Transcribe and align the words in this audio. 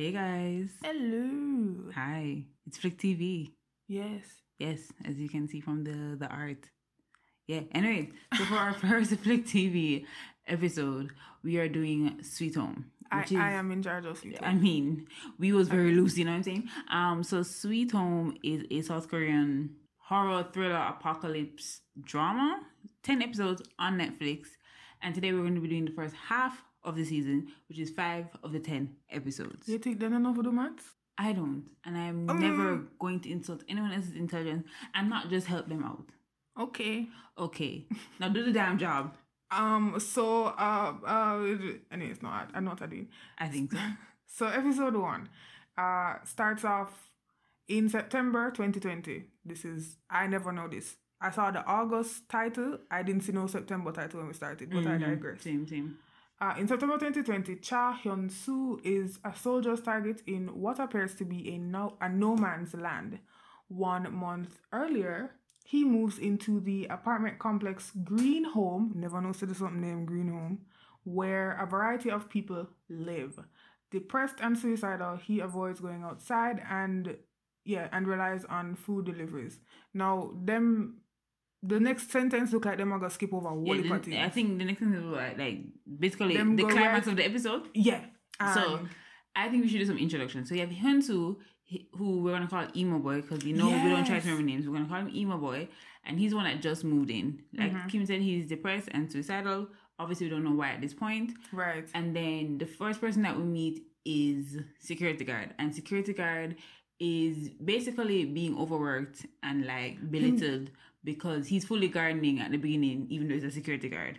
Hey 0.00 0.12
guys. 0.12 0.70
Hello. 0.82 1.90
Hi. 1.94 2.44
It's 2.66 2.78
Flick 2.78 2.96
TV. 2.96 3.50
Yes. 3.86 4.24
Yes, 4.58 4.80
as 5.04 5.18
you 5.18 5.28
can 5.28 5.46
see 5.46 5.60
from 5.60 5.84
the 5.84 6.16
the 6.16 6.26
art. 6.26 6.70
Yeah. 7.46 7.64
Anyway, 7.72 8.08
so 8.34 8.46
for 8.46 8.54
our 8.54 8.72
first 8.84 9.10
Flick 9.16 9.44
TV 9.44 10.06
episode, 10.46 11.10
we 11.44 11.58
are 11.58 11.68
doing 11.68 12.20
Sweet 12.22 12.54
Home. 12.54 12.86
I, 13.12 13.24
is- 13.24 13.32
I 13.34 13.50
am 13.50 13.70
in 13.72 13.82
charge 13.82 14.06
of 14.06 14.16
Sweet 14.16 14.38
Home. 14.38 14.48
I 14.48 14.54
mean, 14.54 15.06
we 15.38 15.52
was 15.52 15.68
very 15.68 15.92
loose, 15.92 16.16
you 16.16 16.24
know 16.24 16.30
what 16.30 16.38
I'm 16.38 16.42
saying? 16.44 16.70
Um, 16.90 17.22
so 17.22 17.42
Sweet 17.42 17.92
Home 17.92 18.38
is 18.42 18.64
a 18.70 18.80
South 18.80 19.06
Korean 19.06 19.76
horror 19.98 20.46
thriller 20.50 20.82
apocalypse 20.94 21.82
drama. 22.02 22.62
Ten 23.02 23.20
episodes 23.20 23.60
on 23.78 23.98
Netflix. 23.98 24.46
And 25.02 25.14
today 25.14 25.34
we're 25.34 25.42
going 25.42 25.56
to 25.56 25.60
be 25.60 25.68
doing 25.68 25.84
the 25.84 25.92
first 25.92 26.14
half 26.14 26.62
of 26.82 26.96
the 26.96 27.04
season, 27.04 27.48
which 27.68 27.78
is 27.78 27.90
five 27.90 28.26
of 28.42 28.52
the 28.52 28.60
ten 28.60 28.96
episodes. 29.10 29.68
You 29.68 29.78
think 29.78 30.00
they 30.00 30.08
don't 30.08 30.34
for 30.34 30.42
the 30.42 30.52
maths? 30.52 30.84
I 31.18 31.32
don't, 31.32 31.64
and 31.84 31.96
I'm 31.98 32.30
Um. 32.30 32.40
never 32.40 32.76
going 32.98 33.20
to 33.20 33.30
insult 33.30 33.62
anyone 33.68 33.92
else's 33.92 34.14
intelligence 34.14 34.66
and 34.94 35.10
not 35.10 35.28
just 35.28 35.46
help 35.46 35.68
them 35.68 35.84
out. 35.84 36.06
Okay. 36.58 37.08
Okay, 37.38 37.86
now 38.18 38.28
do 38.28 38.44
the 38.44 38.52
damn 38.52 38.78
job. 38.78 39.14
Um. 39.52 39.98
So. 39.98 40.44
Uh. 40.44 40.94
Uh. 41.04 41.44
Anyways, 41.90 42.22
no. 42.22 42.28
I, 42.28 42.46
I 42.54 42.60
know 42.60 42.70
what 42.70 42.82
I. 42.82 43.06
I 43.36 43.48
think 43.48 43.72
so. 43.72 43.78
So 44.32 44.46
episode 44.46 44.94
one, 44.94 45.28
uh, 45.76 46.14
starts 46.24 46.64
off 46.64 47.10
in 47.66 47.88
September 47.88 48.52
2020. 48.52 49.24
This 49.44 49.64
is 49.64 49.96
I 50.08 50.28
never 50.28 50.52
know 50.52 50.68
this. 50.68 50.94
I 51.20 51.32
saw 51.32 51.50
the 51.50 51.64
August 51.66 52.28
title. 52.28 52.78
I 52.92 53.02
didn't 53.02 53.22
see 53.24 53.32
no 53.32 53.48
September 53.48 53.90
title 53.90 54.20
when 54.20 54.28
we 54.28 54.34
started, 54.34 54.70
but 54.70 54.86
I 54.86 54.98
Mhm. 54.98 55.00
digress. 55.00 55.42
Same, 55.42 55.66
same. 55.66 55.98
Uh, 56.42 56.54
in 56.56 56.66
September 56.66 56.94
2020, 56.94 57.56
Cha 57.56 58.00
Hyun 58.02 58.30
Soo 58.30 58.80
is 58.82 59.18
a 59.24 59.34
soldier's 59.36 59.82
target 59.82 60.22
in 60.26 60.48
what 60.48 60.78
appears 60.78 61.14
to 61.16 61.24
be 61.26 61.50
a 61.50 61.58
no, 61.58 61.96
a 62.00 62.08
no 62.08 62.34
man's 62.34 62.72
land. 62.72 63.18
One 63.68 64.10
month 64.14 64.58
earlier, 64.72 65.32
he 65.66 65.84
moves 65.84 66.18
into 66.18 66.58
the 66.60 66.86
apartment 66.86 67.38
complex 67.38 67.92
Green 68.04 68.44
Home, 68.44 68.92
never 68.94 69.20
know 69.20 69.32
something 69.32 69.82
named 69.82 70.06
Green 70.06 70.28
Home, 70.28 70.60
where 71.04 71.58
a 71.60 71.66
variety 71.66 72.10
of 72.10 72.30
people 72.30 72.68
live. 72.88 73.38
Depressed 73.90 74.36
and 74.40 74.58
suicidal, 74.58 75.16
he 75.16 75.40
avoids 75.40 75.80
going 75.80 76.04
outside 76.04 76.62
and 76.70 77.16
yeah, 77.66 77.88
and 77.92 78.06
relies 78.06 78.46
on 78.46 78.74
food 78.74 79.04
deliveries. 79.04 79.60
Now, 79.92 80.32
them 80.42 80.99
the 81.62 81.78
next 81.78 82.10
sentence 82.10 82.52
look 82.52 82.64
like 82.64 82.78
them 82.78 82.92
are 82.92 82.98
gonna 82.98 83.10
skip 83.10 83.32
over 83.34 83.50
Yeah, 83.64 83.82
the- 83.82 84.18
I 84.22 84.28
think 84.30 84.58
the 84.58 84.64
next 84.64 84.78
thing 84.80 84.92
is 84.94 85.04
like, 85.04 85.36
like 85.38 85.58
basically 85.98 86.36
Them 86.36 86.56
the 86.56 86.64
climax 86.64 87.06
right- 87.06 87.12
of 87.12 87.16
the 87.16 87.24
episode. 87.26 87.68
Yeah. 87.74 88.04
So 88.54 88.86
I 89.36 89.48
think 89.48 89.62
we 89.62 89.68
should 89.68 89.78
do 89.78 89.86
some 89.86 89.98
introduction. 89.98 90.44
So 90.46 90.54
you 90.54 90.62
have 90.62 90.70
Hyunsu, 90.70 91.36
who 91.92 92.20
we're 92.22 92.32
gonna 92.32 92.48
call 92.48 92.66
emo 92.74 92.98
boy 92.98 93.20
because 93.20 93.44
we 93.44 93.52
know 93.52 93.68
we 93.68 93.90
don't 93.90 94.04
try 94.06 94.18
to 94.18 94.26
remember 94.28 94.42
names. 94.42 94.66
We're 94.66 94.74
gonna 94.76 94.88
call 94.88 95.00
him 95.00 95.10
emo 95.14 95.36
boy, 95.38 95.68
and 96.04 96.18
he's 96.18 96.30
the 96.30 96.36
one 96.36 96.46
that 96.46 96.60
just 96.62 96.82
moved 96.84 97.10
in. 97.10 97.42
Like 97.52 97.72
Mhm. 97.72 97.88
Kim 97.90 98.06
said, 98.06 98.22
he's 98.22 98.46
depressed 98.46 98.88
and 98.92 99.10
suicidal. 99.12 99.68
Obviously, 99.98 100.26
we 100.26 100.30
don't 100.30 100.42
know 100.44 100.52
why 100.52 100.70
at 100.70 100.80
this 100.80 100.94
point. 100.94 101.32
right. 101.52 101.86
And 101.94 102.16
then 102.16 102.56
the 102.58 102.66
first 102.66 103.00
person 103.02 103.22
that 103.22 103.36
we 103.36 103.44
meet 103.44 103.82
is 104.06 104.58
security 104.78 105.24
guard, 105.26 105.54
and 105.58 105.74
security 105.74 106.14
guard 106.14 106.56
is 106.98 107.50
basically 107.50 108.24
being 108.24 108.56
overworked 108.58 109.26
and 109.42 109.64
like 109.66 110.10
belittled 110.10 110.70
because 111.04 111.46
he's 111.46 111.64
fully 111.64 111.88
gardening 111.88 112.40
at 112.40 112.50
the 112.50 112.56
beginning, 112.58 113.06
even 113.10 113.28
though 113.28 113.34
he's 113.34 113.44
a 113.44 113.50
security 113.50 113.88
guard. 113.88 114.18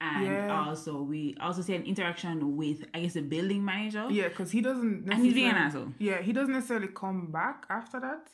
And 0.00 0.26
Yeah. 0.26 0.64
also, 0.66 1.02
we 1.02 1.36
also 1.40 1.60
see 1.62 1.74
an 1.74 1.82
interaction 1.82 2.56
with, 2.56 2.84
I 2.94 3.00
guess, 3.00 3.14
the 3.14 3.22
building 3.22 3.64
manager. 3.64 4.06
Yeah, 4.10 4.28
because 4.28 4.50
he 4.52 4.60
doesn't. 4.60 5.10
And 5.10 5.24
he's 5.24 5.34
being 5.34 5.50
an 5.50 5.56
asshole. 5.56 5.92
Yeah, 5.98 6.20
he 6.22 6.32
doesn't 6.32 6.52
necessarily 6.52 6.88
come 6.88 7.32
back 7.32 7.66
after 7.68 7.98
that. 8.00 8.28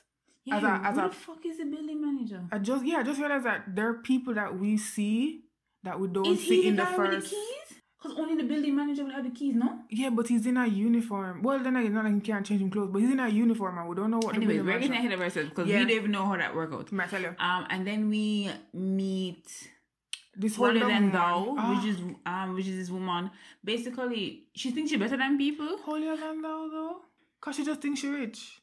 Yeah, 0.44 0.56
As 0.58 0.62
a- 0.64 0.86
as 0.88 0.94
who 0.96 1.00
a- 1.00 1.08
the 1.08 1.14
fuck 1.14 1.46
is 1.46 1.56
the 1.56 1.64
building 1.64 2.00
manager? 2.02 2.44
I 2.52 2.58
just 2.58 2.84
yeah, 2.84 2.98
I 2.98 3.02
just 3.02 3.18
realized 3.18 3.46
that 3.46 3.74
there 3.74 3.88
are 3.88 3.94
people 3.94 4.34
that 4.34 4.58
we 4.58 4.76
see 4.76 5.44
that 5.84 5.98
we 5.98 6.08
don't 6.08 6.26
Is 6.26 6.46
see 6.46 6.66
in 6.66 6.76
the 6.76 6.84
the 6.84 6.90
first. 6.90 7.30
the? 7.30 7.76
Because 8.04 8.18
only 8.18 8.36
the 8.36 8.46
building 8.46 8.76
manager 8.76 9.02
would 9.04 9.14
have 9.14 9.24
the 9.24 9.30
keys, 9.30 9.54
no? 9.56 9.78
Yeah, 9.88 10.10
but 10.10 10.28
he's 10.28 10.44
in 10.46 10.58
a 10.58 10.66
uniform. 10.66 11.42
Well, 11.42 11.58
then 11.58 11.74
again, 11.76 11.94
not 11.94 12.04
like 12.04 12.14
he 12.14 12.20
can't 12.20 12.44
change 12.44 12.60
him 12.60 12.70
clothes, 12.70 12.90
but 12.92 12.98
he's 13.00 13.10
in 13.10 13.18
a 13.18 13.28
uniform 13.28 13.78
and 13.78 13.88
we 13.88 13.96
don't 13.96 14.10
know 14.10 14.18
what 14.18 14.34
Anyway, 14.36 14.58
the 14.58 14.62
we're 14.62 14.72
building 14.72 14.80
getting 14.80 14.90
manager. 14.90 15.06
ahead 15.08 15.12
of 15.18 15.20
ourselves 15.22 15.48
because 15.48 15.66
Yeah. 15.68 15.78
we 15.78 15.84
don't 15.86 15.96
even 15.96 16.10
know 16.10 16.26
how 16.26 16.36
that 16.36 16.54
work 16.54 16.72
out. 16.74 16.92
May 16.92 17.04
I 17.04 17.06
tell 17.06 17.22
you? 17.22 17.34
Um, 17.38 17.66
and 17.70 17.86
then 17.86 18.10
we 18.10 18.50
meet 18.74 19.46
This 20.36 20.56
holier 20.56 20.80
Wonder 20.80 20.94
than 20.94 21.12
thou, 21.12 21.54
Ah, 21.56 21.74
which 21.76 21.94
is 21.94 21.98
um, 22.26 22.54
which 22.54 22.66
is 22.66 22.76
this 22.76 22.90
woman. 22.90 23.30
Basically, 23.64 24.48
she 24.54 24.70
thinks 24.72 24.90
she's 24.90 24.98
better 24.98 25.16
than 25.16 25.38
people. 25.38 25.78
holier 25.84 26.16
than 26.16 26.42
thou 26.42 26.68
though, 26.70 26.96
cause 27.40 27.56
she 27.56 27.64
just 27.64 27.80
thinks 27.80 28.00
she's 28.00 28.10
rich. 28.10 28.60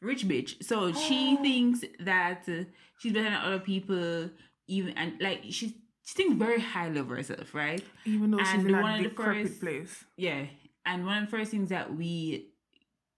Rich 0.00 0.26
bitch. 0.26 0.62
So 0.64 0.92
she 0.92 1.36
Oh. 1.38 1.42
thinks 1.46 1.84
that 2.00 2.42
uh, 2.48 2.64
she's 2.98 3.12
better 3.12 3.30
than 3.30 3.34
other 3.34 3.60
people. 3.60 4.30
Even 4.66 4.92
and 4.98 5.12
like 5.20 5.44
she 5.50 5.76
she 6.04 6.14
thinks 6.14 6.36
very 6.36 6.60
highly 6.60 6.98
of 7.00 7.08
herself, 7.08 7.54
right? 7.54 7.82
Even 8.04 8.30
though 8.30 8.38
she's 8.38 8.48
And 8.54 8.66
in 8.68 8.72
one 8.72 8.84
a 8.92 8.96
of 8.96 9.02
the 9.04 9.08
decrepit 9.10 9.48
first- 9.48 9.60
place. 9.60 10.04
Yeah. 10.16 10.46
And 10.84 11.06
one 11.06 11.22
of 11.22 11.30
the 11.30 11.36
first 11.36 11.50
things 11.52 11.68
that 11.68 11.94
we, 11.94 12.48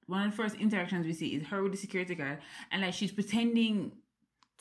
one 0.06 0.27
of 0.27 0.31
the 0.33 0.37
first 0.37 0.56
interactions 0.56 1.06
we 1.06 1.12
see 1.15 1.28
is 1.37 1.47
her 1.49 1.62
with 1.62 1.73
the 1.73 1.78
security 1.78 2.15
guard, 2.15 2.39
and 2.71 2.83
like 2.83 2.93
she's 2.94 3.11
pretending 3.12 3.93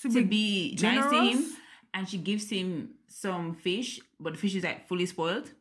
To, 0.02 0.10
to 0.10 0.26
be 0.26 0.78
nice 0.82 1.10
to 1.12 1.22
him, 1.22 1.46
and 1.94 2.08
she 2.10 2.18
gives 2.18 2.50
him 2.50 2.92
some 3.08 3.54
fish, 3.56 4.00
but 4.20 4.34
the 4.34 4.40
fish 4.40 4.56
is 4.56 4.64
like 4.64 4.88
fully 4.88 5.06
spoiled. 5.06 5.52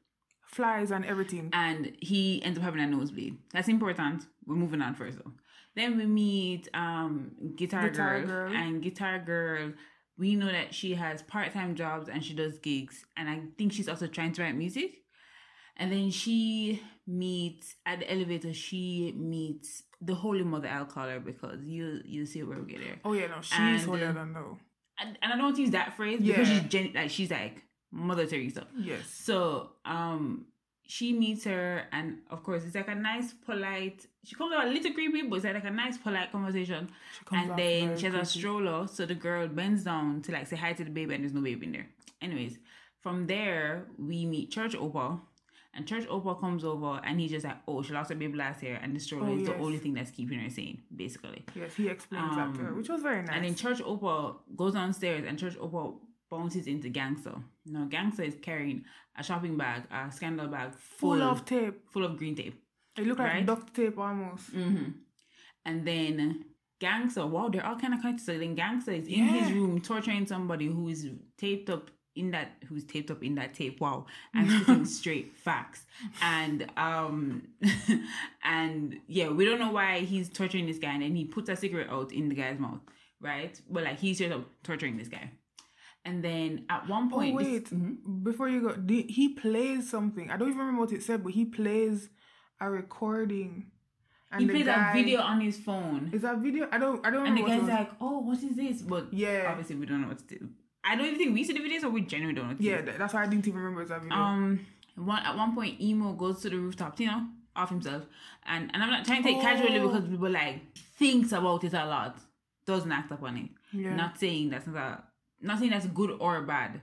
flies 0.46 0.90
and 0.92 1.04
everything. 1.04 1.50
and 1.52 1.92
he 2.00 2.42
ends 2.44 2.58
up 2.58 2.64
having 2.64 2.80
a 2.80 2.86
nosebleed. 2.86 3.38
That's 3.52 3.68
important. 3.68 4.26
We're 4.46 4.54
moving 4.64 4.80
on 4.82 4.94
first 4.94 5.18
though. 5.18 5.32
Then 5.74 5.96
we 5.98 6.06
meet 6.06 6.68
um 6.74 7.32
Guitar, 7.56 7.88
Guitar 7.88 8.20
Girl, 8.20 8.26
Girl. 8.26 8.52
and 8.54 8.82
Guitar 8.82 9.18
Girl. 9.18 9.72
We 10.18 10.36
know 10.36 10.46
that 10.50 10.74
she 10.74 10.94
has 10.94 11.22
part-time 11.22 11.74
jobs 11.74 12.08
and 12.08 12.24
she 12.24 12.34
does 12.34 12.58
gigs, 12.58 13.04
and 13.16 13.28
I 13.28 13.40
think 13.58 13.72
she's 13.72 13.88
also 13.88 14.06
trying 14.06 14.32
to 14.32 14.42
write 14.42 14.54
music. 14.56 14.98
And 15.76 15.90
then 15.90 16.10
she 16.10 16.82
meets 17.06 17.74
at 17.86 18.00
the 18.00 18.12
elevator. 18.12 18.52
She 18.52 19.14
meets 19.16 19.82
the 20.00 20.14
Holy 20.14 20.42
Mother. 20.44 20.68
I'll 20.68 20.84
call 20.84 21.08
her 21.08 21.18
because 21.18 21.64
you 21.64 22.00
you 22.04 22.26
see 22.26 22.42
where 22.42 22.58
we 22.58 22.70
get 22.72 22.80
there. 22.84 23.00
Oh 23.04 23.14
yeah, 23.14 23.28
no, 23.28 23.40
she's 23.40 23.58
And, 23.58 23.80
holier 23.80 24.10
uh, 24.10 24.12
than 24.12 24.32
thou. 24.34 24.58
And, 25.00 25.18
and 25.22 25.32
I 25.32 25.36
don't 25.36 25.44
want 25.46 25.56
to 25.56 25.62
use 25.62 25.70
that 25.70 25.96
phrase 25.96 26.20
because 26.20 26.48
Yeah. 26.48 26.60
she's 26.60 26.68
gen- 26.68 26.92
like 26.94 27.10
she's 27.10 27.30
like 27.30 27.62
Mother 27.90 28.26
Teresa. 28.26 28.66
Yes. 28.78 29.06
So 29.08 29.70
um 29.86 30.46
she 30.86 31.12
meets 31.12 31.44
her 31.44 31.84
and 31.92 32.18
of 32.30 32.42
course 32.42 32.64
it's 32.64 32.74
like 32.74 32.88
a 32.88 32.94
nice 32.94 33.32
polite 33.32 34.06
she 34.24 34.34
comes 34.36 34.54
out 34.54 34.66
a 34.66 34.70
little 34.70 34.92
creepy, 34.92 35.22
but 35.22 35.36
it's 35.36 35.44
like 35.44 35.64
a 35.64 35.70
nice 35.70 35.98
polite 35.98 36.30
conversation. 36.30 36.88
And 37.32 37.56
then 37.58 37.96
she 37.98 38.06
has 38.06 38.14
a 38.14 38.24
stroller, 38.24 38.86
so 38.86 39.04
the 39.04 39.16
girl 39.16 39.48
bends 39.48 39.82
down 39.82 40.22
to 40.22 40.32
like 40.32 40.46
say 40.46 40.54
hi 40.54 40.72
to 40.74 40.84
the 40.84 40.90
baby 40.90 41.14
and 41.14 41.24
there's 41.24 41.32
no 41.34 41.40
baby 41.40 41.66
in 41.66 41.72
there. 41.72 41.86
Anyways, 42.20 42.58
from 43.00 43.26
there 43.26 43.86
we 43.98 44.24
meet 44.26 44.50
Church 44.52 44.74
Opa. 44.74 45.20
And 45.74 45.88
Church 45.88 46.04
Opa 46.06 46.38
comes 46.38 46.64
over 46.64 47.00
and 47.02 47.18
he's 47.18 47.32
just 47.32 47.44
like, 47.46 47.56
Oh, 47.66 47.82
she 47.82 47.92
lost 47.94 48.10
her 48.10 48.14
baby 48.14 48.36
last 48.36 48.62
year 48.62 48.78
and 48.80 48.94
the 48.94 49.00
stroller 49.00 49.30
Oh, 49.30 49.36
is 49.38 49.46
the 49.46 49.56
only 49.56 49.78
thing 49.78 49.94
that's 49.94 50.12
keeping 50.12 50.38
her 50.38 50.50
sane, 50.50 50.82
basically. 50.94 51.44
Yes, 51.56 51.74
he 51.74 51.88
explains 51.88 52.36
that 52.36 52.54
to 52.54 52.60
her, 52.60 52.68
Um, 52.68 52.76
which 52.76 52.88
was 52.90 53.02
very 53.02 53.22
nice. 53.22 53.34
And 53.34 53.44
then 53.44 53.54
Church 53.56 53.78
Opa 53.80 54.36
goes 54.54 54.74
downstairs 54.74 55.24
and 55.26 55.36
Church 55.36 55.56
Opa 55.56 55.96
bounces 56.30 56.68
into 56.68 56.90
Gangster. 56.90 57.34
Now 57.66 57.84
Gangster 57.84 58.22
is 58.22 58.36
carrying 58.42 58.84
a 59.16 59.22
shopping 59.22 59.56
bag, 59.56 59.82
a 59.90 60.10
scandal 60.10 60.48
bag 60.48 60.74
full, 60.74 61.14
full 61.14 61.22
of 61.22 61.44
tape. 61.44 61.88
full 61.90 62.04
of 62.04 62.16
green 62.16 62.34
tape. 62.34 62.60
It 62.96 63.06
looked 63.06 63.20
like 63.20 63.46
duct 63.46 63.74
tape 63.74 63.98
almost. 63.98 64.50
hmm 64.50 64.84
And 65.64 65.86
then 65.86 66.44
Gangster, 66.80 67.26
wow, 67.26 67.48
they're 67.48 67.64
all 67.64 67.78
kind 67.78 67.94
of 67.94 68.00
connected. 68.00 68.24
So 68.24 68.38
then 68.38 68.54
Gangster 68.54 68.90
is 68.92 69.06
in 69.06 69.24
his 69.26 69.52
room 69.52 69.80
torturing 69.80 70.26
somebody 70.26 70.66
who 70.66 70.88
is 70.88 71.08
taped 71.38 71.70
up 71.70 71.90
in 72.14 72.32
that 72.32 72.52
who's 72.68 72.84
taped 72.84 73.10
up 73.10 73.22
in 73.22 73.36
that 73.36 73.54
tape. 73.54 73.80
Wow, 73.80 74.06
and 74.34 74.50
spitting 74.50 74.84
straight 74.84 75.32
facts. 75.36 75.86
And 76.20 76.66
um, 76.76 77.48
and 78.44 78.98
yeah, 79.06 79.28
we 79.30 79.44
don't 79.44 79.58
know 79.60 79.70
why 79.72 80.00
he's 80.00 80.28
torturing 80.28 80.66
this 80.66 80.78
guy, 80.78 80.92
and 80.94 81.02
then 81.02 81.14
he 81.14 81.24
puts 81.24 81.48
a 81.48 81.56
cigarette 81.56 81.90
out 81.90 82.12
in 82.12 82.28
the 82.28 82.34
guy's 82.34 82.58
mouth, 82.58 82.80
right? 83.20 83.58
But 83.70 83.84
like 83.84 83.98
he's 84.00 84.18
just 84.18 84.34
torturing 84.62 84.96
this 84.96 85.08
guy. 85.08 85.30
And 86.04 86.22
then 86.24 86.64
at 86.68 86.88
one 86.88 87.08
point, 87.10 87.38
this- 87.38 87.46
wait, 87.46 87.64
Mhm. 87.70 88.24
before 88.24 88.48
you 88.48 88.60
go, 88.62 88.72
the, 88.72 89.02
he 89.02 89.28
plays 89.34 89.88
something. 89.88 90.30
I 90.30 90.36
don't 90.36 90.48
even 90.48 90.58
remember 90.58 90.80
what 90.80 90.92
it 90.92 91.02
said, 91.02 91.22
but 91.22 91.32
he 91.32 91.44
plays 91.44 92.10
a 92.60 92.68
recording. 92.70 93.66
he 94.38 94.46
plays 94.48 94.64
guy- 94.64 94.90
a 94.90 94.94
video 94.94 95.20
on 95.20 95.40
his 95.42 95.58
phone. 95.60 96.08
Is 96.12 96.22
that 96.22 96.38
video? 96.38 96.66
I 96.72 96.78
don't. 96.78 97.04
I 97.06 97.10
don't 97.10 97.26
And 97.26 97.36
the 97.36 97.42
guy's 97.42 97.62
like, 97.68 97.90
"Oh, 98.00 98.20
what 98.20 98.42
is 98.42 98.56
this?" 98.56 98.80
But 98.80 99.12
Yeah. 99.12 99.46
obviously 99.50 99.76
we 99.76 99.84
don't 99.84 100.00
know 100.00 100.08
what 100.08 100.26
to 100.26 100.38
do. 100.38 100.48
I 100.82 100.96
don't 100.96 101.04
even 101.04 101.18
think 101.18 101.34
we 101.34 101.44
see 101.44 101.52
the 101.52 101.60
videos, 101.60 101.84
or 101.84 101.90
we 101.90 102.00
genuinely 102.00 102.36
don't 102.40 102.44
know. 102.48 102.54
What 102.54 102.58
to 102.58 102.64
yeah, 102.64 102.80
do. 102.80 102.92
that's 102.96 103.12
why 103.12 103.24
I 103.24 103.26
didn't 103.28 103.46
even 103.46 103.60
remember 103.60 103.84
that 103.84 104.00
video. 104.02 104.16
Um, 104.16 104.60
one 104.96 105.22
at 105.22 105.36
one 105.36 105.54
point, 105.54 105.80
emo 105.82 106.14
goes 106.14 106.40
to 106.42 106.48
the 106.50 106.58
rooftop, 106.58 106.98
you 106.98 107.06
know, 107.08 107.26
off 107.54 107.68
himself, 107.68 108.06
and 108.46 108.70
and 108.72 108.82
I'm 108.82 108.88
not 108.90 109.04
trying 109.04 109.22
to 109.22 109.28
take 109.28 109.36
it 109.36 109.42
casually 109.42 109.78
Oh. 109.78 109.88
because 109.88 110.08
people 110.08 110.30
like 110.30 110.76
thinks 110.78 111.30
about 111.32 111.62
it 111.64 111.74
a 111.74 111.84
lot, 111.84 112.18
doesn't 112.64 112.90
act 112.90 113.10
upon 113.12 113.36
it. 113.36 113.50
yeah, 113.70 113.94
Not 113.94 114.18
saying 114.18 114.48
that's 114.48 114.66
not 114.66 115.11
a, 115.42 115.46
not 115.46 115.58
saying 115.58 115.70
that's 115.70 115.86
good 115.86 116.10
or 116.20 116.42
bad, 116.42 116.80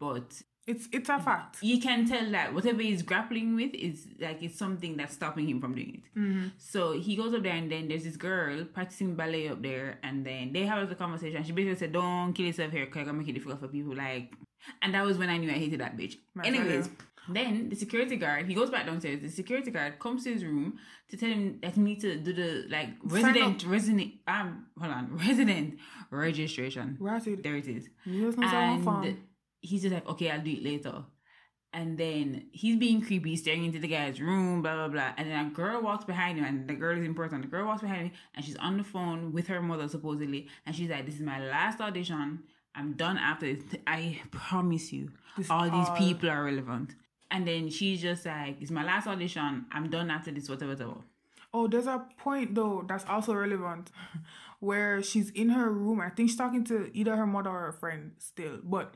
but 0.00 0.42
It's 0.66 0.86
it's 0.92 1.08
a 1.08 1.18
fact. 1.18 1.62
you 1.62 1.80
can 1.80 2.06
tell 2.06 2.30
that 2.32 2.52
whatever 2.54 2.82
he's 2.82 3.02
grappling 3.02 3.56
with 3.56 3.72
is 3.74 4.06
like 4.20 4.42
it's 4.42 4.58
something 4.58 4.96
that's 4.98 5.14
stopping 5.14 5.48
him 5.48 5.60
from 5.62 5.74
doing 5.74 6.02
it. 6.02 6.18
Mm-hmm. 6.18 6.46
So 6.58 6.92
he 6.92 7.16
goes 7.16 7.32
up 7.34 7.42
there, 7.42 7.54
and 7.54 7.70
then 7.72 7.88
there's 7.88 8.04
this 8.04 8.16
girl 8.18 8.64
practicing 8.76 9.14
ballet 9.14 9.48
up 9.48 9.62
there, 9.62 9.98
and 10.02 10.26
then 10.26 10.52
they 10.52 10.66
have 10.66 10.90
a 10.90 10.94
conversation. 10.94 11.42
She 11.44 11.52
basically 11.52 11.76
said, 11.76 11.92
"Don't 11.92 12.32
kill 12.34 12.46
yourself 12.46 12.70
here, 12.72 12.86
cause 12.86 13.00
I'm 13.00 13.06
gonna 13.06 13.18
make 13.18 13.28
it 13.28 13.32
difficult 13.34 13.60
for 13.60 13.68
people." 13.68 13.94
Like, 13.96 14.34
and 14.82 14.92
that 14.94 15.04
was 15.06 15.16
when 15.16 15.30
I 15.30 15.38
knew 15.38 15.50
I 15.50 15.54
hated 15.54 15.80
that 15.80 15.96
bitch. 15.96 16.16
I 16.38 16.50
tell 16.50 16.54
Anyways. 16.54 16.90
Then 17.30 17.68
the 17.68 17.76
security 17.76 18.16
guard, 18.16 18.46
he 18.46 18.54
goes 18.54 18.70
back 18.70 18.86
downstairs. 18.86 19.20
The 19.20 19.28
security 19.28 19.70
guard 19.70 19.98
comes 19.98 20.24
to 20.24 20.32
his 20.32 20.44
room 20.44 20.78
to 21.10 21.16
tell 21.16 21.28
him 21.30 21.58
that 21.62 21.74
he 21.74 21.80
needs 21.80 22.02
to 22.02 22.16
do 22.18 22.32
the 22.32 22.66
like 22.70 22.90
resident 23.04 23.64
resident 23.66 24.12
um 24.26 24.66
hold 24.78 24.92
on 24.92 25.16
resident 25.28 25.78
registration. 26.10 26.96
Right. 27.00 27.42
There 27.42 27.56
it 27.56 27.66
is 27.68 27.88
You 28.04 28.26
just 28.26 28.38
know 28.38 28.48
someone 28.48 28.82
farm. 28.82 29.04
and 29.04 29.18
he's 29.60 29.82
just 29.82 29.94
like, 29.94 30.08
okay, 30.08 30.30
I'll 30.30 30.40
do 30.40 30.50
it 30.52 30.62
later. 30.64 31.04
And 31.72 31.98
then 31.98 32.46
he's 32.52 32.76
being 32.78 33.02
creepy, 33.02 33.36
staring 33.36 33.64
into 33.66 33.78
the 33.78 33.88
guy's 33.88 34.20
room, 34.22 34.62
blah 34.62 34.74
blah 34.74 34.88
blah. 34.88 35.12
And 35.18 35.30
then 35.30 35.46
a 35.46 35.50
girl 35.50 35.82
walks 35.82 36.04
behind 36.06 36.38
him, 36.38 36.44
and 36.46 36.66
the 36.66 36.72
girl 36.74 36.96
is 36.96 37.04
important. 37.04 37.42
The 37.42 37.48
girl 37.48 37.66
walks 37.66 37.82
behind 37.82 38.06
him, 38.08 38.12
and 38.34 38.42
she's 38.44 38.56
on 38.56 38.78
the 38.78 38.84
phone 38.84 39.32
with 39.34 39.48
her 39.48 39.60
mother 39.60 39.86
supposedly, 39.86 40.48
and 40.64 40.74
she's 40.74 40.88
like, 40.88 41.04
"This 41.04 41.16
is 41.16 41.20
my 41.20 41.38
last 41.44 41.78
audition. 41.82 42.44
I'm 42.74 42.94
done 42.94 43.18
after 43.18 43.52
this. 43.54 43.64
I 43.86 44.18
promise 44.30 44.92
you, 44.94 45.10
This 45.36 45.50
all 45.50 45.64
these 45.64 45.88
all- 45.90 45.96
people 45.96 46.30
are 46.30 46.42
relevant." 46.44 46.94
And 47.30 47.46
then 47.46 47.68
she's 47.68 48.00
just 48.00 48.24
like, 48.24 48.60
"It's 48.60 48.70
my 48.70 48.84
last 48.84 49.06
audition. 49.06 49.66
I'm 49.70 49.90
done 49.90 50.10
after 50.10 50.30
this. 50.30 50.48
Whatever, 50.48 50.72
whatever." 50.72 50.94
Oh, 51.52 51.66
there's 51.66 51.86
a 51.86 52.06
point 52.18 52.54
though 52.54 52.84
that's 52.86 53.04
also 53.06 53.34
relevant 53.34 53.90
where 54.60 55.02
she's 55.02 55.30
in 55.30 55.50
her 55.50 55.70
room. 55.70 56.00
I 56.00 56.10
think 56.10 56.28
she's 56.28 56.38
talking 56.38 56.64
to 56.64 56.90
either 56.92 57.16
her 57.16 57.26
mother 57.26 57.50
or 57.50 57.66
her 57.66 57.72
friend 57.72 58.12
still. 58.18 58.58
But 58.62 58.94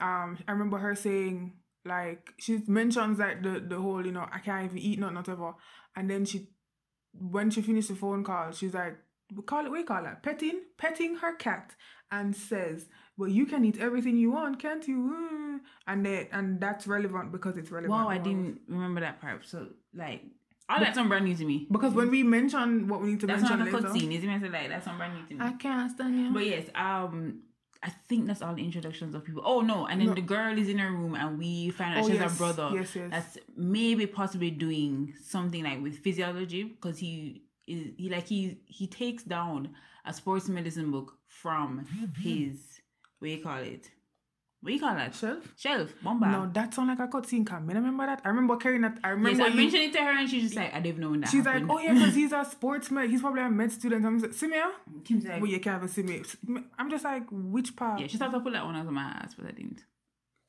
um 0.00 0.38
I 0.46 0.52
remember 0.52 0.78
her 0.78 0.94
saying 0.94 1.54
like 1.84 2.32
she 2.38 2.62
mentions 2.66 3.18
like 3.18 3.42
the 3.42 3.60
the 3.60 3.80
whole, 3.80 4.04
you 4.04 4.12
know, 4.12 4.26
I 4.30 4.38
can't 4.38 4.66
even 4.66 4.78
eat 4.78 4.98
nothing, 4.98 5.16
whatever. 5.16 5.54
And 5.96 6.08
then 6.08 6.24
she 6.24 6.48
when 7.12 7.50
she 7.50 7.62
finished 7.62 7.88
the 7.88 7.96
phone 7.96 8.22
call, 8.22 8.52
she's 8.52 8.74
like 8.74 8.96
we 9.34 9.42
call 9.42 9.66
it 9.66 9.72
we 9.72 9.82
call 9.82 10.06
it 10.06 10.22
petting 10.22 10.60
petting 10.76 11.16
her 11.16 11.34
cat 11.34 11.74
and 12.10 12.34
says, 12.34 12.86
Well 13.18 13.28
you 13.28 13.44
can 13.46 13.64
eat 13.64 13.78
everything 13.78 14.16
you 14.16 14.30
want, 14.30 14.58
can't 14.60 14.86
you? 14.88 14.96
Mm. 14.96 15.60
And 15.86 16.06
then 16.06 16.26
and 16.32 16.60
that's 16.60 16.86
relevant 16.86 17.32
because 17.32 17.56
it's 17.56 17.70
relevant. 17.70 17.92
Wow, 17.92 18.08
I 18.08 18.18
didn't 18.18 18.60
remember 18.68 19.00
that 19.00 19.20
part. 19.20 19.44
So 19.46 19.66
like, 19.94 20.22
all 20.68 20.78
that's 20.80 20.96
on 20.98 21.08
brand 21.08 21.24
new 21.24 21.34
to 21.34 21.44
me. 21.44 21.66
because 21.70 21.94
when 21.94 22.10
we 22.10 22.22
mention 22.22 22.88
what 22.88 23.00
we 23.02 23.08
need 23.10 23.20
to 23.20 23.26
That's 23.26 23.42
mention 23.42 23.58
not 23.58 23.68
a 23.68 23.72
cutscene. 23.72 24.16
Is 24.16 24.22
it 24.24 24.52
like 24.52 24.68
that's 24.68 24.86
on 24.86 24.96
brand 24.98 25.14
new 25.14 25.26
to 25.28 25.34
me? 25.34 25.40
I 25.40 25.52
can't 25.52 25.90
stand 25.90 26.18
you. 26.18 26.30
But 26.32 26.46
yes, 26.46 26.66
um, 26.74 27.40
I 27.82 27.90
think 28.08 28.26
that's 28.26 28.42
all 28.42 28.54
the 28.54 28.64
introductions 28.64 29.14
of 29.14 29.24
people. 29.24 29.42
Oh 29.44 29.60
no, 29.62 29.86
and 29.86 30.00
then 30.00 30.08
No. 30.08 30.14
the 30.14 30.20
girl 30.20 30.56
is 30.58 30.68
in 30.68 30.78
her 30.78 30.90
room, 30.90 31.14
and 31.14 31.38
we 31.38 31.70
find 31.70 31.96
out 31.98 32.04
Oh, 32.04 32.08
she 32.08 32.16
has 32.16 32.30
yes, 32.32 32.34
a 32.34 32.38
brother 32.38 32.70
yes, 32.74 32.94
yes. 32.94 33.10
that's 33.10 33.38
maybe 33.56 34.06
possibly 34.06 34.50
doing 34.50 35.14
something 35.24 35.64
like 35.64 35.82
with 35.82 35.98
physiology 35.98 36.64
because 36.64 36.98
he 36.98 37.42
is 37.66 37.92
he 37.96 38.08
like 38.10 38.26
he 38.26 38.60
he 38.66 38.86
takes 38.86 39.22
down 39.22 39.74
a 40.04 40.12
sports 40.12 40.48
medicine 40.48 40.90
book 40.90 41.18
from 41.28 41.84
his 42.20 42.77
what 43.18 43.30
you 43.30 43.42
call 43.42 43.58
it? 43.58 43.90
What 44.60 44.72
you 44.72 44.80
call 44.80 44.94
that? 44.96 45.14
Shelf? 45.14 45.54
Shelf. 45.56 45.94
Bomba. 46.02 46.26
No, 46.28 46.50
that 46.52 46.74
sound 46.74 46.88
like 46.88 46.98
a 46.98 47.06
cutscene. 47.06 47.46
Can 47.46 47.70
I 47.70 47.74
remember 47.74 48.06
that? 48.06 48.20
I 48.24 48.28
remember 48.28 48.56
carrying 48.56 48.80
that. 48.82 48.98
I 49.04 49.10
remember. 49.10 49.38
yes, 49.44 49.52
I 49.52 49.54
mentioned 49.54 49.82
it 49.84 49.92
to 49.92 49.98
her, 50.02 50.10
and 50.18 50.28
she's 50.28 50.42
just 50.42 50.56
like, 50.56 50.74
I 50.74 50.80
didn't 50.80 50.98
know 50.98 51.16
that 51.16 51.28
she's 51.28 51.44
like, 51.44 51.62
oh 51.70 51.78
yeah, 51.78 51.94
because 51.94 52.14
he's 52.20 52.32
a 52.32 52.44
sports 52.44 52.90
med. 52.90 53.08
He's 53.08 53.20
probably 53.20 53.42
a 53.42 53.48
med 53.50 53.70
student. 53.70 54.04
I'm 54.04 54.18
like, 54.18 54.32
see 54.32 54.48
me? 54.48 54.56
ah?" 54.58 54.72
Kim's 55.04 55.24
like, 55.26 55.40
Well, 55.40 55.48
you 55.50 55.60
can't 55.60 55.76
even 55.76 55.88
see 55.88 56.02
me. 56.02 56.22
I'm 56.76 56.90
just 56.90 57.04
like, 57.04 57.22
which 57.30 57.76
part? 57.76 58.00
yeah, 58.00 58.08
she 58.08 58.16
thought 58.16 58.32
to 58.32 58.40
put 58.40 58.52
that 58.52 58.64
one 58.64 58.74
out 58.74 58.84
of 58.86 58.92
my 58.92 59.02
ass, 59.02 59.34
but 59.38 59.46
I 59.46 59.52
didn't. 59.52 59.84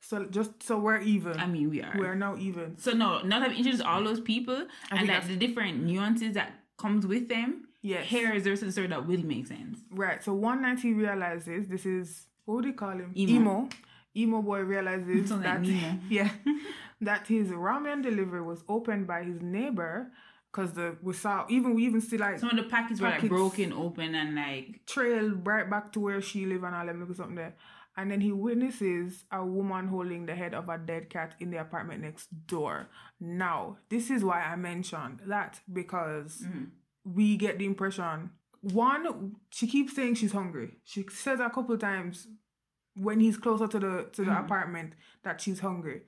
So 0.02 0.24
just 0.24 0.60
so 0.62 0.76
we're 0.78 0.98
even. 1.02 1.38
I 1.38 1.46
mean, 1.46 1.70
we 1.70 1.80
are. 1.80 1.94
we 1.96 2.04
are 2.06 2.16
now 2.16 2.36
even. 2.36 2.78
So 2.78 2.90
no, 2.90 3.22
now 3.22 3.38
that 3.38 3.50
I've 3.50 3.56
introduced 3.56 3.84
all 3.84 4.02
those 4.02 4.18
people 4.20 4.66
I 4.90 4.96
and 4.96 5.06
like 5.08 5.28
the 5.28 5.36
different 5.36 5.84
nuances 5.84 6.34
that 6.34 6.52
comes 6.78 7.06
with 7.06 7.28
them, 7.28 7.68
Yes. 7.82 8.06
here 8.08 8.32
is 8.34 8.42
the 8.42 8.50
rest 8.50 8.64
of 8.64 8.72
story 8.72 8.88
that 8.88 9.06
will 9.06 9.22
make 9.22 9.46
sense. 9.46 9.78
Right. 9.92 10.20
So 10.24 10.32
one 10.34 10.62
night 10.62 10.80
he 10.80 10.92
realizes 10.94 11.68
this 11.68 11.86
is 11.86 12.26
what 12.50 12.56
would 12.56 12.64
he 12.64 12.72
call 12.72 12.90
him? 12.90 13.12
Emo. 13.16 13.32
Emo. 13.32 13.68
Emo 14.16 14.42
boy 14.42 14.60
realizes 14.60 15.30
that 15.30 15.64
yeah, 16.10 16.30
that 17.00 17.28
his 17.28 17.48
ramen 17.48 18.02
delivery 18.02 18.42
was 18.42 18.64
opened 18.68 19.06
by 19.06 19.22
his 19.22 19.40
neighbor. 19.40 20.10
Cause 20.50 20.72
the 20.72 20.96
we 21.00 21.12
saw 21.12 21.46
even 21.48 21.76
we 21.76 21.86
even 21.86 22.00
see 22.00 22.18
like 22.18 22.40
Some 22.40 22.50
of 22.50 22.56
the 22.56 22.64
packets 22.64 23.00
were 23.00 23.08
like 23.08 23.28
broken 23.28 23.72
open 23.72 24.16
and 24.16 24.34
like 24.34 24.80
trail 24.84 25.30
right 25.44 25.70
back 25.70 25.92
to 25.92 26.00
where 26.00 26.20
she 26.20 26.44
live 26.44 26.64
and 26.64 26.74
all 26.74 26.84
them 26.84 26.98
look 26.98 27.14
something 27.16 27.36
there. 27.36 27.54
And 27.96 28.10
then 28.10 28.20
he 28.20 28.32
witnesses 28.32 29.24
a 29.30 29.46
woman 29.46 29.86
holding 29.86 30.26
the 30.26 30.34
head 30.34 30.52
of 30.52 30.68
a 30.68 30.76
dead 30.76 31.08
cat 31.08 31.36
in 31.38 31.52
the 31.52 31.58
apartment 31.58 32.02
next 32.02 32.26
door. 32.48 32.88
Now, 33.20 33.76
this 33.90 34.10
is 34.10 34.24
why 34.24 34.40
I 34.40 34.56
mentioned 34.56 35.20
that 35.28 35.60
because 35.72 36.42
mm-hmm. 36.44 36.64
we 37.04 37.36
get 37.36 37.58
the 37.58 37.66
impression 37.66 38.30
one, 38.62 39.36
she 39.50 39.66
keeps 39.66 39.94
saying 39.94 40.16
she's 40.16 40.32
hungry. 40.32 40.76
She 40.84 41.04
says 41.10 41.40
a 41.40 41.48
couple 41.50 41.76
times 41.78 42.28
when 42.94 43.20
he's 43.20 43.36
closer 43.36 43.66
to 43.66 43.78
the 43.78 44.08
to 44.12 44.24
the 44.24 44.30
mm. 44.30 44.44
apartment 44.44 44.92
that 45.22 45.40
she's 45.40 45.60
hungry. 45.60 46.02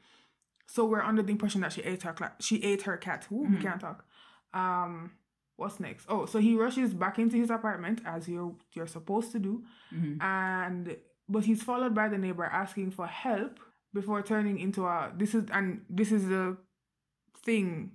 So 0.66 0.84
we're 0.84 1.02
under 1.02 1.22
the 1.22 1.32
impression 1.32 1.60
that 1.62 1.72
she 1.72 1.82
ate 1.82 2.02
her 2.02 2.12
cla- 2.12 2.34
she 2.40 2.62
ate 2.62 2.82
her 2.82 2.96
cat. 2.96 3.26
Ooh, 3.32 3.42
we 3.42 3.56
mm. 3.56 3.62
can't 3.62 3.80
talk. 3.80 4.04
Um, 4.52 5.12
what's 5.56 5.80
next? 5.80 6.06
Oh, 6.08 6.26
so 6.26 6.38
he 6.38 6.56
rushes 6.56 6.92
back 6.92 7.18
into 7.18 7.36
his 7.36 7.50
apartment 7.50 8.02
as 8.04 8.28
you're 8.28 8.54
you're 8.72 8.86
supposed 8.86 9.32
to 9.32 9.38
do, 9.38 9.64
mm-hmm. 9.94 10.20
and 10.20 10.96
but 11.28 11.44
he's 11.44 11.62
followed 11.62 11.94
by 11.94 12.08
the 12.08 12.18
neighbor 12.18 12.44
asking 12.44 12.90
for 12.90 13.06
help 13.06 13.60
before 13.94 14.22
turning 14.22 14.58
into 14.58 14.86
a 14.86 15.12
this 15.16 15.34
is 15.34 15.44
and 15.52 15.82
this 15.88 16.12
is 16.12 16.28
the 16.28 16.56
thing 17.44 17.92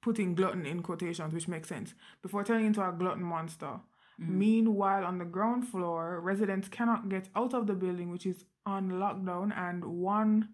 putting 0.00 0.34
glutton 0.34 0.64
in 0.64 0.82
quotations, 0.82 1.34
which 1.34 1.48
makes 1.48 1.68
sense. 1.68 1.94
Before 2.22 2.44
turning 2.44 2.66
into 2.66 2.86
a 2.86 2.92
glutton 2.92 3.22
monster. 3.22 3.80
Meanwhile, 4.18 5.04
on 5.04 5.18
the 5.18 5.24
ground 5.24 5.68
floor, 5.68 6.20
residents 6.20 6.68
cannot 6.68 7.08
get 7.08 7.28
out 7.36 7.54
of 7.54 7.66
the 7.66 7.74
building, 7.74 8.10
which 8.10 8.26
is 8.26 8.44
on 8.66 8.90
lockdown, 8.90 9.56
and 9.56 9.84
one 9.84 10.48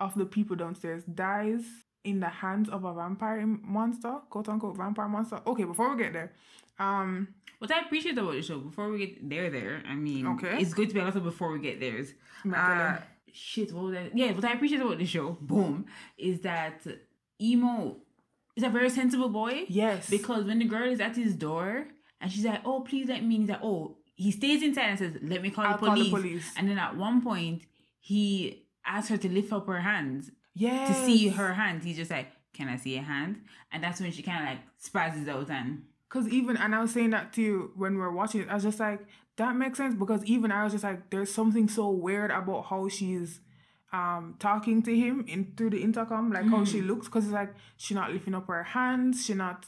of 0.00 0.14
the 0.16 0.26
people 0.26 0.56
downstairs 0.56 1.04
dies 1.04 1.62
in 2.02 2.20
the 2.20 2.28
hands 2.28 2.68
of 2.68 2.84
a 2.84 2.92
vampire 2.92 3.46
monster, 3.46 4.14
quote 4.30 4.48
unquote 4.48 4.76
vampire 4.76 5.08
monster. 5.08 5.40
Okay, 5.46 5.64
before 5.64 5.94
we 5.94 6.02
get 6.02 6.12
there, 6.12 6.32
um, 6.78 7.28
what 7.60 7.70
I 7.70 7.80
appreciate 7.80 8.18
about 8.18 8.32
the 8.32 8.42
show 8.42 8.58
before 8.58 8.90
we 8.90 8.98
get 8.98 9.30
there 9.30 9.48
there, 9.48 9.82
I 9.88 9.94
mean 9.94 10.26
Okay. 10.26 10.58
it's 10.60 10.74
good 10.74 10.88
to 10.88 10.94
be 10.94 11.00
a 11.00 11.04
lot 11.04 11.14
of 11.16 11.22
before 11.22 11.52
we 11.52 11.60
get 11.60 11.78
there 11.80 11.96
is 11.96 12.14
uh, 12.52 12.96
shit, 13.32 13.72
what 13.72 13.84
was 13.84 13.92
that? 13.94 14.16
Yeah, 14.16 14.32
what 14.32 14.44
I 14.44 14.52
appreciate 14.52 14.80
about 14.80 14.98
the 14.98 15.06
show, 15.06 15.38
boom, 15.40 15.86
is 16.18 16.40
that 16.40 16.84
emo 17.40 17.96
is 18.56 18.64
a 18.64 18.68
very 18.68 18.90
sensible 18.90 19.28
boy. 19.28 19.64
yes, 19.68 20.10
Because 20.10 20.44
when 20.44 20.58
the 20.58 20.64
girl 20.66 20.90
is 20.90 21.00
at 21.00 21.16
his 21.16 21.34
door 21.34 21.86
and 22.24 22.32
she's 22.32 22.46
like, 22.46 22.62
"Oh, 22.64 22.80
please 22.80 23.06
let 23.06 23.22
me," 23.22 23.34
in," 23.34 23.42
he's 23.42 23.50
like, 23.50 23.62
"Oh," 23.62 23.98
he 24.16 24.30
stays 24.30 24.62
inside 24.62 24.88
and 24.88 24.98
says, 24.98 25.12
"Let 25.22 25.42
me 25.42 25.50
call, 25.50 25.70
the, 25.70 25.78
call 25.78 25.94
the 25.94 26.08
police. 26.08 26.10
police. 26.10 26.52
And 26.56 26.70
then 26.70 26.78
at 26.78 26.96
one 26.96 27.20
point, 27.20 27.62
he 28.00 28.64
asks 28.86 29.10
her 29.10 29.18
to 29.18 29.28
lift 29.28 29.52
up 29.52 29.66
her 29.66 29.80
hands 29.80 30.30
yes, 30.54 30.88
to 30.88 31.04
see 31.04 31.28
her 31.28 31.52
hands. 31.52 31.84
He's 31.84 31.96
just 31.96 32.10
like, 32.10 32.28
"Can 32.54 32.68
I 32.68 32.76
see 32.76 32.94
your 32.94 33.02
hand?" 33.02 33.42
And 33.70 33.84
that's 33.84 34.00
when 34.00 34.10
she 34.10 34.22
kind 34.22 34.42
of 34.42 34.48
like 34.48 34.60
spazzes 34.82 35.28
out 35.28 35.50
and 35.50 35.84
Because 36.08 36.26
even, 36.28 36.56
and 36.56 36.74
I 36.74 36.80
was 36.80 36.92
saying 36.92 37.10
that 37.10 37.34
to 37.34 37.42
you 37.42 37.72
when 37.76 37.94
we 37.94 38.00
were 38.00 38.12
watching 38.12 38.40
it, 38.40 38.48
I 38.48 38.54
was 38.54 38.62
just 38.62 38.80
like, 38.80 39.06
that 39.36 39.54
makes 39.56 39.78
sense. 39.78 39.94
Because 39.94 40.24
even 40.24 40.50
I 40.50 40.64
was 40.64 40.72
just 40.72 40.84
like, 40.84 41.10
there's 41.10 41.32
something 41.32 41.68
so 41.68 41.90
weird 41.90 42.30
about 42.30 42.66
how 42.66 42.88
she's 42.88 43.40
um 43.92 44.34
talking 44.38 44.82
to 44.82 44.96
him 44.96 45.24
in 45.28 45.52
through 45.56 45.70
the 45.70 45.82
intercom, 45.82 46.32
like 46.32 46.46
how 46.46 46.64
she 46.64 46.80
looks. 46.80 47.06
Because 47.06 47.24
it's 47.24 47.34
like 47.34 47.54
she's 47.76 47.96
not 47.96 48.12
lifting 48.12 48.34
up 48.34 48.46
her 48.46 48.62
hands, 48.62 49.26
she 49.26 49.34
not, 49.34 49.66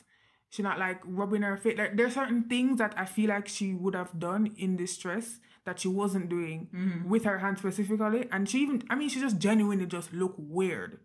she 0.50 0.62
not 0.62 0.78
like 0.78 1.00
rubbing 1.04 1.42
her 1.42 1.56
face. 1.56 1.76
Like 1.78 1.96
there's 1.96 2.14
certain 2.14 2.44
things 2.44 2.78
that 2.78 2.94
I 2.96 3.04
feel 3.04 3.28
like 3.30 3.48
she 3.48 3.74
would 3.74 3.94
have 3.94 4.18
done 4.18 4.52
in 4.56 4.76
distress 4.76 5.38
that 5.64 5.80
she 5.80 5.88
wasn't 5.88 6.28
doing 6.28 7.04
with 7.08 7.24
her 7.24 7.38
hand 7.38 7.58
specifically. 7.58 8.28
And 8.30 8.48
she 8.48 8.58
even, 8.60 8.82
I 8.88 8.94
mean, 8.94 9.08
she 9.08 9.20
just 9.20 9.38
genuinely 9.38 9.86
just 9.86 10.12
look 10.12 10.34
weird. 10.38 11.00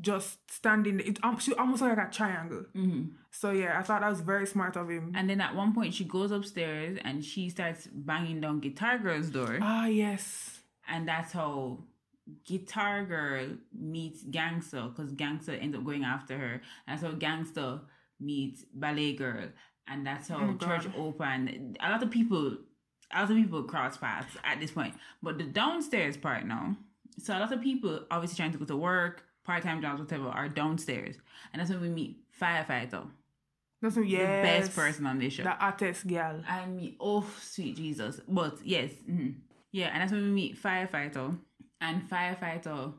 Just 0.00 0.50
standing, 0.50 0.98
it 0.98 1.18
um, 1.22 1.38
she 1.38 1.54
almost 1.54 1.80
like 1.80 1.96
a 1.96 2.08
triangle. 2.10 2.64
So 3.30 3.52
yeah, 3.52 3.78
I 3.78 3.82
thought 3.82 4.00
that 4.00 4.10
was 4.10 4.20
very 4.22 4.44
smart 4.46 4.76
of 4.76 4.88
him. 4.88 5.12
and 5.14 5.30
then 5.30 5.40
at 5.40 5.54
one 5.54 5.72
point 5.72 5.94
she 5.94 6.04
goes 6.04 6.32
upstairs 6.32 6.98
and 7.04 7.24
she 7.24 7.48
starts 7.48 7.86
banging 7.92 8.40
down 8.40 8.58
Guitar 8.58 8.98
Girl's 8.98 9.30
door, 9.30 9.58
Ah 9.62 9.86
yes. 9.86 10.58
and 10.88 11.06
that's 11.06 11.32
how 11.32 11.78
Guitar 12.44 13.04
Girl 13.04 13.50
meets 13.72 14.22
Gangster 14.24 14.88
because 14.88 15.12
Gangster 15.12 15.52
ends 15.52 15.76
up 15.76 15.84
going 15.84 16.02
after 16.02 16.36
her. 16.38 16.60
That's 16.88 17.02
how 17.02 17.12
Gangster 17.12 17.80
meets 18.20 18.64
Ballet 18.74 19.14
Girl, 19.14 19.48
and 19.88 20.06
that's 20.06 20.28
how 20.28 20.38
Oh, 20.40 20.56
Church 20.56 20.84
God. 20.84 20.94
opened. 20.96 21.76
A 21.80 21.90
lot 21.90 22.02
of 22.02 22.10
people, 22.10 22.56
a 23.12 23.20
lot 23.20 23.30
of 23.30 23.36
people 23.36 23.62
cross 23.64 23.96
paths 23.96 24.36
at 24.44 24.60
this 24.60 24.70
point. 24.72 24.94
But 25.22 25.38
the 25.38 25.44
downstairs 25.44 26.16
part 26.16 26.46
now, 26.46 26.76
so 27.18 27.36
a 27.36 27.40
lot 27.40 27.52
of 27.52 27.60
people 27.60 28.04
obviously 28.10 28.36
trying 28.36 28.52
to 28.52 28.58
go 28.58 28.64
to 28.64 28.76
work, 28.76 29.24
part 29.44 29.62
time 29.62 29.80
jobs, 29.82 30.00
whatever, 30.00 30.28
are 30.28 30.48
downstairs, 30.48 31.16
and 31.52 31.60
that's 31.60 31.70
when 31.70 31.80
we 31.80 31.88
meet 31.88 32.20
Firefighter, 32.40 33.06
That's 33.80 33.96
yes. 33.96 34.02
the 34.02 34.42
best 34.66 34.74
person 34.74 35.06
on 35.06 35.18
this 35.18 35.34
show. 35.34 35.44
The 35.44 35.50
artist 35.56 36.06
girl. 36.06 36.42
I 36.48 36.66
mean, 36.66 36.96
oh 36.98 37.24
sweet 37.40 37.76
Jesus! 37.76 38.20
But 38.26 38.58
yes, 38.64 38.90
mhm. 39.08 39.34
yeah, 39.70 39.90
and 39.92 40.00
that's 40.02 40.10
when 40.12 40.22
we 40.24 40.30
meet 40.30 40.60
firefighter, 40.60 41.38
and 41.80 42.02
firefighter 42.10 42.92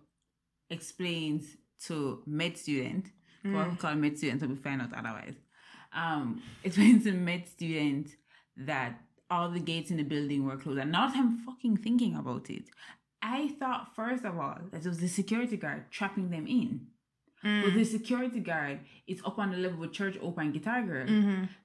explains 0.70 1.58
to 1.88 2.24
med 2.26 2.58
student, 2.58 3.08
we 3.46 3.76
call 3.78 3.96
med 3.96 4.18
student, 4.18 4.42
so 4.42 4.48
we 4.48 4.56
find 4.56 4.82
out 4.82 4.94
otherwise. 4.94 5.36
Um, 5.94 6.42
explains 6.64 7.04
to 7.06 7.12
med 7.14 7.48
student 7.48 8.08
that 8.58 8.94
all 9.30 9.50
the 9.50 9.60
gates 9.60 9.92
in 9.92 9.98
the 9.98 10.04
building 10.04 10.46
were 10.46 10.58
closed, 10.58 10.80
and 10.80 10.92
now 10.92 11.08
that 11.08 11.18
I'm 11.18 11.38
fucking 11.46 11.78
thinking 11.78 12.16
about 12.16 12.50
it, 12.50 12.66
I 13.22 13.50
thought 13.60 13.96
first 13.96 14.24
of 14.26 14.38
all 14.38 14.58
that 14.72 14.86
it 14.86 14.88
was 14.88 15.00
the 15.00 15.08
security 15.08 15.58
guard 15.58 15.86
trapping 15.92 16.30
them 16.30 16.48
in. 16.48 16.88
But 17.44 17.76
the 17.76 17.84
security 17.86 18.40
guard 18.40 18.80
is 19.06 19.22
up 19.24 19.38
on 19.38 19.52
the 19.52 19.58
level 19.58 19.78
with 19.82 19.92
Church 19.92 20.18
Open 20.20 20.52
Guitar 20.52 20.82
Girl. 20.82 21.06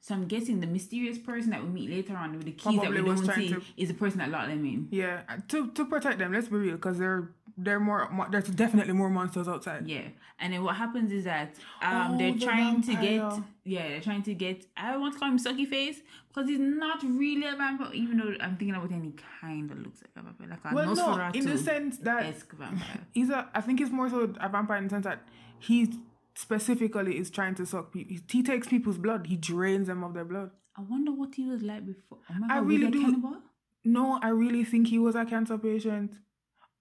So 0.01 0.15
I'm 0.15 0.27
guessing 0.27 0.61
the 0.61 0.67
mysterious 0.67 1.17
person 1.17 1.49
that 1.53 1.63
we 1.63 1.71
meet 1.71 1.89
later 1.89 2.15
on 2.19 2.33
with 2.37 2.45
the 2.45 2.53
keys 2.53 2.75
Probably 2.79 2.99
that 2.99 3.03
we 3.03 3.15
don't 3.15 3.35
see 3.35 3.49
to- 3.49 3.63
is 3.79 3.89
the 3.89 3.95
person 3.95 4.19
that 4.19 4.31
locked 4.31 4.49
them 4.49 4.63
in. 4.67 4.89
Yeah, 4.91 5.23
uh, 5.27 5.39
to 5.49 5.71
to 5.71 5.87
protect 5.87 6.19
them. 6.19 6.35
Let's 6.35 6.49
be 6.49 6.57
real, 6.57 6.75
because 6.77 6.99
they're 6.99 7.31
they're 7.65 7.81
more. 7.81 8.09
There's 8.31 8.49
definitely 8.49 8.93
more 8.95 9.11
monsters 9.11 9.49
outside. 9.49 9.87
Yeah, 9.87 10.09
and 10.39 10.53
then 10.53 10.63
what 10.65 10.77
happens 10.77 11.11
is 11.13 11.25
that 11.25 11.55
um 11.83 12.13
Oh, 12.15 12.19
they're 12.19 12.33
the 12.33 12.45
trying 12.47 12.83
to 12.83 12.93
get 12.95 13.23
yeah 13.65 13.89
they're 13.89 14.01
trying 14.01 14.23
to 14.25 14.35
get 14.35 14.67
I 14.77 14.97
want 14.97 15.15
to 15.15 15.19
call 15.21 15.29
him 15.31 15.39
Sucky 15.39 15.67
Face 15.69 15.99
because 16.29 16.49
he's 16.49 16.59
not 16.61 17.03
really 17.03 17.47
a 17.47 17.57
vampire 17.57 17.93
even 17.93 18.19
though 18.19 18.33
I'm 18.41 18.57
thinking 18.57 18.75
about 18.77 18.91
any 18.93 19.15
kind 19.41 19.71
of 19.71 19.79
looks 19.79 20.01
like 20.03 20.13
a 20.17 20.23
vampire 20.27 20.49
like 20.49 20.65
a 20.65 20.75
Well, 20.75 20.95
no, 20.95 21.31
in 21.35 21.45
the 21.47 21.59
sense 21.59 21.99
that 21.99 22.23
vampire. 22.59 23.01
he's 23.13 23.31
a. 23.31 23.49
I 23.55 23.61
think 23.61 23.79
he's 23.81 23.91
more 23.91 24.09
so 24.11 24.33
a 24.41 24.49
vampire 24.49 24.79
in 24.79 24.85
the 24.85 24.91
sense 24.91 25.05
that 25.05 25.21
he 25.59 25.93
specifically 26.35 27.19
is 27.19 27.31
trying 27.31 27.55
to 27.57 27.67
suck 27.67 27.93
people. 27.93 28.17
He, 28.17 28.39
he 28.39 28.43
takes 28.43 28.67
people's 28.69 28.99
blood. 28.99 29.27
He 29.27 29.37
drains 29.37 29.89
them 29.89 30.03
of 30.05 30.15
their 30.15 30.25
blood. 30.25 30.51
I 30.77 30.83
wonder 30.83 31.13
what 31.13 31.35
he 31.35 31.45
was 31.47 31.63
like 31.63 31.85
before. 31.85 32.19
Oh 32.31 32.35
my 32.39 32.55
I 32.55 32.59
really 32.59 32.87
he 32.87 32.91
do- 32.93 33.01
cannibal? 33.03 33.37
No, 33.85 34.19
I 34.23 34.29
really 34.29 34.65
think 34.65 34.89
he 34.89 34.99
was 34.99 35.15
a 35.15 35.25
cancer 35.25 35.57
patient, 35.59 36.13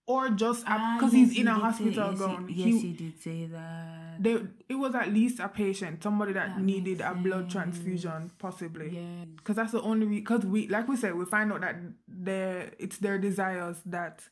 or 0.09 0.29
just 0.43 0.63
Ah, 0.67 0.97
because 0.97 1.13
yes, 1.13 1.19
he's 1.27 1.35
he 1.35 1.41
in 1.41 1.47
a 1.47 1.53
did 1.53 1.57
say- 1.57 1.61
hospital 1.67 2.09
yes, 2.11 2.19
gown. 2.19 2.47
He, 2.47 2.63
yes, 2.71 2.81
he 2.81 2.91
did 3.01 3.21
say 3.21 3.45
that. 3.45 4.15
they, 4.25 4.33
it 4.67 4.75
was 4.83 4.95
at 4.95 5.13
least 5.13 5.39
a 5.39 5.47
patient, 5.47 6.01
somebody 6.03 6.33
that, 6.33 6.55
That 6.55 6.61
needed 6.61 6.99
a 7.01 7.13
blood 7.13 7.49
transfusion, 7.49 8.31
possibly. 8.39 8.89
Yeah. 8.89 9.25
Because 9.37 9.55
that's 9.55 9.71
the 9.71 9.81
only 9.81 10.07
because 10.07 10.43
we, 10.45 10.67
like 10.67 10.87
we 10.87 10.97
said, 10.97 11.13
we 11.15 11.25
find 11.25 11.53
out 11.53 11.61
that 11.61 11.75
their 12.07 12.71
it's 12.79 12.97
their 12.97 13.17
desires 13.19 13.77
that 13.85 14.23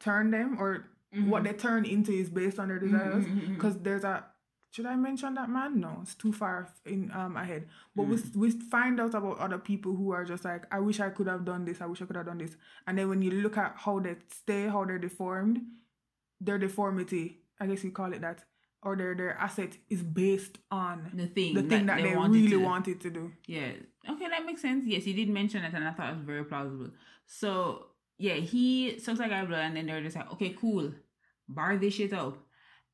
turn 0.00 0.30
them, 0.30 0.56
or 0.58 0.70
Mm-hmm. 1.14 1.30
what 1.30 1.44
they 1.44 1.52
turn 1.52 1.84
into 1.86 2.12
is 2.12 2.28
based 2.28 2.58
on 2.58 2.66
their 2.68 2.80
desires. 2.80 3.24
Because 3.54 3.78
there's 3.78 4.02
a 4.04 4.24
should 4.76 4.86
I 4.86 4.94
mention 4.96 5.34
that 5.34 5.48
man? 5.48 5.80
No, 5.80 6.00
it's 6.02 6.14
too 6.14 6.32
far 6.32 6.68
in 6.84 7.10
um 7.20 7.36
ahead. 7.36 7.62
But 7.94 8.04
we 8.10 8.16
Mm. 8.16 8.36
we 8.42 8.50
find 8.50 9.00
out 9.00 9.14
about 9.14 9.38
other 9.38 9.58
people 9.70 9.96
who 9.96 10.10
are 10.10 10.24
just 10.32 10.44
like, 10.44 10.64
I 10.70 10.80
wish 10.80 11.00
I 11.00 11.08
could 11.10 11.28
have 11.28 11.44
done 11.46 11.64
this. 11.64 11.80
I 11.80 11.86
wish 11.86 12.02
I 12.02 12.06
could 12.06 12.16
have 12.16 12.26
done 12.26 12.38
this. 12.38 12.56
And 12.86 12.98
then 12.98 13.08
when 13.08 13.22
you 13.22 13.30
look 13.44 13.56
at 13.56 13.72
how 13.84 13.98
they 14.00 14.16
stay, 14.40 14.68
how 14.74 14.84
they're 14.84 14.98
deformed, 14.98 15.62
their 16.40 16.58
deformity, 16.58 17.24
I 17.58 17.66
guess 17.66 17.82
you 17.84 17.90
call 17.90 18.12
it 18.12 18.20
that, 18.20 18.44
or 18.82 18.96
their 18.96 19.14
their 19.14 19.32
asset 19.38 19.72
is 19.88 20.02
based 20.02 20.58
on 20.70 21.10
The 21.14 21.26
thing, 21.26 21.54
the 21.54 21.62
thing 21.62 21.86
that, 21.86 21.96
that 21.96 22.02
they, 22.02 22.10
they 22.10 22.16
wanted 22.16 22.34
really 22.42 22.50
to- 22.50 22.64
wanted 22.72 23.00
to 23.00 23.10
do. 23.10 23.32
Yeah. 23.46 23.72
Okay, 24.14 24.28
that 24.28 24.44
makes 24.44 24.60
sense. 24.62 24.84
Yes, 24.86 25.04
he 25.04 25.14
did 25.14 25.28
mention 25.30 25.64
it, 25.64 25.72
and 25.74 25.84
I 25.88 25.92
thought 25.92 26.10
it 26.12 26.16
was 26.20 26.26
very 26.34 26.44
plausible. 26.44 26.90
So 27.26 27.86
yeah, 28.18 28.34
he 28.34 28.98
sucks 28.98 29.18
like 29.18 29.30
blood, 29.48 29.64
and 29.68 29.76
then 29.76 29.86
they're 29.86 30.02
just 30.02 30.16
like, 30.16 30.30
okay, 30.34 30.50
cool, 30.60 30.92
bar 31.48 31.76
this 31.76 31.94
shit 31.94 32.12
up, 32.12 32.38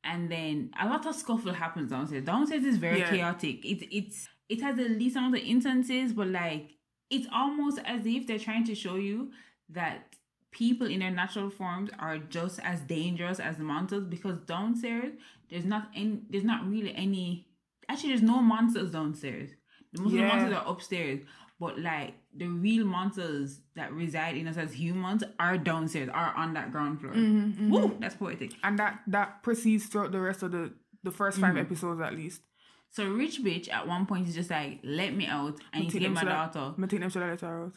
and 0.05 0.31
then 0.31 0.71
a 0.81 0.89
lot 0.89 1.07
of 1.07 1.15
scuffle 1.15 1.53
happens 1.53 1.91
downstairs. 1.91 2.25
Downstairs 2.25 2.65
is 2.65 2.77
very 2.79 3.01
Yeah. 3.01 3.11
chaotic. 3.11 3.65
It 3.65 3.87
it's 3.95 4.29
it 4.49 4.61
has 4.63 4.77
the 4.77 4.89
least 4.89 5.17
amount 5.17 5.37
of 5.37 5.43
instances, 5.43 6.13
but 6.13 6.29
like 6.29 6.71
it's 7.11 7.27
almost 7.33 7.79
as 7.85 8.07
if 8.07 8.27
they're 8.27 8.39
trying 8.39 8.65
to 8.65 8.75
show 8.75 8.97
you 8.97 9.31
that 9.71 10.17
people 10.51 10.87
in 10.87 11.01
their 11.01 11.11
natural 11.11 11.49
forms 11.51 11.91
are 11.99 12.19
just 12.19 12.61
as 12.61 12.81
dangerous 12.81 13.41
as 13.41 13.57
the 13.57 13.63
monsters 13.65 14.05
because 14.05 14.37
downstairs 14.41 15.13
there's 15.49 15.65
not 15.65 15.89
any 15.95 16.21
there's 16.29 16.45
not 16.45 16.69
really 16.69 16.95
any 16.95 17.47
actually 17.89 18.11
there's 18.11 18.23
no 18.23 18.43
monsters 18.43 18.91
downstairs 18.91 19.49
the 19.95 20.03
most 20.03 20.13
of 20.13 20.19
the 20.19 20.27
monsters 20.27 20.53
are 20.53 20.69
upstairs 20.71 21.21
but 21.59 21.79
like 21.79 22.15
the 22.35 22.47
real 22.47 22.85
monsters 22.87 23.61
that 23.77 23.93
reside 23.93 24.37
in 24.37 24.47
us 24.49 24.57
as 24.57 24.73
humans 24.73 25.23
are 25.39 25.59
downstairs 25.59 26.09
are 26.13 26.33
on 26.37 26.55
that 26.55 26.73
ground 26.73 27.01
floor 27.01 27.13
Mm-hmm, 27.15 27.71
Woo, 27.71 27.97
that's 28.01 28.15
poetic 28.17 28.53
And 28.65 28.79
that 28.79 29.01
that 29.07 29.43
proceeds 29.43 29.87
throughout 29.87 30.13
the 30.13 30.21
rest 30.21 30.43
of 30.43 30.53
the 30.53 30.73
the 31.03 31.11
first 31.11 31.39
5 31.39 31.51
Mm-hmm. 31.51 31.59
episodes 31.59 32.01
at 32.01 32.15
least. 32.15 32.43
so 32.91 33.07
rich 33.09 33.43
bitch 33.43 33.71
at 33.73 33.87
one 33.87 34.07
point 34.07 34.29
is 34.29 34.35
just 34.35 34.51
like 34.51 34.79
let 34.85 35.15
me 35.15 35.27
out 35.27 35.59
i 35.73 35.81
need 35.81 35.91
to 35.91 35.99
get 35.99 36.13
my 36.13 36.25
daughter 36.25 36.75
I'm 36.77 36.89
take 36.89 37.01
them 37.01 37.11
to 37.11 37.19
that 37.19 37.29
letter 37.31 37.65
out. 37.65 37.75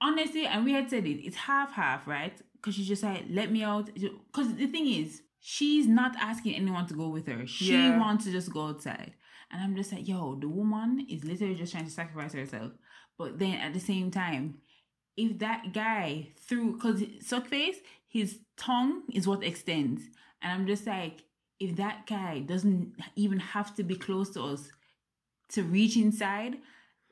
honestly, 0.00 0.46
and 0.46 0.64
we 0.64 0.72
had 0.72 0.90
said 0.90 1.06
it, 1.06 1.18
it's 1.26 1.36
half 1.36 1.72
half, 1.72 2.06
right? 2.06 2.36
Because 2.54 2.74
she's 2.74 2.88
just 2.88 3.02
like, 3.02 3.24
let 3.30 3.50
me 3.50 3.62
out. 3.62 3.90
Because 3.94 4.54
the 4.54 4.66
thing 4.66 4.86
is, 4.86 5.22
she's 5.40 5.86
not 5.86 6.14
asking 6.16 6.54
anyone 6.54 6.86
to 6.86 6.94
go 6.94 7.08
with 7.08 7.26
her. 7.26 7.46
She 7.46 7.74
Yeah. 7.74 7.98
wants 7.98 8.24
to 8.24 8.30
just 8.32 8.52
go 8.52 8.68
outside. 8.68 9.12
And 9.50 9.60
I'm 9.62 9.74
just 9.76 9.92
like, 9.92 10.06
yo, 10.08 10.36
the 10.36 10.48
woman 10.48 11.06
is 11.10 11.24
literally 11.24 11.54
just 11.56 11.72
trying 11.72 11.84
to 11.84 11.90
sacrifice 11.90 12.32
herself. 12.32 12.72
But 13.18 13.38
then 13.38 13.54
at 13.54 13.72
the 13.74 13.80
same 13.80 14.10
time, 14.10 14.58
if 15.16 15.38
that 15.40 15.72
guy 15.72 16.28
threw, 16.38 16.72
because 16.74 17.02
Suckface, 17.22 17.76
his 18.08 18.38
tongue 18.56 19.02
is 19.12 19.26
what 19.28 19.42
extends. 19.44 20.02
And 20.40 20.52
I'm 20.52 20.66
just 20.66 20.86
like, 20.86 21.24
if 21.60 21.76
that 21.76 22.06
guy 22.06 22.40
doesn't 22.40 22.94
even 23.14 23.38
have 23.38 23.74
to 23.76 23.82
be 23.84 23.94
close 23.94 24.30
to 24.30 24.42
us 24.42 24.70
to 25.50 25.62
reach 25.62 25.96
inside, 25.96 26.56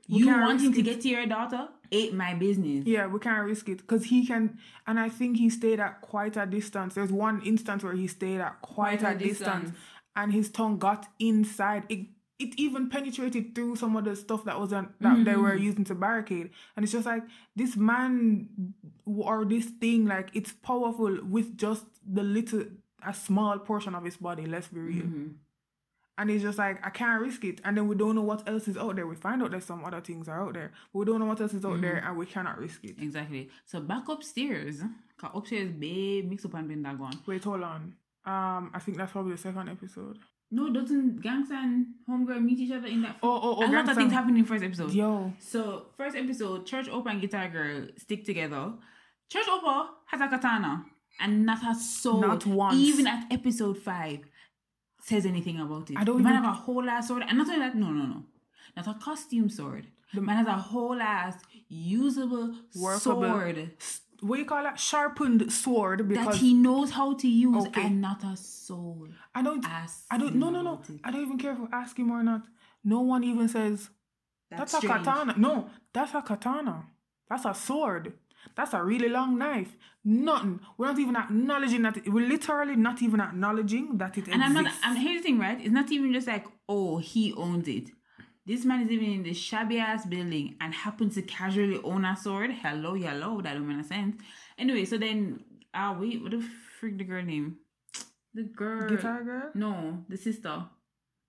We 0.09 0.21
you 0.21 0.25
can't 0.27 0.43
wanting 0.43 0.73
to 0.73 0.81
it. 0.81 0.83
get 0.83 1.01
to 1.03 1.09
your 1.09 1.27
daughter, 1.27 1.69
ain't 1.93 2.15
my 2.15 2.35
business. 2.35 2.87
Yeah, 2.87 3.07
we 3.07 3.21
can't 3.21 3.47
risk 3.47 3.69
it 3.69 3.79
because 3.79 4.05
he 4.07 4.27
can, 4.27 4.59
and 4.87 4.99
I 4.99 5.09
think 5.09 5.37
he 5.37 5.51
stayed 5.51 5.79
at 5.79 6.01
quite 6.01 6.37
a 6.37 6.47
distance. 6.47 6.95
There's 6.95 7.13
one 7.13 7.43
instance 7.43 7.85
where 7.85 7.93
he 7.93 8.07
stayed 8.09 8.41
at 8.41 8.61
quite, 8.63 9.01
Quite 9.01 9.13
a, 9.13 9.15
a 9.15 9.19
distance. 9.19 9.39
distance. 9.65 9.79
and 10.17 10.33
his 10.33 10.49
tongue 10.51 10.79
got 10.79 11.07
inside. 11.21 11.85
It 11.89 12.07
it 12.41 12.59
even 12.59 12.89
penetrated 12.89 13.55
through 13.55 13.77
some 13.77 13.97
of 13.97 14.05
the 14.05 14.17
stuff 14.17 14.45
that 14.45 14.59
was 14.59 14.73
on, 14.73 14.95
that 15.01 15.25
they 15.25 15.37
were 15.37 15.51
mm-hmm. 15.51 15.65
using 15.65 15.85
to 15.85 15.95
barricade, 15.95 16.51
and 16.75 16.85
it's 16.85 16.93
just 16.93 17.07
like 17.07 17.23
this 17.55 17.77
man 17.77 18.75
or 19.07 19.45
this 19.45 19.67
thing, 19.67 20.07
like 20.07 20.31
it's 20.35 20.53
powerful 20.53 21.19
with 21.23 21.57
just 21.57 21.85
the 22.07 22.23
little 22.23 22.65
a 23.07 23.15
small 23.15 23.59
portion 23.59 23.95
of 23.95 24.05
his 24.05 24.17
body. 24.17 24.47
Let's 24.47 24.69
be 24.69 24.81
real. 24.81 25.03
Mm-hmm. 25.05 25.27
And 26.19 26.31
it's 26.31 26.43
just 26.43 26.59
like 26.59 26.85
I 26.85 26.91
can't 26.91 27.23
risk 27.23 27.45
it, 27.45 27.61
and 27.65 27.77
then 27.77 27.89
we 27.89 27.97
don't 27.97 28.15
know 28.15 28.23
what 28.23 28.47
else 28.49 28.69
is 28.69 28.77
out 28.77 28.97
there. 28.97 29.07
We 29.07 29.17
find 29.17 29.43
out 29.43 29.53
that 29.53 29.63
some 29.63 29.85
other 29.85 30.01
things 30.01 30.29
are 30.29 30.47
out 30.47 30.55
there, 30.55 30.73
but 30.93 30.99
we 30.99 31.05
don't 31.07 31.19
know 31.19 31.27
what 31.27 31.41
else 31.41 31.55
is 31.55 31.65
out 31.65 31.81
there, 31.81 31.97
mm-hmm. 31.97 32.09
and 32.09 32.17
we 32.17 32.27
cannot 32.27 32.59
risk 32.59 32.85
it. 32.85 32.97
Exactly. 33.01 33.49
So 33.65 33.81
back 33.81 34.09
upstairs. 34.09 34.83
Cause 35.17 35.31
upstairs, 35.35 35.71
babe, 35.73 36.31
mix 36.31 36.47
up 36.47 36.55
and 36.55 36.67
been 36.67 36.83
that 36.83 36.99
one. 36.99 37.13
Wait, 37.27 37.45
hold 37.45 37.63
on. 37.63 37.95
Um, 38.25 38.71
I 38.75 38.81
think 38.81 38.97
that's 38.97 39.13
probably 39.13 39.33
the 39.33 39.39
second 39.39 39.69
episode. 39.69 40.19
No, 40.53 40.73
doesn't 40.73 41.23
Gangsta 41.23 41.53
and 41.53 41.87
Homegirl 42.09 42.43
meet 42.43 42.59
each 42.59 42.73
other 42.73 42.89
in 42.89 43.03
that? 43.03 43.17
Oh, 43.23 43.29
oh, 43.43 43.57
oh, 43.63 43.67
a 43.67 43.71
lot 43.71 43.89
of 43.89 43.97
things 43.97 44.13
happen 44.13 44.37
in 44.37 44.45
first 44.45 44.65
episode. 44.65 44.93
Yo, 44.93 45.33
So 45.39 45.87
first 45.97 46.17
episode, 46.17 46.67
Church 46.67 46.87
Opa 46.89 47.11
and 47.11 47.21
Guitar 47.21 47.49
Girl 47.49 47.87
stick 47.97 48.25
together. 48.25 48.73
Church 49.29 49.47
Opa 49.47 49.87
has 50.07 50.21
a 50.21 50.27
katana 50.29 50.85
and 51.21 51.47
not 51.47 51.59
a 51.65 51.75
soul. 51.79 52.21
Not 52.21 52.45
once. 52.47 52.77
Even 52.77 53.07
at 53.07 53.27
episode 53.31 53.79
five, 53.79 54.21
says 55.03 55.25
anything 55.25 55.61
about 55.61 55.89
it. 55.91 55.97
I 55.97 56.03
don't 56.05 56.19
The 56.19 56.25
man 56.25 56.33
even- 56.35 56.45
have 56.45 56.53
a 56.53 56.57
whole 56.57 56.89
ass 56.91 57.09
sword, 57.09 57.23
and 57.29 57.39
not 57.39 57.47
only 57.49 57.61
that, 57.61 57.77
no, 57.77 57.91
no, 57.91 58.07
no, 58.07 58.25
not 58.77 58.89
a 58.89 58.95
costume 58.95 59.49
sword. 59.49 59.87
The 60.13 60.21
man 60.21 60.37
has 60.39 60.49
a 60.49 60.57
whole 60.57 61.01
ass 61.01 61.41
usable 61.69 62.57
Workable. 62.75 62.99
sword 62.99 63.71
S- 63.79 64.01
what 64.21 64.39
you 64.39 64.45
call 64.45 64.63
that? 64.63 64.79
Sharpened 64.79 65.53
sword 65.53 66.09
that 66.11 66.35
he 66.35 66.55
knows 66.55 66.91
how 66.91 67.15
to 67.15 67.29
use, 67.29 67.67
Okay. 67.67 67.87
and 67.87 68.01
not 68.01 68.23
a 68.25 68.37
soul. 68.37 69.09
I 69.35 69.43
don't, 69.43 69.65
Ask 69.65 70.05
I 70.11 70.19
don't, 70.19 70.37
no, 70.37 70.51
no, 70.51 70.63
no. 70.63 70.81
I 71.05 71.11
don't 71.11 71.23
even 71.23 71.39
care 71.39 71.53
if 71.53 71.59
we 71.59 71.67
ask 71.73 71.99
him 71.99 72.11
or 72.11 72.23
not. 72.23 72.43
No 72.85 73.01
one 73.01 73.25
even 73.25 73.49
says 73.49 73.91
that's, 74.51 74.75
a 74.75 74.81
katana. 74.81 75.35
No, 75.37 75.71
that's 75.93 76.15
a 76.15 76.23
katana. 76.23 76.87
That's 77.29 77.45
a 77.45 77.55
sword. 77.55 78.15
That's 78.57 78.73
a 78.73 78.83
really 78.83 79.09
long 79.09 79.39
knife. 79.39 79.77
Nothing. 80.05 80.61
We're 80.79 80.87
not 80.87 80.99
even 80.99 81.15
acknowledging 81.17 81.83
that. 81.83 81.99
It, 81.99 82.09
we're 82.09 82.27
literally 82.27 82.75
not 82.77 83.03
even 83.03 83.21
acknowledging 83.21 83.99
that 83.99 84.17
it 84.17 84.29
And 84.29 84.43
I'm 84.43 84.55
not. 84.55 84.73
I'm 84.83 84.97
here's 84.97 85.19
the 85.19 85.25
thing, 85.25 85.39
right? 85.39 85.59
It's 85.61 85.71
not 85.71 85.91
even 85.93 86.13
just 86.13 86.27
like, 86.27 86.47
oh, 86.69 86.99
he 86.99 87.35
owns 87.35 87.69
it. 87.69 87.91
This 88.47 88.65
man 88.65 88.83
is 88.83 88.91
living 88.91 89.13
in 89.13 89.23
this 89.23 89.37
shabby 89.37 89.79
ass 89.79 90.07
building 90.07 90.57
and 90.61 90.75
happens 90.75 91.15
to 91.15 91.23
casually 91.23 91.81
own 91.85 92.05
a 92.05 92.17
sword. 92.17 92.51
Hello, 92.53 92.95
hello, 92.95 93.41
that 93.43 93.55
don't 93.55 93.69
make 93.69 93.87
sense. 93.87 94.17
Anyway, 94.59 94.85
so 94.85 94.97
then, 94.99 95.45
ah, 95.75 95.97
wait, 95.99 96.23
what 96.23 96.31
the 96.33 96.43
freak 96.79 96.99
the 96.99 97.05
girl 97.05 97.23
name? 97.23 97.57
The 98.35 98.45
girl. 98.45 98.89
Guitar 98.89 99.23
girl. 99.23 99.51
No, 99.55 100.05
the 100.09 100.17
sister, 100.17 100.65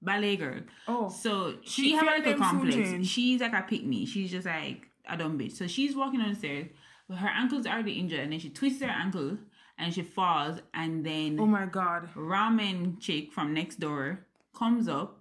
ballet 0.02 0.38
girl. 0.38 0.62
Oh, 0.88 1.10
So 1.10 1.58
She- 1.64 1.90
she 1.90 1.92
have 1.94 2.06
like 2.06 2.26
a 2.26 2.30
name 2.30 2.38
complex. 2.40 2.76
change. 2.76 3.08
She's 3.08 3.42
like 3.42 3.54
a 3.54 3.64
pick 3.64 3.84
me. 3.84 4.06
She's 4.06 4.32
just 4.32 4.46
like 4.48 4.88
a 5.08 5.18
dumb 5.18 5.38
bitch. 5.38 5.52
So 5.54 5.68
she's 5.68 5.96
walking 5.96 6.22
on 6.22 6.30
the 6.30 6.36
stairs, 6.36 6.68
but 7.10 7.18
her 7.18 7.28
ankle's 7.28 7.68
already 7.68 7.94
injured, 7.94 8.20
and 8.22 8.32
then 8.32 8.40
she 8.40 8.50
twists 8.50 8.82
her 8.82 8.90
ankle 8.90 9.38
and 9.78 9.94
she 9.94 10.04
falls, 10.04 10.60
and 10.76 11.04
then 11.06 11.38
oh 11.40 11.46
my 11.48 11.66
god. 11.66 12.10
ramen 12.16 13.00
chick 13.00 13.32
from 13.34 13.54
next 13.54 13.80
door 13.80 14.26
comes 14.54 14.88
up 14.88 15.21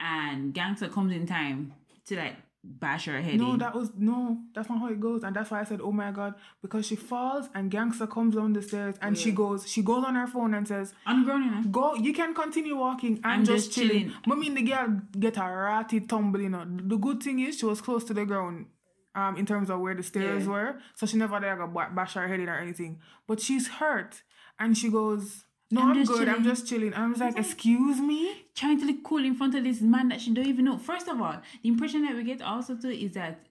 and 0.00 0.54
gangster 0.54 0.88
comes 0.88 1.12
in 1.12 1.26
time 1.26 1.72
to 2.06 2.16
like 2.16 2.36
bash 2.64 3.06
her 3.06 3.20
head 3.22 3.38
No, 3.38 3.52
in. 3.52 3.58
that 3.60 3.74
was 3.74 3.90
no, 3.96 4.38
that's 4.54 4.68
not 4.68 4.80
how 4.80 4.88
it 4.88 5.00
goes, 5.00 5.22
and 5.22 5.34
that's 5.34 5.50
why 5.50 5.60
I 5.60 5.64
said, 5.64 5.80
"Oh 5.80 5.92
my 5.92 6.10
god," 6.10 6.34
because 6.60 6.86
she 6.86 6.96
falls 6.96 7.48
and 7.54 7.70
gangster 7.70 8.06
comes 8.06 8.34
down 8.34 8.52
the 8.52 8.62
stairs 8.62 8.96
and 9.00 9.16
she 9.16 9.30
goes, 9.32 9.66
she 9.70 9.82
goes 9.82 10.04
on 10.04 10.14
her 10.16 10.26
phone 10.26 10.54
and 10.54 10.66
says, 10.66 10.92
"I'm 11.06 11.24
you 11.24 11.68
"Go, 11.70 11.94
you 11.94 12.12
can 12.12 12.34
continue 12.34 12.76
walking. 12.76 13.20
I'm, 13.24 13.40
I'm 13.40 13.44
just, 13.44 13.66
just 13.66 13.78
chilling." 13.78 14.08
chilling. 14.10 14.12
I 14.30 14.34
mean, 14.34 14.54
the 14.54 14.62
girl 14.62 15.00
get 15.18 15.36
a 15.36 15.40
ratty 15.42 16.00
tumble. 16.00 16.40
You 16.40 16.48
know, 16.50 16.64
the 16.66 16.96
good 16.96 17.22
thing 17.22 17.38
is 17.40 17.58
she 17.58 17.66
was 17.66 17.80
close 17.80 18.04
to 18.04 18.14
the 18.14 18.24
ground, 18.26 18.66
um, 19.14 19.36
in 19.36 19.46
terms 19.46 19.70
of 19.70 19.80
where 19.80 19.94
the 19.94 20.02
stairs 20.02 20.44
Yeah. 20.44 20.50
were, 20.50 20.78
so 20.96 21.06
she 21.06 21.16
never 21.16 21.38
there 21.40 21.56
got 21.56 21.94
bash 21.94 22.14
her 22.14 22.26
head 22.28 22.40
in 22.40 22.48
or 22.48 22.58
anything. 22.58 23.00
But 23.26 23.40
she's 23.40 23.68
hurt, 23.68 24.22
and 24.58 24.76
she 24.76 24.90
goes, 24.90 25.44
"No, 25.70 25.82
I'm 25.82 25.90
I'm, 25.90 25.94
just 25.96 26.12
Chilling. 26.12 26.28
I'm 26.28 26.44
just 26.44 26.66
chilling." 26.68 26.94
I 26.94 27.06
was 27.06 27.18
like, 27.18 27.38
"Excuse 27.38 28.00
me." 28.00 28.46
Trying 28.54 28.80
to 28.80 28.86
look 28.86 29.02
cool 29.04 29.24
in 29.24 29.34
front 29.34 29.54
of 29.54 29.64
this 29.64 29.80
man 29.80 30.08
that 30.08 30.20
she 30.20 30.32
don't 30.32 30.46
even 30.46 30.64
know. 30.64 30.78
First 30.78 31.08
of 31.08 31.20
all, 31.20 31.40
the 31.62 31.68
impression 31.68 32.02
that 32.02 32.14
we 32.16 32.24
get 32.24 32.42
also 32.42 32.74
too 32.76 32.90
is 32.90 33.12
that 33.12 33.46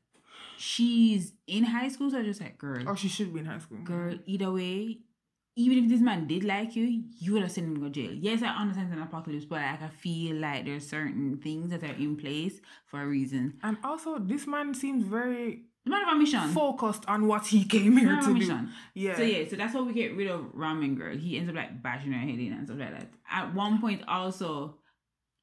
she's 0.57 1.33
in 1.47 1.63
high 1.63 1.87
school, 1.89 2.09
so 2.11 2.19
I 2.19 2.23
just 2.23 2.41
like, 2.41 2.57
girl, 2.57 2.87
Or 2.87 2.95
she 2.95 3.07
should 3.07 3.33
be 3.33 3.39
in 3.41 3.45
high 3.45 3.59
school. 3.59 3.77
girl, 3.83 4.17
either 4.25 4.51
way, 4.51 4.99
even 5.55 5.83
if 5.83 5.89
this 5.89 6.01
man 6.01 6.27
did 6.27 6.43
like 6.43 6.75
you, 6.75 7.03
you 7.19 7.33
would 7.33 7.41
have 7.41 7.51
sent 7.51 7.67
him 7.67 7.75
to 7.75 7.81
go 7.81 7.89
jail. 7.89 8.11
Yes, 8.13 8.43
I 8.43 8.47
understand 8.49 8.93
an 8.93 9.01
apocalypse, 9.01 9.45
but 9.45 9.61
like 9.61 9.81
I 9.81 9.87
feel 9.89 10.35
like 10.37 10.65
there's 10.65 10.87
certain 10.87 11.37
things 11.37 11.69
that 11.71 11.83
are 11.83 11.95
in 11.95 12.15
place 12.15 12.59
for 12.85 13.01
a 13.01 13.07
reason. 13.07 13.59
And 13.63 13.77
also, 13.83 14.19
this 14.19 14.45
man 14.47 14.73
seems 14.73 15.03
very 15.03 15.63
man 15.87 16.03
of 16.07 16.13
a 16.13 16.17
mission. 16.17 16.49
focused 16.49 17.05
on 17.07 17.27
what 17.27 17.45
he 17.47 17.63
came 17.65 17.97
here 17.97 18.07
Man 18.13 18.21
to 18.23 18.27
do. 18.29 18.33
mission. 18.33 18.69
Yeah. 18.93 19.15
So 19.15 19.23
yeah, 19.23 19.47
so 19.49 19.55
that's 19.55 19.73
why 19.73 19.81
we 19.81 19.93
get 19.93 20.15
rid 20.15 20.27
of 20.29 20.41
Ramen 20.55 20.97
Girl. 20.97 21.15
He 21.15 21.37
ends 21.37 21.49
up 21.49 21.55
like 21.55 21.81
bashing 21.81 22.11
her 22.11 22.19
head 22.19 22.39
in 22.39 22.53
and 22.53 22.67
stuff 22.67 22.79
like 22.79 22.91
that. 22.97 23.09
At 23.31 23.53
one 23.53 23.79
point, 23.81 24.01
also, 24.07 24.75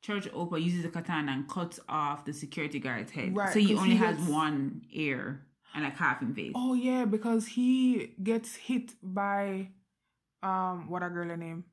Church 0.03 0.27
Opa 0.33 0.63
uses 0.63 0.85
a 0.85 0.89
katana 0.91 1.33
and 1.33 1.49
cuts 1.49 1.81
off 1.89 2.25
the 2.25 2.33
security 2.33 2.79
guard's 2.79 3.11
head. 3.13 3.37
Right, 3.37 3.53
so 3.53 3.59
he 3.59 3.75
only 3.75 3.91
he 3.91 3.97
has 3.97 4.17
gets- 4.17 4.29
one 4.29 4.83
ear 4.93 5.47
and 5.75 5.83
like 5.85 5.97
half 5.97 6.21
in 6.23 6.35
face. 6.35 6.53
Oh 6.55 6.75
yeah, 6.75 7.05
because 7.05 7.47
he 7.47 8.13
gets 8.23 8.55
hit 8.55 8.93
by 9.03 9.69
um 10.43 10.89
what 10.89 11.03
a 11.03 11.09
girl 11.09 11.29
her 11.29 11.37
name? 11.37 11.65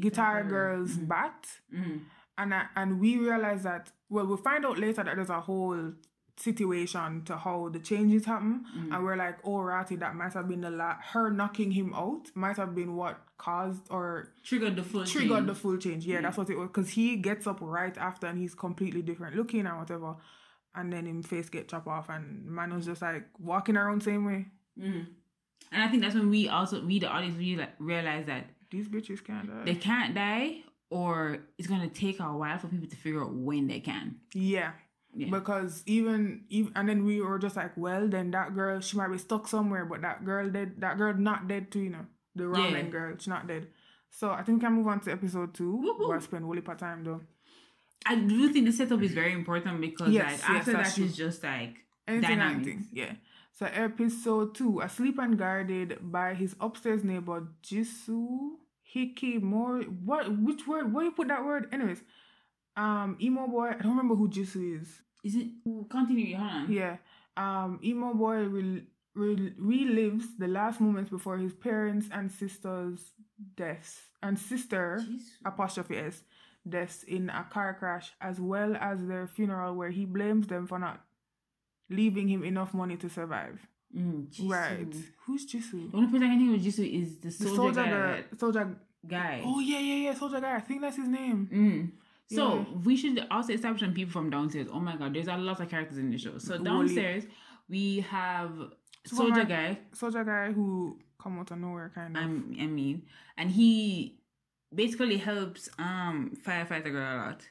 Guitar 0.00 0.42
Guitar 0.42 0.50
Girl. 0.50 0.76
Girl's 0.78 0.96
Mhm. 0.96 1.08
bat. 1.08 1.46
Mhm. 1.74 2.00
And 2.36 2.54
I, 2.54 2.66
and 2.76 3.00
we 3.00 3.16
realize 3.18 3.62
that 3.64 3.90
well 4.08 4.26
we'll 4.26 4.36
find 4.36 4.64
out 4.64 4.78
later 4.78 5.02
that 5.02 5.16
there's 5.16 5.30
a 5.30 5.40
whole 5.40 5.92
situation 6.40 7.22
to 7.24 7.36
how 7.36 7.68
the 7.68 7.78
changes 7.78 8.24
happen 8.24 8.64
Mm. 8.76 8.94
and 8.94 9.04
we're 9.04 9.16
like 9.16 9.38
oh 9.44 9.60
Ratty 9.60 9.96
that 9.96 10.14
might 10.14 10.32
have 10.34 10.48
been 10.48 10.60
the 10.60 10.70
la- 10.70 10.96
her 11.12 11.30
knocking 11.30 11.70
him 11.72 11.92
out 11.94 12.30
might 12.34 12.56
have 12.56 12.74
been 12.74 12.94
what 12.96 13.20
caused 13.38 13.82
or 13.90 14.32
Triggered 14.44 14.76
the 14.76 14.82
full 14.82 15.04
triggered 15.04 15.36
change. 15.38 15.46
the 15.46 15.54
full 15.54 15.76
change 15.78 16.06
yeah 16.06 16.14
Yeah. 16.16 16.20
that's 16.22 16.36
what 16.36 16.50
it 16.50 16.56
was 16.58 16.68
because 16.68 16.90
he 16.90 17.16
gets 17.16 17.46
up 17.46 17.58
right 17.60 17.96
after 17.98 18.26
and 18.26 18.38
he's 18.38 18.54
completely 18.54 19.02
different 19.02 19.36
looking 19.36 19.66
and 19.66 19.78
whatever 19.78 20.16
and 20.74 20.92
then 20.92 21.06
him 21.06 21.22
face 21.22 21.48
get 21.48 21.68
chopped 21.68 21.86
off 21.88 22.08
and 22.08 22.44
man 22.46 22.72
was 22.74 22.86
just 22.86 23.02
like 23.02 23.26
walking 23.38 23.76
around 23.76 24.02
same 24.02 24.24
way 24.24 24.46
Mhm. 24.78 25.06
And 25.72 25.82
I 25.82 25.88
think 25.88 26.02
that's 26.02 26.14
when 26.14 26.30
we 26.30 26.48
also, 26.48 26.82
we 26.82 26.98
the 26.98 27.08
audience, 27.08 27.36
we 27.36 27.56
like, 27.56 27.74
realize 27.78 28.24
that 28.26 28.46
These 28.70 28.88
bitches 28.88 29.22
can't 29.22 29.46
die. 29.48 29.64
they 29.64 29.74
can't 29.74 30.14
die 30.14 30.62
or 30.88 31.40
it's 31.58 31.68
going 31.68 31.82
to 31.82 31.88
take 31.94 32.20
a 32.20 32.24
while 32.24 32.58
for 32.58 32.68
people 32.68 32.88
to 32.88 32.96
figure 32.96 33.22
out 33.22 33.34
when 33.34 33.66
they 33.66 33.80
can. 33.80 34.16
yeah. 34.32 34.70
Yeah. 35.18 35.30
Because 35.30 35.82
even 35.86 36.44
even 36.48 36.72
and 36.76 36.88
then 36.88 37.04
we 37.04 37.20
were 37.20 37.38
just 37.40 37.56
like, 37.56 37.76
well, 37.76 38.06
then 38.08 38.30
that 38.30 38.54
girl 38.54 38.78
she 38.80 38.96
might 38.96 39.08
be 39.10 39.18
stuck 39.18 39.48
somewhere, 39.48 39.84
but 39.84 40.02
that 40.02 40.24
girl 40.24 40.48
dead. 40.48 40.74
That 40.78 40.96
girl 40.96 41.12
not 41.14 41.48
dead 41.48 41.72
too, 41.72 41.80
you 41.80 41.90
know. 41.90 42.06
The 42.36 42.44
ramen 42.44 42.84
Yeah. 42.84 42.88
girl, 42.96 43.14
she's 43.18 43.26
not 43.26 43.48
dead. 43.48 43.66
So 44.10 44.30
I 44.30 44.42
think 44.44 44.58
we 44.62 44.66
can 44.66 44.74
move 44.74 44.86
on 44.86 45.00
to 45.00 45.10
episode 45.12 45.54
two. 45.54 45.74
Whoop. 45.76 45.98
Where 45.98 46.16
I 46.16 46.20
spend 46.20 46.44
whole 46.44 46.56
of 46.56 46.78
time 46.78 47.02
though. 47.02 47.20
I 48.06 48.14
do 48.14 48.48
think 48.52 48.66
the 48.66 48.72
setup 48.72 49.02
is 49.02 49.12
very 49.12 49.32
important 49.32 49.80
because 49.80 50.08
Yes, 50.10 50.40
like 50.42 50.50
after 50.50 50.72
that 50.72 50.94
true. 50.94 51.04
is 51.06 51.16
just 51.16 51.42
like 51.42 51.84
Anything, 52.06 52.40
anything. 52.40 52.86
Yeah. 52.92 53.14
So 53.52 53.66
episode 53.66 54.54
two, 54.54 54.80
asleep 54.80 55.18
and 55.18 55.36
guarded 55.36 55.98
by 56.00 56.34
his 56.34 56.54
upstairs 56.60 57.02
neighbor 57.02 57.48
Jisoo 57.62 58.52
Hikimori. 58.94 59.88
What? 60.04 60.30
Which 60.38 60.66
word? 60.66 60.92
Where 60.94 61.04
you 61.04 61.10
put 61.10 61.28
that 61.28 61.44
word? 61.44 61.68
Anyways, 61.72 62.02
um, 62.76 63.16
emo 63.20 63.46
boy. 63.48 63.68
I 63.70 63.82
don't 63.82 63.90
remember 63.96 64.14
who 64.14 64.28
Jisoo 64.30 64.80
is. 64.80 65.00
Is 65.24 65.34
it 65.36 65.48
continue 65.90 66.36
hold 66.36 66.50
on 66.50 66.72
Yeah. 66.72 66.96
Um, 67.36 67.78
emo 67.84 68.14
boy 68.14 68.46
rel 68.48 68.80
rel 69.14 69.50
relives 69.60 70.24
the 70.38 70.48
last 70.48 70.80
moments 70.80 71.10
before 71.10 71.38
his 71.38 71.52
parents 71.52 72.06
and 72.12 72.30
sisters' 72.32 73.12
deaths 73.56 73.98
and 74.22 74.38
sister 74.38 74.98
Jeez. 75.02 75.22
apostrophe 75.44 75.96
s 75.96 76.22
deaths 76.68 77.02
in 77.04 77.30
a 77.30 77.44
car 77.50 77.74
crash, 77.78 78.12
as 78.20 78.38
well 78.40 78.76
as 78.76 79.06
their 79.06 79.26
funeral, 79.26 79.74
where 79.74 79.90
he 79.90 80.04
blames 80.04 80.46
them 80.48 80.66
for 80.66 80.78
not 80.78 81.00
leaving 81.88 82.28
him 82.28 82.42
enough 82.44 82.74
money 82.74 82.96
to 82.96 83.08
survive. 83.08 83.66
Mm, 83.96 84.26
Jisoo. 84.28 84.50
Right? 84.50 84.94
Who's 85.24 85.46
Jisoo? 85.50 85.90
the 85.90 85.96
only 85.96 86.08
person 86.10 86.24
I 86.24 86.28
can 86.34 86.38
think 86.38 86.58
of 86.60 86.66
Jisoo 86.66 87.02
is 87.02 87.16
the 87.18 87.28
The 87.28 87.32
soldier, 87.32 87.54
soldier, 87.56 87.82
guy, 87.84 87.90
guy. 88.30 88.36
Soldier. 88.38 88.76
guy. 89.06 89.42
Oh 89.44 89.60
yeah, 89.60 89.78
yeah, 89.78 89.94
yeah. 90.10 90.14
Soldier 90.14 90.40
guy. 90.40 90.56
I 90.56 90.60
think 90.60 90.82
that's 90.82 90.96
his 90.96 91.08
name. 91.08 91.48
Mm. 91.50 91.90
So 92.30 92.56
Yeah. 92.56 92.64
we 92.84 92.96
should 92.96 93.26
also 93.30 93.52
establish 93.54 93.80
some 93.80 93.94
people 93.94 94.12
from 94.12 94.28
downstairs. 94.30 94.68
Oh 94.72 94.80
my 94.80 94.96
god, 94.96 95.14
there's 95.14 95.28
a 95.28 95.36
lot 95.36 95.60
of 95.60 95.68
characters 95.68 95.98
in 95.98 96.10
the 96.10 96.18
show. 96.18 96.38
So 96.38 96.58
downstairs 96.58 97.24
we 97.68 98.00
have 98.00 98.52
soldier 99.06 99.44
guy. 99.44 99.78
Soldier 99.92 100.24
guy 100.24 100.52
who 100.52 100.98
come 101.22 101.38
out 101.38 101.50
of 101.50 101.58
nowhere, 101.58 101.90
kind 101.94 102.16
of. 102.16 102.22
I'm, 102.22 102.54
I 102.60 102.66
mean, 102.66 103.02
and 103.36 103.50
he 103.50 104.18
basically 104.74 105.16
helps 105.16 105.68
um 105.78 106.32
firefighter 106.46 106.92
girl 106.92 107.14
a 107.14 107.18
lot. 107.24 107.48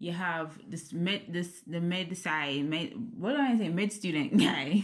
You 0.00 0.12
have 0.12 0.58
this 0.68 0.92
med, 0.92 1.22
this 1.28 1.62
the 1.66 1.80
med 1.80 2.16
side 2.16 2.64
med. 2.64 2.94
What 3.16 3.32
do 3.36 3.40
I 3.40 3.56
say? 3.56 3.68
Med 3.68 3.92
student 3.92 4.36
guy. 4.46 4.82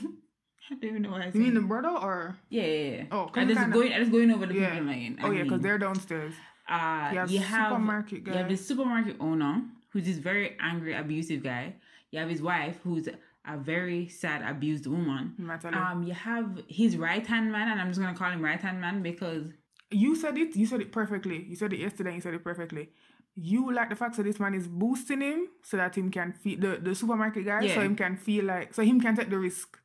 I 0.71 0.75
don't 0.77 0.85
even 0.85 1.03
know 1.03 1.11
what 1.11 1.21
I 1.23 1.31
say. 1.31 1.39
you 1.39 1.45
mean 1.45 1.55
the 1.55 1.61
brother 1.61 1.91
or? 1.91 2.37
yeah, 2.51 2.63
yeah, 2.65 2.91
yeah. 2.97 3.05
Oh, 3.13 3.27
'cause 3.27 3.43
I 3.43 3.45
just 3.53 3.71
going. 3.73 3.93
I 3.93 3.99
just 3.99 4.11
going 4.13 4.31
over 4.31 4.47
the 4.47 4.55
Yeah. 4.55 4.71
people 4.71 4.87
line. 4.87 5.19
Oh 5.23 5.31
yeah, 5.31 5.43
because 5.43 5.61
they're 5.61 5.79
downstairs. 5.79 6.35
Uh, 6.69 7.11
You 7.13 7.19
have 7.19 7.31
you 7.31 7.39
have 7.41 7.69
supermarket 7.71 8.27
You 8.27 8.33
have 8.33 8.49
the 8.49 8.57
supermarket 8.57 9.17
owner 9.21 9.63
who's 9.91 10.05
this 10.05 10.19
very 10.19 10.57
angry, 10.61 10.95
abusive 10.95 11.43
guy. 11.43 11.75
You 12.11 12.19
have 12.21 12.29
his 12.29 12.43
wife 12.43 12.79
who's 12.85 13.09
a 13.47 13.57
very 13.59 14.09
sad, 14.09 14.43
abused 14.49 14.87
woman. 14.87 15.35
Um, 15.75 16.03
you 16.05 16.15
have 16.15 16.63
his 16.69 16.97
right 16.97 17.27
hand 17.27 17.53
man, 17.53 17.69
and 17.69 17.81
I'm 17.81 17.89
just 17.89 18.01
gonna 18.01 18.17
call 18.17 18.31
him 18.31 18.43
right 18.43 18.61
hand 18.61 18.81
man 18.81 19.03
because 19.03 19.53
you 19.91 20.17
said 20.17 20.37
it. 20.39 20.57
You 20.57 20.67
said 20.67 20.81
it 20.81 20.91
perfectly. 20.93 21.45
You 21.45 21.57
said 21.57 21.73
it 21.73 21.79
yesterday. 21.81 22.15
You 22.15 22.21
said 22.21 22.35
it 22.35 22.43
perfectly. 22.43 22.91
You 23.37 23.73
like 23.73 23.91
the 23.91 23.97
fact 23.97 24.17
that 24.17 24.23
this 24.23 24.39
man 24.41 24.55
is 24.55 24.67
boosting 24.69 25.21
him 25.21 25.49
so 25.63 25.77
that 25.77 25.97
him 25.97 26.11
can 26.11 26.33
feel 26.33 26.59
the, 26.61 26.79
the 26.81 26.95
supermarket 26.95 27.45
guy, 27.45 27.67
so 27.75 27.81
him 27.81 27.97
can 27.97 28.17
feel 28.17 28.45
like 28.45 28.73
so 28.73 28.83
him 28.83 29.01
can 29.01 29.15
take 29.17 29.29
the 29.31 29.39
risk 29.39 29.79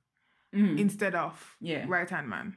Mhm. 0.54 0.80
instead 0.80 1.13
of 1.15 1.56
Yeah. 1.60 1.86
right 1.88 2.10
hand 2.10 2.28
man. 2.30 2.56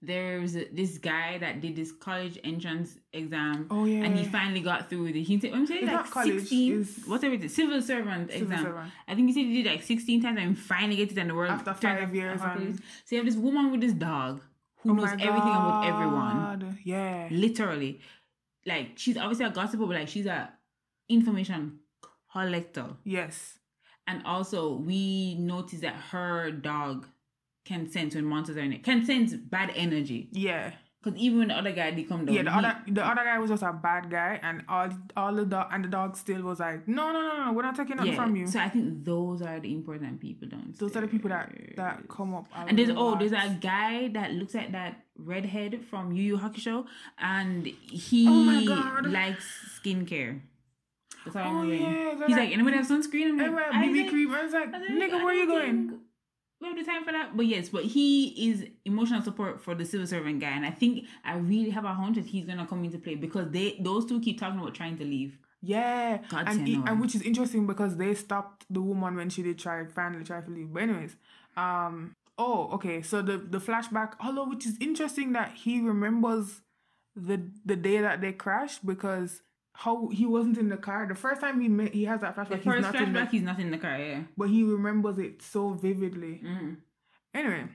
There's 0.00 0.52
this 0.52 0.98
guy 0.98 1.38
that 1.38 1.60
did 1.60 1.74
this 1.74 1.90
college 1.90 2.38
entrance 2.44 2.96
exam. 3.12 3.66
Oh 3.70 3.84
yeah, 3.84 4.04
And 4.04 4.16
he 4.16 4.24
finally 4.24 4.60
got 4.60 4.88
through 4.88 5.12
the. 5.12 5.22
He 5.22 5.40
said, 5.40 5.52
I'm 5.52 5.66
saying 5.66 5.84
It's 5.84 5.92
like 5.92 6.10
college, 6.10 6.40
16, 6.40 6.80
it's- 6.82 7.06
whatever 7.06 7.34
it 7.34 7.44
is, 7.44 7.54
civil 7.54 7.82
servant 7.82 8.30
Civil 8.30 8.44
exam. 8.52 8.64
servant. 8.64 8.92
I 9.08 9.14
think 9.16 9.28
he 9.28 9.32
said 9.34 9.44
he 9.46 9.62
did 9.62 9.70
like 9.70 9.82
16 9.82 10.22
times 10.22 10.38
and 10.40 10.56
finally 10.56 10.96
get 10.96 11.10
it 11.10 11.18
in 11.18 11.28
the 11.28 11.34
world. 11.34 11.50
After 11.50 11.74
five 11.74 12.14
years 12.14 12.40
and- 12.42 12.76
So 13.04 13.16
you 13.16 13.16
have 13.18 13.26
this 13.26 13.36
woman 13.36 13.72
with 13.72 13.80
this 13.80 13.92
dog 13.92 14.40
who 14.82 14.90
Oh 14.90 14.94
knows 14.94 15.10
everything 15.10 15.26
about 15.58 15.84
everyone. 15.86 16.78
Yeah. 16.84 17.28
Literally. 17.32 18.00
Like 18.64 18.92
she's 18.96 19.16
obviously 19.16 19.46
a 19.46 19.50
gossip, 19.50 19.80
but 19.80 19.88
like 19.88 20.08
she's 20.08 20.26
a 20.26 20.52
information 21.08 21.80
collector. 22.30 22.86
Yes. 23.04 23.58
And 24.06 24.22
also 24.24 24.74
we 24.76 25.34
notice 25.34 25.80
that 25.80 25.94
her 26.12 26.50
dog 26.50 27.06
can 27.70 27.88
sense 27.94 28.14
when 28.16 28.24
monsters 28.34 28.56
are 28.56 28.66
in 28.68 28.72
it. 28.76 28.82
Can 28.90 29.04
sense 29.04 29.34
bad 29.56 29.72
energy. 29.86 30.20
Yeah. 30.32 30.70
Because 31.00 31.18
even 31.24 31.38
when 31.40 31.48
the 31.48 31.54
other 31.60 31.70
guy 31.78 31.88
did 31.96 32.08
come 32.12 32.24
down. 32.26 32.34
Yeah, 32.36 32.42
the 32.46 32.50
he- 32.54 32.58
other 32.58 32.72
the 32.98 33.02
other 33.10 33.24
guy 33.28 33.36
was 33.42 33.50
just 33.54 33.62
a 33.62 33.72
bad 33.72 34.10
guy, 34.14 34.30
and 34.48 34.62
all 34.76 34.88
all 35.20 35.32
the 35.40 35.44
dog 35.52 35.68
and 35.74 35.84
the 35.84 35.90
dog 35.96 36.16
still 36.22 36.42
was 36.48 36.58
like, 36.64 36.88
no, 36.96 37.04
no, 37.16 37.20
no, 37.28 37.34
no, 37.44 37.52
we're 37.58 37.62
not 37.68 37.76
taking 37.80 37.96
nothing 38.00 38.16
from 38.16 38.34
you. 38.40 38.46
So 38.54 38.58
I 38.64 38.68
think 38.74 39.04
those 39.10 39.40
are 39.50 39.60
the 39.66 39.70
important 39.72 40.20
people 40.24 40.48
downstairs. 40.54 40.78
Those 40.80 40.96
are 40.96 41.02
the 41.06 41.12
people 41.14 41.30
that 41.36 41.52
that 41.76 42.08
come 42.16 42.34
up. 42.40 42.46
And 42.56 42.76
there's 42.80 42.90
oh, 43.04 43.12
there's 43.20 43.36
a 43.44 43.46
guy 43.60 44.08
that 44.18 44.32
looks 44.40 44.54
like 44.60 44.72
that 44.72 44.98
redhead 45.32 45.78
from 45.92 46.10
Yu 46.18 46.24
Yu 46.32 46.36
Hakusho, 46.46 46.76
and 47.34 47.64
he 48.08 48.26
Oh 48.28 48.42
my 48.50 48.64
God. 48.74 49.06
likes 49.20 49.46
skincare. 49.78 50.40
That's 51.24 51.36
all 51.36 51.58
Oh 51.58 51.62
I'm 51.62 51.72
yeah, 51.72 52.26
He's 52.26 52.36
like, 52.36 52.52
anybody 52.58 52.76
have 52.76 52.86
sunscreen? 52.88 53.40
I'm 53.40 53.54
like, 53.54 53.70
BB 53.86 54.08
cream. 54.10 54.34
I 54.34 54.42
was 54.42 54.52
like, 54.52 54.72
like, 54.72 54.82
nigga, 54.82 55.22
where 55.24 55.34
you 55.34 55.46
don't 55.46 55.58
going? 55.88 56.00
We 56.60 56.66
have 56.66 56.76
the 56.76 56.84
time 56.84 57.04
for 57.04 57.12
that, 57.12 57.36
but 57.36 57.46
yes, 57.46 57.68
but 57.68 57.84
he 57.84 58.50
is 58.50 58.66
emotional 58.84 59.22
support 59.22 59.62
for 59.62 59.76
the 59.76 59.84
civil 59.84 60.06
servant 60.08 60.40
guy, 60.40 60.48
and 60.50 60.66
I 60.66 60.70
think 60.70 61.06
I 61.24 61.36
really 61.36 61.70
have 61.70 61.84
a 61.84 61.94
hunch 61.94 62.16
that 62.16 62.26
he's 62.26 62.46
gonna 62.46 62.66
come 62.66 62.82
into 62.84 62.98
play 62.98 63.14
because 63.14 63.50
they 63.50 63.78
those 63.80 64.06
two 64.06 64.20
keep 64.20 64.40
talking 64.40 64.58
about 64.58 64.74
trying 64.74 64.98
to 64.98 65.04
leave. 65.04 65.38
Yeah, 65.62 66.18
God 66.28 66.48
and, 66.48 66.68
it- 66.68 66.78
and 66.86 67.00
which 67.00 67.14
is 67.14 67.22
interesting 67.22 67.66
because 67.66 67.96
they 67.96 68.12
stopped 68.14 68.64
the 68.70 68.80
woman 68.82 69.14
when 69.16 69.30
she 69.30 69.42
did 69.42 69.58
try 69.58 69.84
finally 69.86 70.24
try 70.24 70.40
to 70.40 70.50
leave. 70.50 70.72
But 70.72 70.82
anyways, 70.84 71.16
um, 71.56 72.14
oh 72.38 72.70
okay, 72.72 73.02
so 73.02 73.22
the 73.22 73.36
the 73.38 73.58
flashback, 73.58 74.14
although 74.20 74.48
which 74.48 74.66
is 74.66 74.76
interesting 74.80 75.32
that 75.34 75.52
he 75.54 75.80
remembers 75.80 76.62
the 77.14 77.40
the 77.64 77.76
day 77.76 78.00
that 78.00 78.20
they 78.20 78.32
crashed 78.32 78.84
because 78.84 79.42
how 79.78 80.08
he 80.08 80.26
wasn't 80.26 80.58
in 80.58 80.68
the 80.68 80.76
car. 80.76 81.06
The 81.06 81.14
first 81.14 81.40
time 81.40 81.60
he 81.60 81.68
met, 81.68 81.94
he 81.94 82.04
has 82.04 82.20
that 82.22 82.34
The 82.34 82.42
flashback. 82.42 82.54
He's 82.56 82.64
first 82.64 82.82
not 82.82 82.94
in 82.96 83.12
the, 83.12 83.26
he's 83.26 83.42
not 83.42 83.60
in 83.60 83.70
the 83.70 83.78
car. 83.78 83.96
Yeah. 83.96 84.22
but 84.36 84.50
he 84.50 84.64
remembers 84.64 85.18
it 85.18 85.40
so 85.40 85.70
vividly. 85.70 86.40
Mm. 86.44 86.78
Anyway, 87.32 87.66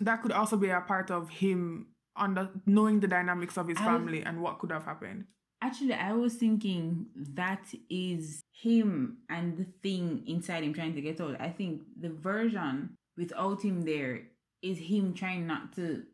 that 0.00 0.22
could 0.22 0.30
also 0.30 0.56
be 0.56 0.68
a 0.68 0.80
part 0.80 1.10
of 1.10 1.28
him 1.28 1.88
under 2.14 2.48
knowing 2.64 3.00
the 3.00 3.08
dynamics 3.08 3.56
of 3.56 3.66
his 3.66 3.76
I 3.78 3.80
was- 3.80 3.88
family 3.88 4.22
and 4.22 4.40
what 4.40 4.60
could 4.60 4.70
have 4.70 4.84
happened. 4.84 5.24
Actually, 5.60 5.94
I 5.94 6.12
was 6.12 6.34
thinking 6.36 7.06
that 7.34 7.64
is 7.90 8.44
him 8.52 9.18
and 9.28 9.58
the 9.58 9.66
thing 9.82 10.22
inside 10.28 10.62
him 10.62 10.72
trying 10.72 10.94
to 10.94 11.00
get 11.00 11.20
out. 11.20 11.40
I 11.40 11.50
think 11.50 11.82
the 12.00 12.10
version 12.10 12.96
without 13.16 13.62
him 13.62 13.82
there 13.82 14.22
is 14.62 14.78
him 14.78 15.12
trying 15.12 15.48
not 15.48 15.72
to 15.74 16.04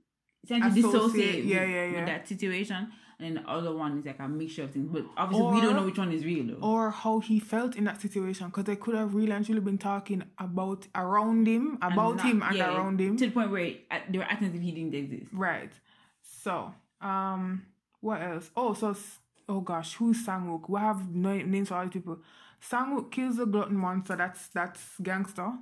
to 0.49 0.61
dissociate 0.71 1.45
yeah, 1.45 1.61
with, 1.61 1.71
yeah, 1.71 1.87
with 1.87 1.95
yeah. 1.95 2.05
that 2.07 2.27
situation. 2.27 2.89
And 3.19 3.35
then 3.37 3.43
the 3.43 3.51
other 3.51 3.75
one 3.75 3.99
is 3.99 4.05
like 4.05 4.19
a 4.21 4.29
mixture 4.29 4.65
of 4.65 4.73
things. 4.73 4.91
But 4.93 5.07
obviously, 5.17 5.47
we 5.55 5.61
don't 5.63 5.75
know 5.77 5.85
which 5.85 5.97
one 5.97 6.13
is 6.13 6.25
real 6.25 6.47
though. 6.47 6.67
Or 6.67 6.91
how 6.91 7.21
he 7.21 7.39
felt 7.41 7.75
in 7.75 7.85
that 7.85 8.01
situation, 8.01 8.49
because 8.49 8.65
they 8.65 8.77
could 8.77 8.95
have 8.95 9.15
really 9.15 9.33
and 9.33 9.45
truly 9.45 9.61
been 9.63 9.79
talking 9.79 10.23
about 10.39 10.87
around 10.95 11.47
him, 11.47 11.79
And 11.81 11.93
about 11.95 12.17
not- 12.17 12.27
him 12.27 12.43
and 12.43 12.57
yeah, 12.57 12.75
around 12.77 13.01
him. 13.01 13.17
to 13.17 13.27
the 13.27 13.33
point 13.33 13.51
where 13.51 13.65
it, 13.65 13.87
they 14.11 14.19
were 14.19 14.25
acting 14.25 14.49
as 14.49 14.55
if 14.55 14.61
he 14.61 14.71
didn't 14.73 14.95
exist. 14.95 15.33
Right. 15.33 15.73
So, 16.21 16.75
um, 17.01 17.65
what 18.01 18.21
else? 18.21 18.51
Oh, 18.55 18.75
so 18.75 18.91
s- 18.91 19.19
oh 19.49 19.61
gosh, 19.61 19.95
who's 19.95 20.27
Sangwook? 20.27 20.69
We 20.69 20.79
have 20.81 21.09
no, 21.15 21.37
names 21.39 21.69
for 21.69 21.77
all 21.77 21.85
these 21.85 21.93
people. 21.95 22.19
Sangwook 22.61 23.11
kills 23.11 23.37
the 23.37 23.47
glutton 23.47 23.77
monster. 23.79 24.15
That's 24.17 24.49
that's 24.49 24.99
gangster. 25.03 25.53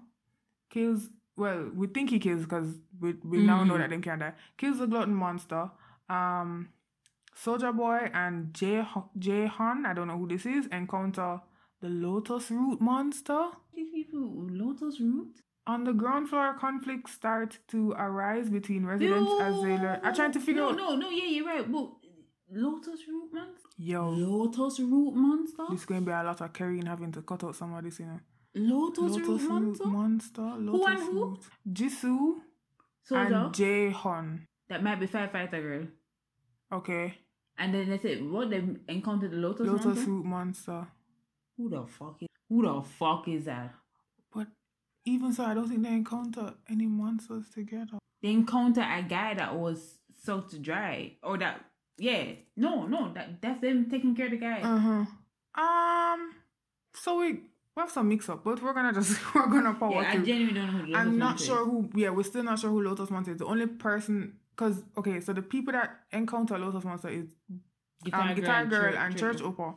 Kills. 0.70 1.08
Well, 1.36 1.70
we 1.74 1.86
think 1.88 2.10
he 2.10 2.18
kills 2.18 2.42
because 2.42 2.74
we 3.00 3.12
we 3.24 3.38
now 3.46 3.62
know 3.64 3.74
Mhm. 3.74 3.78
that 3.78 3.90
them 3.90 4.02
can 4.02 4.18
die. 4.18 4.32
Kills 4.56 4.78
the 4.78 4.86
glutton 4.86 5.14
monster. 5.14 5.70
Um, 6.08 6.68
Soldier 7.34 7.72
Boy 7.72 8.10
and 8.12 8.54
Jay 8.54 8.86
Jay 9.18 9.46
Han. 9.46 9.86
I 9.86 9.92
don't 9.92 10.08
know 10.08 10.18
who 10.18 10.28
this 10.28 10.46
is. 10.46 10.66
Encounter 10.66 11.40
the 11.80 11.88
Lotus 11.88 12.50
Root 12.50 12.80
monster. 12.80 13.48
Lotus 14.12 15.00
Root? 15.00 15.40
On 15.66 15.84
the 15.84 15.92
ground 15.92 16.28
floor, 16.28 16.54
conflicts 16.58 17.12
start 17.12 17.58
to 17.68 17.92
arise 17.92 18.50
between 18.50 18.84
residents 18.84 19.30
as 19.40 19.54
they 19.62 19.78
learn. 19.78 19.98
I'm 20.02 20.14
trying 20.14 20.32
to 20.32 20.40
figure 20.40 20.62
no, 20.62 20.70
out. 20.70 20.76
No, 20.76 20.90
no, 20.90 20.96
no, 20.96 21.10
yeah, 21.10 21.24
you're 21.24 21.46
right. 21.46 21.70
But 21.70 21.90
Lotus 22.50 23.00
Root 23.08 23.32
Monster? 23.32 23.68
Yo, 23.78 24.10
Lotus 24.10 24.78
Root 24.80 25.14
Monster? 25.14 25.64
This 25.70 25.84
going 25.84 26.00
to 26.02 26.06
be 26.06 26.12
a 26.12 26.22
lot 26.22 26.40
of 26.40 26.52
carrying 26.52 26.86
having 26.86 27.12
to 27.12 27.22
cut 27.22 27.44
out 27.44 27.56
some 27.56 27.74
of 27.74 27.82
this, 27.82 27.98
you 27.98 28.06
know. 28.06 28.20
Lotus, 28.54 29.18
Root 29.18 29.42
Monster? 29.48 29.86
Monster. 29.86 30.42
Lotus 30.58 30.86
and 30.86 30.98
who? 31.00 31.24
Root. 31.24 31.40
Jisoo 31.72 32.34
Soldier? 33.02 33.34
and 33.34 33.54
Jae 33.54 33.92
Hun. 33.92 34.46
that 34.68 34.82
might 34.82 35.00
be 35.00 35.06
Firefighter 35.06 35.62
Girl. 35.62 35.86
Okay. 36.72 37.14
And 37.58 37.74
then 37.74 37.88
they 37.88 37.98
said, 37.98 38.28
what? 38.28 38.50
They 38.50 38.62
encountered 38.88 39.30
the 39.30 39.36
Lotus, 39.36 39.66
Lotus 39.66 39.84
Monster? 39.84 40.10
Root 40.10 40.24
Monster. 40.24 40.86
Who 41.56 41.68
the 41.68 41.86
fuck 41.86 42.16
is 42.20 42.28
Who 42.48 42.62
the 42.62 42.82
fuck 42.82 43.28
is 43.28 43.44
that? 43.44 43.74
But 44.34 44.48
even 45.04 45.32
so, 45.32 45.44
I 45.44 45.54
don't 45.54 45.68
think 45.68 45.82
they 45.82 45.90
encounter 45.90 46.54
any 46.68 46.86
monsters 46.86 47.48
together. 47.50 47.98
They 48.22 48.30
encounter 48.30 48.80
a 48.80 49.02
guy 49.02 49.34
that 49.34 49.54
was 49.54 49.98
soaked 50.24 50.50
to 50.50 50.58
dry. 50.58 51.12
Or 51.22 51.38
that, 51.38 51.64
yeah. 51.98 52.32
No, 52.56 52.86
no, 52.86 53.12
that 53.14 53.40
that's 53.40 53.60
them 53.60 53.88
taking 53.90 54.16
care 54.16 54.26
of 54.26 54.32
the 54.32 54.38
guy. 54.38 54.60
Uh 54.60 54.78
huh. 54.78 55.62
Um. 55.62 56.32
So 56.94 57.18
we 57.18 57.32
we 57.76 57.80
have 57.80 57.90
some 57.90 58.08
mix 58.08 58.28
up, 58.28 58.42
but 58.44 58.62
we're 58.62 58.72
gonna 58.72 58.92
just 58.92 59.18
we're 59.34 59.46
gonna 59.46 59.74
power 59.74 60.02
yeah, 60.02 60.10
I 60.12 60.18
genuinely 60.18 60.54
don't 60.54 60.66
know 60.66 60.72
who 60.72 60.86
Lotus 60.86 60.96
I'm 60.96 61.18
not 61.18 61.40
sure 61.40 61.64
who. 61.64 61.90
Yeah, 61.94 62.10
we're 62.10 62.24
still 62.24 62.42
not 62.42 62.58
sure 62.58 62.70
who 62.70 62.82
Lotus 62.82 63.10
Monster 63.10 63.32
is. 63.32 63.38
The 63.38 63.46
only 63.46 63.66
person, 63.66 64.38
because 64.56 64.82
okay, 64.96 65.20
so 65.20 65.32
the 65.32 65.42
people 65.42 65.72
that 65.72 66.00
encounter 66.12 66.58
Lotus 66.58 66.84
Monster 66.84 67.08
is 67.08 67.26
um, 68.12 68.34
Guitar 68.34 68.64
Girl 68.66 68.94
and 68.96 69.16
Church 69.16 69.38
Opa. 69.38 69.74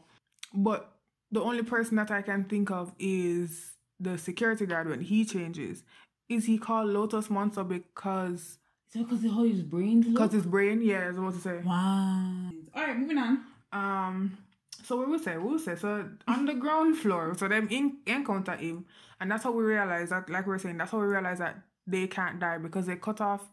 But 0.54 0.92
the 1.32 1.42
only 1.42 1.64
person 1.64 1.98
that 1.98 2.12
I 2.12 2.22
can 2.22 2.46
think 2.46 2.72
of 2.72 2.94
is 3.00 3.74
the 4.00 4.18
security 4.18 4.66
guard 4.66 4.90
when 4.90 5.02
he 5.02 5.26
changes. 5.26 5.84
Is 6.30 6.46
he 6.46 6.58
called 6.58 6.90
Lotus 6.90 7.30
Monster 7.30 7.64
because 7.64 8.60
Is 8.90 8.96
it 8.96 9.04
because 9.04 9.24
of 9.24 9.32
how 9.32 9.44
his 9.44 9.62
brain 9.62 10.02
because 10.02 10.34
his 10.34 10.46
brain? 10.46 10.82
Yeah, 10.82 11.06
I 11.06 11.08
was 11.08 11.18
about 11.18 11.34
to 11.34 11.40
say. 11.40 11.62
Wow. 11.64 12.52
Alright, 12.76 12.98
moving 12.98 13.18
on. 13.18 13.44
Um. 13.72 14.38
So 14.84 14.96
we 14.96 15.06
will 15.06 15.20
say, 15.20 15.38
we 15.38 15.44
will 15.52 15.60
say, 15.60 15.76
so 15.76 16.08
on 16.30 16.46
the 16.46 16.54
ground 16.54 16.98
floor, 16.98 17.36
so 17.38 17.50
them 17.50 17.68
in, 17.70 17.98
encounter 18.06 18.56
him, 18.56 18.86
and 19.20 19.30
that's 19.30 19.44
how 19.44 19.52
we 19.52 19.62
realize 19.66 20.12
that, 20.12 20.30
like 20.30 20.46
we 20.46 20.52
were 20.52 20.60
saying, 20.60 20.78
that's 20.78 20.92
how 20.92 21.00
we 21.00 21.08
realize 21.08 21.40
that 21.40 21.58
they 21.86 22.08
can't 22.08 22.40
die 22.40 22.58
because 22.58 22.86
they 22.86 22.96
cut 22.96 23.20
off 23.20 23.50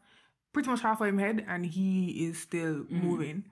pretty 0.54 0.70
much 0.70 0.80
half 0.80 1.00
of 1.02 1.06
him 1.08 1.18
head 1.18 1.44
and 1.46 1.66
he 1.66 2.26
is 2.26 2.38
still 2.38 2.86
moving. 2.88 3.44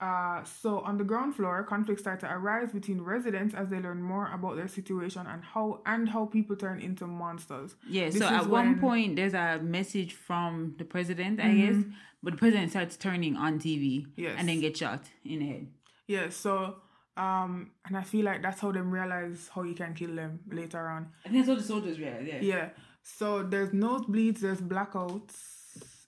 Uh, 0.00 0.44
so 0.44 0.78
on 0.80 0.96
the 0.96 1.02
ground 1.04 1.34
floor, 1.34 1.62
conflicts 1.64 2.02
start 2.02 2.20
to 2.20 2.32
arise 2.32 2.72
between 2.72 3.00
residents 3.00 3.52
as 3.54 3.68
they 3.68 3.80
learn 3.80 4.00
more 4.00 4.30
about 4.32 4.54
their 4.56 4.68
situation 4.68 5.26
and 5.26 5.42
how 5.42 5.80
and 5.86 6.08
how 6.08 6.24
people 6.24 6.54
turn 6.54 6.80
into 6.80 7.04
monsters. 7.06 7.74
Yeah, 7.88 8.06
This 8.08 8.18
so 8.18 8.26
at 8.26 8.46
one 8.48 8.78
point 8.78 9.16
there's 9.16 9.34
a 9.34 9.58
message 9.60 10.12
from 10.14 10.74
the 10.78 10.84
president, 10.84 11.40
I 11.40 11.52
guess, 11.52 11.82
but 12.22 12.34
the 12.34 12.38
president 12.38 12.70
starts 12.70 12.96
turning 12.96 13.36
on 13.36 13.58
TV 13.58 14.06
Yes. 14.16 14.36
and 14.38 14.48
then 14.48 14.60
gets 14.60 14.78
shot 14.78 15.02
in 15.24 15.40
the 15.40 15.46
head. 15.46 15.66
Yeah, 16.06 16.28
so 16.30 16.76
um, 17.16 17.72
and 17.84 17.96
I 17.96 18.02
feel 18.04 18.24
like 18.24 18.40
that's 18.42 18.60
how 18.60 18.70
them 18.70 18.92
realize 18.92 19.50
how 19.52 19.62
you 19.64 19.74
can 19.74 19.94
kill 19.94 20.14
them 20.14 20.38
later 20.52 20.86
on. 20.86 21.08
I 21.26 21.30
think 21.30 21.38
that's 21.44 21.48
what 21.48 21.58
the 21.58 21.64
soldiers 21.64 21.98
realize, 21.98 22.24
yeah. 22.24 22.40
Yeah. 22.40 22.68
So 23.02 23.42
there's 23.42 23.70
nosebleeds, 23.70 24.38
there's 24.38 24.60
blackouts, 24.60 25.34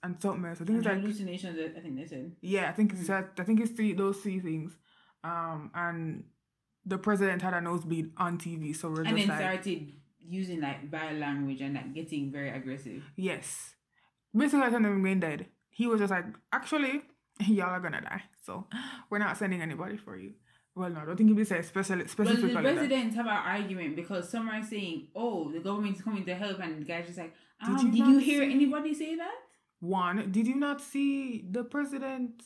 and 0.03 0.21
something 0.21 0.45
else. 0.45 0.61
I 0.61 0.65
think 0.65 0.69
And 0.69 0.77
it's 0.79 0.85
like 0.87 0.99
hallucinations, 1.01 1.57
I 1.77 1.79
think 1.79 1.95
they 1.97 2.05
said. 2.07 2.35
yeah, 2.41 2.69
I 2.69 2.71
think 2.73 2.93
it's 2.93 3.07
that 3.07 3.31
I 3.39 3.43
think 3.43 3.59
it's 3.59 3.71
three 3.71 3.93
those 3.93 4.17
three 4.17 4.39
things. 4.39 4.77
Um, 5.23 5.69
and 5.75 6.23
the 6.85 6.97
president 6.97 7.41
had 7.43 7.53
a 7.53 7.61
nosebleed 7.61 8.11
on 8.17 8.37
TV, 8.39 8.75
so 8.75 8.89
we're 8.89 9.03
And 9.03 9.15
just 9.15 9.27
then 9.27 9.37
like 9.39 9.39
started 9.63 9.91
using 10.19 10.61
like 10.61 10.89
bad 10.89 11.17
language 11.19 11.61
and 11.61 11.75
like 11.75 11.93
getting 11.93 12.31
very 12.31 12.49
aggressive. 12.49 13.03
yes. 13.15 13.75
Basically, 14.35 14.61
I 14.65 14.69
told 14.69 14.85
him 14.85 15.03
going 15.03 15.19
dead. 15.19 15.47
He 15.69 15.87
was 15.87 15.99
just 15.99 16.11
like, 16.11 16.25
actually, 16.53 17.01
y'all 17.47 17.69
are 17.69 17.79
gonna 17.81 17.99
die, 18.01 18.23
so 18.45 18.65
we're 19.09 19.17
not 19.19 19.37
sending 19.37 19.61
anybody 19.61 19.97
for 19.97 20.15
you. 20.17 20.33
Well, 20.73 20.89
no, 20.89 21.01
I 21.01 21.05
don't 21.05 21.17
think 21.17 21.27
he 21.29 21.33
would 21.33 21.47
say 21.47 21.61
specially 21.63 22.03
But 22.03 22.09
specifically. 22.11 22.47
the 22.53 22.61
that. 22.61 22.63
residents 22.63 23.15
have 23.17 23.25
an 23.25 23.31
argument 23.33 23.97
because 23.97 24.29
some 24.29 24.47
are 24.49 24.63
saying, 24.63 25.09
"Oh, 25.13 25.51
the 25.51 25.59
government 25.59 25.97
is 25.97 26.01
coming 26.01 26.23
to 26.25 26.33
help," 26.33 26.59
and 26.59 26.79
the 26.81 26.85
guy's 26.85 27.07
just 27.07 27.17
like, 27.17 27.33
um, 27.61 27.75
Did 27.75 27.91
"Did 27.91 27.97
you 27.97 28.05
you, 28.13 28.17
hear 28.19 28.39
see- 28.45 28.51
anybody 28.53 28.93
say 28.93 29.15
that?" 29.17 29.35
One, 29.81 30.31
did 30.31 30.47
you 30.47 30.55
not 30.55 30.79
see 30.79 31.43
the 31.49 31.63
president 31.63 32.43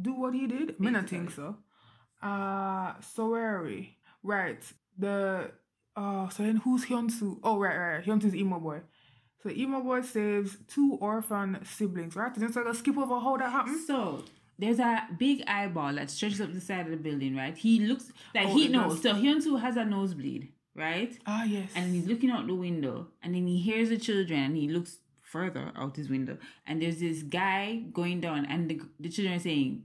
do 0.00 0.12
what 0.12 0.34
he 0.34 0.46
did? 0.46 0.74
I 0.78 0.82
mean, 0.82 0.96
I 0.96 1.02
think 1.02 1.30
so. 1.30 1.56
Uh, 2.20 2.94
so 3.00 3.30
where 3.30 3.56
are 3.56 3.62
we? 3.62 3.96
Right. 4.22 4.62
The 4.98 5.52
uh, 5.94 6.28
so 6.28 6.42
then 6.42 6.56
who's 6.56 6.84
Hyunsu? 6.84 7.38
Oh, 7.42 7.58
right, 7.58 7.76
right. 7.76 7.96
right. 7.96 8.04
Hyunsu's 8.04 8.34
emo 8.34 8.58
boy. 8.58 8.80
So 9.42 9.50
emo 9.50 9.80
boy 9.80 10.02
saves 10.02 10.58
two 10.66 10.98
orphan 11.00 11.58
siblings. 11.64 12.16
Right. 12.16 12.36
Just 12.38 12.56
like 12.56 12.66
a 12.66 12.74
skip 12.74 12.98
over 12.98 13.20
how 13.20 13.36
that 13.36 13.50
happened. 13.50 13.80
So 13.86 14.24
there's 14.58 14.80
a 14.80 15.06
big 15.18 15.44
eyeball 15.46 15.94
that 15.94 16.10
stretches 16.10 16.40
up 16.40 16.52
the 16.52 16.60
side 16.60 16.86
of 16.86 16.90
the 16.90 16.96
building, 16.96 17.36
right? 17.36 17.56
He 17.56 17.80
looks 17.80 18.10
like 18.34 18.48
Oh, 18.48 18.54
he 18.54 18.68
knows. 18.68 19.02
So 19.02 19.14
Hyunsu 19.14 19.60
has 19.60 19.76
a 19.76 19.84
nosebleed, 19.84 20.48
right? 20.74 21.16
Ah, 21.26 21.44
yes. 21.44 21.70
And 21.76 21.94
he's 21.94 22.06
looking 22.06 22.30
out 22.30 22.46
the 22.46 22.54
window, 22.54 23.08
and 23.22 23.34
then 23.34 23.46
he 23.46 23.60
hears 23.60 23.90
the 23.90 23.98
children, 23.98 24.40
and 24.40 24.56
he 24.56 24.68
looks 24.68 24.98
further 25.36 25.72
out 25.76 25.96
his 25.96 26.08
window, 26.16 26.36
and 26.66 26.80
there's 26.82 27.00
this 27.00 27.22
guy 27.22 27.82
going 27.92 28.20
down, 28.26 28.46
and 28.46 28.70
the, 28.70 28.80
the 29.00 29.08
children 29.08 29.36
are 29.36 29.44
saying, 29.48 29.82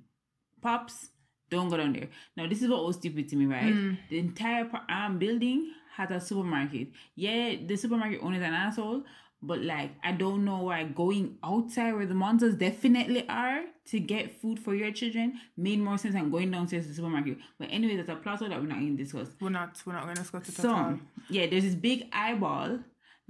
"Pops, 0.62 1.10
don't 1.50 1.70
go 1.70 1.78
down 1.78 1.94
there." 1.94 2.10
Now 2.38 2.48
this 2.48 2.62
is 2.62 2.70
what 2.70 2.86
was 2.86 2.96
stupid 3.02 3.30
to 3.30 3.36
me, 3.36 3.46
right? 3.46 3.74
Mm. 3.74 3.98
The 4.10 4.20
entire 4.28 4.66
um 4.90 5.20
building 5.24 5.60
has 5.98 6.10
a 6.12 6.20
supermarket. 6.30 6.88
Yeah, 7.16 7.56
the 7.70 7.76
supermarket 7.76 8.20
owner 8.24 8.38
is 8.38 8.44
an 8.44 8.54
asshole, 8.54 9.04
but 9.42 9.60
like 9.62 9.92
I 10.04 10.12
don't 10.24 10.46
know 10.46 10.60
why 10.70 10.84
going 10.86 11.38
outside 11.44 11.94
where 11.96 12.06
the 12.06 12.20
monsters 12.24 12.56
definitely 12.56 13.24
are 13.28 13.64
to 13.92 14.00
get 14.00 14.40
food 14.42 14.58
for 14.60 14.74
your 14.76 14.92
children 14.92 15.40
made 15.58 15.80
more 15.80 15.98
sense 15.98 16.14
than 16.14 16.30
going 16.32 16.52
downstairs 16.52 16.84
to 16.86 16.90
the 16.90 16.96
supermarket. 16.96 17.38
But 17.60 17.70
anyway, 17.72 17.98
that's 17.98 18.10
a 18.10 18.16
plot 18.16 18.40
hole 18.40 18.50
that 18.50 18.60
we're 18.62 18.68
not 18.68 18.80
going 18.80 18.96
to 18.98 19.04
discuss. 19.04 19.28
we're 19.42 19.50
not. 19.50 19.82
We're 19.86 19.94
not 19.94 20.04
gonna 20.04 20.16
discuss 20.16 20.48
it 20.50 20.60
at 20.60 20.66
all. 20.66 20.92
So 20.94 21.00
yeah, 21.30 21.48
there's 21.50 21.64
this 21.64 21.76
big 21.76 22.08
eyeball 22.14 22.80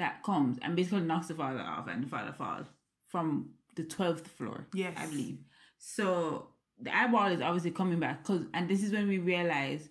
that 0.02 0.24
comes 0.24 0.58
and 0.62 0.76
basically 0.76 1.02
knocks 1.02 1.28
the 1.28 1.36
father 1.36 1.62
off, 1.62 1.88
and 1.88 2.04
the 2.04 2.08
father 2.08 2.34
falls 2.38 2.66
from 3.08 3.52
the 3.76 3.84
twelfth 3.84 4.28
floor. 4.28 4.68
Yes. 4.74 4.94
I 4.98 5.06
believe. 5.06 5.40
So 5.78 6.48
the 6.80 6.96
eyeball 6.96 7.32
is 7.32 7.42
obviously 7.42 7.72
coming 7.72 8.00
back, 8.00 8.24
cause 8.24 8.44
and 8.54 8.70
this 8.70 8.84
is 8.84 8.92
when 8.92 9.08
we 9.08 9.20
realize, 9.20 9.88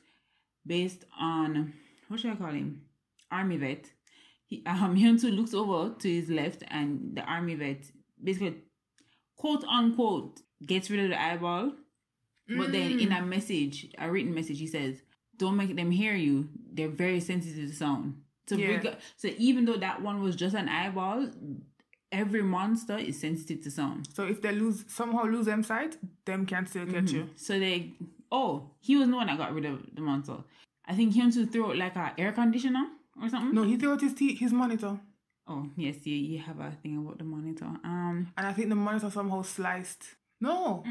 based 0.67 1.05
on 1.19 1.73
what 2.09 2.21
should 2.21 2.33
I 2.33 2.37
call 2.37 2.51
him, 2.51 2.83
army 3.31 3.57
vet. 3.57 3.91
He, 4.47 4.63
um, 4.67 4.97
Hyunsu 4.97 5.35
looks 5.35 5.55
over 5.55 5.95
to 5.95 6.09
his 6.09 6.29
left, 6.29 6.65
and 6.69 7.17
the 7.17 7.23
army 7.23 7.55
vet 7.55 7.85
basically, 8.23 8.57
quote 9.37 9.65
unquote, 9.65 10.41
gets 10.67 10.91
rid 10.91 11.05
of 11.05 11.11
the 11.11 11.23
eyeball. 11.23 11.73
But 12.49 12.73
then 12.73 12.99
in 12.99 13.13
a 13.13 13.23
message, 13.23 13.95
a 13.97 14.11
written 14.11 14.35
message, 14.35 14.59
he 14.59 14.67
says, 14.67 15.03
"Don't 15.37 15.57
make 15.57 15.77
them 15.77 15.93
hear 15.93 16.17
you. 16.17 16.49
They're 16.73 16.89
very 16.89 17.21
sensitive 17.21 17.71
to 17.71 17.77
sound." 17.77 18.23
So, 18.51 18.57
Yeah. 18.57 18.69
reg- 18.77 18.97
so 19.23 19.29
even 19.49 19.65
though 19.67 19.77
that 19.87 20.03
one 20.03 20.19
was 20.27 20.35
just 20.45 20.55
an 20.63 20.69
eyeball, 20.69 21.19
every 22.23 22.43
monster 22.43 22.99
is 22.99 23.21
sensitive 23.21 23.61
to 23.65 23.71
sound. 23.71 24.09
So 24.17 24.27
if 24.27 24.43
they 24.43 24.53
lose 24.53 24.85
somehow 24.89 25.25
lose 25.25 25.47
them 25.47 25.63
sight, 25.63 25.93
them 26.25 26.47
can 26.47 26.67
still 26.67 26.87
get 26.87 27.13
you. 27.13 27.23
So 27.37 27.59
they 27.65 27.77
oh, 28.33 28.71
he 28.81 28.97
was 28.97 29.09
the 29.09 29.17
one 29.21 29.27
that 29.29 29.39
got 29.39 29.55
rid 29.55 29.67
of 29.73 29.79
the 29.95 30.03
monster. 30.03 30.39
I 30.91 30.95
think 30.97 31.13
he 31.15 31.21
wants 31.21 31.37
to 31.37 31.47
throw 31.47 31.69
like 31.85 31.97
a 31.97 32.13
air 32.19 32.33
conditioner 32.33 32.87
or 33.23 33.29
something. 33.29 33.55
No, 33.55 33.63
he 33.71 33.77
threw 33.77 33.93
out 33.93 34.01
his 34.01 34.15
t- 34.15 34.35
his 34.35 34.53
monitor, 34.53 34.99
Oh 35.47 35.63
yes, 35.77 35.97
you, 36.07 36.17
you 36.17 36.39
have 36.39 36.59
a 36.61 36.71
thing 36.83 36.99
about 36.99 37.19
the 37.19 37.25
monitor. 37.25 37.71
Um, 37.85 38.17
and 38.37 38.47
I 38.47 38.53
think 38.53 38.69
the 38.69 38.75
monitor 38.89 39.11
somehow 39.11 39.43
sliced. 39.43 40.03
No, 40.41 40.83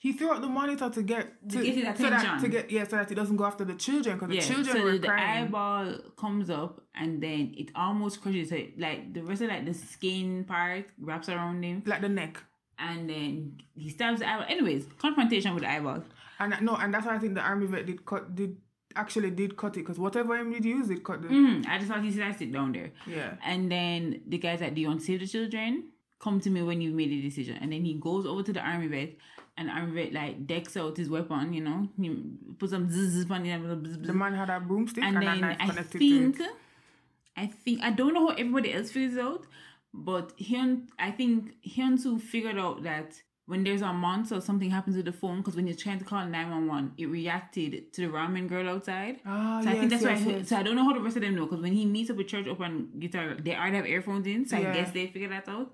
he 0.00 0.12
threw 0.12 0.30
out 0.32 0.40
the 0.40 0.48
monitor 0.48 0.88
to 0.90 1.02
get 1.02 1.26
To 1.50 1.62
get 1.62 1.74
his 1.74 1.84
so 1.98 2.10
that 2.10 2.40
to 2.40 2.48
get 2.48 2.70
yeah, 2.70 2.84
so 2.86 2.96
that 2.96 3.08
he 3.08 3.14
doesn't 3.14 3.36
go 3.36 3.44
after 3.44 3.64
the 3.64 3.74
children 3.74 4.16
because 4.18 4.34
yeah. 4.34 4.40
the 4.40 4.46
children 4.46 4.76
so 4.76 4.82
were 4.84 4.98
the 4.98 5.08
crying. 5.08 5.44
eyeball 5.46 5.94
comes 6.16 6.50
up 6.50 6.80
and 6.94 7.20
then 7.22 7.52
it 7.56 7.70
almost 7.74 8.20
crushes 8.22 8.52
it. 8.52 8.78
Like 8.78 9.12
the 9.12 9.22
rest 9.22 9.42
of 9.42 9.48
like 9.48 9.64
the 9.66 9.74
skin 9.74 10.44
part 10.44 10.86
wraps 11.00 11.28
around 11.28 11.62
him, 11.64 11.82
like 11.86 12.00
the 12.00 12.08
neck. 12.08 12.34
and 12.78 13.10
then 13.10 13.60
he 13.74 13.88
stabs 13.90 14.20
the 14.20 14.28
eyeball. 14.28 14.46
Anyways, 14.48 14.86
confrontation 14.98 15.52
with 15.54 15.64
the 15.64 15.70
eyeball. 15.70 16.02
And 16.40 16.54
no, 16.62 16.76
and 16.76 16.94
that's 16.94 17.04
why 17.06 17.16
I 17.16 17.18
think 17.18 17.34
the 17.34 17.40
army 17.40 17.66
vet 17.66 17.86
did 17.86 18.04
cut 18.06 18.34
did 18.36 18.56
actually 18.94 19.30
did 19.30 19.56
cut 19.56 19.76
it 19.76 19.80
because 19.80 19.98
whatever 19.98 20.36
him 20.36 20.52
did 20.52 20.64
use, 20.64 20.88
it 20.90 21.02
cut 21.04 21.20
the 21.22 21.28
Mm, 21.28 21.66
I 21.66 21.78
just 21.78 21.90
thought 21.90 22.02
he 22.04 22.12
sliced 22.12 22.40
it 22.42 22.52
down 22.52 22.70
there. 22.72 22.92
yeah. 23.06 23.34
And 23.44 23.70
then 23.70 24.22
the 24.28 24.38
guys 24.38 24.60
like, 24.60 24.74
Do 24.76 24.80
You 24.80 24.88
Want 24.88 25.00
to 25.00 25.06
Save 25.06 25.20
the 25.20 25.26
Children 25.26 25.90
come 26.18 26.40
to 26.40 26.50
me 26.50 26.62
when 26.62 26.80
you've 26.80 26.94
made 26.94 27.12
a 27.12 27.20
decision. 27.22 27.58
And 27.60 27.72
then 27.72 27.84
he 27.84 27.94
goes 27.94 28.26
over 28.26 28.42
to 28.42 28.52
the 28.52 28.60
army 28.60 28.88
vet 28.88 29.10
and 29.56 29.70
army 29.70 30.02
vet 30.02 30.12
like 30.12 30.46
decks 30.46 30.76
out 30.76 30.96
his 30.96 31.08
weapon, 31.08 31.52
you 31.52 31.60
know, 31.60 31.88
he 32.00 32.08
puts 32.58 32.72
some 32.72 32.88
zzz 32.90 33.30
on 33.30 33.46
it. 33.46 34.02
The 34.06 34.12
man 34.12 34.34
had 34.34 34.50
a 34.50 34.60
broomstick 34.60 35.04
and, 35.04 35.16
and 35.16 35.24
a 35.24 35.30
then 35.30 35.40
knife 35.40 35.56
I 35.60 35.66
connected 35.68 35.98
think 35.98 36.36
to 36.38 36.42
it. 36.44 36.50
I 37.36 37.46
think 37.46 37.82
I 37.82 37.90
don't 37.90 38.14
know 38.14 38.26
how 38.28 38.32
everybody 38.34 38.74
else 38.74 38.90
figures 38.90 39.16
out, 39.18 39.46
but 39.94 40.36
Hyun 40.38 40.88
I 40.98 41.10
think 41.12 41.54
Hyun 41.66 42.20
figured 42.20 42.58
out 42.58 42.82
that 42.82 43.14
when 43.46 43.64
there's 43.64 43.80
a 43.80 43.92
monster 43.92 44.34
or 44.34 44.40
something 44.42 44.70
happens 44.70 44.94
with 44.96 45.06
the 45.06 45.12
phone, 45.12 45.38
because 45.38 45.56
when 45.56 45.66
you're 45.66 45.74
trying 45.76 45.98
to 45.98 46.04
call 46.04 46.26
911, 46.26 46.92
it 46.98 47.06
reacted 47.06 47.92
to 47.94 48.02
the 48.02 48.12
ramen 48.12 48.46
girl 48.46 48.68
outside. 48.68 49.20
Ah, 49.24 49.60
So 49.62 49.70
I 49.70 49.72
think 49.72 49.90
that's 49.90 50.02
yes, 50.02 50.20
why. 50.20 50.32
yes. 50.32 50.48
So 50.50 50.56
I 50.56 50.62
don't 50.62 50.76
know 50.76 50.84
how 50.84 50.92
the 50.92 51.00
rest 51.00 51.16
of 51.16 51.22
them 51.22 51.34
know 51.34 51.46
because 51.46 51.62
when 51.62 51.72
he 51.72 51.86
meets 51.86 52.10
up 52.10 52.16
with 52.18 52.28
Church 52.28 52.46
Open 52.46 52.90
Guitar, 52.98 53.36
they 53.40 53.54
already 53.56 53.76
have 53.76 53.86
earphones 53.86 54.26
in. 54.26 54.46
So 54.46 54.58
Yeah. 54.58 54.70
I 54.70 54.74
guess 54.74 54.90
they 54.92 55.06
figured 55.06 55.30
that 55.32 55.48
out. 55.48 55.72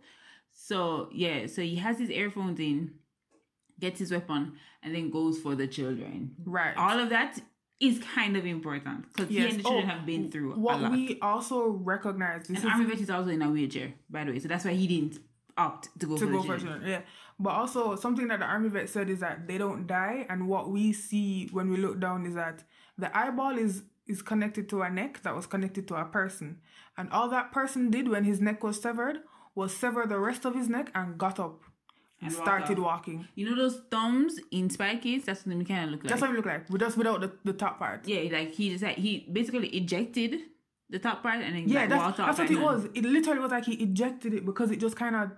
So 0.69 1.09
yeah, 1.13 1.47
so 1.47 1.61
he 1.61 1.77
has 1.77 1.99
his 1.99 2.09
earphones 2.11 2.59
in, 2.59 2.95
gets 3.79 3.99
his 3.99 4.11
weapon, 4.11 4.53
and 4.83 4.95
then 4.95 5.11
goes 5.11 5.39
for 5.39 5.55
the 5.55 5.67
children. 5.67 6.35
Right. 6.45 6.75
All 6.77 6.99
of 6.99 7.11
that 7.11 7.39
is 7.81 7.99
kind 8.15 8.35
of 8.39 8.47
important 8.47 9.13
because 9.13 9.29
he 9.29 9.37
Yes. 9.41 9.51
and 9.51 9.59
the 9.61 9.65
children 9.65 9.85
Oh, 9.91 9.93
have 9.95 10.07
been 10.07 10.31
through 10.31 10.53
What 10.55 10.79
a 10.79 10.83
lot. 10.85 10.93
we 10.93 11.19
also 11.21 11.69
recognize 11.69 12.43
this 12.49 12.59
and 12.59 12.59
is 12.59 12.65
Army 12.65 12.85
Vet 12.87 13.01
is 13.01 13.11
also 13.11 13.31
in 13.31 13.43
a 13.43 13.51
wheelchair, 13.51 13.93
by 14.09 14.25
the 14.25 14.31
way. 14.33 14.39
So 14.39 14.49
that's 14.49 14.65
why 14.65 14.73
he 14.73 14.87
didn't 14.87 15.19
opt 15.59 15.89
to 16.01 16.07
go 16.07 16.17
to 16.17 16.25
for 16.25 16.33
go 16.33 16.39
the 16.43 16.47
for 16.49 16.57
children. 16.57 16.73
children. 16.81 16.91
Yeah. 16.91 17.01
But 17.39 17.51
also 17.51 17.97
something 17.97 18.29
that 18.29 18.39
the 18.39 18.47
army 18.47 18.69
vet 18.71 18.89
said 18.89 19.11
is 19.11 19.19
that 19.21 19.47
they 19.49 19.59
don't 19.59 19.87
die, 19.89 20.25
and 20.31 20.49
what 20.49 20.71
we 20.71 20.93
see 20.93 21.49
when 21.53 21.69
we 21.69 21.77
look 21.77 21.99
down 22.01 22.25
is 22.27 22.35
that 22.37 22.63
the 22.97 23.15
eyeball 23.17 23.59
is 23.59 23.83
is 24.07 24.23
connected 24.23 24.69
to 24.69 24.83
a 24.83 24.89
neck 24.91 25.21
that 25.25 25.35
was 25.35 25.47
connected 25.47 25.87
to 25.89 25.95
a 25.97 26.05
person, 26.05 26.61
and 26.97 27.11
all 27.11 27.29
that 27.29 27.51
person 27.53 27.91
did 27.91 28.07
when 28.09 28.23
his 28.25 28.41
neck 28.41 28.63
was 28.63 28.81
severed 28.81 29.19
was 29.55 29.77
sever 29.77 30.07
the 30.07 30.19
rest 30.19 30.45
of 30.45 30.55
his 30.55 30.69
neck 30.69 30.91
and 30.95 31.17
got 31.19 31.39
up 31.39 31.61
and, 32.21 32.29
And 32.31 32.37
walk 32.39 32.45
started 32.47 32.79
out. 32.79 32.85
walking. 32.85 33.29
You 33.35 33.51
know 33.51 33.57
those 33.57 33.81
thumbs 33.91 34.35
in 34.51 34.71
Spy 34.71 34.97
Kids? 34.97 35.25
That's 35.27 35.45
what 35.47 35.59
they 35.59 35.65
kind 35.65 35.85
of 35.85 35.91
look 35.93 36.05
like. 36.05 36.09
That's 36.11 36.21
what 36.23 36.31
it 36.31 36.35
looked 36.35 36.47
like, 36.49 36.69
but 36.69 36.81
just 36.81 36.97
without 36.97 37.21
the, 37.21 37.33
the 37.45 37.53
top 37.53 37.79
part. 37.79 38.07
yeah, 38.07 38.23
like 38.33 38.53
he 38.53 38.71
just 38.71 38.83
like 38.85 38.97
he 38.99 39.27
basically 39.31 39.69
ejected 39.69 40.41
the 40.91 40.99
top 40.99 41.23
part 41.23 41.41
and 41.41 41.55
then 41.57 41.69
Yeah, 41.69 41.81
like, 41.81 41.89
that's, 41.91 42.17
that's 42.19 42.39
what 42.39 42.51
it 42.51 42.61
was. 42.61 42.85
It 42.95 43.05
literally 43.05 43.41
was 43.41 43.51
like 43.51 43.65
he 43.65 43.75
ejected 43.75 44.35
it 44.35 44.45
because 44.45 44.71
it 44.71 44.81
just 44.81 44.97
kind 44.97 45.17
of 45.17 45.31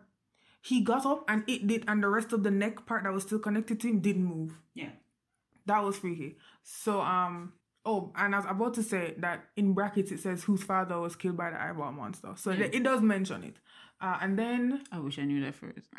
he 0.62 0.80
got 0.80 1.06
up 1.06 1.24
and 1.28 1.44
it 1.46 1.66
did, 1.66 1.84
and 1.86 2.02
the 2.02 2.08
rest 2.08 2.32
of 2.32 2.42
the 2.42 2.50
neck 2.50 2.86
part 2.86 3.04
that 3.04 3.12
was 3.12 3.22
still 3.22 3.38
connected 3.38 3.80
to 3.80 3.88
him 3.88 4.00
didn't 4.00 4.24
move. 4.24 4.58
Yeah. 4.74 4.90
That 5.66 5.82
was 5.84 5.98
freaky. 5.98 6.36
So 6.62 7.00
um 7.00 7.52
oh, 7.84 8.12
and 8.16 8.34
I 8.34 8.38
was 8.38 8.46
about 8.48 8.74
to 8.74 8.82
say 8.82 9.14
that 9.18 9.44
in 9.56 9.72
brackets 9.72 10.10
it 10.10 10.20
says 10.20 10.42
whose 10.44 10.62
father 10.64 10.98
was 10.98 11.14
killed 11.16 11.36
by 11.36 11.50
the 11.50 11.60
eyeball 11.62 11.92
monster. 11.92 12.32
So 12.36 12.50
Yeah. 12.50 12.66
it 12.72 12.82
does 12.82 13.00
mention 13.00 13.44
it. 13.44 13.56
Uh, 14.00 14.18
and 14.20 14.38
then 14.38 14.82
I 14.92 14.98
wish 14.98 15.18
I 15.18 15.22
knew 15.24 15.42
that 15.44 15.54
first. 15.54 15.88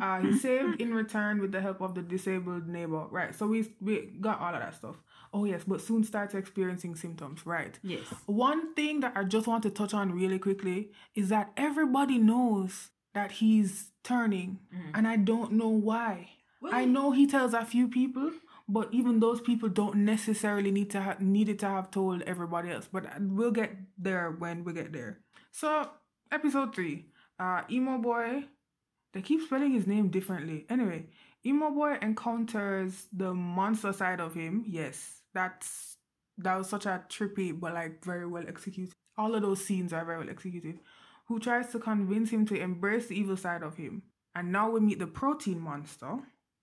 uh, 0.00 0.20
he 0.20 0.36
saved 0.38 0.80
in 0.80 0.92
return 0.94 1.40
with 1.40 1.52
the 1.52 1.60
help 1.60 1.80
of 1.80 1.94
the 1.94 2.02
disabled 2.02 2.66
neighbor. 2.66 3.06
Right. 3.10 3.34
So 3.34 3.46
we 3.46 3.72
we 3.80 4.12
got 4.20 4.40
all 4.40 4.54
of 4.54 4.60
that 4.60 4.74
stuff. 4.74 4.96
Oh 5.32 5.44
yes, 5.44 5.62
but 5.66 5.80
soon 5.80 6.04
starts 6.04 6.34
experiencing 6.34 6.94
symptoms. 6.96 7.46
Right. 7.46 7.78
yes. 7.82 8.04
One 8.26 8.74
thing 8.74 9.00
that 9.00 9.12
I 9.16 9.24
just 9.24 9.46
want 9.46 9.62
to 9.62 9.70
touch 9.70 9.94
on 9.94 10.12
really 10.12 10.38
quickly 10.38 10.90
is 11.14 11.28
that 11.28 11.52
everybody 11.56 12.18
knows 12.18 12.90
that 13.14 13.32
he's 13.32 13.90
turning, 14.02 14.58
and 14.94 15.06
I 15.06 15.16
don't 15.16 15.52
know 15.52 15.68
why. 15.68 16.30
I 16.70 16.84
know 16.84 17.10
he 17.10 17.26
tells 17.26 17.54
a 17.54 17.64
few 17.64 17.88
people, 17.88 18.30
but 18.68 18.88
even 18.92 19.20
those 19.20 19.40
people 19.40 19.68
don't 19.68 19.96
necessarily 19.96 20.70
need 20.70 20.90
to 20.90 21.00
have 21.00 21.20
needed 21.20 21.58
to 21.60 21.66
have 21.68 21.90
told 21.90 22.22
everybody 22.22 22.70
else. 22.70 22.88
But 22.90 23.04
we'll 23.20 23.50
get 23.50 23.72
there 23.98 24.30
when 24.30 24.64
we 24.64 24.72
get 24.72 24.92
there. 24.92 25.18
So 25.50 25.90
episode 26.32 26.74
three, 26.74 27.06
uh, 27.38 27.62
emo 27.70 27.98
boy. 27.98 28.44
They 29.12 29.22
keep 29.22 29.42
spelling 29.42 29.72
his 29.72 29.86
name 29.86 30.08
differently. 30.08 30.64
Anyway, 30.70 31.06
emo 31.44 31.70
boy 31.70 31.98
encounters 32.00 33.06
the 33.12 33.34
monster 33.34 33.92
side 33.92 34.20
of 34.20 34.34
him. 34.34 34.64
Yes, 34.66 35.20
that's 35.34 35.96
that 36.38 36.56
was 36.56 36.68
such 36.68 36.86
a 36.86 37.04
trippy 37.08 37.58
but 37.58 37.74
like 37.74 38.04
very 38.04 38.26
well 38.26 38.44
executed. 38.48 38.94
All 39.18 39.34
of 39.34 39.42
those 39.42 39.64
scenes 39.64 39.92
are 39.92 40.04
very 40.04 40.18
well 40.18 40.30
executed. 40.30 40.80
Who 41.28 41.38
tries 41.38 41.70
to 41.72 41.78
convince 41.78 42.30
him 42.30 42.46
to 42.46 42.58
embrace 42.58 43.06
the 43.06 43.18
evil 43.18 43.36
side 43.36 43.62
of 43.62 43.76
him. 43.76 44.02
And 44.34 44.50
now 44.50 44.70
we 44.70 44.80
meet 44.80 44.98
the 44.98 45.06
protein 45.06 45.60
monster, 45.60 46.18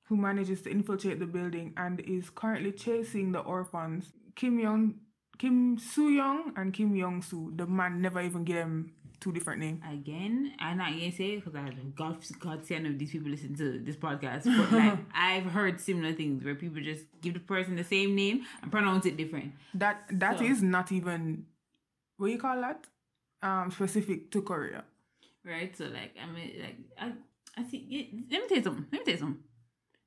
who 0.07 0.17
manages 0.17 0.63
to 0.63 0.71
infiltrate 0.71 1.19
the 1.19 1.27
building 1.27 1.73
and 1.77 1.99
is 2.01 2.29
currently 2.31 2.71
chasing 2.71 3.31
the 3.31 3.39
orphans 3.39 4.11
Kim 4.35 4.59
Young, 4.59 4.95
Kim 5.37 5.77
Soo 5.77 6.09
Young, 6.09 6.53
and 6.55 6.73
Kim 6.73 6.95
Young 6.95 7.21
Soo. 7.21 7.53
The 7.55 7.67
man 7.67 8.01
never 8.01 8.21
even 8.21 8.43
gave 8.43 8.57
them 8.57 8.91
two 9.19 9.31
different 9.31 9.59
names. 9.61 9.81
Again, 9.91 10.53
I'm 10.59 10.77
not 10.77 10.91
gonna 10.91 11.11
say 11.11 11.35
because 11.35 11.55
I 11.55 11.69
God, 11.95 12.17
God 12.39 12.65
send 12.65 12.87
if 12.87 12.97
these 12.97 13.11
people 13.11 13.29
listen 13.29 13.55
to 13.55 13.79
this 13.79 13.95
podcast, 13.95 14.43
but 14.57 14.71
like 14.71 14.99
I've 15.13 15.45
heard 15.45 15.79
similar 15.79 16.13
things 16.13 16.43
where 16.43 16.55
people 16.55 16.81
just 16.81 17.05
give 17.21 17.33
the 17.33 17.39
person 17.39 17.75
the 17.75 17.83
same 17.83 18.15
name 18.15 18.45
and 18.61 18.71
pronounce 18.71 19.05
it 19.05 19.17
different. 19.17 19.53
That 19.73 20.03
that 20.11 20.41
is 20.41 20.59
So- 20.59 20.65
not 20.65 20.91
even 20.91 21.45
what 22.17 22.31
you 22.31 22.37
call 22.37 22.59
that 22.61 22.85
um 23.41 23.71
specific 23.71 24.31
to 24.31 24.41
Korea. 24.41 24.83
right? 25.45 25.75
So 25.77 25.85
like 25.85 26.15
I 26.21 26.25
mean, 26.31 26.53
like 26.61 26.77
I, 26.99 27.13
I 27.57 27.63
see. 27.69 27.85
Yeah, 27.89 28.03
let 28.31 28.41
me 28.43 28.47
tell 28.47 28.57
you 28.57 28.63
something. 28.63 28.85
Let 28.91 28.99
me 28.99 29.05
tell 29.05 29.13
you 29.13 29.19
something. 29.19 29.43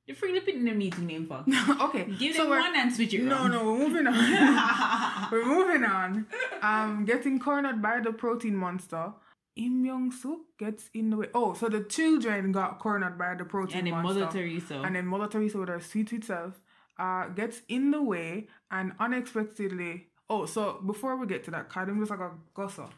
You're 0.05 0.15
freely 0.17 0.41
putting 0.41 0.65
them 0.65 0.77
meeting 0.79 1.05
name 1.07 1.27
for. 1.27 1.45
okay, 1.85 2.05
Give 2.19 2.35
so 2.35 2.41
them 2.49 2.49
one 2.59 2.75
and 2.75 2.93
switch 2.93 3.13
it. 3.13 3.23
No, 3.23 3.35
around. 3.35 3.51
no, 3.51 3.63
we're 3.63 3.77
moving 3.79 4.07
on. 4.07 5.27
we're 5.31 5.45
moving 5.45 5.83
on. 5.85 6.27
Um, 6.61 7.05
getting 7.05 7.39
cornered 7.39 7.81
by 7.81 7.99
the 8.01 8.11
protein 8.11 8.55
monster. 8.55 9.13
Im 9.55 9.85
Young 9.85 10.11
Suk 10.11 10.39
gets 10.57 10.89
in 10.93 11.09
the 11.11 11.15
way. 11.17 11.27
Oh, 11.33 11.53
so 11.53 11.69
the 11.69 11.83
children 11.83 12.51
got 12.51 12.79
cornered 12.79 13.17
by 13.17 13.35
the 13.35 13.45
protein 13.45 13.89
monster. 13.91 13.95
And 14.09 14.15
then. 14.17 14.25
Mother 14.25 14.31
Teresa. 14.39 14.81
And 14.81 14.95
then 14.95 15.05
Mother 15.05 15.27
Teresa 15.27 15.57
with 15.59 15.69
her 15.69 15.79
sweet, 15.79 16.09
sweet 16.09 16.25
self 16.25 16.59
uh, 16.97 17.27
gets 17.29 17.61
in 17.69 17.91
the 17.91 18.01
way 18.01 18.47
and 18.71 18.93
unexpectedly. 18.99 20.07
Oh, 20.29 20.45
so 20.45 20.81
before 20.85 21.15
we 21.17 21.27
get 21.27 21.43
to 21.45 21.51
that, 21.51 21.69
Kadim 21.69 21.99
looks 21.99 22.09
like 22.09 22.19
a 22.19 22.31
gusser. 22.55 22.89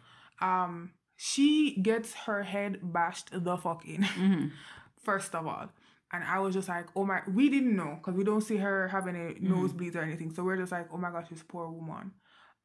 Um, 0.42 0.92
she 1.18 1.76
gets 1.82 2.14
her 2.14 2.44
head 2.44 2.80
bashed 2.82 3.30
the 3.32 3.58
fuck 3.58 3.86
in, 3.86 4.02
Mm-hmm. 4.04 4.48
first 5.04 5.36
of 5.36 5.46
all. 5.46 5.70
And 6.16 6.24
I 6.24 6.40
was 6.40 6.54
just 6.56 6.68
like, 6.70 6.88
oh 6.96 7.06
my, 7.06 7.22
we 7.34 7.50
didn't 7.50 7.76
know 7.76 7.96
because 7.98 8.16
we 8.16 8.24
don't 8.24 8.42
see 8.42 8.58
her 8.58 8.88
having 8.88 9.16
a 9.16 9.34
Mm-hmm. 9.42 9.54
nosebleeds 9.54 9.96
or 9.96 10.02
anything. 10.02 10.34
So 10.34 10.44
we're 10.44 10.58
just 10.58 10.72
like, 10.72 10.88
oh 10.94 10.98
my 10.98 11.12
gosh, 11.12 11.30
this 11.30 11.44
poor 11.44 11.70
woman. 11.70 12.12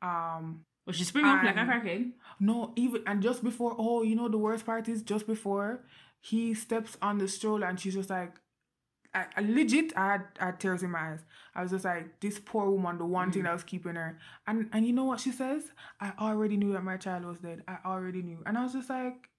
Um, 0.03 0.65
well, 0.87 0.95
she 0.95 1.05
spring 1.05 1.29
up 1.29 1.43
like 1.43 1.57
a 1.57 1.61
crackhead. 1.61 2.13
no, 2.39 2.73
even 2.77 3.03
and 3.07 3.23
just 3.23 3.45
before, 3.45 3.75
oh, 3.79 4.03
you 4.03 4.15
know 4.17 4.29
the 4.29 4.39
worst 4.39 4.65
part 4.67 4.89
is 4.89 5.03
just 5.03 5.27
before 5.27 5.85
he 6.21 6.55
steps 6.55 6.97
on 7.03 7.19
the 7.19 7.29
stroller 7.29 7.67
and 7.67 7.79
she's 7.81 7.95
just 7.95 8.11
like, 8.11 8.35
I, 9.15 9.27
I 9.37 9.41
legit, 9.41 9.93
I 9.97 10.07
had, 10.13 10.23
I 10.41 10.45
had 10.47 10.61
tears 10.61 10.83
in 10.83 10.91
my 10.91 11.01
eyes. 11.13 11.21
I 11.55 11.63
was 11.63 11.73
just 11.73 11.85
like, 11.85 12.21
this 12.21 12.39
poor 12.39 12.71
woman, 12.71 12.99
the 12.99 13.05
one 13.07 13.33
thing 13.33 13.43
that 13.43 13.53
was 13.53 13.65
keeping 13.65 13.97
her. 13.97 14.19
And 14.47 14.69
and 14.73 14.87
you 14.87 14.93
know 14.93 15.05
what 15.05 15.21
she 15.21 15.33
says? 15.33 15.65
I 16.01 16.13
already 16.21 16.57
knew 16.57 16.73
that 16.75 16.85
my 16.85 16.97
child 16.97 17.25
was 17.25 17.39
dead. 17.39 17.63
I 17.67 17.79
already 17.85 18.23
knew. 18.23 18.43
And 18.47 18.57
I 18.57 18.63
was 18.63 18.73
just 18.73 18.91
like, 18.91 19.30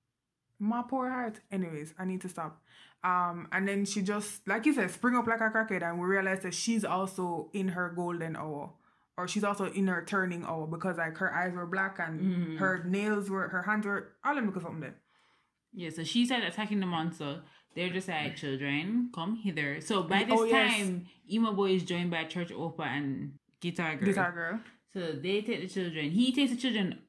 my 0.62 0.84
poor 0.88 1.10
heart. 1.10 1.40
Anyways, 1.52 1.94
I 2.00 2.06
need 2.06 2.22
to 2.22 2.30
stop. 2.30 2.62
Um, 3.04 3.48
and 3.52 3.68
then 3.68 3.84
she 3.86 4.02
just, 4.04 4.48
like 4.48 4.66
you 4.68 4.74
said, 4.74 4.92
spring 4.92 5.16
up 5.16 5.26
like 5.28 5.42
a 5.42 5.50
crackhead, 5.50 5.82
and 5.82 6.00
we 6.00 6.06
realize 6.08 6.42
that 6.44 6.54
she's 6.54 6.86
also 6.86 7.50
in 7.52 7.70
her 7.70 7.90
golden 7.96 8.36
hour, 8.36 8.72
or 9.18 9.28
she's 9.28 9.44
also 9.44 9.66
in 9.72 9.88
her 9.88 10.04
turning 10.06 10.46
hour 10.46 10.68
because 10.68 10.98
like 10.98 11.18
her 11.18 11.34
eyes 11.34 11.54
were 11.54 11.66
black 11.66 11.98
and 12.00 12.60
her 12.60 12.84
nails 12.86 13.30
were, 13.30 13.48
her 13.48 13.64
hands 13.64 13.86
were, 13.88 14.10
all 14.24 14.36
them 14.36 14.46
because 14.46 14.62
something 14.64 14.82
there. 14.82 14.96
Yeah, 15.74 15.90
so 15.90 16.04
she 16.04 16.26
started 16.26 16.48
attacking 16.50 16.80
the 16.80 16.86
monster. 16.86 17.42
They're 17.76 17.90
just 17.90 18.08
like, 18.10 18.36
children, 18.36 19.10
come 19.16 19.38
hither. 19.38 19.80
So 19.82 20.04
by 20.04 20.26
this 20.26 20.38
Oh, 20.38 20.44
yes. 20.44 20.78
time, 20.78 21.06
Emo 21.32 21.54
Boy 21.54 21.72
is 21.72 21.84
joined 21.84 22.12
by 22.12 22.26
Church 22.26 22.50
Opa 22.50 22.86
and 22.86 23.34
Guitar 23.62 23.96
Girl. 23.96 24.06
Guitar 24.06 24.32
girl. 24.34 24.60
So 24.94 25.14
they 25.14 25.42
take 25.42 25.62
the 25.62 25.68
children. 25.68 26.12
He 26.12 26.34
takes 26.34 26.52
the 26.52 26.58
children 26.58 27.00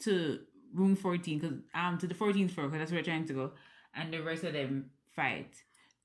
to 0.00 0.40
room 0.74 0.96
14, 0.96 1.40
cause, 1.40 1.52
um, 1.74 1.98
to 1.98 2.06
the 2.06 2.14
14th 2.14 2.50
floor, 2.52 2.66
because 2.68 2.80
that's 2.80 2.92
where 2.92 3.02
they're 3.02 3.12
trying 3.14 3.26
to 3.26 3.32
go. 3.34 3.50
And 3.94 4.12
the 4.12 4.22
rest 4.22 4.44
of 4.44 4.52
them 4.52 4.90
fight. 5.14 5.54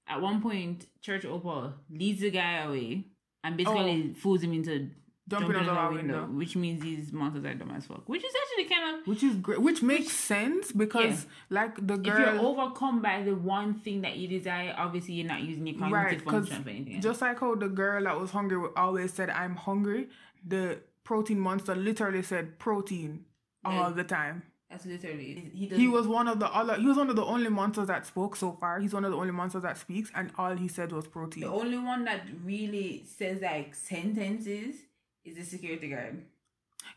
at 0.07 0.21
one 0.21 0.41
point, 0.41 0.85
Church 1.01 1.23
Opa 1.23 1.73
leads 1.89 2.21
the 2.21 2.29
guy 2.31 2.57
away 2.63 3.05
and 3.43 3.57
basically 3.57 4.13
fools 4.13 4.41
him 4.43 4.53
into 4.53 4.89
Jumping 5.27 5.53
jumping 5.53 5.67
out 5.69 5.73
the 5.73 5.81
a 5.81 5.97
window, 5.99 6.21
window. 6.21 6.37
which 6.37 6.55
means 6.55 6.83
these 6.83 7.11
monsters 7.11 7.43
are 7.45 7.55
dumb 7.55 7.71
as 7.71 7.87
fuck. 7.87 8.07
Which 8.07 8.23
is 8.23 8.31
actually 8.43 8.65
kind 8.75 8.99
of 9.01 9.07
Which 9.07 9.23
is 9.23 9.35
great. 9.37 9.59
Which 9.59 9.81
makes 9.81 10.11
sense 10.11 10.71
because, 10.71 11.25
like, 11.49 11.75
the 11.87 11.95
if 11.95 12.05
you're 12.05 12.15
girl. 12.35 12.45
overcome 12.45 13.01
by 13.01 13.23
the 13.23 13.33
one 13.35 13.73
thing 13.79 14.01
that 14.01 14.17
you 14.17 14.27
desire, 14.27 14.75
obviously 14.77 15.15
you're 15.15 15.27
not 15.27 15.41
using 15.41 15.65
your 15.65 15.77
Right, 15.89 15.91
cognitive 16.19 16.19
because 16.25 16.47
function 16.49 16.63
for 16.63 16.69
anything. 16.69 16.95
else. 16.97 17.03
just 17.03 17.21
like 17.21 17.39
how 17.39 17.55
the 17.55 17.67
girl 17.69 18.03
that 18.03 18.19
was 18.19 18.29
hungry 18.29 18.69
always 18.75 19.13
said, 19.13 19.31
I'm 19.31 19.55
hungry, 19.55 20.09
the 20.45 20.81
protein 21.03 21.39
monster 21.39 21.73
literally 21.73 22.21
said 22.21 22.59
protein 22.59 23.25
all 23.63 23.89
Yeah. 23.89 23.95
the 23.95 24.03
time. 24.03 24.43
That's 24.75 24.85
literally 24.87 25.51
he. 25.53 25.67
He 25.67 25.87
was 25.87 26.05
one 26.05 26.27
of 26.27 26.39
the 26.39 26.47
other. 26.53 26.75
He 26.75 26.85
was 26.85 26.97
one 26.97 27.09
of 27.09 27.15
the 27.15 27.23
only 27.23 27.49
monsters 27.49 27.87
that 27.87 28.05
spoke 28.05 28.35
so 28.35 28.51
far. 28.59 28.79
He's 28.79 28.93
one 28.93 29.05
of 29.05 29.11
the 29.11 29.17
only 29.17 29.31
monsters 29.31 29.63
that 29.63 29.77
speaks, 29.77 30.11
and 30.13 30.31
all 30.37 30.53
he 30.55 30.67
said 30.67 30.91
was 30.91 31.07
protein. 31.07 31.43
the 31.43 31.49
only 31.49 31.77
one 31.77 32.03
that 32.05 32.23
really 32.43 33.05
says 33.17 33.41
like 33.41 33.73
sentences 33.73 34.75
is 35.23 35.35
the 35.37 35.43
security 35.43 35.89
guard. 35.89 36.23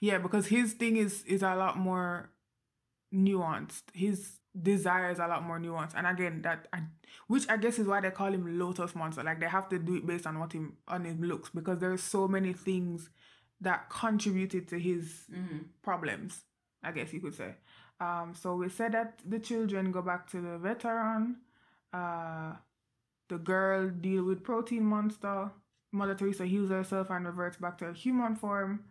Yeah, 0.00 0.18
because 0.18 0.48
his 0.48 0.72
thing 0.72 0.96
is 0.96 1.22
is 1.24 1.42
a 1.42 1.54
lot 1.54 1.78
more 1.78 2.30
nuanced. 3.14 3.82
His 3.94 4.32
desire 4.60 5.10
is 5.10 5.20
a 5.20 5.28
lot 5.28 5.44
more 5.44 5.60
nuanced, 5.60 5.92
and 5.94 6.04
again, 6.06 6.42
that 6.42 6.66
I, 6.72 6.80
which 7.28 7.48
I 7.48 7.58
guess 7.58 7.78
is 7.78 7.86
why 7.86 8.00
they 8.00 8.10
call 8.10 8.32
him 8.34 8.58
Lotus 8.58 8.96
Monster. 8.96 9.22
Like 9.22 9.38
they 9.38 9.46
have 9.46 9.68
to 9.68 9.78
do 9.78 9.94
it 9.96 10.06
based 10.06 10.26
on 10.26 10.40
what 10.40 10.52
him 10.52 10.78
on 10.88 11.04
his 11.04 11.16
looks, 11.20 11.50
because 11.50 11.78
there's 11.78 12.02
so 12.02 12.26
many 12.26 12.52
things 12.52 13.08
that 13.60 13.88
contributed 13.88 14.66
to 14.68 14.78
his 14.80 15.26
Mm-hmm. 15.32 15.58
problems. 15.82 16.42
I 16.80 16.92
guess 16.92 17.12
you 17.12 17.20
could 17.20 17.34
say. 17.34 17.54
Um, 18.00 18.34
so 18.40 18.54
we 18.54 18.68
said 18.68 18.92
that 18.92 19.18
the 19.26 19.38
children 19.38 19.90
go 19.92 20.02
back 20.02 20.30
to 20.30 20.40
the 20.40 20.58
veteran. 20.58 21.36
Uh, 21.92 22.52
the 23.28 23.38
girl 23.38 23.88
deal 23.88 24.24
with 24.24 24.42
protein 24.42 24.84
monster. 24.84 25.50
Mother 25.92 26.14
Teresa 26.14 26.46
heals 26.46 26.70
herself 26.70 27.10
and 27.10 27.26
reverts 27.26 27.56
back 27.56 27.78
to 27.78 27.86
her 27.86 27.92
human 27.92 28.36
form. 28.36 28.84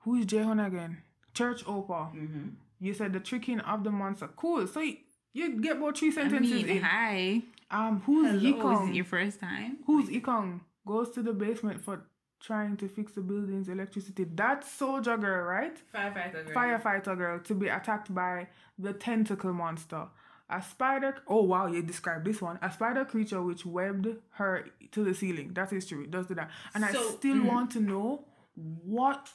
Who 0.00 0.16
is 0.16 0.26
Jehon 0.26 0.64
again? 0.64 1.02
Church 1.34 1.64
Opa. 1.64 2.14
Mm-hmm. 2.14 2.48
You 2.80 2.94
said 2.94 3.12
the 3.12 3.20
tricking 3.20 3.60
of 3.60 3.84
the 3.84 3.90
monster. 3.90 4.28
Cool. 4.36 4.66
So 4.66 4.80
you, 4.80 4.98
you 5.32 5.60
get 5.60 5.76
about 5.76 5.98
three 5.98 6.08
I 6.08 6.12
sentences 6.12 6.64
mean, 6.64 6.68
in. 6.68 6.82
hi. 6.82 7.42
Um, 7.70 8.00
who's 8.06 8.40
Hello, 8.40 8.82
is 8.84 8.90
it 8.90 8.94
your 8.94 9.04
first 9.04 9.40
time? 9.40 9.78
Who's 9.86 10.08
Ikong? 10.08 10.60
Goes 10.86 11.10
to 11.10 11.22
the 11.22 11.32
basement 11.32 11.84
for 11.84 12.04
trying 12.40 12.76
to 12.78 12.88
fix 12.88 13.12
the 13.12 13.20
building's 13.20 13.68
electricity. 13.68 14.24
That's 14.24 14.70
Soldier 14.70 15.16
Girl, 15.16 15.44
right? 15.44 15.76
Firefighter. 15.94 16.46
girl. 16.46 16.54
Firefighter 16.54 17.16
Girl 17.16 17.38
to 17.40 17.54
be 17.54 17.68
attacked 17.68 18.14
by 18.14 18.48
the 18.78 18.92
tentacle 18.92 19.52
monster. 19.52 20.06
A 20.48 20.62
spider. 20.62 21.16
Oh 21.26 21.42
wow, 21.42 21.66
you 21.66 21.82
described 21.82 22.24
this 22.24 22.40
one. 22.40 22.58
A 22.62 22.70
spider 22.70 23.04
creature 23.04 23.42
which 23.42 23.66
webbed 23.66 24.06
her 24.30 24.66
to 24.92 25.02
the 25.04 25.12
ceiling. 25.14 25.52
That 25.54 25.72
is 25.72 25.86
true. 25.86 26.04
It 26.04 26.10
does 26.12 26.26
do 26.28 26.34
that. 26.36 26.50
And 26.74 26.84
I 26.84 26.92
So- 26.92 27.10
still 27.10 27.36
mhm. 27.36 27.46
want 27.46 27.70
to 27.72 27.80
know 27.80 28.26
what 28.54 29.28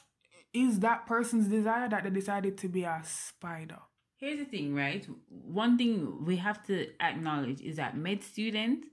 is 0.54 0.80
that 0.80 1.06
person's 1.06 1.48
desire 1.48 1.88
that 1.88 2.04
they 2.04 2.10
decided 2.10 2.56
to 2.58 2.68
be 2.68 2.84
a 2.84 3.00
spider. 3.04 3.78
Here's 4.16 4.38
the 4.38 4.44
thing, 4.44 4.74
right? 4.74 5.06
One 5.28 5.76
thing 5.76 6.24
we 6.24 6.36
have 6.36 6.62
to 6.66 6.88
acknowledge 7.00 7.60
is 7.60 7.76
that 7.76 7.96
med 7.96 8.22
student 8.22 8.86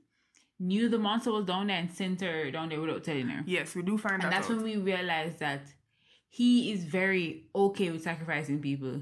knew 0.60 0.90
the 0.90 0.98
monster 1.00 1.32
was 1.32 1.46
down 1.46 1.68
there 1.68 1.78
and 1.78 1.92
sent 1.92 2.22
her 2.22 2.52
down 2.52 2.70
there 2.70 2.82
without 2.82 3.04
telling 3.04 3.28
her. 3.28 3.44
Yes, 3.46 3.76
we 3.76 3.82
do 3.82 3.98
find 3.98 4.16
out. 4.16 4.24
And 4.26 4.34
that 4.34 4.42
that's 4.42 4.50
out. 4.50 4.58
when 4.58 4.64
we 4.64 4.78
realized 4.78 5.40
that 5.40 5.62
he 6.30 6.72
is 6.72 6.84
very 6.84 7.46
okay 7.56 7.90
with 7.92 8.04
sacrificing 8.04 8.60
people. 8.60 9.02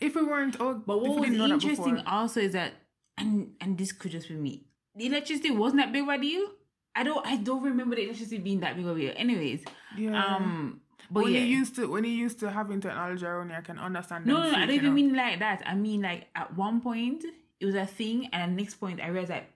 if 0.00 0.14
we 0.14 0.22
weren't, 0.22 0.56
oh, 0.60 0.74
But 0.86 1.00
what 1.00 1.16
was 1.16 1.24
didn't 1.24 1.38
know 1.38 1.48
that 1.48 1.54
interesting 1.54 2.00
also 2.06 2.40
is 2.40 2.52
that, 2.52 2.74
and 3.16 3.52
and 3.60 3.76
this 3.76 3.92
could 3.92 4.12
just 4.12 4.28
be 4.28 4.34
me. 4.34 4.66
The 4.94 5.06
electricity 5.06 5.50
wasn't 5.50 5.82
that 5.82 5.92
big 5.92 6.02
of 6.02 6.08
a 6.08 6.18
deal. 6.18 6.46
I 6.94 7.02
don't 7.04 7.26
I 7.26 7.36
don't 7.36 7.62
remember 7.62 7.96
the 7.96 8.04
electricity 8.04 8.38
being 8.38 8.60
that 8.60 8.76
big 8.76 8.86
of 8.86 8.96
a 8.96 9.00
deal. 9.00 9.12
Anyways, 9.16 9.64
yeah. 9.96 10.24
um, 10.24 10.80
but 11.10 11.24
when 11.24 11.32
yeah. 11.32 11.40
you 11.40 11.46
used 11.46 11.76
to 11.76 11.88
when 11.90 12.04
you 12.04 12.10
used 12.10 12.38
to 12.40 12.50
having 12.50 12.80
technology 12.80 13.24
around 13.24 13.50
you, 13.50 13.56
I 13.56 13.60
can 13.60 13.78
understand. 13.78 14.26
no, 14.26 14.38
no, 14.38 14.50
no, 14.50 14.56
I 14.56 14.66
don't 14.66 14.76
even 14.76 14.90
out. 14.90 14.94
mean 14.94 15.14
like 15.14 15.38
that. 15.40 15.62
I 15.66 15.74
mean 15.74 16.02
like 16.02 16.26
at 16.34 16.56
one 16.56 16.80
point 16.80 17.24
it 17.60 17.66
was 17.66 17.74
a 17.74 17.86
thing, 17.86 18.28
and 18.32 18.42
at 18.42 18.50
next 18.50 18.76
point 18.76 19.00
I 19.00 19.08
realized 19.08 19.30
that 19.30 19.50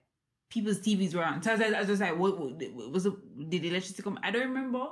people's 0.53 0.81
TVs 0.81 1.15
were 1.15 1.25
on. 1.25 1.43
So 1.43 1.53
I 1.53 1.55
was, 1.55 1.63
I 1.63 1.79
was 1.81 1.89
just 1.89 2.01
like, 2.03 2.17
what, 2.19 2.39
what 2.39 2.93
was 2.93 3.07
it? 3.07 3.15
Did 3.51 3.63
the 3.63 3.69
electricity 3.71 4.03
come? 4.03 4.19
I 4.23 4.31
don't 4.31 4.49
remember 4.49 4.85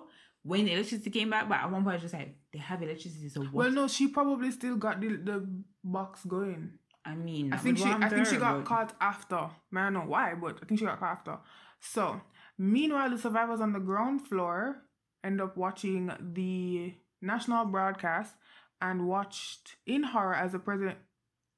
when 0.42 0.64
the 0.64 0.72
electricity 0.72 1.10
came 1.10 1.28
back, 1.30 1.48
but 1.48 1.58
at 1.58 1.70
one 1.70 1.82
point 1.84 1.92
I 1.92 1.96
was 1.96 2.02
just 2.02 2.14
like, 2.14 2.34
they 2.52 2.58
have 2.58 2.82
electricity, 2.82 3.28
so 3.28 3.42
what? 3.42 3.52
Well, 3.52 3.70
no, 3.70 3.86
she 3.88 4.08
probably 4.08 4.50
still 4.50 4.76
got 4.76 5.00
the 5.00 5.08
the 5.16 5.46
box 5.84 6.24
going. 6.24 6.72
I 7.04 7.14
mean, 7.14 7.52
I 7.52 7.58
think 7.58 7.78
she 7.78 7.84
I 7.84 8.08
think 8.08 8.26
she 8.26 8.36
got 8.36 8.56
but- 8.58 8.64
caught 8.64 8.94
after. 9.00 9.50
Man, 9.70 9.82
I 9.84 9.90
don't 9.90 9.94
know 10.04 10.10
why, 10.10 10.34
but 10.34 10.58
I 10.62 10.66
think 10.66 10.80
she 10.80 10.86
got 10.86 10.98
caught 10.98 11.12
after. 11.18 11.38
So 11.80 12.20
meanwhile, 12.58 13.10
the 13.10 13.18
survivors 13.18 13.60
on 13.60 13.72
the 13.72 13.80
ground 13.80 14.26
floor 14.26 14.82
end 15.22 15.40
up 15.40 15.56
watching 15.56 16.10
the 16.34 16.94
national 17.20 17.66
broadcast 17.66 18.34
and 18.80 19.06
watched 19.06 19.76
in 19.86 20.02
horror 20.02 20.34
as 20.34 20.52
the 20.52 20.58
president 20.58 20.98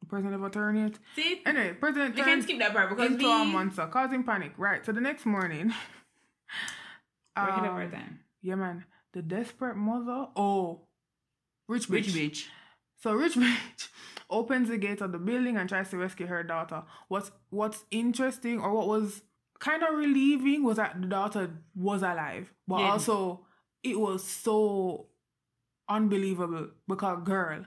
president 0.09 0.35
of 0.35 0.43
attorney. 0.45 0.93
See, 1.17 1.41
Anyway, 1.47 1.75
president 1.75 2.17
we 2.17 2.23
can't 2.23 2.43
skip 2.43 2.59
that 2.59 2.73
part 2.73 2.91
because 2.91 3.13
into 3.13 3.25
we 3.25 3.33
a 3.43 3.45
monster, 3.45 3.87
causing 3.87 4.23
panic. 4.25 4.53
Right. 4.57 4.85
So 4.85 4.93
the 4.93 5.01
next 5.01 5.25
morning, 5.27 5.73
we're 7.37 7.43
um, 7.51 7.91
time. 7.91 8.21
yeah, 8.43 8.55
man, 8.57 8.85
the 9.13 9.23
desperate 9.23 9.77
mother. 9.77 10.27
Oh, 10.37 10.83
rich 11.69 11.89
bitch. 11.89 11.91
Rich 11.91 12.15
bitch. 12.15 12.45
So 13.03 13.15
Rich 13.15 13.35
Bitch 13.37 13.89
opens 14.31 14.69
the 14.69 14.79
gate 14.79 15.01
of 15.01 15.13
the 15.13 15.19
building 15.19 15.57
and 15.57 15.69
tries 15.69 15.91
to 15.91 15.97
rescue 15.99 16.27
her 16.27 16.43
daughter. 16.45 16.85
What's 17.09 17.31
what's 17.51 17.85
interesting 17.91 18.61
or 18.61 18.73
what 18.73 18.87
was 18.87 19.23
kind 19.59 19.83
of 19.83 19.95
relieving 19.97 20.63
was 20.65 20.77
that 20.77 21.01
the 21.01 21.07
daughter 21.09 21.51
was 21.75 22.03
alive, 22.03 22.53
but 22.69 22.79
Yeah. 22.81 22.91
also 22.93 23.47
it 23.83 23.99
was 23.99 24.23
so 24.25 25.09
unbelievable 25.89 26.69
because 26.87 27.23
girl, 27.25 27.65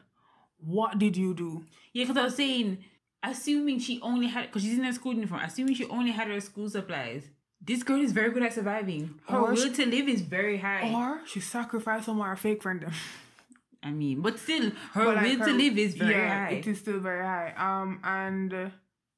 what 0.65 0.97
did 0.99 1.15
you 1.17 1.33
do? 1.33 1.63
Yeah, 1.93 2.03
because 2.03 2.17
I 2.17 2.23
was 2.25 2.35
saying, 2.35 2.83
assuming 3.23 3.79
she 3.79 3.99
only 4.01 4.27
had, 4.27 4.47
because 4.47 4.63
she's 4.63 4.77
in 4.77 4.83
her 4.83 4.93
school 4.93 5.13
uniform, 5.13 5.41
assuming 5.41 5.75
she 5.75 5.85
only 5.85 6.11
had 6.11 6.27
her 6.27 6.39
school 6.41 6.69
supplies, 6.69 7.29
this 7.61 7.83
girl 7.83 8.01
is 8.01 8.11
very 8.11 8.31
good 8.31 8.43
at 8.43 8.53
surviving. 8.53 9.15
Her 9.27 9.37
Or 9.39 9.49
will 9.49 9.55
she- 9.55 9.71
to 9.73 9.85
live 9.85 10.07
is 10.09 10.21
very 10.21 10.57
high. 10.57 10.91
Or 10.93 11.21
she 11.25 11.39
sacrificed 11.39 12.05
some 12.05 12.19
of 12.19 12.25
her 12.27 12.35
fake 12.35 12.61
friend. 12.63 12.81
them. 12.81 12.91
I 13.83 13.91
mean, 13.91 14.21
but 14.21 14.39
still, 14.39 14.71
her 14.93 15.05
But, 15.05 15.15
like, 15.17 15.37
will 15.39 15.45
to 15.45 15.53
live 15.53 15.77
is 15.77 15.93
very 15.95 16.11
yeah, 16.11 16.45
high. 16.47 16.51
It 16.53 16.67
is 16.67 16.79
still 16.79 16.99
very 16.99 17.23
high. 17.23 17.53
Um, 17.55 17.99
and 18.03 18.51
uh, 18.53 18.69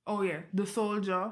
oh 0.06 0.22
yeah, 0.24 0.40
the 0.54 0.68
soldier 0.68 1.32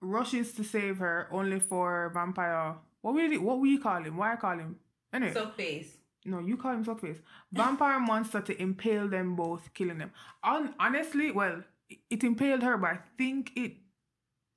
rushes 0.00 0.52
to 0.54 0.64
save 0.64 0.96
her, 0.98 1.28
only 1.30 1.60
for 1.60 2.10
vampire. 2.14 2.74
What 3.02 3.14
we 3.14 3.36
what 3.36 3.58
we 3.58 3.76
call 3.76 4.02
him? 4.02 4.16
Why 4.16 4.32
I 4.32 4.36
call 4.36 4.56
him? 4.58 4.76
Anyway, 5.12 5.34
so 5.34 5.50
face. 5.50 5.98
No, 6.24 6.38
you 6.38 6.56
call 6.56 6.72
him 6.72 6.84
Suckface. 6.84 7.18
Vampire 7.52 8.00
monster 8.00 8.40
to 8.40 8.60
impale 8.60 9.08
them 9.08 9.36
both, 9.36 9.72
killing 9.74 9.98
them. 9.98 10.12
On 10.42 10.74
honestly, 10.78 11.30
well, 11.30 11.62
it, 11.88 11.98
it 12.10 12.24
impaled 12.24 12.62
her, 12.62 12.76
but 12.76 12.90
I 12.90 12.98
think 13.18 13.52
it, 13.56 13.74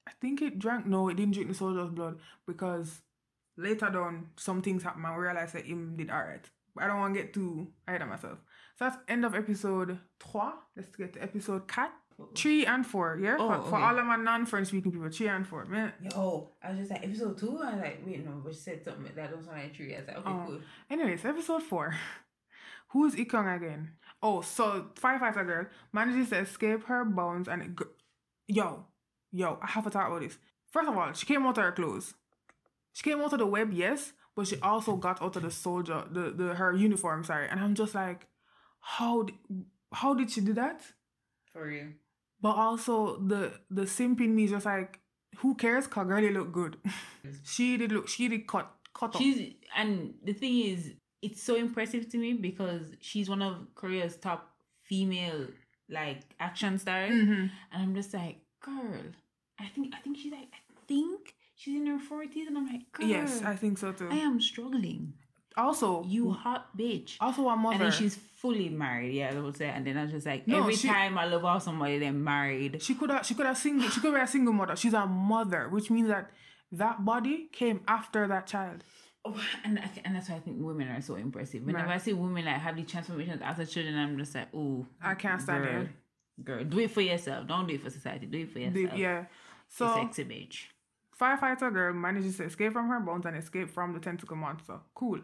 I 0.07 0.11
think 0.21 0.41
it 0.41 0.59
drank. 0.59 0.85
No, 0.85 1.09
it 1.09 1.17
didn't 1.17 1.33
drink 1.33 1.49
the 1.49 1.55
soldier's 1.55 1.89
blood 1.89 2.19
because 2.45 3.01
later 3.57 3.87
on 4.01 4.29
some 4.37 4.61
things 4.61 4.83
happened 4.83 5.05
I 5.05 5.15
realized 5.15 5.53
that 5.55 5.65
him 5.65 5.95
did 5.97 6.09
alright. 6.09 6.49
But 6.73 6.85
I 6.85 6.87
don't 6.87 6.99
want 6.99 7.15
to 7.15 7.21
get 7.21 7.33
too 7.33 7.67
ahead 7.87 8.01
of 8.01 8.07
myself. 8.07 8.37
So 8.77 8.85
that's 8.85 8.97
end 9.07 9.25
of 9.25 9.35
episode 9.35 9.99
trois. 10.19 10.53
Let's 10.75 10.95
get 10.95 11.13
to 11.13 11.23
episode 11.23 11.67
cat. 11.67 11.91
Three 12.35 12.65
and 12.65 12.85
four, 12.85 13.19
yeah? 13.21 13.35
Oh, 13.39 13.61
for, 13.61 13.69
for 13.69 13.75
all 13.77 13.97
of 13.97 14.05
my 14.05 14.15
non-French 14.15 14.69
speaking 14.69 14.91
people, 14.91 15.09
three 15.09 15.27
and 15.27 15.47
four. 15.47 15.65
Man. 15.65 15.93
Yo, 16.01 16.49
I 16.63 16.69
was 16.71 16.79
just 16.79 16.91
like, 16.91 17.03
episode 17.03 17.37
two? 17.37 17.59
I 17.63 17.73
was 17.73 17.81
like, 17.81 18.01
wait, 18.05 18.25
no, 18.25 18.41
but 18.43 18.53
she 18.55 18.59
said 18.59 18.83
something 18.83 19.11
that 19.15 19.37
was 19.37 19.47
on 19.47 19.53
like 19.53 19.75
three. 19.75 19.95
I 19.95 19.99
was 19.99 20.07
like, 20.07 20.17
okay, 20.17 20.29
Oh. 20.29 20.43
cool. 20.47 20.59
Anyways, 20.89 21.23
episode 21.25 21.61
four. 21.63 21.95
Who's 22.89 23.13
Ikong 23.15 23.55
again? 23.55 23.91
Oh, 24.23 24.41
so 24.41 24.87
firefighter 24.95 25.45
girl 25.45 25.65
manages 25.93 26.29
to 26.29 26.39
escape 26.39 26.85
her 26.85 27.05
bones 27.05 27.47
and 27.47 27.75
gr- 27.75 27.83
yo, 28.47 28.85
yo, 29.31 29.59
I 29.61 29.67
have 29.67 29.83
to 29.83 29.89
talk 29.91 30.07
about 30.07 30.21
this. 30.21 30.37
First 30.71 30.89
of 30.89 30.97
all, 30.97 31.13
she 31.13 31.25
came 31.27 31.45
out 31.45 31.57
of 31.57 31.63
her 31.63 31.71
clothes. 31.71 32.15
She 32.93 33.03
came 33.03 33.19
out 33.21 33.31
of 33.33 33.37
the 33.39 33.45
web, 33.45 33.71
yes, 33.73 34.13
but 34.35 34.47
she 34.47 34.59
also 34.61 34.95
got 34.95 35.21
out 35.21 35.35
of 35.35 35.43
the 35.43 35.51
soldier, 35.51 36.03
the, 36.09 36.31
the 36.31 36.55
her 36.55 36.73
uniform. 36.73 37.23
Sorry, 37.23 37.47
and 37.47 37.59
I'm 37.59 37.75
just 37.75 37.93
like, 37.93 38.25
how 38.79 39.27
how 39.93 40.15
did 40.15 40.31
she 40.31 40.41
do 40.41 40.53
that? 40.53 40.81
For 41.53 41.65
real. 41.67 41.87
But 42.41 42.55
also 42.55 43.17
the 43.19 43.59
the 43.69 43.87
simp 43.87 44.21
in 44.21 44.35
me 44.35 44.43
is 44.45 44.51
just 44.51 44.65
like, 44.65 44.99
who 45.37 45.55
cares? 45.55 45.87
Cause 45.87 46.07
girl, 46.07 46.21
you 46.21 46.31
look 46.31 46.51
good. 46.51 46.77
she 47.43 47.77
did 47.77 47.91
look. 47.91 48.07
She 48.07 48.27
did 48.27 48.47
cut 48.47 48.71
cut 48.93 49.15
up. 49.15 49.21
She's, 49.21 49.53
and 49.75 50.13
the 50.23 50.33
thing 50.33 50.59
is, 50.59 50.93
it's 51.21 51.41
so 51.41 51.55
impressive 51.55 52.09
to 52.09 52.17
me 52.17 52.33
because 52.33 52.91
she's 52.99 53.29
one 53.29 53.41
of 53.41 53.67
Korea's 53.75 54.17
top 54.17 54.53
female, 54.83 55.47
like, 55.89 56.21
action 56.39 56.77
stars. 56.79 57.11
Mhm. 57.11 57.49
And 57.71 57.83
I'm 57.83 57.93
just 57.95 58.13
like, 58.13 58.39
girl, 58.61 59.01
I 59.59 59.67
think, 59.67 59.93
I 59.95 59.99
think 59.99 60.17
she's 60.17 60.31
like, 60.31 60.49
I 60.53 60.59
think 60.87 61.35
she's 61.55 61.75
in 61.75 61.87
her 61.87 61.99
40s. 61.99 62.47
And 62.47 62.57
I'm 62.57 62.67
like, 62.67 62.91
girl, 62.91 63.07
Yes, 63.07 63.41
I 63.43 63.55
think 63.55 63.77
so 63.77 63.91
too. 63.91 64.09
I 64.09 64.17
am 64.17 64.39
struggling. 64.39 65.13
Also, 65.57 66.03
You 66.05 66.31
hot 66.31 66.77
bitch. 66.77 67.17
also 67.19 67.47
a 67.49 67.55
mother. 67.55 67.73
And 67.75 67.83
then 67.85 67.91
she's 67.91 68.15
fully 68.15 68.69
married, 68.69 69.13
yeah, 69.15 69.33
I 69.35 69.39
would 69.39 69.57
say. 69.57 69.67
And 69.69 69.85
then 69.85 69.97
I 69.97 70.03
was 70.03 70.11
just 70.11 70.25
like, 70.27 70.47
No, 70.47 70.59
every 70.59 70.75
she- 70.75 70.87
time 70.87 71.17
I 71.17 71.25
love 71.25 71.43
off 71.43 71.63
somebody, 71.63 71.97
they're 71.97 72.11
married. 72.13 72.81
She 72.81 72.93
could 72.95 73.09
have 73.09 73.25
she 73.25 73.33
could 73.33 73.45
have 73.47 73.57
single 73.57 73.89
she 73.89 73.99
could 73.99 74.13
be 74.13 74.19
a 74.19 74.27
single 74.27 74.53
mother. 74.53 74.75
She's 74.75 74.93
a 74.93 75.05
mother, 75.07 75.67
which 75.69 75.89
means 75.89 76.07
that 76.09 76.29
that 76.71 77.03
body 77.03 77.47
came 77.51 77.81
after 77.87 78.27
that 78.27 78.45
child. 78.47 78.83
Oh, 79.25 79.41
and 79.65 79.79
I- 79.79 79.89
and 80.05 80.15
that's 80.15 80.29
why 80.29 80.35
I 80.35 80.39
think 80.39 80.57
women 80.59 80.87
are 80.89 81.01
so 81.01 81.15
impressive. 81.15 81.63
Whenever 81.63 81.87
Right. 81.87 81.95
I 81.95 81.97
see 81.97 82.13
women 82.13 82.45
like 82.45 82.55
have 82.59 82.75
these 82.75 82.87
transformations 82.89 83.41
after 83.41 83.65
children, 83.65 83.97
I'm 83.97 84.17
just 84.17 84.35
like, 84.35 84.49
oh, 84.53 84.85
I 85.01 85.15
can't 85.15 85.41
stand 85.41 85.63
girl, 85.65 85.81
it. 85.81 85.89
Girl, 86.45 86.63
do 86.63 86.79
it 86.79 86.91
for 86.91 87.01
yourself. 87.01 87.47
Don't 87.47 87.67
do 87.67 87.73
it 87.73 87.81
for 87.81 87.89
society. 87.89 88.27
Do 88.27 88.37
it 88.37 88.51
for 88.51 88.59
The- 88.59 88.65
yourself. 88.81 88.99
yeah. 88.99 89.19
You 89.21 89.25
So 89.69 89.93
sexy 89.95 90.23
bitch. 90.23 90.57
firefighter 91.19 91.73
girl 91.73 91.93
manages 91.93 92.37
to 92.37 92.43
escape 92.43 92.73
from 92.73 92.87
her 92.89 92.99
bones 92.99 93.25
and 93.25 93.35
escape 93.35 93.69
from 93.71 93.93
the 93.93 93.99
tentacle 93.99 94.37
monster. 94.37 94.79
Cool. 94.93 95.21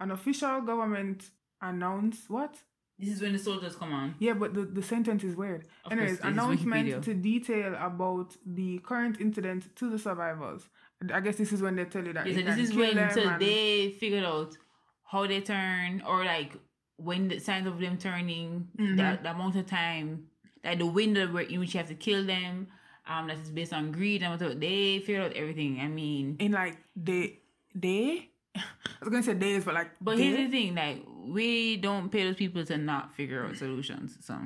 An 0.00 0.10
official 0.10 0.60
government 0.62 1.30
announce 1.60 2.28
what? 2.28 2.56
This 2.98 3.16
is 3.16 3.22
when 3.22 3.32
the 3.32 3.38
soldiers 3.38 3.74
come 3.74 3.92
on. 3.92 4.14
Yeah, 4.20 4.34
but 4.34 4.54
the, 4.54 4.62
the 4.62 4.82
sentence 4.82 5.24
is 5.24 5.34
weird. 5.34 5.66
Of 5.84 5.92
Anyways, 5.92 6.20
announcement 6.20 7.02
to 7.04 7.14
detail 7.14 7.74
about 7.80 8.36
the 8.46 8.78
current 8.78 9.20
incident 9.20 9.74
to 9.76 9.90
the 9.90 9.98
survivors. 9.98 10.68
I 11.12 11.20
guess 11.20 11.36
this 11.36 11.52
is 11.52 11.60
when 11.60 11.74
they 11.76 11.84
tell 11.86 12.04
you 12.06 12.12
that. 12.12 12.26
Yeah, 12.26 12.36
so 12.36 12.42
this 12.42 12.70
is 12.70 12.76
when 12.76 13.10
so 13.10 13.36
they 13.38 13.90
figured 13.98 14.24
out 14.24 14.56
how 15.04 15.26
they 15.26 15.40
turn 15.40 16.02
or 16.06 16.24
like 16.24 16.52
when 16.96 17.26
the 17.28 17.40
signs 17.40 17.66
of 17.66 17.80
them 17.80 17.98
turning, 17.98 18.68
Mm-hmm. 18.78 18.96
that 18.96 19.22
the 19.24 19.30
amount 19.32 19.56
of 19.56 19.66
time, 19.66 20.26
like 20.62 20.78
the 20.78 20.86
window 20.86 21.26
where 21.26 21.42
in 21.42 21.58
which 21.58 21.74
you 21.74 21.78
have 21.78 21.88
to 21.88 21.94
kill 21.96 22.24
them, 22.24 22.68
um, 23.08 23.26
that 23.26 23.38
is 23.38 23.50
based 23.50 23.72
on 23.72 23.90
greed 23.90 24.22
and 24.22 24.32
whatever. 24.32 24.54
They 24.54 25.00
figured 25.00 25.22
out 25.24 25.32
everything. 25.32 25.80
I 25.80 25.88
mean, 25.88 26.36
in 26.38 26.52
like 26.52 26.78
day 27.02 27.40
day. 27.78 28.30
I 28.54 28.60
was 29.00 29.08
gonna 29.10 29.22
say 29.22 29.34
days, 29.34 29.64
but 29.64 29.74
like 29.74 29.90
but 30.00 30.16
day. 30.16 30.24
here's 30.24 30.36
the 30.38 30.50
thing: 30.50 30.74
like 30.74 31.04
we 31.26 31.76
don't 31.76 32.10
pay 32.10 32.24
those 32.24 32.36
people 32.36 32.64
to 32.64 32.76
not 32.76 33.14
figure 33.14 33.44
out 33.44 33.56
solutions. 33.56 34.16
So 34.20 34.38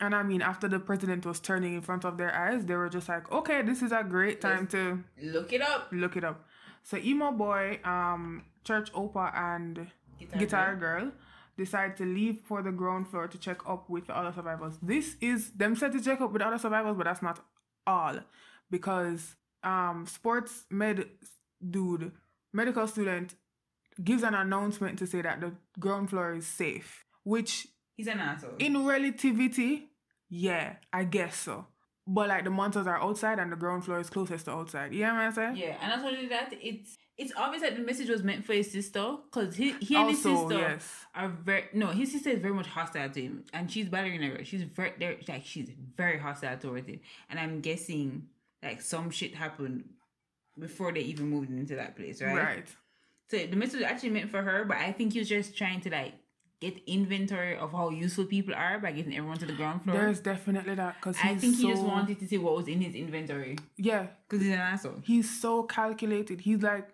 And 0.00 0.14
I 0.14 0.22
mean, 0.22 0.42
after 0.42 0.68
the 0.68 0.78
president 0.78 1.26
was 1.26 1.40
turning 1.40 1.74
in 1.74 1.82
front 1.82 2.04
of 2.04 2.16
their 2.16 2.34
eyes, 2.34 2.64
they 2.64 2.74
were 2.76 2.88
just 2.88 3.08
like, 3.08 3.30
okay, 3.32 3.62
this 3.62 3.82
is 3.82 3.92
a 3.92 4.04
great 4.04 4.40
time 4.40 4.66
to 4.68 5.02
look 5.22 5.52
it 5.52 5.60
up. 5.62 5.88
look 5.92 6.16
it 6.16 6.24
up. 6.24 6.46
So 6.82 6.96
emo 6.96 7.32
boy, 7.32 7.80
um, 7.84 8.44
church 8.64 8.92
opa 8.92 9.36
and 9.36 9.88
Guitar 10.18 10.38
guitar, 10.38 10.76
girl 10.76 11.12
decide 11.56 11.96
to 11.96 12.04
leave 12.04 12.40
for 12.40 12.62
the 12.62 12.70
ground 12.70 13.08
floor 13.08 13.26
to 13.26 13.36
check 13.36 13.58
up 13.66 13.90
with 13.90 14.06
the 14.06 14.16
other 14.16 14.32
survivors. 14.32 14.78
This 14.80 15.16
is 15.20 15.50
them 15.50 15.74
said 15.76 15.92
to 15.92 16.00
check 16.00 16.20
up 16.20 16.32
with 16.32 16.40
other 16.40 16.58
survivors, 16.58 16.96
but 16.96 17.04
that's 17.04 17.20
not 17.22 17.44
all 17.86 18.20
because 18.70 19.36
um 19.64 20.06
sports 20.06 20.64
med 20.70 21.06
dude 21.68 22.12
medical 22.52 22.86
student 22.86 23.34
gives 24.02 24.22
an 24.22 24.34
announcement 24.34 24.98
to 24.98 25.06
say 25.06 25.22
that 25.22 25.40
the 25.40 25.52
ground 25.78 26.10
floor 26.10 26.34
is 26.34 26.46
safe, 26.46 27.04
which 27.24 27.68
He's 27.96 28.06
an 28.06 28.20
asshole. 28.20 28.54
in 28.58 28.86
relativity, 28.86 29.88
yeah, 30.28 30.76
I 30.92 31.04
guess 31.04 31.36
so. 31.36 31.66
But 32.06 32.28
like 32.28 32.44
the 32.44 32.50
monsters 32.50 32.86
are 32.86 33.02
outside 33.02 33.38
and 33.38 33.52
the 33.52 33.56
ground 33.56 33.84
floor 33.84 34.00
is 34.00 34.08
closest 34.08 34.46
to 34.46 34.52
outside. 34.52 34.94
You 34.94 35.02
know 35.02 35.14
what 35.14 35.20
I'm 35.20 35.32
saying? 35.32 35.56
Yeah, 35.56 35.76
and 35.82 36.02
not 36.02 36.10
only 36.10 36.26
that, 36.28 36.54
it's 36.58 36.96
it's 37.18 37.32
obvious 37.36 37.62
that 37.62 37.76
the 37.76 37.82
message 37.82 38.08
was 38.08 38.22
meant 38.22 38.44
for 38.46 38.54
his 38.54 38.70
sister 38.70 39.16
because 39.24 39.56
he, 39.56 39.72
he 39.80 39.96
and 39.96 40.08
his 40.08 40.22
sister 40.22 40.54
yes. 40.54 41.04
are 41.14 41.28
very 41.28 41.64
no. 41.74 41.88
His 41.88 42.12
sister 42.12 42.30
is 42.30 42.38
very 42.38 42.54
much 42.54 42.68
hostile 42.68 43.10
to 43.10 43.20
him, 43.20 43.44
and 43.52 43.70
she's 43.70 43.88
battering 43.88 44.22
her. 44.22 44.42
She's 44.44 44.62
very 44.62 44.92
like 45.28 45.44
she's 45.44 45.68
very 45.96 46.18
hostile 46.18 46.56
towards 46.56 46.88
him, 46.88 47.00
and 47.28 47.38
I'm 47.38 47.60
guessing 47.60 48.28
like 48.62 48.80
some 48.80 49.10
shit 49.10 49.34
happened 49.34 49.84
before 50.58 50.92
they 50.92 51.00
even 51.00 51.28
moved 51.28 51.50
into 51.50 51.74
that 51.76 51.96
place, 51.96 52.22
right? 52.22 52.34
Right. 52.34 52.68
So 53.30 53.36
the 53.38 53.56
message 53.56 53.80
was 53.80 53.84
actually 53.84 54.10
meant 54.10 54.30
for 54.30 54.42
her, 54.42 54.64
but 54.64 54.78
I 54.78 54.92
think 54.92 55.12
he 55.12 55.18
was 55.18 55.28
just 55.28 55.56
trying 55.56 55.80
to 55.82 55.90
like 55.90 56.14
get 56.60 56.76
inventory 56.86 57.56
of 57.56 57.70
how 57.72 57.90
useful 57.90 58.24
people 58.24 58.54
are 58.54 58.78
by 58.80 58.90
getting 58.92 59.14
everyone 59.16 59.38
to 59.38 59.46
the 59.46 59.52
ground 59.52 59.82
floor. 59.84 59.96
There's 59.96 60.20
definitely 60.20 60.74
that 60.74 60.96
because 60.96 61.16
I 61.22 61.34
think 61.36 61.56
he 61.56 61.68
just 61.68 61.82
wanted 61.82 62.18
to 62.18 62.26
see 62.26 62.38
what 62.38 62.56
was 62.56 62.66
in 62.68 62.80
his 62.80 62.94
inventory 62.94 63.56
Yeah, 63.76 64.06
because 64.28 64.42
he's 64.44 64.52
an 64.54 64.58
asshole. 64.58 65.00
he's 65.04 65.40
so 65.40 65.62
calculated. 65.62 66.40
He's 66.40 66.62
like, 66.62 66.88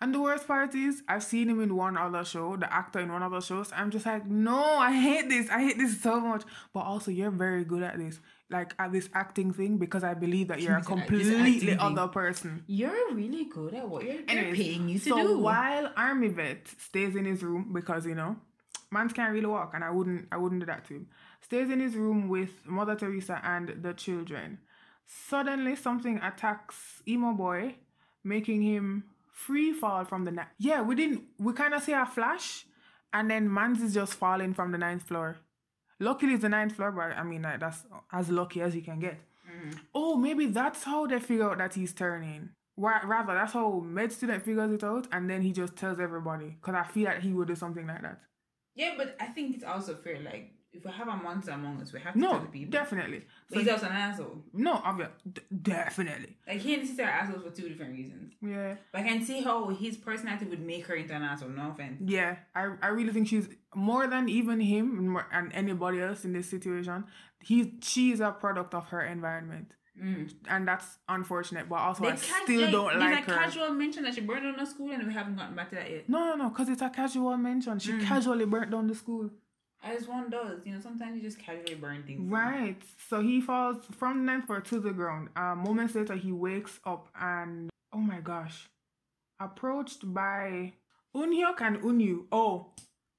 and 0.00 0.12
the 0.12 0.20
worst 0.20 0.46
part 0.48 0.74
is, 0.74 1.02
I've 1.08 1.22
seen 1.22 1.48
him 1.48 1.62
in 1.62 1.76
one 1.76 1.96
other 1.96 2.24
show, 2.24 2.56
the 2.56 2.70
actor 2.72 2.98
in 2.98 3.12
one 3.12 3.22
other 3.22 3.40
shows. 3.40 3.70
I'm 3.74 3.90
just 3.90 4.04
like, 4.04 4.26
no, 4.26 4.58
I 4.62 4.92
hate 4.92 5.28
this. 5.28 5.48
I 5.48 5.60
hate 5.62 5.78
this 5.78 6.00
so 6.02 6.20
much. 6.20 6.42
But 6.74 6.80
also, 6.80 7.10
you're 7.10 7.30
very 7.30 7.64
good 7.64 7.82
at 7.82 7.96
this, 7.98 8.20
like 8.54 8.72
at 8.78 8.92
this 8.92 9.08
acting 9.22 9.52
thing, 9.52 9.72
because 9.84 10.04
I 10.04 10.14
believe 10.14 10.48
that 10.48 10.60
you're 10.62 10.78
a 10.78 10.82
completely 10.94 11.76
other 11.88 12.08
person. 12.20 12.62
You're 12.66 13.12
really 13.12 13.44
good 13.56 13.74
at 13.74 13.86
what 13.88 14.04
you're, 14.04 14.22
Anyways, 14.28 14.56
paying 14.56 14.88
you 14.88 14.98
to 15.00 15.08
so 15.12 15.16
do. 15.16 15.38
while 15.38 15.86
Army 15.96 16.28
Vet 16.28 16.62
stays 16.88 17.14
in 17.20 17.24
his 17.32 17.42
room 17.42 17.62
because 17.78 18.06
you 18.06 18.14
know, 18.14 18.36
man's 18.90 19.12
can't 19.12 19.32
really 19.32 19.52
walk, 19.56 19.72
and 19.74 19.82
I 19.84 19.90
wouldn't, 19.90 20.28
I 20.32 20.36
wouldn't 20.36 20.60
do 20.60 20.66
that 20.66 20.84
to 20.88 20.94
him. 20.94 21.06
Stays 21.40 21.68
in 21.70 21.80
his 21.80 21.94
room 21.94 22.28
with 22.28 22.52
Mother 22.64 22.94
Teresa 22.94 23.40
and 23.44 23.66
the 23.82 23.92
children. 23.92 24.58
Suddenly, 25.06 25.76
something 25.76 26.16
attacks 26.22 27.02
emo 27.06 27.32
boy, 27.32 27.74
making 28.22 28.62
him 28.62 29.04
free 29.32 29.72
fall 29.72 30.04
from 30.04 30.24
the 30.24 30.30
night. 30.30 30.52
Yeah, 30.58 30.80
we 30.88 30.94
didn't. 30.94 31.22
We 31.38 31.52
kind 31.52 31.74
of 31.74 31.82
see 31.82 31.92
a 31.92 32.06
flash, 32.06 32.64
and 33.12 33.30
then 33.30 33.52
man's 33.52 33.82
is 33.82 33.92
just 33.94 34.14
falling 34.14 34.54
from 34.54 34.72
the 34.72 34.78
ninth 34.78 35.02
floor. 35.02 35.36
Luckily, 36.00 36.32
it's 36.34 36.42
the 36.42 36.48
ninth 36.48 36.74
floor, 36.74 36.90
but 36.92 37.16
I 37.16 37.22
mean, 37.22 37.42
like, 37.42 37.60
that's 37.60 37.84
as 38.12 38.30
lucky 38.30 38.60
as 38.60 38.74
you 38.74 38.82
can 38.82 38.98
get. 38.98 39.20
Mm. 39.48 39.78
Oh, 39.94 40.16
maybe 40.16 40.46
that's 40.46 40.84
how 40.84 41.06
they 41.06 41.20
figure 41.20 41.50
out 41.50 41.58
that 41.58 41.74
he's 41.74 41.92
turning. 41.92 42.50
Why, 42.76 43.00
rather, 43.04 43.34
that's 43.34 43.52
how 43.52 43.80
med 43.80 44.10
student 44.10 44.44
figures 44.44 44.72
it 44.72 44.82
out, 44.82 45.06
and 45.12 45.30
then 45.30 45.42
he 45.42 45.52
just 45.52 45.76
tells 45.76 46.00
everybody. 46.00 46.56
Because 46.60 46.74
I 46.74 46.82
feel 46.82 47.04
like 47.04 47.20
he 47.20 47.32
would 47.32 47.48
do 47.48 47.54
something 47.54 47.86
like 47.86 48.02
that. 48.02 48.20
Yeah, 48.74 48.94
but 48.96 49.16
I 49.20 49.26
think 49.26 49.54
it's 49.54 49.64
also 49.64 49.94
fair. 49.94 50.18
Like, 50.20 50.53
if 50.74 50.84
we 50.84 50.90
have 50.90 51.08
a 51.08 51.16
monster 51.16 51.52
among 51.52 51.80
us, 51.80 51.92
we 51.92 52.00
have 52.00 52.14
to 52.14 52.20
tell 52.20 52.32
No, 52.34 52.40
the 52.40 52.46
people. 52.48 52.70
definitely. 52.72 53.22
But 53.48 53.58
he's 53.58 53.68
also 53.68 53.86
an 53.86 53.92
asshole. 53.92 54.42
No, 54.52 54.72
obvious, 54.84 55.10
d- 55.32 55.42
definitely. 55.62 56.36
Like, 56.46 56.58
he 56.60 56.72
and 56.74 56.80
his 56.82 56.90
sister 56.90 57.04
are 57.04 57.10
assholes 57.10 57.42
for 57.44 57.50
two 57.50 57.68
different 57.68 57.92
reasons. 57.92 58.32
Yeah, 58.42 58.74
But 58.92 59.02
I 59.02 59.04
can 59.04 59.24
see 59.24 59.40
how 59.42 59.68
his 59.68 59.96
personality 59.96 60.46
would 60.46 60.60
make 60.66 60.86
her 60.86 60.94
into 60.94 61.14
an 61.14 61.22
asshole. 61.22 61.50
No 61.50 61.70
offense. 61.70 62.02
yeah. 62.04 62.36
I, 62.54 62.74
I 62.82 62.88
really 62.88 63.12
think 63.12 63.28
she's 63.28 63.48
more 63.74 64.06
than 64.06 64.28
even 64.28 64.60
him 64.60 64.98
and 64.98 65.10
more- 65.10 65.28
and 65.32 65.52
anybody 65.52 66.00
else 66.00 66.24
in 66.24 66.32
this 66.32 66.48
situation. 66.50 67.04
He, 67.40 67.74
she 67.82 68.10
is 68.12 68.20
a 68.20 68.30
product 68.32 68.72
of 68.74 68.86
her 68.88 69.02
environment, 69.02 69.72
mm. 70.02 70.32
and 70.48 70.66
that's 70.66 70.86
unfortunate. 71.08 71.68
But 71.68 71.76
also, 71.76 72.04
I 72.04 72.12
ca- 72.12 72.16
still 72.44 72.70
don't 72.70 72.98
there's 72.98 73.02
like 73.16 73.28
a 73.28 73.30
her. 73.32 73.36
casual 73.38 73.70
mention 73.70 74.02
that 74.04 74.14
she 74.14 74.22
burned 74.22 74.44
down 74.44 74.56
the 74.56 74.64
school, 74.64 74.90
and 74.92 75.06
we 75.06 75.12
haven't 75.12 75.36
gotten 75.36 75.54
back 75.54 75.68
to 75.70 75.74
that 75.76 75.90
yet. 75.90 76.08
No, 76.08 76.20
no, 76.30 76.34
no, 76.36 76.48
because 76.48 76.68
it's 76.70 76.80
a 76.82 76.88
casual 76.88 77.36
mention. 77.36 77.78
She 77.78 77.92
mm. 77.92 78.02
casually 78.04 78.46
burnt 78.46 78.70
down 78.70 78.86
the 78.86 78.94
school. 78.94 79.28
As 79.84 80.08
one 80.08 80.30
does, 80.30 80.60
you 80.64 80.72
know, 80.72 80.80
sometimes 80.80 81.14
you 81.16 81.22
just 81.22 81.38
casually 81.38 81.74
burn 81.74 82.02
things. 82.04 82.30
Right. 82.30 82.80
So 83.08 83.20
he 83.20 83.40
falls 83.42 83.84
from 83.98 84.18
the 84.24 84.32
ninth 84.32 84.46
floor 84.46 84.60
to 84.62 84.80
the 84.80 84.92
ground. 84.92 85.28
Uh, 85.36 85.54
moments 85.54 85.94
later, 85.94 86.14
he 86.16 86.32
wakes 86.32 86.80
up 86.86 87.08
and 87.20 87.68
oh 87.92 87.98
my 87.98 88.20
gosh, 88.20 88.66
approached 89.38 90.12
by 90.12 90.72
Unhyuk 91.14 91.60
and 91.60 91.76
Unyu. 91.82 92.24
Oh, 92.32 92.72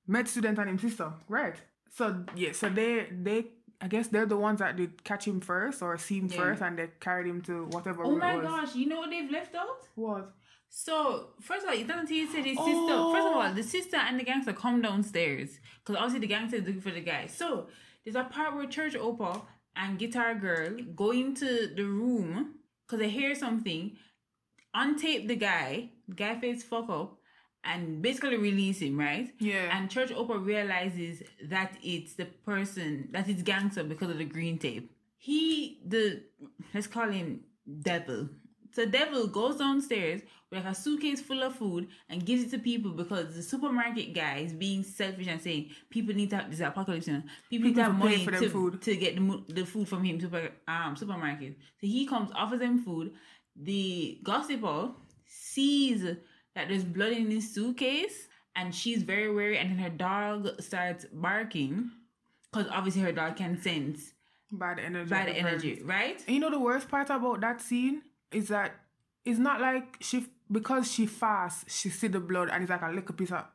med 0.07 0.28
student 0.28 0.57
and 0.57 0.70
his 0.80 0.91
sister. 0.91 1.13
Right. 1.30 1.55
So 1.91 2.26
yeah. 2.36 2.51
So 2.53 2.70
they 2.70 3.07
they 3.11 3.45
I 3.80 3.88
guess 3.88 4.07
they're 4.07 4.26
the 4.26 4.38
ones 4.38 4.59
that 4.59 4.76
did 4.76 5.03
catch 5.03 5.26
him 5.28 5.41
first 5.41 5.82
or 5.84 5.97
see 5.97 6.18
him 6.20 6.30
Yeah. 6.32 6.38
first, 6.38 6.61
and 6.61 6.80
they 6.80 6.89
carried 6.99 7.28
him 7.28 7.41
to 7.43 7.66
whatever. 7.66 8.03
Oh 8.05 8.16
my 8.18 8.41
gosh, 8.41 8.76
you 8.76 8.88
know 8.88 8.97
what 8.99 9.09
they've 9.11 9.30
left 9.30 9.53
out? 9.53 9.86
What? 9.95 10.34
So 10.70 11.30
first 11.41 11.63
of 11.63 11.70
all, 11.70 11.76
it's 11.76 11.88
not 11.88 11.99
until 11.99 12.18
you 12.18 12.28
said 12.28 12.45
his 12.45 12.57
sister. 12.57 12.74
Oh. 12.74 13.13
First 13.13 13.28
of 13.28 13.34
oh. 13.34 13.39
all, 13.39 13.53
the 13.53 13.63
sister 13.63 13.97
and 13.97 14.20
the 14.20 14.24
gangster 14.24 14.53
come 14.53 14.82
downstairs 14.82 15.59
because 15.80 15.95
obviously 15.95 16.20
the 16.20 16.28
gangster 16.28 16.57
is 16.57 16.66
looking 16.66 16.82
for 16.82 16.91
the 16.91 17.01
guy. 17.01 17.28
So 17.28 17.68
there's 18.03 18.16
a 18.16 18.24
part 18.24 18.55
where 18.55 18.68
Church 18.68 18.93
Opa 18.93 19.41
and 19.76 19.97
Guitar 19.97 20.36
Girl 20.36 20.78
go 20.95 21.11
into 21.11 21.74
the 21.76 21.86
room 21.86 22.55
because 22.86 22.99
they 22.99 23.09
hear 23.09 23.36
something, 23.36 23.97
untape 24.76 25.28
the 25.28 25.36
guy, 25.36 25.89
the 26.07 26.16
guy 26.16 26.39
face 26.39 26.63
fuck 26.63 26.89
up, 26.89 27.18
and 27.63 28.01
basically 28.01 28.38
release 28.38 28.80
him, 28.80 28.99
right? 28.99 29.34
Yeah. 29.39 29.76
And 29.76 29.89
Church 29.89 30.09
Opa 30.11 30.43
realizes 30.43 31.24
that 31.49 31.78
it's 31.82 32.13
the 32.13 32.26
person 32.26 33.09
that 33.11 33.28
it's 33.28 33.41
gangster 33.41 33.84
because 33.84 34.11
of 34.11 34.18
the 34.18 34.26
green 34.26 34.59
tape. 34.59 34.91
He 35.18 35.80
the 35.86 36.24
let's 36.74 36.88
call 36.88 37.09
him 37.09 37.41
Devil. 37.82 38.30
So 38.76 38.86
Devil 38.86 39.28
goes 39.28 39.55
downstairs 39.55 40.21
with 40.51 40.65
a 40.65 40.76
suitcase 40.76 41.21
full 41.21 41.41
of 41.43 41.55
food 41.55 41.88
and 42.09 42.26
gives 42.26 42.43
it 42.43 42.51
to 42.51 42.59
people 42.59 42.91
because 42.91 43.34
the 43.34 43.41
supermarket 43.41 44.13
guy 44.13 44.39
is 44.39 44.51
being 44.51 44.84
selfish 44.84 45.28
and 45.28 45.41
saying 45.41 45.69
people 45.89 46.13
need 46.13 46.30
to 46.32 46.36
have 46.36 46.51
this 46.51 46.59
apocalypse. 46.59 47.07
You 47.07 47.13
know, 47.13 47.23
people, 47.49 47.69
need 47.69 47.76
to 47.78 47.84
have 47.84 47.95
money 47.95 48.26
to, 48.26 48.49
food. 48.49 48.82
to 48.82 48.97
get 48.97 49.15
the, 49.15 49.43
the 49.47 49.65
food 49.65 49.88
from 49.88 50.03
him 50.03 50.19
super 50.19 50.51
um 50.67 50.97
supermarket. 50.97 51.57
So 51.80 51.88
he 51.88 52.05
comes 52.05 52.32
offers 52.36 52.59
them 52.59 52.84
food. 52.84 53.13
The 53.55 54.19
gossiper 54.23 54.89
sees 55.26 56.03
that 56.03 56.67
there's 56.67 56.84
blood 56.84 57.13
in 57.13 57.32
his 57.32 57.53
suitcase 57.53 58.28
and 58.57 58.76
she's 58.76 59.03
very 59.03 59.34
wary 59.34 59.57
and 59.57 59.71
then 59.71 59.78
her 59.78 59.89
dog 59.89 60.61
starts 60.61 61.05
barking 61.13 61.91
because 62.51 62.69
obviously 62.69 63.03
her 63.03 63.13
dog 63.13 63.38
can 63.38 63.61
sense 63.61 64.11
Bad 64.51 64.80
energy. 64.80 65.09
bad 65.09 65.28
the 65.30 65.32
energy, 65.32 65.82
right? 65.86 66.21
And 66.28 66.36
you 66.36 66.41
know 66.41 66.51
the 66.51 66.59
worst 66.59 66.89
part 66.89 67.09
about 67.09 67.39
that 67.39 67.61
scene 67.61 68.01
is 68.32 68.49
that 68.49 68.73
it's 69.23 69.39
not 69.39 69.61
like 69.61 69.97
she 70.01 70.26
because 70.51 70.91
she 70.91 71.05
fast 71.05 71.69
she 71.69 71.89
see 71.89 72.07
the 72.07 72.19
blood 72.19 72.49
and 72.51 72.63
it's 72.63 72.69
like 72.69 72.82
a 72.82 72.91
little 72.91 73.15
piece 73.15 73.32
of 73.32 73.45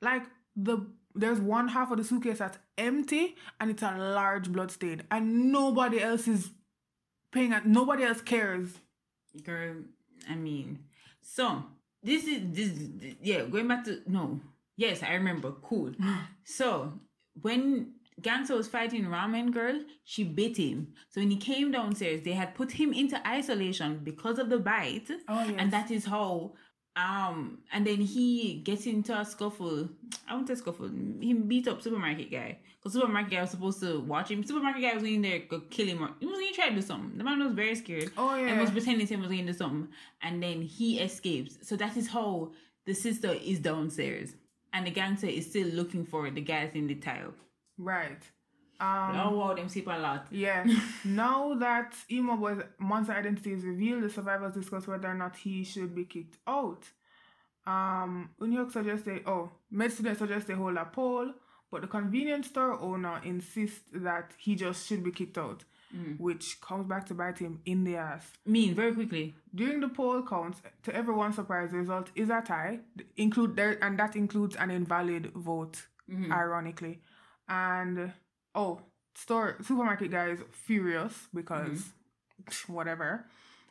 Like 0.00 0.22
the 0.56 0.86
there's 1.14 1.40
one 1.40 1.68
half 1.68 1.90
of 1.90 1.98
the 1.98 2.04
suitcase 2.04 2.38
that's 2.38 2.58
empty 2.76 3.34
and 3.60 3.70
it's 3.70 3.82
a 3.82 3.96
large 3.96 4.50
blood 4.50 4.70
stain, 4.70 5.02
and 5.10 5.52
nobody 5.52 6.00
else 6.00 6.28
is 6.28 6.50
paying. 7.32 7.52
at 7.52 7.66
Nobody 7.66 8.04
else 8.04 8.20
cares. 8.20 8.78
Girl, 9.44 9.76
I 10.28 10.34
mean, 10.34 10.78
so 11.20 11.64
this 12.02 12.24
is 12.24 12.40
this, 12.52 13.16
yeah. 13.20 13.42
Going 13.42 13.68
back 13.68 13.84
to 13.84 14.00
no, 14.06 14.40
yes, 14.76 15.02
I 15.02 15.14
remember. 15.14 15.52
Cool. 15.62 15.92
so 16.44 16.92
when 17.40 17.94
Gangster 18.20 18.56
was 18.56 18.68
fighting 18.68 19.04
Ramen 19.04 19.52
Girl, 19.52 19.80
she 20.04 20.24
bit 20.24 20.56
him. 20.56 20.88
So 21.10 21.20
when 21.20 21.30
he 21.30 21.36
came 21.36 21.70
downstairs, 21.70 22.22
they 22.22 22.32
had 22.32 22.54
put 22.54 22.72
him 22.72 22.92
into 22.92 23.16
isolation 23.26 24.00
because 24.02 24.38
of 24.38 24.48
the 24.50 24.58
bite, 24.58 25.08
Oh 25.28 25.44
yes. 25.44 25.54
and 25.58 25.70
that 25.72 25.90
is 25.90 26.04
how. 26.04 26.52
Um, 26.96 27.58
and 27.72 27.86
then 27.86 28.00
he 28.00 28.54
gets 28.64 28.86
into 28.86 29.16
a 29.16 29.24
scuffle. 29.24 29.88
I 30.26 30.34
won't 30.34 30.48
say 30.48 30.56
scuffle. 30.56 30.90
He 31.20 31.32
beat 31.32 31.68
up 31.68 31.80
supermarket 31.80 32.28
guy 32.28 32.58
because 32.76 32.94
supermarket 32.94 33.30
guy 33.30 33.40
was 33.42 33.50
supposed 33.50 33.78
to 33.82 34.00
watch 34.00 34.32
him. 34.32 34.42
Supermarket 34.42 34.82
guy 34.82 34.94
was 34.94 35.04
in 35.04 35.22
there 35.22 35.38
go 35.48 35.60
kill 35.70 35.86
him. 35.86 36.02
Or, 36.02 36.10
he 36.18 36.26
was 36.26 36.40
going 36.40 36.48
to 36.48 36.54
try 36.54 36.68
to 36.70 36.74
do 36.74 36.82
something. 36.82 37.16
The 37.16 37.22
man 37.22 37.38
was 37.38 37.52
very 37.52 37.76
scared 37.76 38.10
oh 38.18 38.34
yeah. 38.34 38.48
and 38.48 38.60
was 38.60 38.72
pretending 38.72 39.06
he 39.06 39.14
was 39.14 39.28
going 39.28 39.46
to 39.46 39.52
do 39.52 39.56
something, 39.58 39.88
and 40.22 40.42
then 40.42 40.60
he 40.62 40.98
escapes. 40.98 41.58
So 41.62 41.76
that 41.76 41.96
is 41.96 42.08
how 42.08 42.50
the 42.84 42.94
sister 42.94 43.32
is 43.32 43.60
downstairs, 43.60 44.34
and 44.72 44.84
the 44.84 44.90
gangster 44.90 45.28
is 45.28 45.46
still 45.46 45.68
looking 45.68 46.04
for 46.04 46.28
the 46.30 46.40
guys 46.40 46.72
in 46.74 46.88
the 46.88 46.96
tile. 46.96 47.32
Right. 47.78 48.22
Um. 48.80 49.16
oh 49.16 49.30
wow, 49.36 49.54
them 49.54 49.68
sleep 49.68 49.88
a 49.88 49.98
lot. 49.98 50.26
Yeah. 50.30 50.64
now 51.04 51.54
that 51.54 51.94
Boy's 52.08 52.62
monster 52.78 53.12
identity 53.12 53.52
is 53.52 53.64
revealed, 53.64 54.04
the 54.04 54.10
survivors 54.10 54.54
discuss 54.54 54.86
whether 54.86 55.08
or 55.08 55.14
not 55.14 55.36
he 55.36 55.64
should 55.64 55.94
be 55.94 56.04
kicked 56.04 56.36
out. 56.46 56.84
Um, 57.66 58.30
Unyok 58.40 58.72
suggests 58.72 59.04
they 59.04 59.22
oh, 59.26 59.50
med 59.70 59.92
student 59.92 60.16
suggests 60.16 60.46
they 60.46 60.54
hold 60.54 60.76
a 60.76 60.84
poll, 60.84 61.32
but 61.70 61.82
the 61.82 61.88
convenience 61.88 62.46
store 62.46 62.80
owner 62.80 63.20
insists 63.24 63.80
that 63.92 64.32
he 64.38 64.54
just 64.54 64.86
should 64.86 65.02
be 65.02 65.10
kicked 65.10 65.36
out, 65.36 65.64
which 66.18 66.60
comes 66.60 66.86
back 66.86 67.04
to 67.06 67.14
bite 67.14 67.38
him 67.38 67.60
in 67.66 67.82
the 67.84 67.96
ass. 67.96 68.30
Mean 68.46 68.74
very 68.74 68.94
quickly. 68.94 69.34
During 69.54 69.80
the 69.80 69.88
poll 69.88 70.22
counts, 70.22 70.62
to 70.84 70.94
everyone's 70.94 71.34
surprise, 71.34 71.72
the 71.72 71.78
result 71.78 72.10
is 72.14 72.30
a 72.30 72.42
tie. 72.42 72.78
Include 73.16 73.56
there, 73.56 73.76
and 73.82 73.98
that 73.98 74.14
includes 74.14 74.54
an 74.56 74.70
invalid 74.70 75.32
vote, 75.34 75.82
ironically. 76.32 77.00
And 77.48 78.12
oh, 78.54 78.80
store 79.14 79.56
supermarket 79.62 80.10
guy 80.10 80.30
is 80.30 80.40
furious 80.52 81.14
because 81.34 81.84
whatever. 82.66 83.26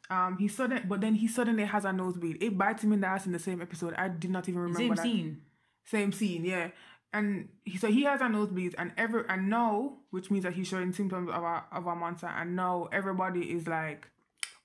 Um, 0.10 0.38
he 0.38 0.48
sudden, 0.48 0.84
but 0.88 1.02
then 1.02 1.16
he 1.16 1.28
suddenly 1.28 1.66
has 1.66 1.84
a 1.84 1.92
nosebleed. 1.92 2.42
It 2.42 2.58
bites 2.58 2.84
him 2.84 2.94
in 2.94 3.02
the 3.02 3.08
ass 3.08 3.26
in 3.26 3.34
the 3.34 3.40
same 3.40 3.62
episode. 3.62 3.94
I 3.98 4.08
did 4.08 4.32
not 4.32 4.48
even 4.48 4.62
remember 4.62 4.80
Same 4.80 4.96
that. 4.96 5.04
scene. 5.04 5.42
Same 5.86 6.12
scene, 6.14 6.46
yeah. 6.46 6.70
And 7.14 7.50
he, 7.66 7.78
so 7.78 7.88
he 7.88 8.04
has 8.04 8.22
a 8.22 8.30
nosebleed, 8.30 8.76
and 8.78 8.92
every 8.98 9.24
and 9.28 9.50
now, 9.50 9.98
which 10.12 10.30
means 10.32 10.44
that 10.44 10.54
he's 10.54 10.68
showing 10.68 10.94
symptoms 10.94 11.30
of 11.30 11.44
a 11.44 11.64
of 11.74 11.88
a 11.88 11.96
monster, 11.96 12.28
and 12.28 12.56
now 12.56 12.88
everybody 12.92 13.52
is 13.52 13.68
like, 13.68 14.08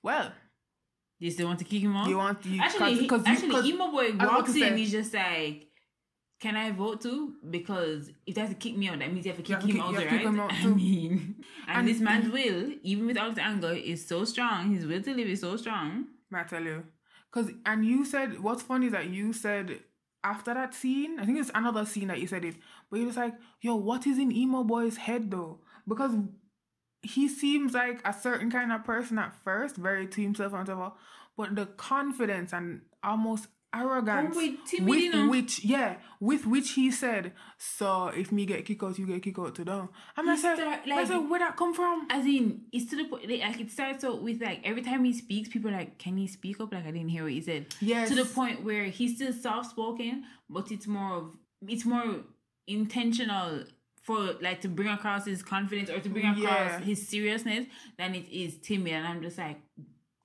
well, 0.01 0.31
They 1.19 1.29
still 1.29 1.47
want 1.47 1.59
to 1.59 1.65
kick 1.65 1.81
him 1.81 1.95
off. 1.95 2.07
you 2.07 2.17
want 2.17 2.45
you 2.45 2.61
actually, 2.61 3.07
cause, 3.07 3.25
you- 3.25 3.31
actually, 3.33 3.51
cause- 3.51 3.65
emo 3.65 3.91
boy 3.91 4.11
walks 4.17 4.49
in. 4.55 4.59
say- 4.61 4.77
He's 4.77 4.91
just 4.91 5.13
like, 5.13 5.67
"Can 6.43 6.55
I 6.57 6.71
vote 6.71 7.01
too?" 7.01 7.35
Because 7.49 8.11
if 8.25 8.35
they 8.35 8.41
have 8.41 8.49
to 8.49 8.55
kick 8.55 8.75
me 8.77 8.89
out, 8.89 8.99
that 8.99 9.11
means 9.13 9.25
you 9.25 9.31
have 9.31 9.41
to 9.43 9.47
kick 9.49 9.61
have 9.61 9.69
him 9.69 9.81
out, 9.81 9.95
right? 9.95 10.21
him 10.29 10.39
out 10.39 10.53
I 10.53 10.65
mean, 10.67 11.43
and, 11.67 11.77
And- 11.77 11.87
this 11.87 12.01
man's 12.07 12.29
will, 12.37 12.73
even 12.83 13.07
with 13.07 13.17
all 13.17 13.31
the 13.31 13.41
anger, 13.41 13.71
is 13.71 14.05
so 14.05 14.25
strong. 14.25 14.73
His 14.75 14.85
will 14.85 15.01
to 15.01 15.13
live 15.13 15.27
is 15.35 15.41
so 15.41 15.55
strong. 15.57 16.07
I 16.33 16.43
tell 16.43 16.63
you? 16.63 16.83
Cause 17.31 17.49
and 17.65 17.85
you 17.85 18.05
said 18.05 18.39
what's 18.41 18.63
funny 18.63 18.87
is 18.87 18.91
that 18.91 19.09
you 19.09 19.33
said 19.33 19.79
after 20.23 20.53
that 20.53 20.73
scene, 20.73 21.19
I 21.19 21.25
think 21.25 21.39
it's 21.39 21.51
another 21.53 21.85
scene 21.85 22.07
that 22.07 22.19
you 22.19 22.27
said 22.27 22.45
it, 22.45 22.55
but 22.89 22.99
you 22.99 23.05
was 23.05 23.17
like, 23.17 23.35
yo, 23.61 23.75
what 23.75 24.07
is 24.07 24.17
in 24.17 24.31
emo 24.31 24.63
boy's 24.63 24.97
head 24.97 25.31
though? 25.31 25.59
Because 25.87 26.13
he 27.01 27.27
seems 27.27 27.73
like 27.73 27.99
a 28.05 28.13
certain 28.13 28.49
kind 28.49 28.71
of 28.71 28.83
person 28.85 29.17
at 29.19 29.33
first, 29.43 29.75
very 29.75 30.07
to 30.07 30.21
himself 30.21 30.53
and 30.53 30.61
whatever, 30.61 30.91
but 31.37 31.55
the 31.55 31.65
confidence 31.65 32.53
and 32.53 32.81
almost 33.03 33.47
arrogance 33.73 34.35
with 34.35 34.53
timid, 34.65 34.89
with 34.89 34.99
you 35.01 35.11
know. 35.11 35.29
which 35.29 35.63
yeah, 35.65 35.95
with 36.19 36.45
which 36.45 36.71
he 36.71 36.91
said, 36.91 37.33
so 37.57 38.07
if 38.07 38.31
me 38.31 38.45
get 38.45 38.65
kicked 38.65 38.83
out, 38.83 38.97
you 38.99 39.05
get 39.07 39.23
kicked 39.23 39.39
out 39.39 39.55
too. 39.55 39.63
I'm 39.67 39.89
He 40.17 40.23
like, 40.31 40.39
start, 40.39 40.59
I 40.59 40.85
like- 40.85 41.07
said, 41.07 41.17
where 41.29 41.39
that 41.39 41.57
come 41.57 41.73
from? 41.73 42.07
As 42.09 42.25
in, 42.25 42.61
it's 42.71 42.89
to 42.91 42.95
the 42.97 43.05
point. 43.05 43.27
Like, 43.29 43.59
it 43.59 43.71
starts 43.71 44.03
out 44.03 44.21
with 44.21 44.41
like 44.41 44.61
every 44.63 44.81
time 44.81 45.03
he 45.03 45.13
speaks, 45.13 45.49
people 45.49 45.69
are 45.71 45.77
like, 45.77 45.97
"Can 45.97 46.17
he 46.17 46.27
speak 46.27 46.59
up?" 46.59 46.71
Like 46.73 46.85
I 46.85 46.91
didn't 46.91 47.09
hear 47.09 47.23
what 47.23 47.31
he 47.31 47.41
said. 47.41 47.65
Yes. 47.81 48.09
To 48.09 48.15
the 48.15 48.25
point 48.25 48.63
where 48.63 48.85
he's 48.85 49.15
still 49.15 49.33
soft 49.33 49.71
spoken, 49.71 50.23
but 50.49 50.71
it's 50.71 50.87
more 50.87 51.13
of 51.13 51.35
it's 51.67 51.85
more 51.85 52.17
intentional 52.67 53.63
for 54.01 54.33
like 54.41 54.59
to 54.61 54.67
bring 54.67 54.89
across 54.89 55.25
his 55.25 55.41
confidence 55.41 55.89
or 55.89 55.99
to 55.99 56.09
bring 56.09 56.25
across 56.25 56.43
Yeah. 56.43 56.79
his 56.81 57.07
seriousness 57.07 57.67
than 57.97 58.15
it 58.15 58.27
is 58.29 58.57
timid. 58.57 58.93
And 58.93 59.07
I'm 59.07 59.21
just 59.21 59.37
like, 59.37 59.61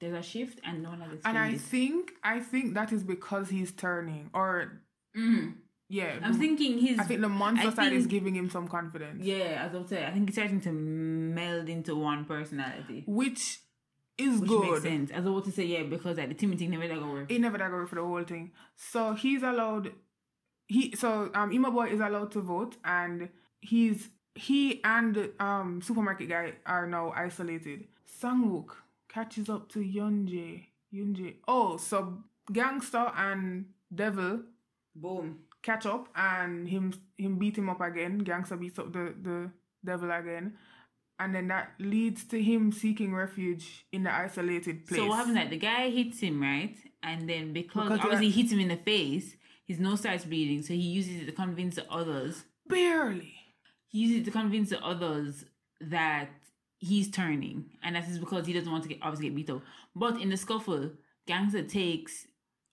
there's 0.01 0.15
a 0.15 0.23
shift, 0.23 0.61
and 0.65 0.83
no 0.83 0.91
one 0.91 1.01
has 1.01 1.19
And 1.25 1.37
I 1.39 1.51
it. 1.51 1.61
think 1.61 2.13
I 2.23 2.41
think 2.41 2.75
that 2.75 2.93
is 2.93 3.03
because 3.05 3.49
he's 3.51 3.73
turning, 3.73 4.31
or 4.33 4.83
Mhm. 5.17 5.55
yeah, 5.89 6.19
I'm 6.23 6.35
thinking 6.35 6.79
he's 6.79 6.99
I 6.99 7.05
think 7.05 7.21
the 7.21 7.29
monster 7.29 7.69
I 7.69 7.75
side 7.75 7.93
is 7.93 8.07
giving 8.07 8.35
him 8.37 8.49
some 8.51 8.69
confidence, 8.69 9.25
yeah, 9.25 9.65
as 9.67 9.75
I 9.75 9.79
would 9.79 9.89
say, 9.89 10.05
I 10.07 10.11
think 10.13 10.29
he's 10.29 10.35
starting 10.37 10.61
to 10.63 10.73
meld 10.73 11.69
into 11.69 11.97
one 11.97 12.25
personality. 12.25 13.05
which 13.07 13.61
is 14.19 14.41
Which 14.41 14.49
good. 14.49 14.61
makes 14.71 14.83
sense. 14.83 15.11
As 15.13 15.27
I 15.27 15.31
would 15.31 15.45
to 15.45 15.53
say, 15.53 15.65
yeah, 15.65 15.85
because 15.85 16.17
like 16.19 16.29
the 16.29 16.35
timid 16.35 16.59
thing 16.59 16.71
never 16.71 16.89
that 16.89 17.01
work. 17.01 17.31
It 17.31 17.41
never 17.41 17.57
that 17.59 17.71
go 17.71 17.87
for 17.87 17.95
the 17.95 18.03
whole 18.05 18.25
thing. 18.25 18.53
So 18.77 19.15
he's 19.15 19.43
allowed. 19.43 19.93
He 20.67 20.95
so 20.97 21.31
um 21.35 21.53
Emo 21.53 21.71
Boy 21.71 21.87
is 21.89 22.01
allowed 22.01 22.33
to 22.33 22.41
vote, 22.41 22.77
and 22.85 23.29
he's 23.61 24.11
he 24.35 24.83
and 24.85 25.31
um 25.41 25.81
supermarket 25.83 26.29
guy 26.29 26.53
are 26.67 26.87
now 26.87 27.13
isolated. 27.17 27.87
Sangwook 28.21 28.71
catches 29.19 29.49
up 29.49 29.69
to 29.73 29.81
Yunje. 29.81 30.67
Yunje. 30.95 31.37
Oh, 31.47 31.77
so 31.77 32.19
gangster 32.53 33.13
and 33.17 33.67
devil 33.95 34.41
Boom. 34.95 35.41
catch 35.63 35.87
up 35.87 36.09
and 36.15 36.69
him 36.69 36.93
him 37.17 37.39
beat 37.39 37.59
him 37.59 37.69
up 37.69 37.81
again. 37.81 38.19
Gangster 38.19 38.57
beats 38.57 38.79
up 38.79 38.93
the 38.93 39.15
the 39.23 39.51
devil 39.85 40.11
again, 40.11 40.55
and 41.19 41.35
then 41.35 41.49
that 41.49 41.73
leads 41.79 42.25
to 42.33 42.43
him 42.43 42.73
seeking 42.73 43.15
refuge 43.15 43.87
in 43.93 44.05
the 44.05 44.15
isolated 44.15 44.87
place. 44.87 45.01
So 45.01 45.09
what 45.09 45.17
happens? 45.17 45.37
Like 45.37 45.51
the 45.51 45.59
guy 45.59 45.91
hits 45.91 46.21
him 46.21 46.41
right, 46.41 46.77
and 47.03 47.29
then 47.29 47.53
because, 47.53 47.89
Because 47.89 48.01
obviously 48.01 48.31
he 48.31 48.43
hits 48.43 48.53
him 48.53 48.61
in 48.61 48.69
the 48.69 48.77
face, 48.77 49.37
his 49.67 49.79
nose 49.79 50.01
starts 50.01 50.25
bleeding. 50.25 50.63
So 50.63 50.75
he 50.75 50.81
uses 50.81 51.23
it 51.23 51.27
to 51.27 51.33
convince 51.33 51.75
the 51.77 51.91
others. 51.91 52.45
Barely. 52.67 53.35
He 53.89 53.99
uses 54.01 54.17
it 54.19 54.25
to 54.27 54.31
convince 54.31 54.71
the 54.71 54.83
others 54.85 55.45
that 55.81 56.29
he's 56.79 57.11
turning, 57.11 57.67
and 57.83 57.97
that 57.97 58.09
is 58.09 58.19
because 58.19 58.47
he 58.47 58.53
doesn't 58.53 58.71
want 58.71 58.85
to 58.85 58.89
get 58.89 58.99
obviously 59.03 59.29
get 59.29 59.37
beat 59.37 59.51
up. 59.51 59.63
But 59.95 60.21
in 60.21 60.31
the 60.31 60.37
scuffle, 60.37 60.91
Gangster 61.27 61.63
takes 61.63 62.27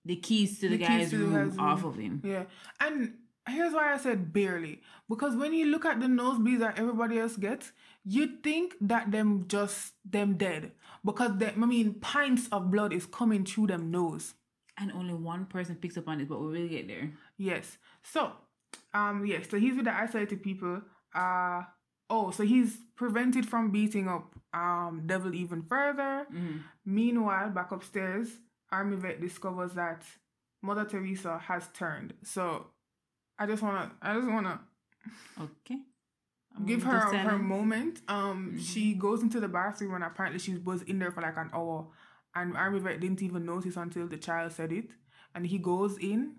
the 0.05 0.15
keys 0.15 0.59
to 0.59 0.69
the, 0.69 0.77
The 0.77 0.85
guy's 0.85 1.09
to 1.09 1.17
the 1.17 1.25
room 1.25 1.49
guy's 1.49 1.59
off 1.59 1.83
of 1.83 1.97
him. 1.97 2.21
Yeah, 2.23 2.43
and 2.79 3.13
here's 3.47 3.73
why 3.73 3.93
I 3.93 3.97
said 3.97 4.33
barely 4.33 4.81
because 5.07 5.35
when 5.35 5.53
you 5.53 5.67
look 5.67 5.85
at 5.85 5.99
the 5.99 6.07
nosebleeds 6.07 6.59
that 6.59 6.79
everybody 6.79 7.19
else 7.19 7.35
gets, 7.37 7.71
you'd 8.03 8.43
think 8.43 8.75
that 8.81 9.11
them 9.11 9.45
just 9.47 9.93
them 10.03 10.35
dead 10.37 10.71
because 11.03 11.37
they, 11.37 11.47
I 11.47 11.65
mean 11.65 11.95
pints 11.95 12.47
of 12.51 12.71
blood 12.71 12.93
is 12.93 13.05
coming 13.05 13.45
through 13.45 13.67
them 13.67 13.91
nose. 13.91 14.33
And 14.77 14.91
only 14.91 15.13
one 15.13 15.45
person 15.45 15.75
picks 15.75 15.95
up 15.95 16.09
on 16.09 16.19
it, 16.19 16.27
but 16.27 16.41
we 16.41 16.47
will 16.47 16.67
get 16.67 16.89
there. 16.89 17.13
Yes. 17.37 17.77
So, 18.03 18.33
um, 18.93 19.25
yes. 19.25 19.49
So 19.49 19.57
he's 19.57 19.73
with 19.73 19.85
the 19.85 19.95
isolated 19.95 20.43
people. 20.43 20.81
Uh 21.13 21.63
oh. 22.09 22.31
So 22.31 22.43
he's 22.43 22.77
prevented 22.95 23.47
from 23.47 23.71
beating 23.71 24.07
up 24.07 24.35
um 24.53 25.03
Devil 25.05 25.33
even 25.35 25.61
further. 25.63 26.27
Mhm. 26.31 26.61
Meanwhile, 26.85 27.49
back 27.51 27.71
upstairs, 27.71 28.29
Army 28.71 28.95
Vet 28.97 29.19
discovers 29.21 29.73
that 29.73 30.03
Mother 30.61 30.85
Teresa 30.85 31.37
has 31.39 31.67
turned. 31.69 32.13
So, 32.23 32.67
I 33.37 33.45
just 33.45 33.61
wanna, 33.61 33.91
I 34.01 34.15
just 34.15 34.27
wanna 34.27 34.61
Okay. 35.39 35.79
I'm 36.55 36.65
give 36.65 36.83
her 36.83 36.99
her 37.17 37.37
moment. 37.37 38.01
Um, 38.07 38.53
Mhm. 38.53 38.59
she 38.59 38.93
goes 38.93 39.21
into 39.21 39.39
the 39.39 39.47
bathroom 39.49 39.93
and 39.93 40.03
apparently 40.03 40.39
she 40.39 40.57
was 40.57 40.81
in 40.83 40.99
there 40.99 41.11
for 41.11 41.21
like 41.21 41.37
an 41.37 41.49
hour, 41.53 41.91
and 42.33 42.55
Army 42.57 42.79
Vet 42.79 42.99
didn't 43.01 43.21
even 43.21 43.45
notice 43.45 43.75
until 43.77 44.07
the 44.07 44.17
child 44.17 44.51
said 44.53 44.71
it, 44.71 44.91
and 45.35 45.45
he 45.45 45.57
goes 45.59 45.97
in, 45.97 46.37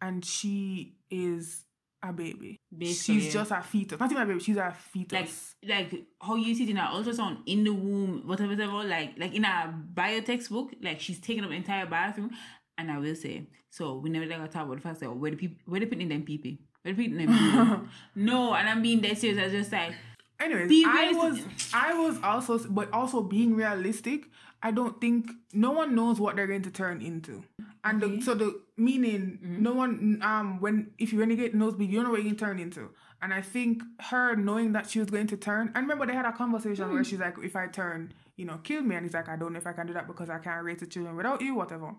and 0.00 0.24
she 0.24 0.98
is 1.10 1.65
a 2.08 2.12
baby. 2.12 2.60
Basically, 2.76 3.20
she's 3.20 3.32
just 3.32 3.50
a 3.50 3.62
fetus. 3.62 3.98
Not 3.98 4.10
even 4.10 4.22
a 4.22 4.26
baby. 4.26 4.40
She's 4.40 4.56
a 4.56 4.74
fetus. 4.92 5.54
like 5.62 5.92
like 5.92 6.04
how 6.20 6.36
you 6.36 6.54
see 6.54 6.64
it 6.64 6.70
in 6.70 6.78
an 6.78 6.86
ultrasound 6.86 7.38
in 7.46 7.64
the 7.64 7.72
womb, 7.72 8.22
whatever, 8.26 8.50
whatever, 8.50 8.84
like 8.84 9.14
like 9.18 9.34
in 9.34 9.44
a 9.44 9.74
bio 9.94 10.20
textbook, 10.20 10.72
like 10.82 11.00
she's 11.00 11.20
taking 11.20 11.44
up 11.44 11.50
the 11.50 11.56
entire 11.56 11.86
bathroom. 11.86 12.30
And 12.78 12.90
I 12.90 12.98
will 12.98 13.14
say, 13.14 13.46
so 13.70 13.96
we 13.98 14.10
never 14.10 14.26
like 14.26 14.50
talk 14.50 14.64
about 14.64 14.76
the 14.76 14.82
fact 14.82 15.00
that 15.00 15.14
where 15.14 15.30
the 15.30 15.36
people 15.36 15.56
where 15.66 15.80
they 15.80 15.86
putting 15.86 16.08
them 16.08 16.22
people, 16.22 16.52
where 16.82 16.94
they 16.94 17.02
putting 17.02 17.18
them 17.18 17.38
people. 17.38 17.88
no, 18.14 18.54
and 18.54 18.68
I'm 18.68 18.82
being 18.82 19.00
dead 19.00 19.18
serious. 19.18 19.38
I 19.38 19.44
was 19.44 19.52
just 19.52 19.72
like, 19.72 19.94
anyways, 20.40 20.70
I 20.86 21.12
was. 21.12 21.42
I 21.72 21.94
was 21.94 22.18
also 22.22 22.58
but 22.68 22.92
also 22.92 23.22
being 23.22 23.54
realistic. 23.54 24.30
I 24.66 24.72
don't 24.72 25.00
think 25.00 25.30
no 25.52 25.70
one 25.70 25.94
knows 25.94 26.18
what 26.18 26.34
they're 26.34 26.48
going 26.48 26.62
to 26.62 26.72
turn 26.72 27.00
into, 27.00 27.44
and 27.84 28.02
the, 28.02 28.20
so 28.20 28.34
the 28.34 28.60
meaning 28.76 29.38
mm-hmm. 29.40 29.62
no 29.62 29.74
one 29.74 30.18
um 30.22 30.60
when 30.60 30.90
if 30.98 31.12
you 31.12 31.20
renegade 31.20 31.54
knows, 31.54 31.74
nosebleed 31.74 31.90
you 31.90 31.98
don't 31.98 32.06
know 32.06 32.10
what 32.10 32.24
you 32.24 32.30
can 32.30 32.36
turn 32.36 32.58
into. 32.58 32.90
And 33.22 33.32
I 33.32 33.42
think 33.42 33.84
her 34.10 34.34
knowing 34.34 34.72
that 34.72 34.90
she 34.90 34.98
was 34.98 35.08
going 35.08 35.28
to 35.28 35.36
turn, 35.36 35.70
and 35.76 35.84
remember 35.84 36.04
they 36.04 36.14
had 36.14 36.26
a 36.26 36.32
conversation 36.32 36.92
where 36.92 37.02
mm. 37.02 37.06
she's 37.06 37.20
like, 37.20 37.36
if 37.44 37.54
I 37.54 37.68
turn, 37.68 38.12
you 38.36 38.44
know, 38.44 38.58
kill 38.64 38.82
me, 38.82 38.96
and 38.96 39.06
he's 39.06 39.14
like, 39.14 39.28
I 39.28 39.36
don't 39.36 39.52
know 39.52 39.58
if 39.58 39.68
I 39.68 39.72
can 39.72 39.86
do 39.86 39.92
that 39.92 40.08
because 40.08 40.28
I 40.28 40.38
can't 40.38 40.64
raise 40.64 40.80
the 40.80 40.86
children 40.86 41.14
without 41.14 41.40
you, 41.40 41.54
whatever. 41.54 41.94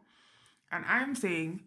And 0.73 0.83
I'm 0.85 1.15
saying, 1.15 1.61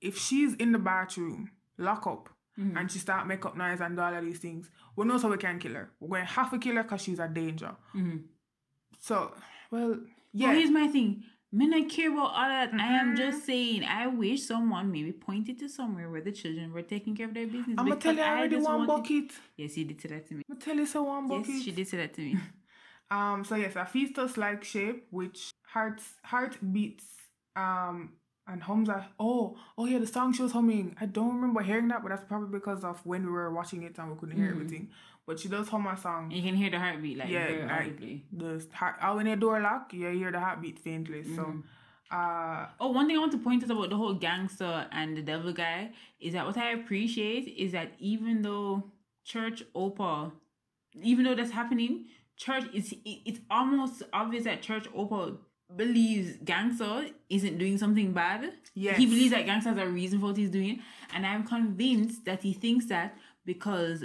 if 0.00 0.16
she's 0.16 0.54
in 0.54 0.70
the 0.70 0.78
bathroom, 0.78 1.50
lock 1.76 2.06
up, 2.06 2.28
mm-hmm. 2.56 2.76
and 2.76 2.88
she 2.88 3.00
start 3.00 3.26
make 3.26 3.44
up 3.44 3.56
noise 3.56 3.80
and 3.80 3.96
do 3.96 4.02
all 4.02 4.14
of 4.14 4.24
these 4.24 4.38
things, 4.38 4.70
we 4.94 5.04
know 5.06 5.18
so 5.18 5.28
we 5.28 5.38
can 5.38 5.58
kill 5.58 5.74
her. 5.74 5.90
We're 5.98 6.08
going 6.08 6.26
to 6.26 6.32
have 6.34 6.52
to 6.52 6.58
kill 6.58 6.76
her 6.76 6.84
because 6.84 7.02
she's 7.02 7.18
a 7.18 7.26
danger. 7.26 7.74
Mm-hmm. 7.96 8.18
So, 9.00 9.34
well, 9.72 9.98
yeah. 10.38 10.48
Well, 10.48 10.56
here's 10.58 10.70
my 10.70 10.88
thing. 10.96 11.10
Men 11.52 11.72
I 11.72 11.82
care 11.94 12.10
about 12.12 12.32
all 12.38 12.48
that. 12.54 12.74
I 12.74 12.88
am 13.02 13.16
just 13.16 13.46
saying. 13.46 13.84
I 13.84 14.06
wish 14.08 14.40
someone 14.52 14.86
maybe 14.96 15.12
pointed 15.12 15.58
to 15.60 15.68
somewhere 15.68 16.08
where 16.12 16.20
the 16.28 16.32
children 16.40 16.72
were 16.72 16.82
taking 16.94 17.14
care 17.16 17.28
of 17.28 17.34
their 17.34 17.46
business. 17.46 17.76
I'm 17.78 17.86
gonna 17.88 18.00
tell 18.06 18.14
you 18.14 18.22
I 18.22 18.30
already 18.38 18.56
one 18.56 18.86
wanted- 18.86 18.86
bucket. 18.88 19.32
Yes, 19.56 19.76
you 19.78 19.84
did 19.90 20.00
say 20.02 20.08
that 20.14 20.26
to 20.28 20.34
me. 20.34 20.42
I'm 20.48 20.54
gonna 20.56 20.64
tell 20.66 20.76
you 20.76 20.86
so 20.94 21.02
one 21.04 21.26
bucket. 21.28 21.48
Yes, 21.54 21.62
she 21.64 21.72
did 21.78 21.88
say 21.88 21.96
that 21.98 22.14
to 22.14 22.20
me. 22.22 22.36
Um, 23.08 23.44
so 23.44 23.54
yes, 23.54 23.76
a 23.76 23.86
fetus-like 23.86 24.64
shape 24.64 25.06
which 25.10 25.52
hearts 25.74 26.04
heart 26.24 26.54
beats 26.72 27.04
um 27.54 27.98
and 28.48 28.62
hums 28.62 28.88
a 28.88 29.08
oh 29.18 29.56
oh 29.76 29.86
yeah 29.86 29.98
the 29.98 30.06
song 30.06 30.32
she 30.32 30.42
was 30.42 30.52
humming. 30.52 30.96
I 31.00 31.06
don't 31.06 31.34
remember 31.34 31.62
hearing 31.62 31.88
that, 31.88 32.02
but 32.02 32.10
that's 32.10 32.24
probably 32.24 32.58
because 32.58 32.84
of 32.84 33.04
when 33.04 33.24
we 33.26 33.32
were 33.32 33.52
watching 33.52 33.82
it 33.82 33.98
and 33.98 34.10
we 34.10 34.16
couldn't 34.18 34.36
hear 34.36 34.50
everything. 34.50 34.88
But 35.26 35.40
she 35.40 35.48
does 35.48 35.68
hum 35.68 35.86
a 35.88 35.96
song. 35.96 36.30
you 36.30 36.42
can 36.42 36.54
hear 36.54 36.70
the 36.70 36.78
heartbeat 36.78 37.18
like 37.18 37.28
Yeah, 37.28 37.46
very 37.46 37.62
like 37.62 37.68
the 38.30 38.60
heart. 38.72 38.94
Oh, 39.02 39.16
when 39.16 39.26
a 39.26 39.36
door 39.36 39.60
lock, 39.60 39.92
you 39.92 40.08
hear 40.10 40.30
the 40.30 40.38
heartbeat 40.38 40.78
faintly. 40.78 41.24
So, 41.24 41.62
uh, 42.12 42.66
Oh, 42.78 42.90
one 42.92 43.08
thing 43.08 43.16
I 43.16 43.18
want 43.20 43.32
to 43.32 43.38
point 43.38 43.64
out 43.64 43.70
about 43.72 43.90
the 43.90 43.96
whole 43.96 44.14
gangster 44.14 44.86
and 44.92 45.16
the 45.16 45.22
devil 45.22 45.52
guy 45.52 45.90
is 46.20 46.34
that 46.34 46.46
what 46.46 46.56
I 46.56 46.70
appreciate 46.70 47.48
is 47.48 47.72
that 47.72 47.92
even 47.98 48.42
though 48.42 48.84
Church 49.24 49.64
Opa, 49.74 50.30
even 51.02 51.24
though 51.24 51.34
that's 51.34 51.50
happening, 51.50 52.04
Church 52.36 52.64
is 52.72 52.92
it, 52.92 53.00
it's 53.04 53.40
almost 53.50 54.04
obvious 54.12 54.44
that 54.44 54.62
Church 54.62 54.86
Opa 54.92 55.38
believes 55.74 56.36
gangster 56.44 57.06
isn't 57.28 57.58
doing 57.58 57.78
something 57.78 58.12
bad. 58.12 58.52
Yes. 58.74 58.98
He 58.98 59.06
believes 59.06 59.30
that 59.32 59.46
gangster 59.46 59.70
has 59.70 59.78
a 59.78 59.86
reason 59.88 60.20
for 60.20 60.26
what 60.26 60.36
he's 60.36 60.50
doing. 60.50 60.80
And 61.12 61.26
I'm 61.26 61.44
convinced 61.44 62.24
that 62.24 62.42
he 62.42 62.52
thinks 62.52 62.86
that 62.86 63.16
because 63.44 64.04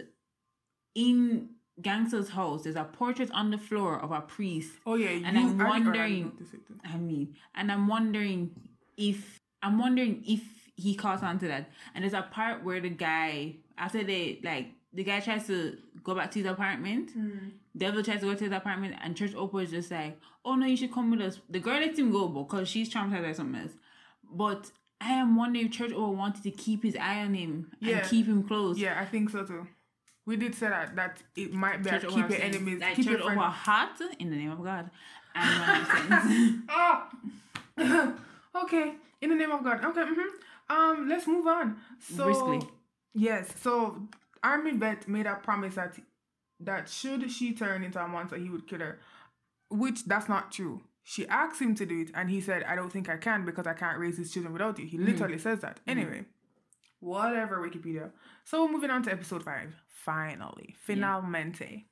in 0.96 1.50
gangster's 1.82 2.30
house 2.30 2.64
there's 2.64 2.76
a 2.76 2.84
portrait 2.84 3.32
on 3.32 3.50
the 3.50 3.58
floor 3.58 4.00
of 4.00 4.12
a 4.12 4.22
priest 4.22 4.72
oh 4.86 4.96
yeah, 4.96 5.10
And 5.26 5.38
I'm 5.38 5.58
wondering- 5.58 6.26
noticed 6.26 6.54
it 6.54 6.68
too. 6.68 6.78
I 6.84 6.98
mean, 6.98 7.36
and 7.56 7.72
I'm 7.72 7.88
wondering 7.88 8.52
if 8.98 9.40
I'm 9.64 9.78
wondering 9.80 10.24
if 10.28 10.42
he 10.76 10.96
caught 10.96 11.22
on 11.24 11.38
to 11.40 11.48
that. 11.48 11.70
And 11.94 12.04
there's 12.04 12.14
a 12.14 12.24
part 12.24 12.64
where 12.64 12.80
the 12.82 12.90
guy 12.90 13.56
after 13.78 14.04
they 14.04 14.40
like 14.44 14.68
the 14.94 15.04
guy 15.04 15.20
tries 15.22 15.48
to 15.48 15.78
go 16.04 16.16
back 16.16 16.32
to 16.32 16.40
his 16.40 16.48
apartment. 16.48 17.12
Devil 17.78 18.04
tries 18.04 18.20
to 18.20 18.26
go 18.26 18.34
to 18.36 18.44
his 18.44 18.54
apartment, 18.54 18.96
and 19.02 19.16
Church 19.16 19.32
Opa 19.34 19.64
is 19.64 19.72
just 19.72 19.92
like, 19.92 20.20
"Oh 20.44 20.56
no, 20.56 20.66
you 20.66 20.76
should 20.78 20.94
come 20.94 21.10
with 21.12 21.22
us." 21.22 21.40
The 21.50 21.60
girl 21.60 21.80
lets 21.80 21.98
him 21.98 22.12
go 22.12 22.28
because 22.28 22.68
she's 22.68 22.90
traumatized 22.94 23.24
by 23.24 23.34
something 23.34 23.62
else. 23.62 23.72
But 24.30 24.72
I 25.00 25.14
am 25.14 25.36
wondering 25.36 25.68
if 25.68 25.72
Church 25.72 25.92
Opa 25.92 26.14
wanted 26.16 26.44
to 26.44 26.52
keep 26.52 26.84
his 26.84 26.96
eye 26.98 27.22
on 27.22 27.34
him 27.34 27.72
Yeah. 27.80 27.98
and 28.00 28.08
keep 28.10 28.26
him 28.28 28.44
close. 28.44 28.78
Yeah, 28.78 29.00
I 29.00 29.06
think 29.06 29.30
so 29.30 29.46
too. 29.46 29.68
We 30.26 30.36
did 30.38 30.54
say 30.54 30.68
that 30.70 30.96
that 30.98 31.24
it 31.36 31.54
might 31.54 31.82
be 31.84 31.90
a 31.90 31.94
Church 32.00 32.10
keep 32.10 32.18
your 32.18 32.30
saying, 32.30 32.42
enemies, 32.56 32.82
like 32.82 32.96
keep 32.96 33.06
Church 33.08 33.20
your 33.20 33.34
friends. 33.34 33.42
Hot 33.42 34.02
in 34.20 34.30
the 34.30 34.36
name 34.36 34.52
of 34.52 34.64
God. 34.64 34.90
And 35.34 35.60
one 35.62 35.70
of 35.82 35.88
those 35.88 36.28
things. 36.28 36.62
Ah, 36.70 37.10
okay. 38.64 38.94
In 39.22 39.30
the 39.30 39.36
name 39.36 39.52
of 39.52 39.64
God. 39.64 39.84
Okay. 39.84 40.04
hmm 40.04 40.30
Um, 40.70 41.08
let's 41.10 41.26
move 41.28 41.48
on. 41.48 41.78
So 42.00 42.26
Briskly. 42.26 42.62
yes. 43.14 43.54
So 43.62 44.08
Army 44.44 44.72
Vet 44.72 45.08
made 45.08 45.26
a 45.26 45.36
promise 45.36 45.76
that 45.76 45.96
that 46.66 46.90
should 46.90 47.30
she 47.32 47.54
turn 47.54 47.84
into 47.84 48.04
a 48.04 48.08
monster, 48.08 48.38
he 48.38 48.50
would 48.50 48.68
kill 48.68 48.80
her. 48.80 49.00
Which 49.70 50.06
that's 50.06 50.30
not 50.30 50.52
true. 50.52 50.82
She 51.04 51.28
asked 51.28 51.62
him 51.62 51.76
to 51.76 51.86
do 51.86 52.02
it, 52.02 52.12
and 52.14 52.30
he 52.30 52.42
said, 52.42 52.64
"I 52.64 52.76
don't 52.76 52.92
think 52.92 53.10
I 53.10 53.18
can 53.18 53.46
because 53.46 53.66
I 53.66 53.74
can't 53.74 53.98
raise 53.98 54.18
his 54.18 54.32
children 54.32 54.54
without 54.54 54.78
you." 54.80 54.86
He 54.86 54.98
literally 54.98 55.40
says 55.40 55.62
that. 55.62 55.80
Anyway, 55.88 56.26
whatever 57.00 57.58
Wikipedia. 57.58 58.12
So 58.44 58.68
moving 58.68 58.92
on 58.92 59.04
to 59.04 59.12
episode 59.12 59.44
five. 59.44 59.74
Finally, 59.88 60.76
finalmente. 60.86 61.86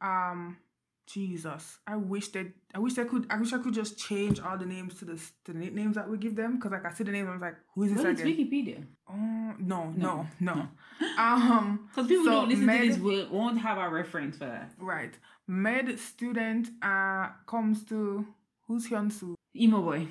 Um, 0.00 0.58
Jesus, 1.06 1.78
I 1.86 1.96
wish 1.96 2.28
that 2.28 2.46
I 2.74 2.78
wish 2.78 2.96
I 2.98 3.04
could. 3.04 3.26
I 3.30 3.36
wish 3.38 3.52
I 3.52 3.58
could 3.58 3.74
just 3.74 3.98
change 3.98 4.40
all 4.40 4.56
the 4.56 4.64
names 4.66 4.94
to 5.00 5.04
the 5.04 5.16
to 5.44 5.52
the 5.52 5.58
names 5.70 5.96
that 5.96 6.08
we 6.08 6.16
give 6.16 6.36
them 6.36 6.56
because 6.56 6.72
like 6.72 6.86
I 6.86 6.92
see 6.92 7.04
the 7.04 7.12
name, 7.12 7.28
I 7.28 7.32
was 7.32 7.40
like, 7.40 7.56
who 7.74 7.82
is 7.82 7.92
this 7.92 8.02
Well, 8.02 8.12
it's? 8.12 8.22
Wikipedia. 8.22 8.84
Oh 9.10 9.54
no, 9.58 9.92
no, 9.96 10.26
no. 10.40 10.68
um, 11.18 11.88
Because 11.88 12.08
people 12.08 12.24
So, 12.24 12.30
don't 12.30 12.48
listen 12.48 12.66
Med- 12.66 12.80
to 12.82 12.88
this 12.88 12.98
will, 12.98 13.28
won't 13.30 13.58
have 13.60 13.78
a 13.78 13.88
reference 13.90 14.38
for 14.38 14.46
that. 14.46 14.72
right. 14.78 15.14
Med 15.48 15.98
student 15.98 16.68
uh 16.82 17.28
comes 17.46 17.84
to 17.86 18.24
who's 18.66 18.88
Hyunsu? 18.88 19.34
Emo 19.56 19.82
boy. 19.82 20.08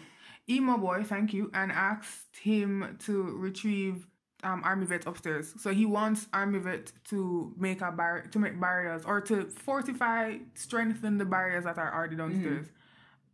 Emo 0.50 0.78
boy, 0.78 1.04
thank 1.04 1.34
you, 1.34 1.50
and 1.54 1.72
asked 1.72 2.38
him 2.42 2.98
to 3.06 3.24
retrieve 3.38 4.06
um 4.44 4.62
army 4.64 4.86
vet 4.86 5.06
upstairs. 5.06 5.54
So 5.60 5.72
he 5.74 5.86
wants 5.86 6.28
army 6.34 6.60
vet 6.60 6.92
to 7.10 7.54
make 7.58 7.82
a 7.82 7.92
bar 7.92 8.22
to 8.32 8.40
make 8.40 8.60
barriers 8.60 9.04
or 9.06 9.22
to 9.22 9.46
fortify, 9.46 10.38
strengthen 10.56 11.18
the 11.18 11.26
barriers 11.26 11.64
that 11.66 11.78
are 11.78 11.94
already 11.94 12.16
downstairs. 12.16 12.68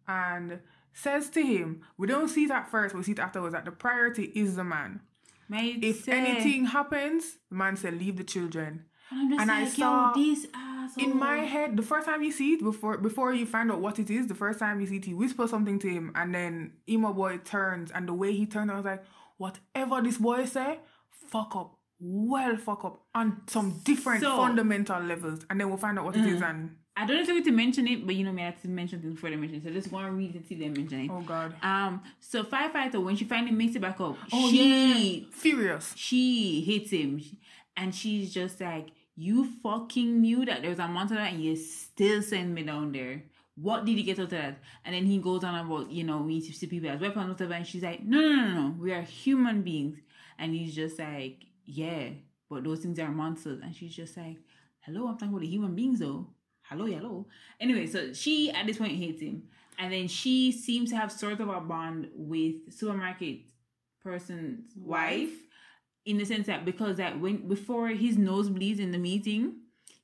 And 0.07 0.59
says 0.93 1.29
to 1.31 1.41
him, 1.41 1.81
we 1.97 2.07
don't 2.07 2.27
see 2.29 2.45
it 2.45 2.51
at 2.51 2.69
first, 2.71 2.95
we 2.95 3.03
see 3.03 3.11
it 3.11 3.19
afterwards, 3.19 3.53
that 3.53 3.65
the 3.65 3.71
priority 3.71 4.23
is 4.35 4.55
the 4.55 4.63
man. 4.63 5.01
Mate 5.49 5.83
If 5.83 6.03
say- 6.05 6.11
anything 6.13 6.65
happens, 6.65 7.37
the 7.49 7.55
man 7.55 7.75
said, 7.77 7.93
leave 7.97 8.17
the 8.17 8.23
children. 8.23 8.85
and 9.11 9.19
I'm 9.19 9.29
just 9.29 9.41
and 9.41 9.51
I 9.51 9.65
saw- 9.65 10.13
this 10.13 10.47
asshole. 10.53 11.03
In 11.11 11.17
my 11.17 11.37
head, 11.37 11.77
the 11.77 11.83
first 11.83 12.05
time 12.07 12.23
you 12.23 12.31
see 12.31 12.53
it, 12.55 12.63
before 12.63 12.97
before 12.97 13.33
you 13.33 13.45
find 13.45 13.71
out 13.71 13.79
what 13.79 13.99
it 13.99 14.09
is, 14.09 14.27
the 14.27 14.35
first 14.35 14.59
time 14.59 14.81
you 14.81 14.87
see 14.87 14.97
it, 14.97 15.05
he 15.05 15.13
whispers 15.13 15.49
something 15.49 15.79
to 15.79 15.87
him, 15.89 16.11
and 16.15 16.33
then 16.35 16.73
emo 16.89 17.13
boy 17.13 17.37
turns, 17.37 17.91
and 17.91 18.07
the 18.07 18.13
way 18.13 18.33
he 18.33 18.45
turned, 18.45 18.69
I 18.71 18.75
was 18.75 18.85
like, 18.85 19.03
whatever 19.37 20.01
this 20.01 20.17
boy 20.17 20.45
say, 20.45 20.79
fuck 21.27 21.55
up, 21.55 21.77
well 21.99 22.55
fuck 22.57 22.85
up 22.85 23.01
on 23.15 23.41
some 23.47 23.81
different 23.83 24.21
So- 24.21 24.37
fundamental 24.37 25.01
levels, 25.01 25.45
and 25.49 25.59
then 25.59 25.69
we'll 25.69 25.77
find 25.77 25.97
out 25.99 26.05
what 26.05 26.15
it 26.17 26.25
is, 26.25 26.41
and 26.41 26.75
I 26.95 27.05
don't 27.05 27.19
expect 27.19 27.45
to 27.45 27.51
mention 27.51 27.87
it, 27.87 28.05
but 28.07 28.15
you 28.15 28.23
know 28.25 28.31
me, 28.31 28.41
I 28.41 28.45
have 28.47 28.61
to 28.63 28.67
mention 28.67 28.99
things 29.01 29.13
before 29.13 29.29
they 29.29 29.35
mention 29.35 29.59
it. 29.59 29.63
So 29.63 29.69
just 29.69 29.91
one 29.91 30.17
read 30.17 30.35
it 30.35 30.47
till 30.49 30.57
they 30.57 30.69
mention 30.69 31.01
it. 31.01 31.11
oh 31.11 31.21
god, 31.21 31.53
Um, 31.61 32.01
so 32.19 32.43
firefighter, 32.43 33.03
when 33.03 33.15
she 33.15 33.25
finally 33.25 33.51
makes 33.51 33.75
it 33.75 33.81
back 33.81 33.99
up, 34.01 34.17
oh 34.33 34.49
she 34.49 35.19
yeah, 35.19 35.25
furious. 35.31 35.93
she 35.95 36.61
hates 36.61 36.91
him. 36.91 37.21
And 37.79 37.93
she's 37.93 38.33
just 38.33 38.59
like 38.59 38.87
you 39.15 39.45
fucking 39.61 40.21
knew 40.21 40.43
that 40.45 40.61
there 40.61 40.71
was 40.71 40.79
a 40.79 40.87
monster 40.87 41.17
and 41.19 41.43
you 41.43 41.55
still 41.55 42.23
send 42.23 42.55
me 42.55 42.63
down 42.63 42.91
there. 42.91 43.23
What 43.55 43.85
did 43.85 43.97
you 43.97 44.03
get 44.03 44.17
out 44.19 44.23
of 44.23 44.29
that? 44.31 44.59
And 44.83 44.95
then 44.95 45.05
he 45.05 45.19
goes 45.19 45.43
on 45.43 45.53
about 45.53 45.91
you 45.91 46.03
know 46.03 46.17
we 46.17 46.33
need 46.35 46.45
to 46.47 46.53
see 46.53 46.65
people 46.65 46.89
as 46.89 46.99
weapons 46.99 47.29
whatever. 47.29 47.53
And 47.53 47.67
she's 47.67 47.83
like 47.83 48.03
no 48.03 48.19
no 48.19 48.35
no 48.35 48.53
no. 48.61 48.75
We 48.79 48.91
are 48.93 49.01
human 49.03 49.61
beings 49.61 49.99
and 50.39 50.53
he's 50.53 50.75
just 50.75 50.99
like 50.99 51.45
yeah 51.65 52.09
but 52.49 52.63
those 52.63 52.79
things 52.79 52.99
are 52.99 53.09
monsters 53.09 53.59
and 53.61 53.75
she's 53.75 53.95
just 53.95 54.15
like 54.17 54.37
hello 54.81 55.07
i'm 55.07 55.15
talking 55.15 55.29
about 55.29 55.41
the 55.41 55.47
human 55.47 55.75
beings 55.75 55.99
though 55.99 56.27
hello 56.63 56.85
hello 56.85 57.25
anyway 57.59 57.85
so 57.85 58.13
she 58.13 58.51
at 58.51 58.65
this 58.65 58.77
point 58.77 58.93
hates 58.93 59.21
him 59.21 59.43
and 59.79 59.93
then 59.93 60.07
she 60.07 60.51
seems 60.51 60.89
to 60.89 60.97
have 60.97 61.11
sort 61.11 61.39
of 61.39 61.49
a 61.49 61.59
bond 61.61 62.09
with 62.13 62.71
supermarket 62.73 63.39
person's 64.03 64.71
wife 64.75 65.31
in 66.07 66.17
the 66.17 66.25
sense 66.25 66.47
that 66.47 66.65
because 66.65 66.97
that 66.97 67.19
when 67.19 67.47
before 67.47 67.89
his 67.89 68.17
nose 68.17 68.49
bleeds 68.49 68.79
in 68.79 68.91
the 68.91 68.97
meeting, 68.97 69.57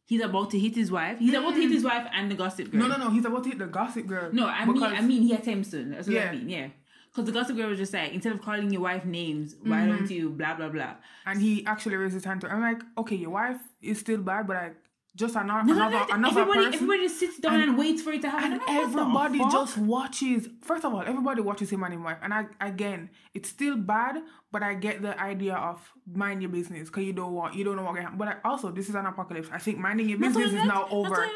he's 0.06 0.22
about 0.22 0.52
to 0.52 0.60
hit 0.60 0.76
his 0.76 0.92
wife. 0.92 1.18
He's 1.18 1.34
about 1.34 1.56
to 1.56 1.62
hit 1.62 1.72
his 1.72 1.84
mm. 1.84 1.86
wife 1.86 2.08
and 2.14 2.30
the 2.30 2.36
gossip 2.36 2.70
girl. 2.70 2.82
No, 2.82 2.88
no, 2.88 2.98
no, 2.98 3.10
he's 3.10 3.26
about 3.26 3.44
to 3.44 3.50
hit 3.50 3.60
the 3.60 3.68
gossip 3.68 4.06
girl. 4.06 4.30
No, 4.34 4.46
I 4.46 4.66
mean, 4.66 4.84
I 4.84 5.02
mean, 5.02 5.24
he 5.24 5.34
attempts 5.34 5.72
to. 5.72 5.84
That's 5.86 6.08
what 6.08 6.16
Yeah. 6.16 6.30
I 6.30 6.36
mean. 6.36 6.50
Yeah, 6.50 6.68
because 7.14 7.26
the 7.28 7.32
gossip 7.32 7.56
girl 7.58 7.70
was 7.70 7.78
just 7.78 7.94
like, 7.94 8.12
instead 8.12 8.34
of 8.34 8.42
calling 8.42 8.72
your 8.72 8.82
wife 8.82 9.06
names, 9.06 9.56
why 9.64 9.78
Mm-hmm. 9.78 9.90
don't 9.98 10.12
you 10.12 10.30
blah 10.30 10.56
blah 10.56 10.70
blah? 10.70 10.96
and 11.26 11.42
he 11.42 11.66
actually 11.66 11.96
raised 11.96 12.14
his 12.16 12.26
hand 12.26 12.42
to. 12.42 12.48
her. 12.50 12.56
I'm 12.56 12.62
like, 12.62 12.82
okay, 12.98 13.16
your 13.16 13.30
wife 13.30 13.58
is 13.82 14.00
still 14.00 14.18
bad, 14.18 14.48
but 14.48 14.56
like 14.58 14.76
just 15.16 15.36
another 15.36 15.64
No, 15.68 15.74
no, 15.76 15.86
another 15.88 16.06
no, 16.10 16.16
another 16.16 16.42
everybody, 16.42 16.60
person. 16.66 16.74
everybody 16.74 17.04
just 17.04 17.20
sits 17.20 17.38
down 17.38 17.62
and, 17.62 17.78
waits 17.78 18.02
for 18.02 18.12
it 18.14 18.24
to 18.24 18.30
happen. 18.32 18.54
and 18.54 18.62
everybody 18.68 19.38
just 19.52 19.78
watches. 19.78 20.48
First 20.64 20.86
of 20.86 20.94
all, 20.96 21.02
everybody 21.02 21.40
watches 21.40 21.70
him 21.70 21.84
and 21.84 21.94
his 21.94 22.02
wife. 22.02 22.18
And 22.24 22.34
I 22.34 22.46
again, 22.60 23.12
it's 23.36 23.48
still 23.48 23.78
bad, 23.78 24.16
but 24.52 24.64
I 24.64 24.74
get 24.74 25.04
the 25.04 25.14
idea 25.22 25.54
of 25.54 25.88
mind 26.12 26.42
your 26.42 26.50
business 26.50 26.90
because 26.90 27.04
you 27.04 27.14
don't 27.14 27.34
want 27.34 27.54
you 27.54 27.64
don't 27.64 27.76
know 27.76 27.84
what 27.84 27.94
can 27.94 28.04
happen. 28.06 28.18
But 28.18 28.28
I, 28.30 28.36
also, 28.44 28.72
this 28.72 28.90
is 28.90 28.96
an 28.96 29.06
apocalypse. 29.06 29.50
I 29.54 29.60
think 29.60 29.78
minding 29.78 30.10
your 30.10 30.18
business 30.18 30.48
is 30.48 30.66
now 30.66 30.88
over. 30.90 31.28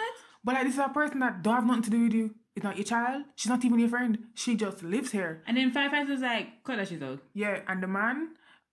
But 0.43 0.55
like, 0.55 0.63
this 0.63 0.73
is 0.73 0.79
a 0.79 0.89
person 0.89 1.19
that 1.19 1.43
don't 1.43 1.53
have 1.55 1.65
nothing 1.67 1.83
to 1.83 1.89
do 1.91 2.03
with 2.05 2.13
you. 2.13 2.33
It's 2.57 2.63
not 2.63 2.75
your 2.75 2.85
child. 2.85 3.23
She's 3.35 3.51
not 3.51 3.63
even 3.63 3.77
your 3.77 3.87
friend. 3.89 4.17
She 4.33 4.55
just 4.55 4.81
lives 4.81 5.11
here. 5.11 5.43
And 5.45 5.55
then 5.57 5.71
firefighter's 5.71 6.21
like, 6.21 6.63
cut 6.63 6.77
that 6.77 6.87
shit 6.87 7.03
out. 7.03 7.19
Yeah, 7.35 7.59
and 7.67 7.83
the 7.83 7.87
man, 7.87 8.29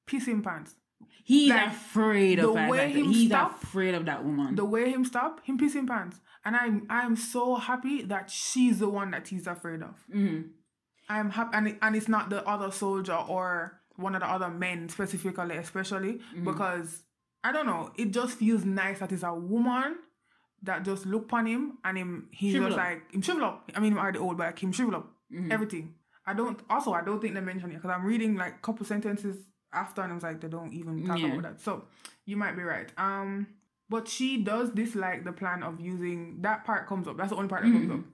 pissing 0.09 0.43
pants. 0.43 0.75
He's 1.23 1.51
Like, 1.51 1.67
afraid 1.69 2.39
of 2.39 2.55
the 2.55 2.71
way 2.71 2.93
him 2.93 3.05
He's 3.11 3.29
stop- 3.29 3.63
afraid 3.63 3.95
of 3.95 4.07
that 4.07 4.25
woman. 4.25 4.55
the 4.55 4.65
way 4.65 4.91
him 4.91 5.05
stop, 5.05 5.45
him 5.45 5.59
pissing 5.59 5.87
pants. 5.87 6.19
And 6.47 6.57
I'm 6.57 6.87
I'm 6.89 7.15
so 7.17 7.57
happy 7.57 8.03
that 8.05 8.31
she's 8.31 8.79
the 8.79 8.89
one 8.89 9.11
that 9.11 9.29
he's 9.29 9.47
afraid 9.47 9.83
of. 9.83 9.95
Mhm. 10.15 10.49
I'm 11.11 11.31
happy, 11.31 11.51
and 11.57 11.69
it, 11.69 11.79
and 11.83 11.95
it's 11.95 12.09
not 12.09 12.31
the 12.31 12.43
other 12.49 12.71
soldier 12.71 13.15
or 13.29 13.81
one 13.97 14.15
of 14.15 14.23
the 14.23 14.29
other 14.31 14.49
men 14.49 14.89
specifically, 14.89 15.57
especially 15.57 16.15
Mm-hmm. 16.15 16.45
because 16.45 17.03
I 17.43 17.53
don't 17.53 17.67
know. 17.67 17.93
It 17.97 18.13
just 18.13 18.39
feels 18.39 18.65
nice 18.65 19.01
that 19.01 19.13
it's 19.13 19.23
a 19.23 19.35
woman 19.35 19.97
that 20.65 20.85
just 20.85 21.07
look 21.07 21.25
upon 21.25 21.47
him 21.47 21.79
and 21.85 21.97
him 21.97 22.29
he's 22.33 22.53
Shrivel 22.53 22.71
just 22.71 22.79
up. 22.81 22.85
like 22.87 23.13
him 23.15 23.23
shrivel 23.23 23.45
up. 23.45 23.71
I 23.75 23.81
mean, 23.81 23.93
him 23.93 23.99
already 23.99 24.19
old, 24.19 24.37
but 24.39 24.47
like 24.47 24.59
him 24.63 24.73
shrivel 24.73 24.97
up 24.97 25.11
Mm-hmm. 25.33 25.51
everything. 25.53 25.95
I 26.27 26.35
don't. 26.35 26.59
Also, 26.71 26.93
I 26.93 27.03
don't 27.03 27.21
think 27.21 27.35
they 27.35 27.41
mention 27.41 27.71
it 27.71 27.75
because 27.75 27.91
I'm 27.91 28.05
reading 28.05 28.37
like 28.37 28.63
couple 28.63 28.85
sentences 28.87 29.37
after, 29.73 30.03
and 30.03 30.13
I 30.13 30.15
was 30.15 30.23
like, 30.23 30.41
they 30.41 30.49
don't 30.49 30.73
even 30.73 31.05
talk 31.05 31.19
Yeah. 31.19 31.27
about 31.33 31.43
that. 31.43 31.61
So 31.61 31.85
you 32.25 32.37
might 32.37 32.57
be 32.57 32.63
right. 32.63 32.91
Um, 32.99 33.47
but 33.89 34.07
she 34.09 34.43
does 34.43 34.71
dislike 34.71 35.25
the 35.25 35.33
plan 35.33 35.63
of 35.63 35.81
using 35.81 36.41
that 36.43 36.65
part 36.65 36.87
comes 36.87 37.09
up. 37.09 37.17
That's 37.17 37.31
the 37.31 37.37
only 37.37 37.49
part 37.49 37.63
that 37.63 37.73
comes 37.73 37.89
Mm-hmm. 37.91 38.01
up. 38.01 38.05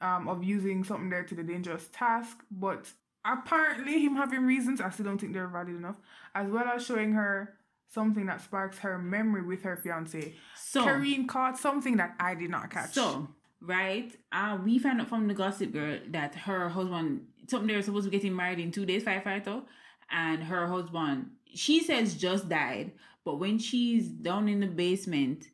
Um, 0.00 0.28
of 0.28 0.42
using 0.44 0.84
something 0.84 1.08
there 1.08 1.22
to 1.24 1.34
the 1.34 1.42
dangerous 1.44 1.88
task, 1.92 2.38
but 2.50 2.90
apparently 3.24 4.00
him 4.00 4.16
having 4.16 4.44
reasons, 4.44 4.80
I 4.80 4.90
still 4.90 5.06
don't 5.06 5.18
think 5.18 5.32
they're 5.32 5.48
valid 5.48 5.68
enough. 5.68 5.96
As 6.34 6.50
well 6.50 6.64
as 6.64 6.84
showing 6.84 7.12
her 7.12 7.54
something 7.94 8.26
that 8.26 8.42
sparks 8.42 8.78
her 8.78 8.98
memory 8.98 9.42
with 9.42 9.62
her 9.62 9.76
fiance. 9.76 10.34
So 10.56 10.84
caught 11.26 11.58
something 11.58 11.96
that 11.98 12.14
I 12.18 12.34
did 12.34 12.50
not 12.50 12.70
catch. 12.70 12.92
So, 12.92 13.28
right, 13.60 14.12
uh, 14.32 14.58
we 14.64 14.78
found 14.78 15.00
out 15.00 15.08
from 15.08 15.28
the 15.28 15.34
gossip 15.34 15.72
girl 15.72 15.98
that 16.08 16.34
her 16.34 16.68
husband, 16.68 17.26
something 17.48 17.68
they 17.68 17.76
were 17.76 17.82
supposed 17.82 18.04
to 18.06 18.10
be 18.10 18.18
getting 18.18 18.36
married 18.36 18.58
in 18.58 18.72
two 18.72 18.84
days, 18.84 19.04
firefighter, 19.04 19.62
and 20.10 20.42
her 20.42 20.66
husband, 20.66 21.30
she 21.54 21.82
says 21.82 22.14
just 22.14 22.48
died, 22.48 22.92
but 23.24 23.36
when 23.38 23.58
she's 23.58 24.08
down 24.08 24.48
in 24.48 24.60
the 24.60 24.66
basement 24.66 25.44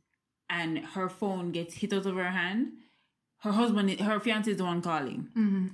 and 0.48 0.78
her 0.78 1.08
phone 1.08 1.52
gets 1.52 1.74
hit 1.74 1.92
out 1.92 2.06
of 2.06 2.16
her 2.16 2.30
hand, 2.30 2.72
her 3.38 3.52
husband, 3.52 4.00
her 4.00 4.18
fiance 4.20 4.50
is 4.50 4.56
the 4.56 4.64
one 4.64 4.82
calling. 4.82 5.28
hmm 5.34 5.66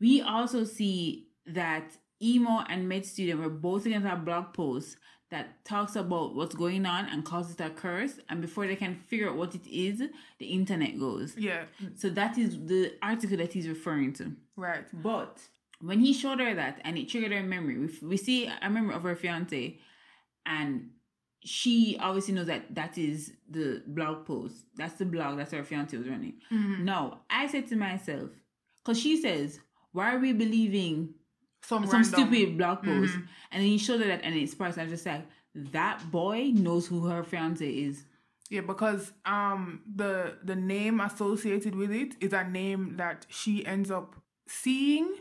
We 0.00 0.20
also 0.22 0.64
see 0.64 1.28
that 1.46 1.96
Emo 2.22 2.64
and 2.68 2.88
Med 2.88 3.04
Student 3.04 3.40
were 3.40 3.50
both 3.50 3.86
against 3.86 4.06
a 4.06 4.16
blog 4.16 4.54
post 4.54 4.96
that 5.30 5.64
talks 5.64 5.96
about 5.96 6.34
what's 6.36 6.54
going 6.54 6.86
on 6.86 7.06
and 7.06 7.24
causes 7.24 7.58
a 7.60 7.68
curse. 7.70 8.20
And 8.28 8.40
before 8.40 8.66
they 8.66 8.76
can 8.76 8.94
figure 9.08 9.28
out 9.28 9.36
what 9.36 9.54
it 9.54 9.66
is, 9.66 10.00
the 10.38 10.46
internet 10.46 10.98
goes. 11.00 11.36
yeah, 11.36 11.64
So 11.96 12.08
that 12.10 12.38
is 12.38 12.50
the 12.66 12.94
article 13.02 13.36
that 13.38 13.52
he's 13.52 13.68
referring 13.68 14.12
to. 14.14 14.32
right. 14.56 14.86
But 14.92 15.40
when 15.80 15.98
he 16.00 16.12
showed 16.12 16.38
her 16.40 16.54
that 16.54 16.80
and 16.84 16.96
it 16.96 17.08
triggered 17.08 17.32
her 17.32 17.42
memory, 17.42 17.76
we, 17.78 17.88
we 18.08 18.16
see 18.16 18.46
a 18.62 18.70
memory 18.70 18.94
of 18.94 19.02
her 19.02 19.16
fiance, 19.16 19.78
and 20.46 20.90
she 21.44 21.96
obviously 22.00 22.34
knows 22.34 22.46
that 22.46 22.74
that 22.74 22.96
is 22.96 23.32
the 23.50 23.82
blog 23.86 24.24
post. 24.26 24.54
That's 24.76 24.94
the 24.94 25.04
blog 25.04 25.38
that 25.38 25.50
her 25.50 25.64
fiance 25.64 25.96
was 25.96 26.08
running. 26.08 26.34
Mm-hmm. 26.52 26.84
No, 26.84 27.18
I 27.28 27.46
said 27.48 27.66
to 27.68 27.76
myself, 27.76 28.30
because 28.84 28.98
she 29.00 29.20
says, 29.20 29.58
why 29.92 30.14
are 30.14 30.18
we 30.18 30.32
believing 30.32 31.14
Some, 31.66 31.86
some 31.86 32.02
stupid 32.04 32.58
blog 32.58 32.82
post? 32.82 33.14
And 33.50 33.62
then 33.62 33.68
he 33.68 33.78
showed 33.78 34.00
her 34.00 34.06
that 34.08 34.20
and 34.22 34.34
it 34.34 34.48
sparks. 34.50 34.78
I'm 34.78 34.88
just 34.88 35.06
like, 35.06 35.26
that 35.72 36.10
boy 36.10 36.52
knows 36.54 36.86
who 36.86 37.06
her 37.06 37.22
fiance 37.24 37.66
is. 37.68 38.04
Yeah, 38.50 38.60
because 38.60 39.12
um 39.24 39.80
the 39.94 40.34
the 40.44 40.54
name 40.54 41.00
associated 41.00 41.74
with 41.74 41.90
it 41.90 42.14
is 42.20 42.32
a 42.32 42.44
name 42.44 42.96
that 42.96 43.26
she 43.28 43.66
ends 43.66 43.90
up 43.90 44.14
seeing 44.46 45.12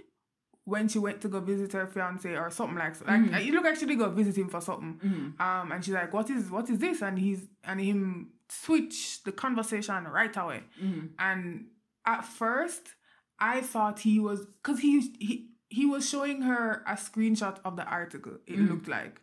when 0.65 0.87
she 0.87 0.99
went 0.99 1.21
to 1.21 1.27
go 1.27 1.39
visit 1.39 1.71
her 1.73 1.87
fiance 1.87 2.29
or 2.35 2.49
something 2.51 2.77
like 2.77 2.95
so. 2.95 3.05
Like 3.05 3.45
you 3.45 3.53
look 3.53 3.65
actually 3.65 3.95
go 3.95 4.09
visit 4.09 4.35
him 4.37 4.49
for 4.49 4.61
something. 4.61 4.99
Um 5.39 5.71
and 5.71 5.83
she's 5.83 5.93
like, 5.95 6.13
What 6.13 6.29
is 6.29 6.51
what 6.51 6.69
is 6.69 6.77
this? 6.79 7.01
And 7.01 7.17
he's 7.17 7.41
and 7.63 7.79
him 7.79 8.29
switch 8.49 9.23
the 9.23 9.31
conversation 9.31 10.03
right 10.05 10.35
away. 10.37 10.63
And 11.17 11.65
at 12.05 12.25
first 12.25 12.83
I 13.39 13.61
thought 13.61 13.99
he 13.99 14.19
was 14.19 14.45
because 14.45 14.79
he 14.79 14.99
he 15.19 15.49
he 15.69 15.85
was 15.85 16.07
showing 16.07 16.43
her 16.43 16.83
a 16.87 16.93
screenshot 16.93 17.57
of 17.65 17.75
the 17.75 17.83
article, 17.83 18.37
it 18.47 18.57
mm. 18.57 18.69
looked 18.69 18.87
like 18.87 19.21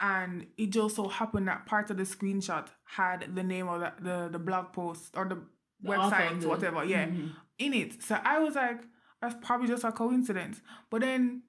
and 0.00 0.46
it 0.58 0.70
just 0.70 0.96
so 0.96 1.08
happened 1.08 1.48
that 1.48 1.66
part 1.66 1.88
of 1.90 1.96
the 1.96 2.02
screenshot 2.02 2.66
had 2.84 3.34
the 3.34 3.42
name 3.42 3.68
of 3.68 3.80
the 3.80 3.92
the, 4.02 4.28
the 4.32 4.38
blog 4.38 4.72
post 4.72 5.16
or 5.16 5.24
the, 5.24 5.36
The 5.82 5.90
website 5.90 6.40
the- 6.40 6.48
whatever 6.48 6.84
yeah 6.84 7.06
mm-hmm. 7.06 7.28
in 7.58 7.72
it 7.72 8.02
so 8.02 8.18
i 8.24 8.38
was 8.38 8.54
like 8.54 8.82
that's 9.22 9.36
probably 9.40 9.68
just 9.68 9.84
a 9.84 9.92
coincidence 9.92 10.60
but 10.90 11.00
then 11.00 11.42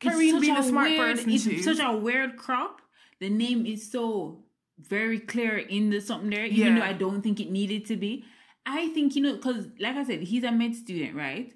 Karine 0.00 0.40
being 0.40 0.56
a 0.56 0.62
smart 0.62 0.88
weird, 0.88 1.16
person 1.16 1.30
it's 1.30 1.46
is, 1.46 1.64
such 1.64 1.78
a 1.80 1.96
weird 1.96 2.36
crop. 2.36 2.82
The 3.20 3.30
name 3.30 3.64
is 3.64 3.90
so 3.90 4.44
very 4.78 5.18
clear 5.18 5.56
in 5.56 5.90
the 5.90 6.00
something 6.00 6.30
there, 6.30 6.44
even 6.44 6.76
Yeah. 6.76 6.80
though 6.80 6.86
I 6.86 6.92
don't 6.92 7.22
think 7.22 7.40
it 7.40 7.50
needed 7.50 7.86
to 7.86 7.96
be. 7.96 8.24
I 8.66 8.88
think 8.88 9.14
you 9.14 9.22
know, 9.22 9.36
because 9.36 9.68
like 9.78 9.96
I 9.96 10.04
said, 10.04 10.22
he's 10.22 10.44
a 10.44 10.52
med 10.52 10.74
student, 10.74 11.14
right? 11.14 11.54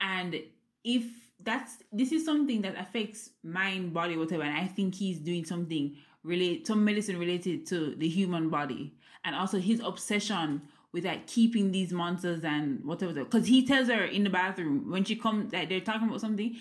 And 0.00 0.40
if 0.82 1.04
that's 1.44 1.78
this 1.92 2.10
is 2.12 2.24
something 2.24 2.62
that 2.62 2.76
affects 2.78 3.30
mind, 3.42 3.92
body, 3.92 4.16
whatever, 4.16 4.42
and 4.42 4.56
I 4.56 4.66
think 4.66 4.94
he's 4.94 5.18
doing 5.18 5.44
something 5.44 5.96
relate 6.22 6.66
some 6.66 6.84
medicine 6.84 7.18
related 7.18 7.66
to 7.66 7.94
the 7.96 8.08
human 8.08 8.48
body, 8.48 8.94
and 9.24 9.36
also 9.36 9.58
his 9.58 9.80
obsession 9.80 10.62
with 10.92 11.04
like 11.04 11.26
keeping 11.26 11.70
these 11.72 11.92
monsters 11.92 12.42
and 12.44 12.82
whatever. 12.84 13.12
Because 13.12 13.46
he 13.46 13.66
tells 13.66 13.88
her 13.88 14.04
in 14.04 14.24
the 14.24 14.30
bathroom 14.30 14.90
when 14.90 15.04
she 15.04 15.16
comes, 15.16 15.52
like 15.52 15.68
they're 15.68 15.80
talking 15.80 16.08
about 16.08 16.20
something. 16.20 16.56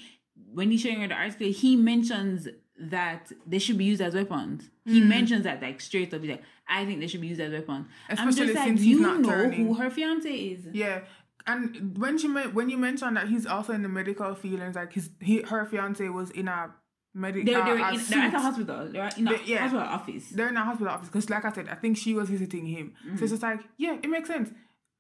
When 0.53 0.69
he's 0.71 0.81
showing 0.81 1.01
her 1.01 1.07
the 1.07 1.13
article, 1.15 1.47
he 1.47 1.75
mentions 1.75 2.47
that 2.79 3.31
they 3.47 3.59
should 3.59 3.77
be 3.77 3.85
used 3.85 4.01
as 4.01 4.13
weapons. 4.15 4.69
He 4.85 4.99
Mm. 5.01 5.07
mentions 5.07 5.43
that 5.43 5.61
like 5.61 5.79
straight 5.79 6.13
up. 6.13 6.21
He's 6.21 6.31
like, 6.31 6.43
I 6.67 6.85
think 6.85 6.99
they 6.99 7.07
should 7.07 7.21
be 7.21 7.27
used 7.27 7.39
as 7.41 7.51
weapons. 7.53 7.87
I'm 8.09 8.27
Especially 8.27 8.53
just 8.53 8.67
like, 8.67 8.79
you 8.79 8.99
not 8.99 9.19
know 9.21 9.29
turning. 9.29 9.65
who 9.67 9.73
her 9.75 9.89
fiance 9.89 10.29
is. 10.33 10.65
yeah 10.73 11.01
and 11.45 11.97
when 11.97 12.17
she 12.17 12.27
when 12.27 12.69
you 12.69 12.77
mentioned 12.77 13.17
that 13.17 13.27
he's 13.27 13.45
also 13.45 13.73
in 13.73 13.81
the 13.81 13.89
medical 13.89 14.33
field 14.35 14.61
and 14.61 14.75
like 14.75 14.93
his 14.93 15.09
he, 15.19 15.41
her 15.41 15.65
fiance 15.65 16.07
was 16.09 16.29
in 16.31 16.47
a 16.47 16.71
medical 17.13 17.53
They're, 17.53 17.63
they're, 17.63 17.83
uh, 17.83 17.93
in, 17.93 18.01
they're 18.09 18.19
at 18.19 18.33
a 18.33 18.39
hospital. 18.39 18.87
They're 18.91 19.09
in 19.17 19.27
a 19.27 19.39
yeah. 19.45 19.59
hospital 19.59 19.85
office. 19.85 20.29
they're 20.29 20.49
in 20.49 20.57
a 20.57 20.63
hospital 20.63 20.93
office 20.93 21.07
because 21.09 21.29
like 21.29 21.45
i 21.45 21.51
said 21.51 21.67
i 21.69 21.75
think 21.75 21.97
she 21.97 22.13
was 22.13 22.29
visiting 22.29 22.65
him 22.65 22.93
so 23.17 23.23
it's 23.23 23.31
just 23.31 23.43
like 23.43 23.59
yeah 23.77 23.97
it 24.01 24.07
makes 24.07 24.29
sense 24.29 24.49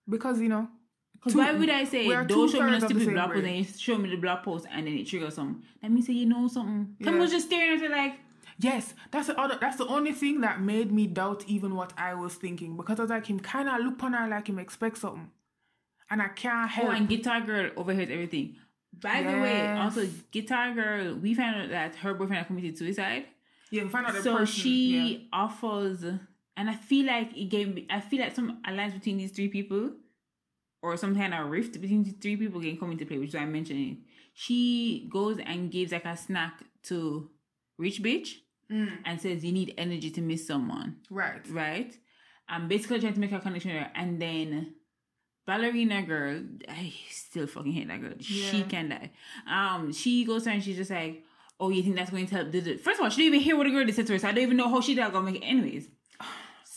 because 0.07 0.39
you 0.39 0.49
know 0.49 0.67
Because 1.13 1.35
why 1.35 1.53
would 1.53 1.69
I 1.69 1.85
say, 1.85 2.07
don't 2.25 2.51
show 2.51 2.61
me 2.63 2.79
the 2.79 2.85
stupid 2.85 3.13
blog 3.13 3.31
post 3.31 3.45
and 3.45 3.57
you 3.57 3.63
show 3.63 3.97
me 3.97 4.09
the 4.09 4.17
blog 4.17 4.43
post 4.43 4.65
and 4.69 4.85
then 4.85 4.93
it 4.97 5.07
triggers 5.07 5.35
something? 5.35 5.63
Let 5.81 5.91
me 5.91 6.01
that 6.01 6.11
you 6.11 6.25
know 6.25 6.49
something. 6.49 6.97
Yeah. 6.99 7.17
was 7.17 7.31
just 7.31 7.47
staring 7.47 7.75
at 7.75 7.79
her 7.79 7.89
like, 7.89 8.15
Yes, 8.59 8.93
that's 9.11 9.27
the 9.27 9.39
other. 9.39 9.57
That's 9.59 9.77
the 9.77 9.87
only 9.87 10.11
thing 10.11 10.41
that 10.41 10.61
made 10.61 10.91
me 10.91 11.07
doubt 11.07 11.43
even 11.47 11.75
what 11.75 11.93
I 11.97 12.13
was 12.13 12.35
thinking 12.35 12.75
because 12.77 12.99
I 12.99 13.03
was 13.03 13.09
like 13.09 13.25
him 13.27 13.39
kind 13.39 13.69
of 13.69 13.79
look 13.81 14.03
on 14.03 14.13
her 14.13 14.27
like 14.27 14.47
him 14.49 14.59
expect 14.59 14.97
something, 14.97 15.31
and 16.13 16.21
I 16.21 16.29
can't 16.29 16.71
oh, 16.79 16.89
and 16.89 17.09
Guitar 17.09 17.41
Girl 17.41 17.71
overhears 17.75 18.09
everything. 18.11 18.55
By 19.07 19.23
the 19.23 19.35
way, 19.43 19.71
also, 19.83 20.07
Guitar 20.31 20.73
Girl, 20.73 21.15
we 21.15 21.33
found 21.33 21.55
out 21.63 21.69
that 21.69 21.95
her 21.97 22.13
boyfriend 22.13 22.37
had 22.37 22.47
committed 22.47 22.77
suicide. 22.77 23.25
yeah, 23.71 23.83
we 23.83 23.89
find 23.89 24.05
out 24.05 24.13
the 24.13 24.21
so 24.21 24.37
person. 24.37 24.53
she 24.61 24.77
yeah. 24.95 25.17
offers 25.33 26.03
and 26.55 26.69
i 26.69 26.75
feel 26.75 27.07
like 27.07 27.35
it 27.35 27.49
gave 27.55 27.73
me 27.73 27.87
i 27.89 27.99
feel 27.99 28.19
like 28.21 28.35
some 28.35 28.61
alliance 28.67 28.93
between 28.93 29.17
these 29.17 29.31
three 29.31 29.47
people 29.47 29.89
or 30.83 30.95
some 30.97 31.15
kind 31.15 31.33
of 31.33 31.49
rift 31.49 31.73
between 31.81 32.03
these 32.03 32.13
three 32.21 32.37
people 32.37 32.61
can 32.61 32.77
come 32.77 32.91
into 32.91 33.05
play 33.07 33.17
which 33.17 33.29
is 33.29 33.35
why 33.35 33.41
i'm 33.41 33.51
mentioning 33.51 33.97
she 34.35 35.07
goes 35.11 35.37
and 35.51 35.71
gives 35.71 35.91
like 35.91 36.05
a 36.05 36.15
snack 36.15 36.61
to 36.83 36.97
rich 37.79 38.01
bitch 38.03 38.29
Mm. 38.71 38.91
and 39.05 39.19
says 39.19 39.43
you 39.43 39.51
need 39.51 39.73
energy 39.77 40.09
to 40.11 40.21
miss 40.21 40.47
someone 40.47 40.89
right. 41.09 41.41
right 41.49 41.91
i'm 42.47 42.67
basically 42.69 42.99
trying 42.99 43.13
to 43.13 43.19
make 43.19 43.31
a 43.33 43.39
connection 43.39 43.71
and 43.71 44.21
then 44.21 44.75
ballerina 45.45 46.01
girl 46.03 46.41
i 46.69 46.93
still 47.09 47.47
fucking 47.47 47.71
hate 47.73 47.87
that 47.87 47.99
girl 48.01 48.13
she 48.19 48.57
Yeah. 48.59 48.63
can 48.63 48.89
die. 48.89 49.11
Um 49.47 49.91
she 49.93 50.23
goes 50.25 50.45
there 50.45 50.53
and 50.53 50.63
she's 50.63 50.77
just 50.77 50.91
like 50.91 51.23
oh 51.59 51.69
you 51.69 51.83
think 51.83 51.95
that's 51.95 52.11
going 52.11 52.25
to 52.27 52.35
help 52.35 52.51
first 52.81 52.99
of 52.99 53.03
all 53.03 53.09
she 53.09 53.23
didn't 53.23 53.35
even 53.35 53.39
hear 53.41 53.55
what 53.57 53.65
the 53.65 53.71
girl 53.71 53.85
said 53.93 54.07
to 54.07 54.13
her 54.13 54.19
so 54.19 54.27
i 54.27 54.31
don't 54.31 54.43
even 54.43 54.57
know 54.57 54.69
how 54.69 54.81
she 54.81 54.95
did 54.95 55.11
gonna 55.11 55.31
make 55.31 55.41
it 55.41 55.45
anyways 55.45 55.87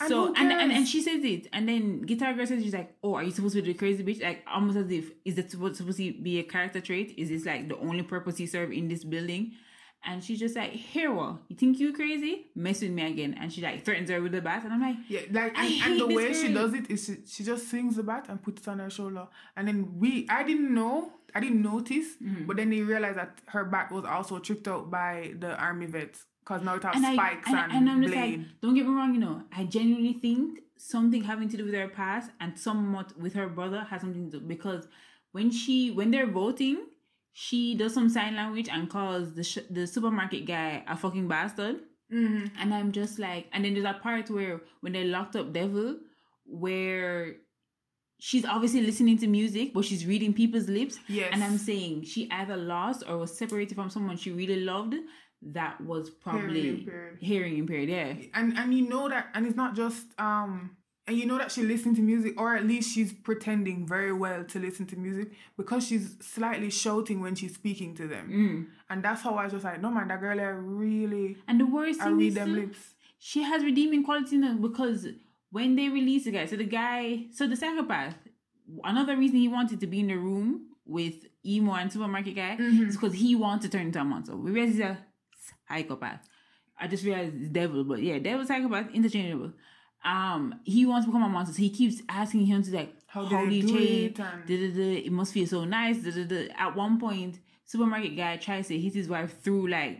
so 0.07 0.27
and, 0.35 0.51
and 0.51 0.71
and 0.71 0.87
she 0.87 1.01
says 1.01 1.23
it. 1.23 1.47
And 1.51 1.67
then 1.67 2.01
guitar 2.03 2.31
girl 2.35 2.45
says 2.45 2.61
she's 2.63 2.73
like 2.73 2.95
oh 3.03 3.15
are 3.15 3.23
you 3.23 3.31
supposed 3.31 3.55
to 3.55 3.63
be 3.63 3.71
the 3.73 3.77
crazy 3.79 4.03
bitch? 4.03 4.21
Like 4.21 4.43
almost 4.47 4.77
as 4.77 4.91
if 4.91 5.09
is 5.25 5.33
that 5.35 5.49
supposed 5.49 5.77
to 5.81 5.83
be 6.21 6.37
a 6.37 6.43
character 6.43 6.79
trait? 6.81 7.15
Is 7.17 7.29
this 7.29 7.45
like 7.47 7.67
the 7.67 7.77
only 7.77 8.03
purpose 8.03 8.39
you 8.39 8.45
serve 8.45 8.71
in 8.71 8.87
this 8.89 9.03
building 9.03 9.53
and 10.05 10.23
she's 10.23 10.39
just 10.39 10.55
like 10.55 10.71
"Here, 10.71 11.09
hero 11.09 11.39
you 11.49 11.55
think 11.55 11.79
you 11.79 11.93
crazy? 11.93 12.47
Mess 12.55 12.81
with 12.81 12.91
me 12.91 13.03
again. 13.05 13.35
And 13.39 13.51
she 13.51 13.61
like 13.61 13.83
threatens 13.83 14.09
her 14.09 14.21
with 14.21 14.31
the 14.31 14.41
bat. 14.41 14.63
And 14.63 14.73
i'm 14.73 14.81
like 14.81 14.97
Yeah, 15.09 15.21
like 15.31 15.57
I 15.57 15.65
and, 15.65 15.83
and 15.91 15.99
the 15.99 16.07
way 16.15 16.33
she 16.33 16.53
does 16.53 16.73
it 16.73 16.89
is 16.89 17.05
she, 17.05 17.15
she 17.27 17.43
just 17.43 17.69
swings 17.69 17.95
the 17.95 18.03
bat 18.03 18.25
and 18.29 18.41
puts 18.41 18.61
it 18.61 18.67
on 18.67 18.79
her 18.79 18.89
shoulder, 18.89 19.27
and 19.55 19.67
then 19.67 19.97
we 19.99 20.27
I 20.29 20.43
didn't 20.43 20.73
know 20.73 21.11
I 21.35 21.39
didn't 21.41 21.61
notice, 21.61 22.07
Mm-hmm. 22.23 22.45
but 22.45 22.57
then 22.57 22.69
they 22.69 22.81
realized 22.81 23.17
that 23.17 23.41
her 23.47 23.65
bat 23.65 23.91
was 23.91 24.05
also 24.05 24.39
tripped 24.39 24.67
out 24.67 24.89
by 24.89 25.33
the 25.39 25.55
army 25.57 25.85
vets 25.87 26.25
because 26.39 26.63
now 26.63 26.75
it 26.75 26.83
has 26.83 26.95
and 26.95 27.05
I, 27.05 27.13
spikes 27.13 27.47
and, 27.49 27.57
and, 27.59 27.71
and 27.73 27.89
I'm 27.89 28.01
just 28.01 28.13
blade. 28.13 28.39
like, 28.39 28.47
don't 28.61 28.73
get 28.75 28.85
me 28.87 28.93
wrong, 28.93 29.13
you 29.13 29.19
know, 29.19 29.43
I 29.55 29.65
genuinely 29.65 30.13
think 30.13 30.59
something 30.77 31.23
having 31.23 31.49
to 31.49 31.57
do 31.57 31.65
with 31.65 31.73
her 31.73 31.87
past 31.89 32.31
and 32.39 32.57
somewhat 32.57 33.17
with 33.19 33.33
her 33.33 33.49
brother 33.49 33.81
has 33.89 34.01
something 34.01 34.31
to 34.31 34.39
do 34.39 34.45
because 34.45 34.87
when 35.33 35.51
she 35.51 35.91
when 35.91 36.09
they're 36.11 36.31
voting, 36.31 36.77
she 37.39 37.75
does 37.75 37.93
some 37.93 38.09
sign 38.09 38.35
language 38.35 38.67
and 38.67 38.89
calls 38.89 39.33
the 39.35 39.43
sh- 39.43 39.67
the 39.69 39.85
supermarket 39.85 40.43
guy 40.47 40.83
a 40.87 40.95
fucking 40.97 41.27
bastard. 41.27 41.75
Mm-hmm. 42.11 42.45
And 42.59 42.73
I'm 42.73 42.91
just 42.91 43.19
like, 43.19 43.45
and 43.53 43.63
then 43.63 43.73
there's 43.75 43.85
a 43.85 43.99
part 44.01 44.29
where 44.31 44.61
when 44.81 44.93
they 44.93 45.03
locked 45.03 45.35
up 45.35 45.53
Devil, 45.53 45.97
where 46.45 47.35
she's 48.19 48.45
obviously 48.45 48.81
listening 48.81 49.17
to 49.19 49.27
music, 49.27 49.73
but 49.75 49.85
she's 49.85 50.05
reading 50.07 50.33
people's 50.33 50.67
lips. 50.67 50.97
Yes. 51.07 51.29
And 51.31 51.43
I'm 51.43 51.59
saying 51.59 52.05
she 52.05 52.27
either 52.31 52.57
lost 52.57 53.03
or 53.07 53.17
was 53.19 53.37
separated 53.37 53.75
from 53.75 53.89
someone 53.91 54.17
she 54.17 54.31
really 54.31 54.61
loved. 54.61 54.95
That 55.43 55.79
was 55.81 56.09
probably 56.09 56.61
Hearing 56.61 56.79
impaired. 56.79 57.17
hearing 57.21 57.57
impaired. 57.59 57.89
Yeah. 57.89 58.13
and 58.33 58.57
and 58.57 58.73
you 58.73 58.89
know 58.89 59.07
that 59.09 59.27
and 59.35 59.45
it's 59.45 59.55
not 59.55 59.75
just 59.75 60.07
um 60.17 60.71
and 61.07 61.17
you 61.17 61.25
know 61.25 61.37
that 61.37 61.51
she 61.51 61.61
listening 61.63 61.95
to 61.95 62.01
music 62.01 62.39
or 62.39 62.55
at 62.55 62.65
least 62.65 62.93
she's 62.93 63.13
pretending 63.13 63.87
very 63.87 64.11
well 64.11 64.43
to 64.43 64.59
listen 64.59 64.85
to 64.85 64.95
music 64.97 65.31
because 65.55 65.87
she's 65.87 66.15
slightly 66.19 66.69
shouting 66.69 67.21
when 67.21 67.33
she's 67.35 67.53
speaking 67.53 67.95
to 67.95 68.07
them 68.07 68.29
Mm. 68.29 68.65
and 68.89 69.03
that's 69.03 69.21
how 69.21 69.35
i 69.35 69.43
was 69.45 69.53
just 69.53 69.63
like 69.65 69.81
no 69.81 69.89
man 69.89 70.07
that 70.09 70.19
girl 70.19 70.39
I 70.39 70.43
really 70.43 71.37
And 71.47 71.59
the 71.59 71.65
worst 71.65 72.01
i 72.01 72.05
thing 72.05 72.17
read 72.17 72.27
is 72.27 72.35
them 72.35 72.53
lips 72.55 72.93
she 73.19 73.41
has 73.43 73.63
redeeming 73.63 74.03
quality 74.03 74.37
now 74.37 74.55
because 74.55 75.07
when 75.49 75.75
they 75.77 75.87
release 75.89 76.25
the 76.25 76.31
guy, 76.31 76.45
so 76.45 76.57
the 76.57 76.65
guy, 76.65 77.27
so 77.31 77.47
the 77.47 77.55
psychopath, 77.55 78.15
another 78.83 79.15
reason 79.15 79.37
he 79.37 79.47
wanted 79.47 79.79
to 79.79 79.87
be 79.87 80.01
in 80.01 80.07
the 80.07 80.15
room 80.17 80.67
with 80.85 81.25
emo 81.45 81.73
and 81.73 81.91
supermarket 81.91 82.35
guy 82.35 82.57
Mhm. 82.59 82.87
is 82.89 82.95
because 82.97 83.13
he 83.13 83.33
wants 83.33 83.63
to 83.65 83.71
turn 83.71 83.83
into 83.87 83.99
a 83.99 84.03
monster. 84.03 84.35
We 84.35 84.51
realize 84.51 84.73
he's 84.73 84.81
a 84.81 84.97
psychopath. 85.67 86.27
I 86.79 86.87
just 86.87 87.03
realized 87.05 87.35
it's 87.39 87.49
devil, 87.49 87.83
but 87.85 88.01
yeah, 88.03 88.19
devil 88.19 88.45
psychopath 88.45 88.91
interchangeable. 88.93 89.53
Um, 90.03 90.59
he 90.63 90.85
wants 90.85 91.05
to 91.05 91.11
become 91.11 91.23
a 91.23 91.29
monster, 91.29 91.53
so 91.53 91.59
he 91.59 91.69
keeps 91.69 92.01
asking 92.07 92.45
him 92.45 92.63
to 92.63 92.71
like, 92.75 92.93
How 93.07 93.25
how, 93.25 93.45
do 93.45 93.53
you 93.55 93.63
change? 93.63 94.19
it? 95.07 95.11
Must 95.11 95.33
feel 95.33 95.47
so 95.47 95.65
nice. 95.65 95.97
Da-da-da. 95.97 96.49
At 96.57 96.75
one 96.75 96.99
point, 96.99 97.39
supermarket 97.65 98.15
guy 98.15 98.37
tries 98.37 98.67
to 98.69 98.79
hit 98.79 98.93
his 98.93 99.09
wife 99.09 99.41
through 99.41 99.67
like 99.69 99.99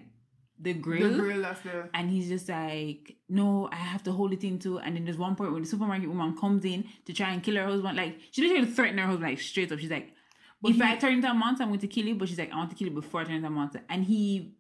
the 0.60 0.74
grill. 0.74 1.12
the 1.12 1.18
grill 1.18 1.42
that's 1.42 1.62
there 1.62 1.90
And 1.94 2.10
he's 2.10 2.28
just 2.30 2.48
like, 2.50 3.16
no, 3.30 3.70
I 3.72 3.76
have 3.76 4.04
to 4.04 4.12
hold 4.12 4.34
it 4.34 4.44
into. 4.44 4.80
And 4.80 4.96
then 4.96 5.04
there's 5.06 5.18
one 5.18 5.36
point 5.36 5.52
where 5.52 5.62
the 5.62 5.68
supermarket 5.68 6.08
woman 6.10 6.36
comes 6.38 6.64
in 6.66 6.86
to 7.06 7.14
try 7.14 7.32
and 7.32 7.44
kill 7.44 7.56
her 7.58 7.66
husband. 7.66 7.98
Like, 7.98 8.18
she 8.32 8.42
basically 8.42 8.66
threatened 8.72 9.00
her 9.00 9.06
husband, 9.08 9.30
like, 9.30 9.40
straight 9.40 9.72
up. 9.72 9.80
She's 9.80 9.92
like, 9.92 10.14
But 10.62 10.70
if 10.72 10.78
he- 10.78 10.84
I 10.84 10.96
turn 10.96 11.14
into 11.14 11.30
a 11.30 11.34
monster, 11.34 11.64
I'm 11.64 11.70
going 11.70 11.80
to 11.82 11.88
kill 11.88 12.06
you. 12.06 12.16
But 12.16 12.30
she's 12.30 12.40
like, 12.40 12.52
I 12.52 12.56
want 12.56 12.70
to 12.72 12.76
kill 12.76 12.88
you 12.88 12.94
before 12.96 13.22
I 13.22 13.26
turn 13.26 13.36
into 13.36 13.48
a 13.48 13.52
monster. 13.52 13.82
And 13.90 14.04
he, 14.06 14.56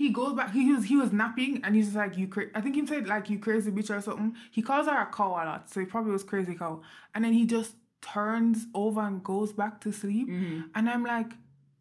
he 0.00 0.08
goes 0.08 0.32
back 0.32 0.50
he 0.52 0.72
was 0.72 0.84
he 0.84 0.96
was 0.96 1.12
napping 1.12 1.60
and 1.62 1.74
he's 1.76 1.86
just 1.86 1.96
like 1.96 2.16
you 2.16 2.26
cra- 2.26 2.46
i 2.54 2.60
think 2.60 2.74
he 2.74 2.86
said 2.86 3.06
like 3.06 3.28
you 3.28 3.38
crazy 3.38 3.70
bitch 3.70 3.94
or 3.94 4.00
something 4.00 4.34
he 4.50 4.62
calls 4.62 4.86
her 4.86 5.02
a 5.02 5.06
cow 5.14 5.28
a 5.28 5.44
lot 5.48 5.70
so 5.70 5.78
he 5.78 5.84
probably 5.84 6.10
was 6.10 6.24
crazy 6.24 6.54
cow 6.54 6.80
and 7.14 7.24
then 7.24 7.34
he 7.34 7.44
just 7.44 7.74
turns 8.00 8.66
over 8.74 9.00
and 9.00 9.22
goes 9.22 9.52
back 9.52 9.80
to 9.80 9.92
sleep 9.92 10.28
mm-hmm. 10.28 10.60
And 10.74 10.88
I'm 10.88 11.04
like, 11.04 11.32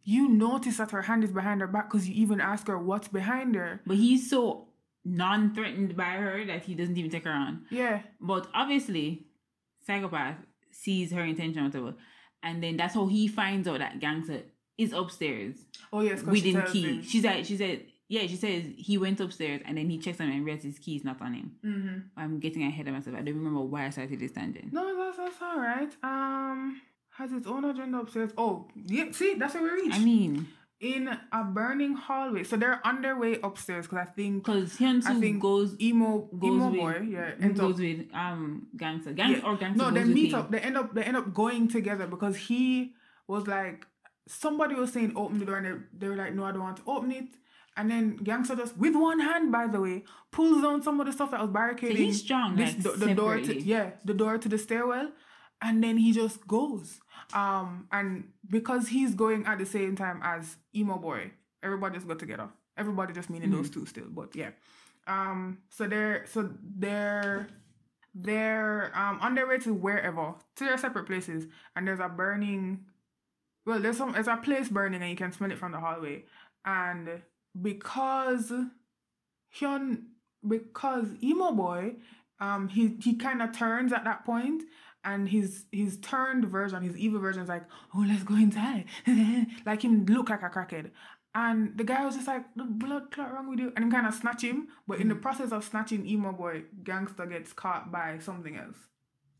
you 0.03 0.27
notice 0.27 0.77
that 0.77 0.91
her 0.91 1.03
hand 1.03 1.23
is 1.23 1.31
behind 1.31 1.61
her 1.61 1.67
back 1.67 1.89
because 1.89 2.07
you 2.07 2.15
even 2.15 2.41
ask 2.41 2.67
her 2.67 2.77
what's 2.77 3.07
behind 3.07 3.55
her. 3.55 3.81
but 3.85 3.97
he's 3.97 4.29
so 4.29 4.67
non 5.05 5.53
threatened 5.53 5.95
by 5.95 6.11
her 6.23 6.45
that 6.45 6.63
he 6.63 6.75
doesn't 6.75 6.97
even 6.97 7.11
take 7.11 7.25
her 7.25 7.31
on. 7.31 7.65
Yeah. 7.69 8.01
But 8.19 8.47
obviously, 8.53 9.27
psychopath 9.85 10.37
sees 10.71 11.11
her 11.11 11.23
intention, 11.23 11.63
whatever. 11.63 11.95
And 12.41 12.63
then 12.63 12.77
that's 12.77 12.95
how 12.95 13.07
he 13.07 13.27
finds 13.27 13.67
out 13.67 13.79
that 13.79 13.99
gangster 13.99 14.41
is 14.77 14.93
upstairs. 14.93 15.55
Oh 15.91 16.01
yes, 16.01 16.23
within 16.23 16.61
key. 16.63 17.03
She's 17.03 17.23
like, 17.23 17.45
she 17.45 17.57
said, 17.57 17.83
yeah, 18.09 18.21
she 18.27 18.35
says 18.35 18.63
he 18.75 18.97
went 18.97 19.19
upstairs 19.21 19.61
and 19.65 19.77
then 19.77 19.87
he 19.89 19.97
checks 19.99 20.19
on 20.19 20.27
him 20.27 20.33
and 20.37 20.45
realizes 20.45 20.65
his 20.75 20.79
key 20.79 20.95
is 20.97 21.03
not 21.05 21.21
on 21.21 21.33
him. 21.33 21.51
hmm 21.63 21.97
I'm 22.21 22.39
getting 22.39 22.63
ahead 22.63 22.87
of 22.87 22.93
myself. 22.95 23.15
I 23.15 23.21
don't 23.21 23.35
remember 23.35 23.61
why 23.61 23.85
I 23.85 23.89
started 23.91 24.19
this 24.19 24.31
tangent. 24.31 24.73
No, 24.73 24.83
that's 24.97 25.17
that's 25.17 25.41
all 25.41 25.59
right. 25.59 25.91
Um, 26.03 26.81
has 27.11 27.31
its 27.31 27.47
own 27.47 27.63
agenda 27.65 27.99
upstairs. 27.99 28.31
Oh, 28.37 28.67
yeah. 28.85 29.11
See, 29.11 29.35
that's 29.35 29.53
where 29.53 29.63
we 29.63 29.69
reach. 29.83 29.93
I 29.93 29.99
mean, 29.99 30.47
in 30.81 31.09
a 31.33 31.43
burning 31.43 31.93
hallway. 31.93 32.43
So 32.45 32.55
they're 32.55 32.79
on 32.87 33.01
their 33.01 33.17
way 33.17 33.37
upstairs 33.43 33.85
because 33.85 34.07
I 34.07 34.09
think 34.11 34.45
because 34.45 34.77
Hyun 34.77 35.05
I 35.05 35.19
think 35.19 35.41
goes 35.41 35.75
emo 35.81 36.29
goes 36.39 36.49
emo 36.49 36.69
with 36.69 36.79
boy, 36.79 36.99
yeah, 37.09 37.31
ends 37.41 37.59
goes 37.59 37.73
up 37.73 37.79
with 37.79 38.05
um 38.13 38.67
gangster, 38.77 39.11
gangster 39.13 39.41
Yeah. 39.43 39.51
or 39.51 39.57
gangster. 39.57 39.83
No, 39.83 39.91
they 39.91 40.05
meet 40.05 40.31
him. 40.33 40.39
up. 40.39 40.49
They 40.51 40.59
end 40.61 40.77
up. 40.77 40.93
They 40.95 41.03
end 41.03 41.17
up 41.17 41.33
going 41.33 41.67
together 41.67 42.07
because 42.07 42.37
he 42.37 42.93
was 43.27 43.45
like, 43.45 43.85
somebody 44.27 44.73
was 44.75 44.91
saying 44.93 45.13
open 45.15 45.37
the 45.39 45.45
door, 45.45 45.57
and 45.57 45.65
they, 45.67 45.75
they 45.99 46.07
were 46.07 46.15
like, 46.15 46.33
no, 46.33 46.45
I 46.45 46.51
don't 46.53 46.61
want 46.61 46.77
to 46.77 46.83
open 46.87 47.11
it. 47.11 47.27
And 47.79 47.89
then 47.89 48.17
gangster 48.17 48.57
just 48.57 48.77
with 48.77 48.93
one 48.93 49.21
hand, 49.21 49.53
by 49.53 49.65
the 49.67 49.79
way, 49.79 50.03
pulls 50.31 50.61
down 50.61 50.83
some 50.83 50.99
of 50.99 51.05
the 51.07 51.13
stuff 51.13 51.31
that 51.31 51.39
was 51.39 51.49
barricading. 51.49 51.95
So 51.95 52.03
he's 52.03 52.19
strong, 52.19 52.57
This, 52.57 52.73
like, 52.73 52.83
the, 52.83 53.05
the 53.05 53.15
door 53.15 53.37
to 53.37 53.61
yeah, 53.61 53.91
the 54.03 54.13
door 54.13 54.37
to 54.37 54.49
the 54.49 54.57
stairwell, 54.57 55.13
and 55.61 55.81
then 55.81 55.95
he 55.95 56.11
just 56.11 56.45
goes. 56.45 56.99
Um, 57.33 57.87
and 57.89 58.33
because 58.49 58.89
he's 58.89 59.15
going 59.15 59.45
at 59.45 59.59
the 59.59 59.65
same 59.65 59.95
time 59.95 60.19
as 60.21 60.57
emo 60.75 60.97
boy, 60.97 61.31
everybody 61.63 61.95
just 61.95 62.07
got 62.07 62.19
together. 62.19 62.49
Everybody 62.77 63.13
just 63.13 63.29
meaning 63.29 63.51
those 63.51 63.69
two 63.69 63.85
still, 63.85 64.09
but 64.09 64.35
yeah. 64.35 64.51
Um, 65.07 65.59
so 65.69 65.87
they're 65.87 66.25
so 66.27 66.49
they're 66.61 67.47
they're 68.13 68.91
um 68.93 69.19
on 69.21 69.35
their 69.35 69.47
way 69.47 69.59
to 69.59 69.73
wherever 69.73 70.35
to 70.57 70.63
their 70.65 70.77
separate 70.77 71.05
places, 71.05 71.47
and 71.77 71.87
there's 71.87 72.01
a 72.01 72.09
burning. 72.09 72.85
Well, 73.65 73.79
there's 73.79 73.97
some 73.97 74.11
there's 74.11 74.27
a 74.27 74.35
place 74.35 74.67
burning, 74.67 75.01
and 75.01 75.09
you 75.09 75.15
can 75.15 75.31
smell 75.31 75.51
it 75.51 75.57
from 75.57 75.71
the 75.71 75.79
hallway. 75.79 76.25
And 76.65 77.21
because 77.59 78.51
Hyun, 79.57 80.03
because 80.47 81.07
emo 81.23 81.51
boy, 81.51 81.95
um, 82.39 82.67
he 82.67 82.97
he 83.01 83.15
kind 83.15 83.41
of 83.41 83.51
turns 83.51 83.91
at 83.91 84.05
that 84.05 84.25
point, 84.25 84.63
and 85.03 85.29
his 85.29 85.65
his 85.71 85.97
turned 85.97 86.45
version, 86.45 86.83
his 86.83 86.97
evil 86.97 87.19
version, 87.19 87.43
is 87.43 87.49
like, 87.49 87.65
oh, 87.95 88.05
let's 88.07 88.23
go 88.23 88.35
inside, 88.35 88.85
like 89.65 89.83
him 89.83 90.05
look 90.05 90.29
like 90.29 90.43
a 90.43 90.49
crackhead. 90.49 90.91
And 91.35 91.77
the 91.77 91.83
guy 91.83 92.03
was 92.03 92.15
just 92.15 92.27
like, 92.27 92.43
the 92.55 92.63
blood 92.63 93.11
clot 93.11 93.31
wrong 93.31 93.49
with 93.49 93.59
you, 93.59 93.71
and 93.75 93.91
kind 93.91 94.07
of 94.07 94.15
snatch 94.15 94.43
him. 94.43 94.67
But 94.87 94.99
in 94.99 95.09
the 95.09 95.15
process 95.15 95.51
of 95.51 95.63
snatching 95.63 96.07
emo 96.07 96.31
boy, 96.31 96.63
gangster 96.83 97.25
gets 97.27 97.53
caught 97.53 97.91
by 97.91 98.17
something 98.19 98.55
else. 98.55 98.77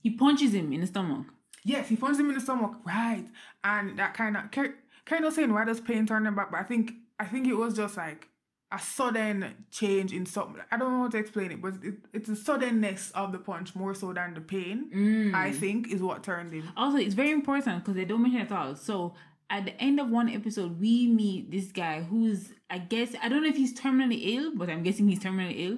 He 0.01 0.11
punches 0.11 0.53
him 0.53 0.71
in 0.71 0.81
the 0.81 0.87
stomach. 0.87 1.25
Yes, 1.65 1.89
he 1.89 1.95
punches 1.95 2.19
him 2.19 2.29
in 2.29 2.35
the 2.35 2.41
stomach, 2.41 2.73
right? 2.85 3.25
And 3.63 3.97
that 3.97 4.13
kind 4.13 4.37
of 4.37 4.51
kind 4.51 5.25
of 5.25 5.33
saying 5.33 5.53
why 5.53 5.65
does 5.65 5.81
pain 5.81 6.05
turn 6.05 6.25
him 6.25 6.35
back? 6.35 6.51
But 6.51 6.59
I 6.59 6.63
think 6.63 6.93
I 7.19 7.25
think 7.25 7.47
it 7.47 7.53
was 7.55 7.75
just 7.75 7.97
like 7.97 8.27
a 8.71 8.79
sudden 8.79 9.65
change 9.71 10.13
in 10.13 10.25
something. 10.25 10.61
I 10.71 10.77
don't 10.77 10.91
know 10.93 10.99
how 11.03 11.09
to 11.09 11.17
explain 11.17 11.51
it, 11.51 11.61
but 11.61 11.73
it, 11.83 11.95
it's 12.13 12.29
the 12.29 12.35
suddenness 12.35 13.11
of 13.11 13.31
the 13.31 13.39
punch 13.39 13.75
more 13.75 13.93
so 13.95 14.13
than 14.13 14.35
the 14.35 14.41
pain. 14.41 14.89
Mm. 14.95 15.33
I 15.33 15.51
think 15.51 15.91
is 15.91 16.01
what 16.01 16.23
turned 16.23 16.53
him. 16.53 16.69
Also, 16.77 16.97
it's 16.97 17.15
very 17.15 17.31
important 17.31 17.83
because 17.83 17.95
they 17.95 18.05
don't 18.05 18.21
mention 18.21 18.41
it 18.41 18.51
at 18.51 18.57
all. 18.57 18.75
So 18.75 19.15
at 19.49 19.65
the 19.65 19.75
end 19.81 19.99
of 19.99 20.09
one 20.09 20.29
episode, 20.29 20.79
we 20.79 21.07
meet 21.07 21.49
this 21.51 21.71
guy 21.71 22.01
who's, 22.03 22.51
I 22.69 22.77
guess, 22.77 23.15
I 23.23 23.27
don't 23.29 23.41
know 23.41 23.49
if 23.49 23.57
he's 23.57 23.73
terminally 23.77 24.35
ill, 24.37 24.51
but 24.55 24.69
I'm 24.69 24.83
guessing 24.83 25.07
he's 25.09 25.19
terminally 25.19 25.55
ill, 25.57 25.77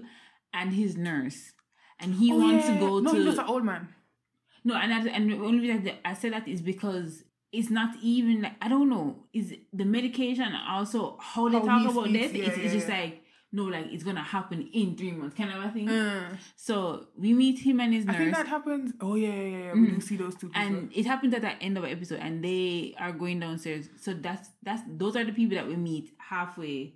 and 0.54 0.74
his 0.74 0.98
nurse, 0.98 1.54
and 1.98 2.14
he 2.16 2.34
Oh, 2.34 2.40
wants 2.40 2.68
yeah. 2.68 2.74
to 2.74 2.80
go 2.82 3.00
No, 3.00 3.12
to 3.12 3.16
he's 3.18 3.26
just 3.26 3.40
an 3.40 3.46
old 3.46 3.64
man. 3.64 3.88
no, 4.66 4.76
and 4.76 4.94
I, 4.94 5.08
and 5.08 5.32
the 5.32 5.38
only 5.38 5.62
reason 5.62 5.92
I 6.04 6.14
said 6.14 6.34
that 6.34 6.46
is 6.46 6.62
because 6.62 7.24
it's 7.52 7.70
not 7.70 7.96
even 8.02 8.42
like 8.44 8.54
I 8.62 8.70
don't 8.70 8.90
know 8.90 9.26
is 9.34 9.54
the 9.74 9.86
medication 9.86 10.54
also 10.68 11.18
how 11.20 11.50
they 11.50 11.60
How 11.60 11.66
talk 11.84 11.92
about 11.92 12.06
speaks, 12.08 12.20
death. 12.28 12.34
yeah, 12.36 12.46
it's, 12.46 12.58
it's 12.58 12.74
just 12.74 12.90
yeah. 12.90 13.00
like 13.02 13.18
no, 13.54 13.64
like 13.66 13.88
it's 13.92 14.04
gonna 14.04 14.24
happen 14.24 14.70
in 14.74 14.96
three 14.96 15.12
months, 15.12 15.36
kind 15.36 15.52
of 15.52 15.62
a 15.62 15.70
thing. 15.72 15.86
Mm. 15.90 16.38
So 16.56 17.08
we 17.18 17.34
meet 17.34 17.60
him 17.60 17.82
and 17.82 17.94
his 17.94 18.06
nurse. 18.06 18.16
I 18.16 18.20
think 18.20 18.34
that 18.36 18.48
happens. 18.48 18.94
Oh 19.02 19.16
yeah, 19.16 19.34
yeah, 19.34 19.58
yeah. 19.66 19.74
We 19.74 19.88
didn't 19.88 20.02
see 20.02 20.16
those 20.16 20.36
two 20.36 20.48
people. 20.48 20.62
and 20.62 20.90
it 20.96 21.06
happens 21.06 21.34
at 21.34 21.42
the 21.42 21.52
end 21.62 21.76
of 21.78 21.84
the 21.84 21.90
episode 21.90 22.20
and 22.22 22.42
they 22.44 22.96
are 22.98 23.12
going 23.12 23.42
downstairs 23.42 23.90
so 24.00 24.14
that's 24.14 24.50
that's 24.64 24.82
those 24.88 25.18
are 25.18 25.26
the 25.26 25.34
people 25.34 25.58
that 25.58 25.68
we 25.68 25.76
meet 25.76 26.12
halfway 26.18 26.94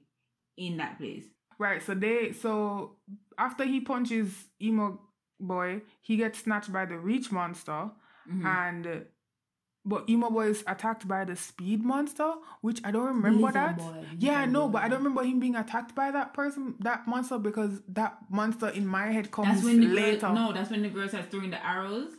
in 0.57 0.77
that 0.77 0.97
place 0.97 1.25
Right, 1.57 1.81
so 1.83 1.93
they 1.93 2.31
so 2.31 2.95
after 3.37 3.63
he 3.65 3.81
punches 3.81 4.29
emo 4.61 4.99
boy, 5.39 5.81
he 6.01 6.15
gets 6.17 6.39
snatched 6.39 6.71
by 6.71 6.85
the 6.85 6.97
reach 6.97 7.31
monster, 7.31 7.89
Mhm. 8.31 8.45
and 8.45 9.05
but 9.85 10.09
emo 10.09 10.39
is 10.41 10.63
attacked 10.67 11.07
by 11.07 11.23
the 11.25 11.35
speed 11.35 11.83
monster, 11.83 12.33
which 12.61 12.81
I 12.83 12.91
don't 12.91 13.05
remember 13.05 13.39
Lizard 13.47 13.53
that. 13.53 13.77
boy, 13.77 14.05
Yeah, 14.17 14.39
I 14.39 14.45
know, 14.45 14.67
but 14.67 14.81
I 14.83 14.87
don't 14.89 14.99
remember 14.99 15.23
him 15.23 15.39
being 15.39 15.55
attacked 15.55 15.93
by 15.95 16.11
that 16.11 16.33
person, 16.33 16.75
that 16.79 17.07
monster, 17.07 17.37
because 17.37 17.81
that 17.89 18.17
monster 18.29 18.69
in 18.69 18.87
my 18.87 19.07
head 19.11 19.31
comes 19.31 19.47
that's 19.49 19.63
when 19.63 19.81
the 19.81 19.87
later. 19.87 20.21
girl, 20.21 20.33
no 20.33 20.53
that's 20.53 20.69
when 20.71 20.81
the 20.81 20.89
girl 20.89 21.07
starts 21.07 21.27
throwing 21.29 21.51
the 21.51 21.65
arrows 21.65 22.11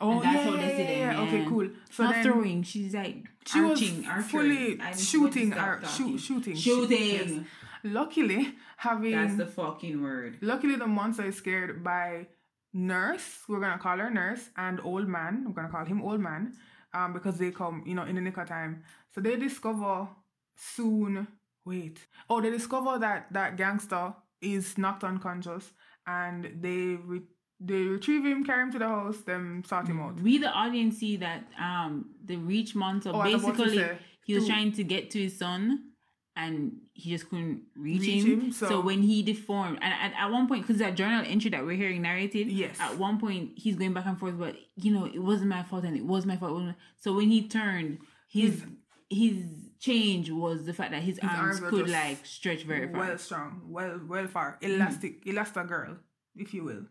oh 0.00 0.20
that's 0.20 0.34
yeah, 0.34 0.42
how 0.50 0.56
they 0.56 0.84
yeah, 0.84 0.90
yeah, 0.90 1.12
yeah. 1.12 1.20
Okay, 1.22 1.44
cool. 1.48 1.68
So 1.90 2.02
not 2.04 2.14
then 2.14 2.24
throwing 2.24 2.62
she's 2.64 2.94
like 2.94 3.16
she 3.46 3.60
was 3.60 3.80
arching 3.80 4.06
archery. 4.06 4.26
fully 4.26 4.80
I 4.80 4.92
shooting, 4.96 5.52
ar- 5.54 5.80
shoot, 5.84 5.88
talking. 5.88 6.18
shooting, 6.18 6.56
shooting 6.56 6.98
Yes. 6.98 7.44
Luckily, 7.84 8.54
having 8.78 9.12
that's 9.12 9.36
the 9.36 9.46
fucking 9.46 10.02
word 10.02 10.38
Luckily, 10.40 10.76
the 10.76 10.86
monster 10.86 11.26
is 11.26 11.36
scared 11.36 11.84
by 11.84 12.26
Nurse. 12.72 13.40
We're 13.48 13.60
gonna 13.60 13.78
call 13.78 13.98
her 13.98 14.10
Nurse 14.10 14.48
and 14.56 14.80
Old 14.82 15.06
Man. 15.06 15.44
We're 15.46 15.52
gonna 15.52 15.68
call 15.68 15.84
him 15.84 16.02
Old 16.02 16.20
Man, 16.20 16.54
um, 16.94 17.12
because 17.12 17.38
they 17.38 17.50
come, 17.50 17.82
you 17.86 17.94
know, 17.94 18.04
in 18.04 18.14
the 18.14 18.20
nick 18.20 18.36
of 18.38 18.48
time. 18.48 18.82
So 19.14 19.20
they 19.20 19.36
discover 19.36 20.08
soon. 20.56 21.26
Wait. 21.66 21.98
Oh, 22.30 22.40
they 22.40 22.50
discover 22.50 22.98
that 22.98 23.32
that 23.32 23.56
gangster 23.56 24.14
is 24.40 24.76
knocked 24.78 25.04
unconscious, 25.04 25.72
and 26.06 26.50
they 26.60 26.96
re- 26.96 27.22
they 27.60 27.82
retrieve 27.82 28.24
him, 28.24 28.44
carry 28.44 28.62
him 28.62 28.72
to 28.72 28.78
the 28.78 28.88
house, 28.88 29.18
then 29.24 29.62
sort 29.66 29.86
him 29.88 30.00
out. 30.00 30.20
we 30.20 30.38
the 30.38 30.50
audience 30.50 30.98
see 30.98 31.16
that 31.16 31.44
um 31.58 32.06
the 32.24 32.36
reach 32.36 32.74
monster 32.74 33.10
Oh, 33.14 33.20
I 33.20 33.32
was 33.34 33.42
about 33.44 33.56
to 33.56 33.64
basically 33.64 33.98
he 34.24 34.34
was 34.34 34.46
trying 34.46 34.72
to 34.72 34.84
get 34.84 35.10
to 35.12 35.18
his 35.22 35.38
son 35.38 35.90
and 36.36 36.78
he 36.94 37.10
just 37.10 37.28
couldn't 37.30 37.62
reach, 37.76 38.00
Reach 38.02 38.24
him. 38.24 38.40
him, 38.40 38.52
so, 38.52 38.68
so- 38.68 38.80
when 38.80 39.02
he 39.02 39.22
deformed, 39.22 39.78
and 39.80 39.92
at, 39.94 40.12
at 40.18 40.30
one 40.30 40.48
point, 40.48 40.62
because 40.62 40.78
that 40.78 40.94
journal 40.96 41.24
entry 41.26 41.50
that 41.50 41.64
we're 41.64 41.76
hearing 41.76 42.02
narrated, 42.02 42.48
Yes. 42.50 42.76
at 42.80 42.98
one 42.98 43.18
point 43.20 43.52
he's 43.56 43.76
going 43.76 43.92
back 43.94 44.06
and 44.06 44.18
forth, 44.18 44.38
but 44.38 44.56
you 44.76 44.90
know 44.92 45.04
it 45.06 45.18
wasn't 45.22 45.48
my 45.48 45.62
fault 45.62 45.84
and 45.84 45.96
it 45.96 46.04
was 46.04 46.26
my 46.26 46.36
fault. 46.36 46.50
it 46.50 46.54
wasn't 46.54 46.68
my-" 46.70 46.82
So 46.98 47.12
when 47.14 47.28
he 47.30 47.46
turned, 47.48 47.98
his 48.28 48.64
his 49.10 49.44
change 49.78 50.30
was 50.30 50.64
the 50.64 50.72
fact 50.72 50.90
that 50.92 51.02
his, 51.02 51.18
arms, 51.20 51.60
arms 51.60 51.70
could 51.70 51.88
like 51.90 52.24
stretch 52.24 52.62
very 52.64 52.88
far. 52.90 53.00
well 53.00 53.18
strong, 53.18 53.62
well 53.68 54.00
well 54.08 54.26
far, 54.26 54.58
elastic, 54.62 55.26
elastic 55.26 55.66
girl, 55.68 55.98
if 56.34 56.52
you 56.54 56.64
will. 56.64 56.86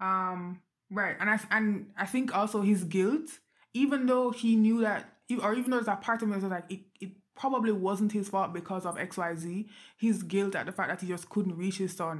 Um, 0.00 0.60
right, 0.90 1.16
and 1.20 1.30
I 1.30 1.38
and 1.50 1.86
I 1.96 2.04
think 2.06 2.34
also 2.36 2.60
his 2.62 2.84
guilt, 2.84 3.30
even 3.74 4.06
though 4.06 4.32
he 4.32 4.56
knew 4.56 4.80
that, 4.82 5.08
or 5.40 5.54
even 5.54 5.70
though 5.70 5.76
there's 5.78 5.88
a 5.88 5.96
part 5.96 6.20
of 6.20 6.28
him 6.28 6.30
that 6.32 6.42
was 6.42 6.50
like 6.50 6.70
it, 6.70 6.80
it 7.00 7.12
probably 7.42 7.72
wasn't 7.72 8.12
his 8.12 8.28
fault 8.28 8.52
because 8.52 8.84
of 8.86 8.96
X 8.96 9.16
Y 9.16 9.34
Z. 9.34 9.68
His 9.96 10.22
guilt 10.22 10.54
at 10.54 10.66
the 10.66 10.72
fact 10.72 10.88
that 10.90 11.00
he 11.00 11.08
just 11.08 11.28
couldn't 11.28 11.56
reach 11.56 11.78
his 11.78 11.92
son 12.02 12.18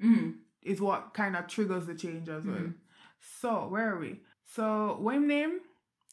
Mhm. 0.00 0.36
is 0.62 0.80
what 0.80 1.12
kind 1.12 1.34
of 1.36 1.46
triggers 1.54 1.86
the 1.86 1.94
change 2.04 2.28
as 2.28 2.44
well. 2.46 2.56
Mhm. 2.56 2.74
So 3.40 3.50
where 3.68 3.92
are 3.94 3.98
we? 3.98 4.20
So 4.44 4.96
when 5.00 5.26
name, 5.26 5.52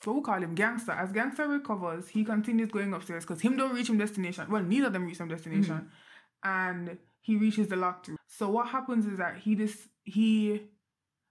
what 0.03 0.15
we 0.15 0.21
call 0.21 0.41
him 0.41 0.55
gangster. 0.55 0.91
As 1.03 1.11
gangster 1.11 1.47
recovers, 1.47 2.07
he 2.09 2.23
continues 2.33 2.69
going 2.69 2.93
upstairs 2.93 3.23
because 3.25 3.41
him 3.41 3.57
don't 3.57 3.75
reach 3.75 3.89
him 3.89 3.97
destination. 3.99 4.49
Well, 4.49 4.63
neither 4.63 4.87
of 4.87 4.93
them 4.93 5.05
reach 5.05 5.19
him 5.19 5.27
destination, 5.27 5.89
and 6.43 6.97
he 7.21 7.35
reaches 7.35 7.67
the 7.67 7.75
locked 7.75 8.07
room. 8.07 8.17
So 8.27 8.49
what 8.49 8.67
happens 8.69 9.05
is 9.05 9.17
that 9.19 9.37
he 9.37 9.55
just 9.55 9.87
he 10.03 10.61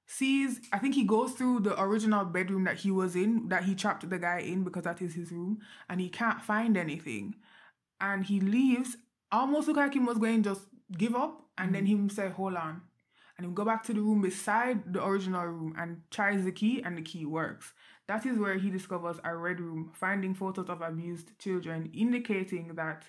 sees. 0.06 0.60
I 0.72 0.78
think 0.78 0.94
he 0.94 1.04
goes 1.04 1.32
through 1.32 1.60
the 1.60 1.80
original 1.80 2.24
bedroom 2.24 2.64
that 2.64 2.78
he 2.78 2.90
was 2.90 3.16
in, 3.16 3.48
that 3.48 3.64
he 3.64 3.74
trapped 3.74 4.08
the 4.08 4.18
guy 4.18 4.40
in 4.40 4.64
because 4.64 4.84
that 4.84 5.02
is 5.02 5.14
his 5.14 5.30
room, 5.30 5.60
and 5.88 6.00
he 6.00 6.08
can't 6.08 6.42
find 6.42 6.76
anything, 6.76 7.34
and 8.00 8.24
he 8.24 8.40
leaves. 8.40 8.96
Almost 9.32 9.68
look 9.68 9.76
like 9.76 9.94
he 9.94 9.98
was 9.98 10.18
going 10.18 10.42
to 10.44 10.50
just 10.50 10.62
give 10.96 11.14
up, 11.14 11.42
and 11.58 11.74
then 11.74 11.84
mm. 11.84 11.88
him 11.88 12.10
say, 12.10 12.30
"Hold 12.30 12.54
on." 12.54 12.82
and 13.36 13.46
he 13.46 13.52
go 13.52 13.64
back 13.64 13.82
to 13.84 13.92
the 13.92 14.00
room 14.00 14.22
beside 14.22 14.92
the 14.92 15.04
original 15.04 15.44
room 15.44 15.74
and 15.78 16.00
tries 16.10 16.44
the 16.44 16.52
key 16.52 16.82
and 16.82 16.96
the 16.96 17.02
key 17.02 17.26
works. 17.26 17.72
That 18.08 18.24
is 18.24 18.38
where 18.38 18.56
he 18.56 18.70
discovers 18.70 19.18
a 19.24 19.36
red 19.36 19.60
room, 19.60 19.90
finding 19.94 20.34
photos 20.34 20.68
of 20.68 20.80
abused 20.80 21.38
children, 21.38 21.90
indicating 21.92 22.74
that 22.76 23.04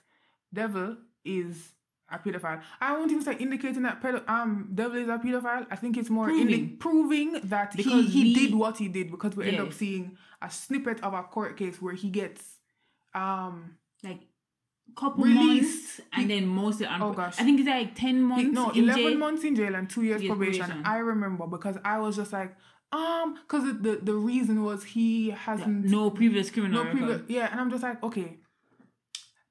Devil 0.54 0.98
is 1.24 1.74
a 2.10 2.18
pedophile. 2.20 2.62
I 2.80 2.94
won't 2.94 3.12
even 3.12 3.24
say 3.24 3.36
indicating 3.38 3.84
that 3.84 4.02
pedo- 4.02 4.28
um 4.30 4.70
Devil 4.74 4.98
is 4.98 5.10
a 5.10 5.18
pedophile. 5.18 5.68
I 5.70 5.76
think 5.76 5.98
it's 5.98 6.10
more 6.10 6.26
Proving. 6.26 6.50
indi- 6.50 6.68
proving 6.78 7.34
that 7.44 7.74
he, 7.74 7.84
Because 7.84 8.14
he 8.14 8.24
we- 8.24 8.34
did 8.34 8.56
what 8.56 8.78
he 8.78 8.88
did 8.88 9.12
because 9.12 9.36
we 9.36 9.48
end 9.50 9.60
up 9.60 9.74
seeing 9.74 10.18
a 10.42 10.50
snippet 10.50 11.04
of 11.04 11.14
a 11.14 11.24
court 11.24 11.58
case 11.58 11.82
where 11.82 11.94
he 11.94 12.10
gets 12.10 12.44
um 13.14 13.76
like 14.04 14.22
couple 14.96 15.26
Released. 15.26 16.00
months 16.00 16.02
and 16.14 16.30
then 16.30 16.48
mostly 16.48 16.86
on 16.86 17.02
Oh, 17.02 17.12
gosh. 17.14 17.36
I 17.40 17.44
think 17.44 17.60
it's 17.60 17.68
like 17.70 17.94
ten 17.96 18.22
months. 18.24 18.44
He- 18.46 18.50
no, 18.52 18.70
in 18.72 18.84
11 18.86 19.04
jail. 19.04 19.18
months 19.18 19.44
in 19.44 19.56
jail 19.56 19.76
and 19.76 19.90
two 19.90 20.04
years 20.04 20.22
Years 20.24 20.30
probation. 20.36 20.66
probation. 20.66 20.86
I 20.86 20.98
remember 21.00 21.46
because 21.46 21.78
I 21.84 22.00
was 22.00 22.16
just 22.16 22.32
like, 22.34 22.56
um, 22.94 23.36
because 23.36 23.64
the, 23.82 24.00
the, 24.02 24.14
reason 24.14 24.64
was 24.64 24.84
he 24.86 25.32
hasn't. 25.32 25.86
No 25.86 26.10
previous 26.10 26.50
criminal 26.50 26.84
no 26.84 26.90
record. 26.90 26.98
previous. 27.06 27.22
Yeah, 27.30 27.50
and 27.52 27.60
I'm 27.60 27.70
just 27.70 27.84
like, 27.84 28.02
okay, 28.02 28.38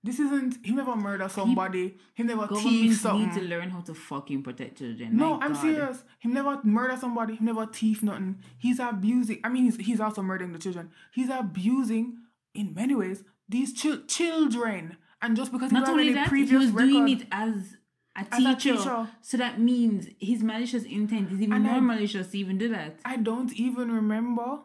this 0.07 0.19
isn't. 0.21 0.65
He 0.65 0.73
never 0.73 0.97
murdered 0.97 1.31
somebody. 1.31 1.97
He 2.15 2.23
never 2.23 2.47
thief 2.47 2.51
Governments 2.57 2.83
need 2.83 2.95
something. 2.95 3.35
to 3.35 3.41
learn 3.43 3.71
how 3.71 3.81
to 3.81 3.95
fucking 3.95 4.43
protect 4.43 4.79
children. 4.79 5.17
No, 5.17 5.37
My 5.37 5.45
I'm 5.47 5.53
God. 5.53 5.61
serious. 5.63 6.05
He 6.19 6.29
never 6.29 6.61
murdered 6.65 6.99
somebody. 7.01 7.37
He 7.37 7.45
never 7.45 7.67
thief 7.67 8.03
nothing. 8.03 8.39
He's 8.59 8.79
abusing. 8.79 9.41
I 9.45 9.49
mean, 9.51 9.65
he's 9.65 9.77
he's 9.77 10.01
also 10.01 10.23
murdering 10.23 10.53
the 10.53 10.59
children. 10.59 10.91
He's 11.13 11.29
abusing, 11.29 12.19
in 12.55 12.73
many 12.75 12.95
ways, 12.95 13.25
these 13.49 13.73
chil- 13.75 14.05
children. 14.07 14.97
And 15.23 15.37
just 15.37 15.51
because 15.53 15.73
Not 15.73 15.87
he 15.87 15.93
only 15.93 16.13
that, 16.13 16.31
he 16.33 16.57
was 16.57 16.71
record, 16.71 16.89
doing 16.91 17.09
it 17.09 17.27
as 17.33 17.77
a 18.17 18.21
As 18.21 18.27
a 18.33 18.37
teacher. 18.55 18.77
teacher. 18.77 19.09
So 19.23 19.37
that 19.39 19.61
means 19.61 20.09
his 20.21 20.43
malicious 20.43 20.85
intent 20.85 21.33
is 21.33 21.41
even 21.41 21.53
And 21.55 21.65
more 21.65 21.75
I- 21.75 21.81
malicious 21.81 22.29
to 22.33 22.39
even 22.39 22.59
do 22.59 22.69
that. 22.69 23.01
I 23.05 23.17
don't 23.17 23.53
even 23.55 23.91
remember 23.93 24.61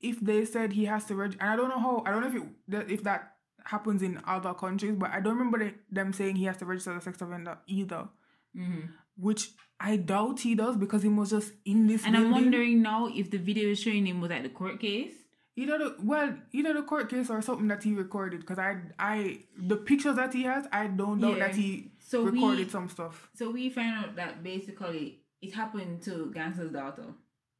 if 0.00 0.20
they 0.20 0.44
said 0.44 0.72
he 0.74 0.84
has 0.86 1.04
to 1.06 1.14
register. 1.16 1.42
And 1.42 1.50
I 1.52 1.56
don't 1.56 1.68
know 1.68 1.78
how. 1.78 2.02
I 2.06 2.10
don't 2.10 2.20
know 2.22 2.28
if 2.28 2.84
it 2.86 2.92
if 2.92 3.02
that 3.04 3.35
happens 3.66 4.02
in 4.02 4.20
other 4.26 4.54
countries, 4.54 4.94
but 4.96 5.10
I 5.10 5.20
don't 5.20 5.36
remember 5.38 5.72
them 5.90 6.12
saying 6.12 6.36
he 6.36 6.44
has 6.44 6.56
to 6.58 6.64
register 6.66 6.92
as 6.92 7.02
a 7.02 7.04
sex 7.04 7.20
offender 7.20 7.58
either. 7.66 8.08
Mm-hmm. 8.56 8.80
Which 9.18 9.50
I 9.80 9.96
doubt 9.96 10.40
he 10.40 10.54
does 10.54 10.76
because 10.76 11.02
he 11.02 11.08
was 11.08 11.30
just 11.30 11.52
in 11.64 11.86
this. 11.86 12.04
And 12.06 12.16
I'm 12.16 12.30
wondering 12.30 12.82
now 12.82 13.08
if 13.12 13.30
the 13.30 13.38
video 13.38 13.68
is 13.70 13.80
showing 13.80 14.06
him 14.06 14.20
was 14.20 14.30
at 14.30 14.42
the 14.42 14.48
court 14.50 14.78
case. 14.80 15.14
either 15.56 15.78
the 15.78 15.94
well 16.02 16.34
either 16.52 16.72
the 16.74 16.82
court 16.82 17.08
case 17.08 17.30
or 17.30 17.40
something 17.42 17.68
that 17.68 17.82
he 17.82 17.92
recorded 17.94 18.40
because 18.40 18.58
I 18.58 18.76
I 18.98 19.38
the 19.72 19.76
pictures 19.76 20.16
that 20.16 20.34
he 20.34 20.42
has 20.42 20.66
I 20.70 20.86
don't 20.86 21.18
doubt 21.20 21.38
Yeah. 21.38 21.46
that 21.46 21.54
he 21.56 21.92
So 21.98 22.24
we- 22.24 22.30
recorded 22.32 22.70
some 22.70 22.88
stuff. 22.90 23.30
So 23.34 23.50
we 23.50 23.70
find 23.70 23.94
out 24.04 24.16
that 24.16 24.42
basically 24.42 25.22
it 25.40 25.54
happened 25.54 26.02
to 26.02 26.30
Gangster's 26.34 26.72
daughter. 26.72 27.06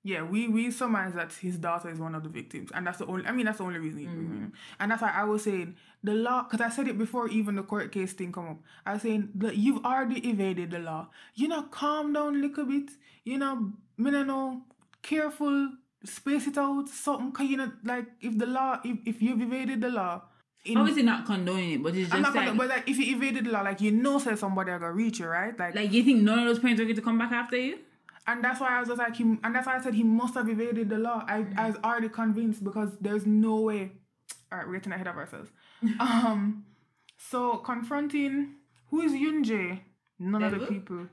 Yeah, 0.06 0.22
we 0.22 0.46
we 0.46 0.70
surmise 0.70 1.14
that 1.14 1.32
his 1.32 1.58
daughter 1.58 1.90
is 1.90 1.98
one 1.98 2.14
of 2.14 2.22
the 2.22 2.28
victims, 2.28 2.70
and 2.72 2.86
that's 2.86 2.98
the 2.98 3.06
only. 3.06 3.26
I 3.26 3.32
mean, 3.32 3.46
that's 3.46 3.58
the 3.58 3.64
only 3.64 3.80
reason. 3.80 4.06
Mm-hmm. 4.06 4.46
And 4.78 4.90
that's 4.92 5.02
why 5.02 5.10
I 5.10 5.24
was 5.24 5.42
saying 5.42 5.74
the 6.04 6.14
law, 6.14 6.44
because 6.44 6.60
I 6.60 6.70
said 6.70 6.86
it 6.86 6.96
before 6.96 7.26
even 7.26 7.56
the 7.56 7.64
court 7.64 7.90
case 7.90 8.12
thing 8.12 8.30
come 8.30 8.48
up. 8.50 8.58
I 8.86 8.92
was 8.92 9.02
saying 9.02 9.30
that 9.34 9.56
you've 9.56 9.84
already 9.84 10.20
evaded 10.30 10.70
the 10.70 10.78
law. 10.78 11.08
You 11.34 11.48
know, 11.48 11.62
calm 11.62 12.12
down 12.12 12.36
a 12.36 12.38
little 12.38 12.66
bit. 12.66 12.90
You 13.24 13.38
know, 13.38 13.72
me 13.98 14.12
no 14.12 14.22
know, 14.22 14.62
careful, 15.02 15.72
space 16.04 16.46
it 16.46 16.56
out, 16.56 16.88
something. 16.88 17.32
Cause 17.32 17.48
you 17.48 17.56
know, 17.56 17.72
like 17.82 18.06
if 18.20 18.38
the 18.38 18.46
law, 18.46 18.78
if, 18.84 18.98
if 19.06 19.20
you've 19.20 19.42
evaded 19.42 19.80
the 19.80 19.88
law. 19.88 20.22
In, 20.64 20.76
Obviously 20.76 21.02
not 21.02 21.26
condoning 21.26 21.72
it, 21.72 21.82
but 21.82 21.96
it's 21.96 22.12
I'm 22.12 22.22
just 22.22 22.34
not 22.34 22.36
like, 22.36 22.46
gonna, 22.46 22.58
but 22.58 22.68
like 22.68 22.88
if 22.88 22.96
you 22.96 23.16
evaded 23.16 23.46
the 23.46 23.50
law, 23.50 23.62
like 23.62 23.80
you 23.80 23.90
know, 23.90 24.20
say 24.20 24.36
somebody 24.36 24.70
are 24.70 24.78
gonna 24.78 24.92
reach 24.92 25.18
you, 25.18 25.26
right? 25.26 25.58
Like, 25.58 25.74
like 25.74 25.92
you 25.92 26.04
think 26.04 26.22
none 26.22 26.38
of 26.38 26.44
those 26.44 26.60
parents 26.60 26.80
are 26.80 26.84
going 26.84 26.94
to 26.94 27.02
come 27.02 27.18
back 27.18 27.32
after 27.32 27.56
you? 27.56 27.78
And 28.26 28.42
that's 28.42 28.60
why 28.60 28.76
I 28.76 28.80
was 28.80 28.88
just 28.88 28.98
like 28.98 29.16
him, 29.16 29.38
and 29.44 29.54
that's 29.54 29.66
why 29.66 29.76
I 29.76 29.80
said 29.82 29.94
he 29.94 30.02
must 30.02 30.34
have 30.34 30.48
evaded 30.48 30.88
the 30.88 30.98
law. 30.98 31.24
I, 31.26 31.46
I 31.56 31.68
was 31.68 31.76
already 31.84 32.08
convinced 32.08 32.64
because 32.64 32.90
there's 33.00 33.26
no 33.26 33.60
way. 33.60 33.92
All 34.50 34.58
right, 34.58 34.66
we're 34.66 34.74
getting 34.74 34.92
ahead 34.92 35.06
of 35.06 35.16
ourselves. 35.16 35.50
um, 36.00 36.64
so 37.18 37.58
confronting 37.58 38.54
who 38.90 39.00
is 39.02 39.12
Yunjae? 39.12 39.80
None 40.18 40.42
of 40.42 40.52
the 40.58 40.66
people. 40.66 41.06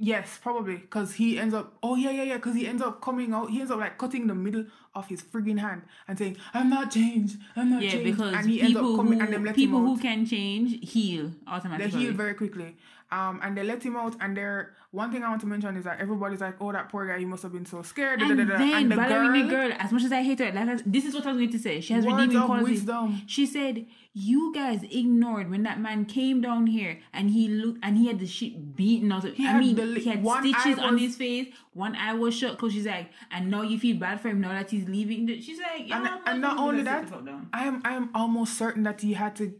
Yes, 0.00 0.38
probably 0.40 0.76
because 0.76 1.14
he 1.14 1.40
ends 1.40 1.52
up. 1.52 1.76
Oh 1.82 1.96
yeah, 1.96 2.10
yeah, 2.10 2.22
yeah. 2.22 2.36
Because 2.36 2.54
he 2.54 2.68
ends 2.68 2.80
up 2.80 3.02
coming 3.02 3.32
out. 3.32 3.50
He 3.50 3.58
ends 3.58 3.72
up 3.72 3.80
like 3.80 3.98
cutting 3.98 4.28
the 4.28 4.34
middle 4.34 4.66
of 4.94 5.08
his 5.08 5.22
frigging 5.22 5.58
hand 5.58 5.82
and 6.06 6.16
saying, 6.16 6.36
"I'm 6.54 6.70
not 6.70 6.92
changed. 6.92 7.36
I'm 7.56 7.70
not 7.70 7.82
Yeah, 7.82 7.90
changed." 7.90 8.04
because 8.04 8.34
and 8.34 8.48
he 8.48 8.60
ends 8.60 8.76
up 8.76 8.82
people 8.82 8.96
coming 8.96 9.18
who 9.18 9.24
and 9.24 9.34
them 9.34 9.44
let 9.44 9.56
people 9.56 9.80
who 9.80 9.98
can 9.98 10.24
change 10.24 10.88
heal 10.88 11.32
automatically. 11.48 11.90
They 11.90 11.98
heal 11.98 12.12
very 12.12 12.34
quickly. 12.34 12.76
Um, 13.10 13.40
and 13.42 13.56
they 13.56 13.62
let 13.62 13.82
him 13.82 13.96
out. 13.96 14.16
And 14.20 14.36
they're 14.36 14.74
one 14.90 15.10
thing 15.10 15.22
I 15.22 15.28
want 15.28 15.40
to 15.40 15.46
mention 15.46 15.76
is 15.76 15.84
that 15.84 15.98
everybody's 15.98 16.40
like, 16.40 16.56
"Oh, 16.60 16.72
that 16.72 16.90
poor 16.90 17.06
guy. 17.06 17.18
He 17.18 17.24
must 17.24 17.42
have 17.42 17.52
been 17.52 17.64
so 17.64 17.82
scared." 17.82 18.20
and 18.20 18.36
da, 18.36 18.44
da, 18.44 18.44
da, 18.44 18.52
da. 18.52 18.58
then 18.58 18.82
and 18.82 18.92
the 18.92 18.96
Valerie, 18.96 19.42
girl, 19.42 19.68
girl, 19.68 19.76
as 19.78 19.92
much 19.92 20.04
as 20.04 20.12
I 20.12 20.22
hate 20.22 20.38
her, 20.40 20.52
like, 20.52 20.82
this 20.84 21.06
is 21.06 21.14
what 21.14 21.26
I 21.26 21.32
was 21.32 21.38
going 21.38 21.50
to 21.52 21.58
say. 21.58 21.80
She 21.80 21.94
has 21.94 22.04
redeeming 22.06 22.42
qualities. 22.42 22.80
wisdom. 22.80 23.22
She 23.26 23.46
said, 23.46 23.86
"You 24.12 24.52
guys 24.54 24.82
ignored 24.82 25.50
when 25.50 25.62
that 25.62 25.80
man 25.80 26.04
came 26.04 26.42
down 26.42 26.66
here 26.66 27.00
and 27.14 27.30
he 27.30 27.48
looked 27.48 27.78
and 27.82 27.96
he 27.96 28.08
had 28.08 28.18
the 28.18 28.26
shit 28.26 28.76
beaten 28.76 29.10
out 29.10 29.24
of. 29.24 29.34
He 29.34 29.46
I 29.46 29.58
mean, 29.58 29.76
li- 29.76 30.00
he 30.00 30.10
had 30.10 30.26
stitches 30.26 30.78
eye 30.78 30.82
on 30.82 30.98
his 30.98 31.16
face. 31.16 31.54
One 31.72 31.96
eye 31.96 32.12
was 32.12 32.34
shut. 32.34 32.58
Cause 32.58 32.72
she's 32.74 32.86
like, 32.86 33.10
and 33.30 33.50
now 33.50 33.62
you 33.62 33.78
feel 33.78 33.96
bad 33.96 34.20
for 34.20 34.28
him 34.28 34.42
now 34.42 34.50
that 34.50 34.70
he's 34.70 34.86
leaving. 34.86 35.26
She's 35.40 35.58
like, 35.58 35.82
and, 35.82 36.04
yeah, 36.04 36.18
and 36.26 36.40
not 36.42 36.58
only 36.58 36.82
that. 36.82 37.10
I 37.54 37.64
am 37.64 37.80
I 37.84 37.94
am 37.94 38.10
almost 38.14 38.58
certain 38.58 38.82
that 38.82 39.00
he 39.00 39.14
had 39.14 39.34
to 39.36 39.54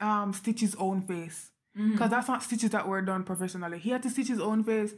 um 0.00 0.32
stitch 0.32 0.60
his 0.60 0.74
own 0.76 1.02
face 1.02 1.50
Mm-hmm. 1.78 1.92
because 1.92 2.10
that's 2.10 2.26
not 2.28 2.42
stitches 2.42 2.70
that 2.70 2.88
were 2.88 3.02
done 3.02 3.22
professionally. 3.22 3.78
He 3.78 3.90
had 3.90 4.02
to 4.02 4.10
stitch 4.10 4.28
his 4.28 4.40
own 4.40 4.64
face. 4.64 4.94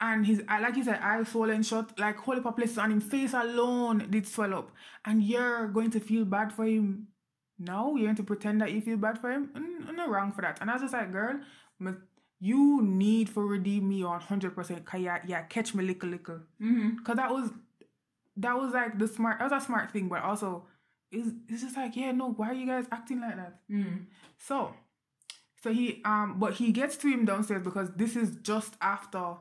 And 0.00 0.26
his, 0.26 0.42
like 0.48 0.74
you 0.76 0.82
said, 0.82 0.98
eyes 1.00 1.28
swollen 1.28 1.62
shut, 1.62 1.96
like 2.00 2.16
whole 2.16 2.34
heap 2.34 2.44
of 2.44 2.56
places 2.56 2.78
on 2.78 2.90
him. 2.90 3.00
Face 3.00 3.32
alone 3.32 4.08
did 4.10 4.26
swell 4.26 4.52
up, 4.54 4.72
and 5.04 5.22
you're 5.22 5.68
going 5.68 5.92
to 5.92 6.00
feel 6.00 6.24
bad 6.24 6.52
for 6.52 6.64
him 6.64 7.06
now. 7.60 7.94
You're 7.94 8.06
going 8.06 8.16
to 8.16 8.24
pretend 8.24 8.60
that 8.60 8.72
you 8.72 8.80
feel 8.80 8.96
bad 8.96 9.20
for 9.20 9.30
him. 9.30 9.50
Mm, 9.54 9.88
I'm 9.88 9.96
not 9.96 10.10
wrong 10.10 10.32
for 10.32 10.42
that. 10.42 10.58
And 10.60 10.68
I 10.68 10.72
was 10.72 10.82
just 10.82 10.94
like, 10.94 11.12
girl, 11.12 11.38
you 12.40 12.82
need 12.82 13.28
for 13.28 13.46
redeem 13.46 13.88
me 13.88 14.02
on 14.02 14.20
hundred 14.20 14.56
percent. 14.56 14.84
Cause 14.84 15.00
yeah, 15.00 15.20
yeah, 15.26 15.42
catch 15.42 15.74
me 15.74 15.84
little 15.84 16.08
little. 16.08 16.40
Mm-hmm. 16.60 17.04
Cause 17.04 17.16
that 17.16 17.30
was, 17.30 17.50
that 18.36 18.58
was 18.58 18.74
like 18.74 18.98
the 18.98 19.06
smart. 19.06 19.38
That 19.38 19.50
was 19.52 19.62
a 19.62 19.64
smart 19.64 19.92
thing, 19.92 20.08
but 20.08 20.22
also, 20.22 20.66
it's 21.12 21.28
it's 21.48 21.62
just 21.62 21.76
like 21.76 21.94
yeah, 21.96 22.10
no, 22.10 22.32
why 22.32 22.48
are 22.48 22.54
you 22.54 22.66
guys 22.66 22.86
acting 22.90 23.20
like 23.20 23.36
that? 23.36 23.60
Mm. 23.70 24.06
So, 24.38 24.74
so 25.64 25.72
he 25.72 26.02
um, 26.04 26.38
but 26.38 26.52
he 26.52 26.72
gets 26.72 26.94
to 26.98 27.08
him 27.08 27.24
downstairs 27.24 27.64
because 27.64 27.88
this 27.96 28.16
is 28.16 28.36
just 28.42 28.74
after 28.82 29.36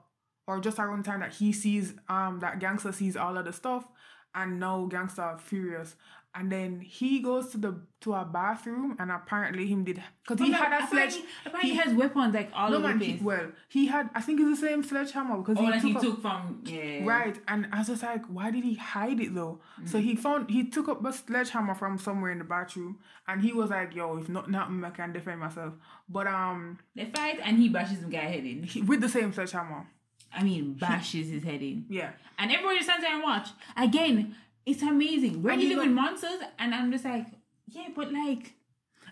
or 0.48 0.62
just 0.62 0.80
around 0.80 1.04
the 1.04 1.10
time 1.12 1.20
that 1.20 1.34
he 1.34 1.52
sees 1.52 1.96
um 2.08 2.40
that 2.40 2.60
gangster 2.60 2.94
sees 2.94 3.18
all 3.18 3.38
of 3.38 3.44
the 3.44 3.52
stuff, 3.52 3.86
and 4.34 4.58
now 4.58 4.86
gangster 4.86 5.36
furious 5.38 5.98
and 6.36 6.52
then 6.52 6.80
he 6.82 7.20
goes 7.20 7.50
to 7.52 7.58
the 7.58 7.80
to 8.02 8.14
a 8.14 8.26
bathroom 8.26 8.96
and 9.00 9.12
apparently 9.12 9.66
him 9.68 9.84
did 9.84 10.02
because 10.28 10.46
he 10.46 10.52
had 10.52 10.84
a 10.84 10.88
sledge 10.88 11.16
apparently 11.46 11.70
he- 11.72 11.78
has 11.78 11.94
weapons 11.94 12.34
like 12.34 12.50
all 12.54 12.70
no 12.72 12.78
over 12.78 12.88
man 12.90 13.00
the 13.00 13.06
he, 13.06 13.12
place. 13.14 13.24
well 13.24 13.48
he 13.70 13.86
had 13.88 14.10
i 14.16 14.20
think 14.20 14.40
it's 14.42 14.60
the 14.60 14.68
same 14.68 14.84
sledgehammer 14.84 15.38
because 15.38 15.58
oh, 15.60 15.66
he 15.66 15.72
took 15.74 15.84
he 15.84 15.96
up- 15.96 16.02
took 16.02 16.22
from 16.22 16.62
yeah. 16.66 17.06
Right, 17.06 17.38
and 17.48 17.68
I 17.72 17.80
was 17.80 17.88
just 17.88 18.04
like, 18.04 18.26
why 18.26 18.50
did 18.52 18.64
he 18.64 18.76
hide 18.76 19.20
it 19.20 19.34
though? 19.36 19.60
So 19.86 20.00
he 20.00 20.16
found 20.16 20.50
he 20.50 20.70
took 20.70 20.88
up 20.90 21.06
a 21.06 21.14
sledgehammer 21.14 21.76
from 21.76 21.98
somewhere 21.98 22.32
in 22.32 22.40
the 22.40 22.46
bathroom, 22.46 22.98
and 23.28 23.42
he 23.42 23.52
was 23.54 23.70
like, 23.70 23.94
"Yo, 23.96 24.18
if 24.18 24.28
not 24.30 24.50
nothing, 24.50 24.84
I 24.84 24.90
can 24.90 25.12
defend 25.14 25.40
myself." 25.42 25.74
But 26.10 26.28
um, 26.28 26.80
They 26.96 27.06
fight 27.06 27.40
and 27.44 27.58
he 27.60 27.70
bashes 27.70 28.00
some 28.00 28.10
guy 28.10 28.20
head 28.36 28.46
in. 28.46 28.64
he, 28.64 28.82
with 28.82 29.02
the 29.02 29.10
same 29.10 29.34
sledgehammer, 29.34 29.86
I 30.34 30.44
mean, 30.44 30.74
bashes 30.74 31.30
his 31.30 31.44
head 31.44 31.62
in. 31.62 31.86
yeah, 31.90 32.12
And 32.40 32.52
everybody 32.52 32.78
just 32.78 32.88
stands 32.90 33.04
there 33.04 33.14
and 33.14 33.24
watch. 33.24 33.50
Again, 33.78 34.36
it's 34.66 34.82
amazing. 34.82 35.46
And 35.48 35.62
you 35.62 35.76
living 35.76 35.96
know- 35.96 36.02
monsters, 36.02 36.40
and 36.60 36.74
I'm 36.74 36.92
just 36.92 37.06
like, 37.06 37.28
yeah, 37.68 37.88
but 37.96 38.12
like, 38.12 38.54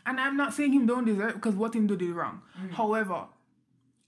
and 0.05 0.19
I'm 0.19 0.37
not 0.37 0.53
saying 0.53 0.73
him 0.73 0.85
don't 0.85 1.05
deserve 1.05 1.33
because 1.35 1.55
what 1.55 1.75
him 1.75 1.87
do 1.87 1.95
is 1.95 2.11
wrong. 2.11 2.41
Mm. 2.59 2.71
However, 2.71 3.25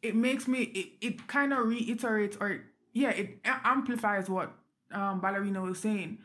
it 0.02 0.16
makes 0.16 0.48
me 0.48 0.64
it, 0.64 1.06
it 1.06 1.28
kind 1.28 1.54
of 1.54 1.68
reiterates 1.68 2.38
or 2.39 2.62
yeah, 2.94 3.10
it 3.10 3.39
amplifies 3.46 4.30
what 4.30 4.52
um 4.91 5.20
Ballerina 5.22 5.62
was 5.62 5.80
saying 5.80 6.20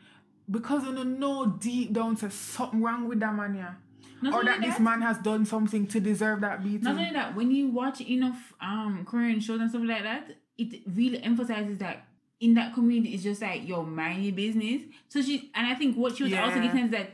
because 0.49 0.83
you 0.83 1.03
know 1.03 1.45
deep 1.45 1.93
down 1.93 2.17
says 2.17 2.33
something 2.33 2.81
wrong 2.81 3.07
with 3.07 3.19
that 3.19 3.33
man, 3.35 3.55
yeah. 3.55 3.73
not 4.21 4.33
or 4.33 4.39
only 4.39 4.51
that 4.51 4.61
this 4.61 4.79
man 4.79 5.01
has 5.01 5.17
done 5.19 5.45
something 5.45 5.87
to 5.87 5.99
deserve 5.99 6.41
that 6.41 6.63
beating. 6.63 6.81
not 6.81 6.95
only 6.97 7.11
that, 7.13 7.35
when 7.35 7.51
you 7.51 7.69
watch 7.69 8.01
enough 8.01 8.53
um 8.61 9.05
Korean 9.05 9.39
shows 9.39 9.59
and 9.61 9.69
stuff 9.69 9.83
like 9.85 10.03
that, 10.03 10.31
it 10.57 10.81
really 10.87 11.21
emphasizes 11.23 11.77
that 11.79 12.05
in 12.39 12.53
that 12.53 12.73
community, 12.73 13.13
it's 13.13 13.23
just 13.23 13.41
like 13.41 13.67
yo, 13.67 13.83
mind 13.83 14.23
your 14.23 14.33
business. 14.33 14.83
So 15.09 15.21
she 15.21 15.51
and 15.55 15.67
I 15.67 15.75
think 15.75 15.97
what 15.97 16.17
she 16.17 16.23
was 16.23 16.33
also 16.33 16.55
Yeah. 16.55 16.61
getting 16.63 16.85
is 16.85 16.91
that 16.91 17.11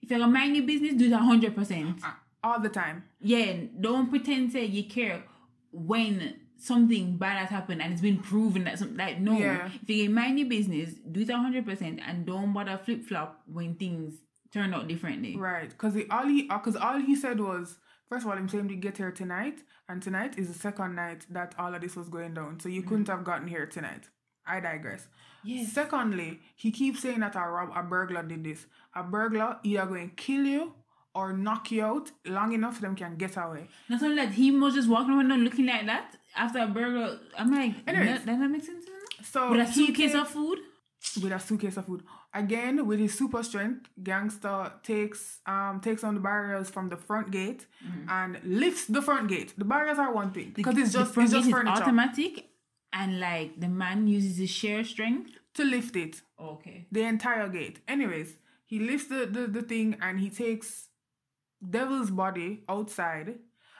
if 0.00 0.10
you're 0.10 0.20
gonna 0.20 0.32
mind 0.32 0.56
your 0.56 0.66
business, 0.66 0.94
do 0.94 1.06
it 1.06 1.12
hundred 1.12 1.54
percent. 1.54 2.00
Uh, 2.04 2.12
all 2.42 2.60
the 2.60 2.68
time. 2.68 3.04
Yeah, 3.20 3.54
don't 3.80 4.08
pretend 4.08 4.52
say 4.52 4.64
you 4.64 4.84
care 4.84 5.24
when 5.72 6.40
something 6.56 7.16
bad 7.16 7.38
has 7.38 7.50
happened 7.50 7.80
and 7.80 7.92
it's 7.92 8.02
been 8.02 8.18
proven 8.18 8.64
that 8.64 8.78
something 8.78 8.96
like 8.96 9.20
no. 9.20 9.38
Yeah. 9.38 9.70
If 9.82 9.88
you 9.90 10.04
can 10.04 10.14
mind 10.14 10.38
your 10.38 10.48
business, 10.48 10.94
do 11.10 11.20
it 11.20 11.30
hundred 11.30 11.66
percent 11.66 12.00
and 12.06 12.26
don't 12.26 12.52
bother 12.52 12.78
flip 12.78 13.04
flop 13.04 13.42
when 13.46 13.74
things 13.74 14.14
turn 14.52 14.74
out 14.74 14.88
differently. 14.88 15.36
Right, 15.36 15.68
because 15.68 15.96
all 16.10 16.26
he 16.26 16.48
uh, 16.48 16.58
because 16.58 16.76
all 16.76 16.98
he 16.98 17.16
said 17.16 17.40
was 17.40 17.78
first 18.08 18.24
of 18.24 18.30
all 18.30 18.36
I'm 18.36 18.48
saying 18.48 18.68
we 18.68 18.76
get 18.76 18.96
here 18.96 19.10
tonight, 19.10 19.60
and 19.88 20.02
tonight 20.02 20.38
is 20.38 20.48
the 20.48 20.58
second 20.58 20.94
night 20.94 21.26
that 21.30 21.54
all 21.58 21.74
of 21.74 21.80
this 21.80 21.96
was 21.96 22.08
going 22.08 22.34
down. 22.34 22.60
So 22.60 22.68
you 22.68 22.82
mm. 22.82 22.88
couldn't 22.88 23.08
have 23.08 23.24
gotten 23.24 23.48
here 23.48 23.66
tonight. 23.66 24.08
I 24.48 24.60
digress. 24.60 25.06
Yes. 25.44 25.72
Secondly, 25.72 26.40
he 26.56 26.70
keeps 26.70 27.00
saying 27.00 27.20
that 27.20 27.36
a 27.36 27.40
rob 27.40 27.70
a 27.76 27.82
burglar 27.82 28.22
did 28.22 28.44
this. 28.44 28.66
A 28.94 29.02
burglar 29.02 29.58
either 29.62 29.86
going 29.86 30.10
to 30.10 30.14
kill 30.16 30.44
you 30.44 30.72
or 31.14 31.32
knock 31.32 31.70
you 31.70 31.84
out 31.84 32.10
long 32.26 32.52
enough 32.52 32.76
so 32.76 32.80
them 32.82 32.96
can 32.96 33.16
get 33.16 33.36
away. 33.36 33.68
Not 33.88 34.02
only 34.02 34.16
that, 34.16 34.32
he 34.32 34.50
was 34.50 34.74
just 34.74 34.88
walking 34.88 35.14
around 35.14 35.30
and 35.32 35.44
looking 35.44 35.66
like 35.66 35.86
that 35.86 36.16
after 36.36 36.58
a 36.60 36.66
burglar. 36.66 37.18
I'm 37.36 37.52
like, 37.52 37.74
Anyways. 37.86 38.24
that, 38.24 38.26
that 38.26 38.48
make 38.48 38.64
sense. 38.64 38.84
So 39.22 39.50
With 39.52 39.68
a 39.68 39.72
suitcase 39.72 40.14
of 40.14 40.28
food. 40.28 40.58
with 41.22 41.32
a 41.32 41.38
suitcase 41.40 41.76
of 41.76 41.86
food. 41.86 42.02
Again, 42.34 42.86
with 42.86 42.98
his 42.98 43.16
super 43.16 43.42
strength, 43.42 43.88
gangster 44.02 44.70
takes 44.82 45.38
um 45.46 45.80
takes 45.80 46.04
on 46.04 46.14
the 46.14 46.20
barriers 46.20 46.68
from 46.68 46.88
the 46.90 46.96
front 46.96 47.30
gate 47.30 47.66
and 48.08 48.38
lifts 48.44 48.84
the 48.86 49.00
front 49.00 49.28
gate. 49.28 49.54
The 49.56 49.64
barriers 49.64 49.98
are 49.98 50.12
one 50.12 50.30
thing 50.32 50.52
because 50.54 50.76
it's 50.76 50.92
just 50.92 51.16
it's 51.16 51.32
just 51.32 51.50
furniture 51.50 51.72
automatic, 51.82 52.47
and 52.92 53.20
like 53.20 53.60
the 53.60 53.68
man 53.68 54.06
uses 54.06 54.38
his 54.38 54.50
sheer 54.50 54.84
strength. 54.84 55.30
to 55.54 55.64
lift 55.64 55.96
it. 55.96 56.22
Okay. 56.40 56.86
the 56.92 57.02
entire 57.02 57.48
gate. 57.48 57.80
Anyways, 57.88 58.36
he 58.64 58.78
lifts 58.78 59.08
the, 59.08 59.26
the, 59.26 59.46
the 59.48 59.62
thing 59.62 59.96
and 60.00 60.20
he 60.20 60.30
takes 60.30 60.88
Devil's 61.68 62.10
body 62.10 62.62
outside, 62.68 63.34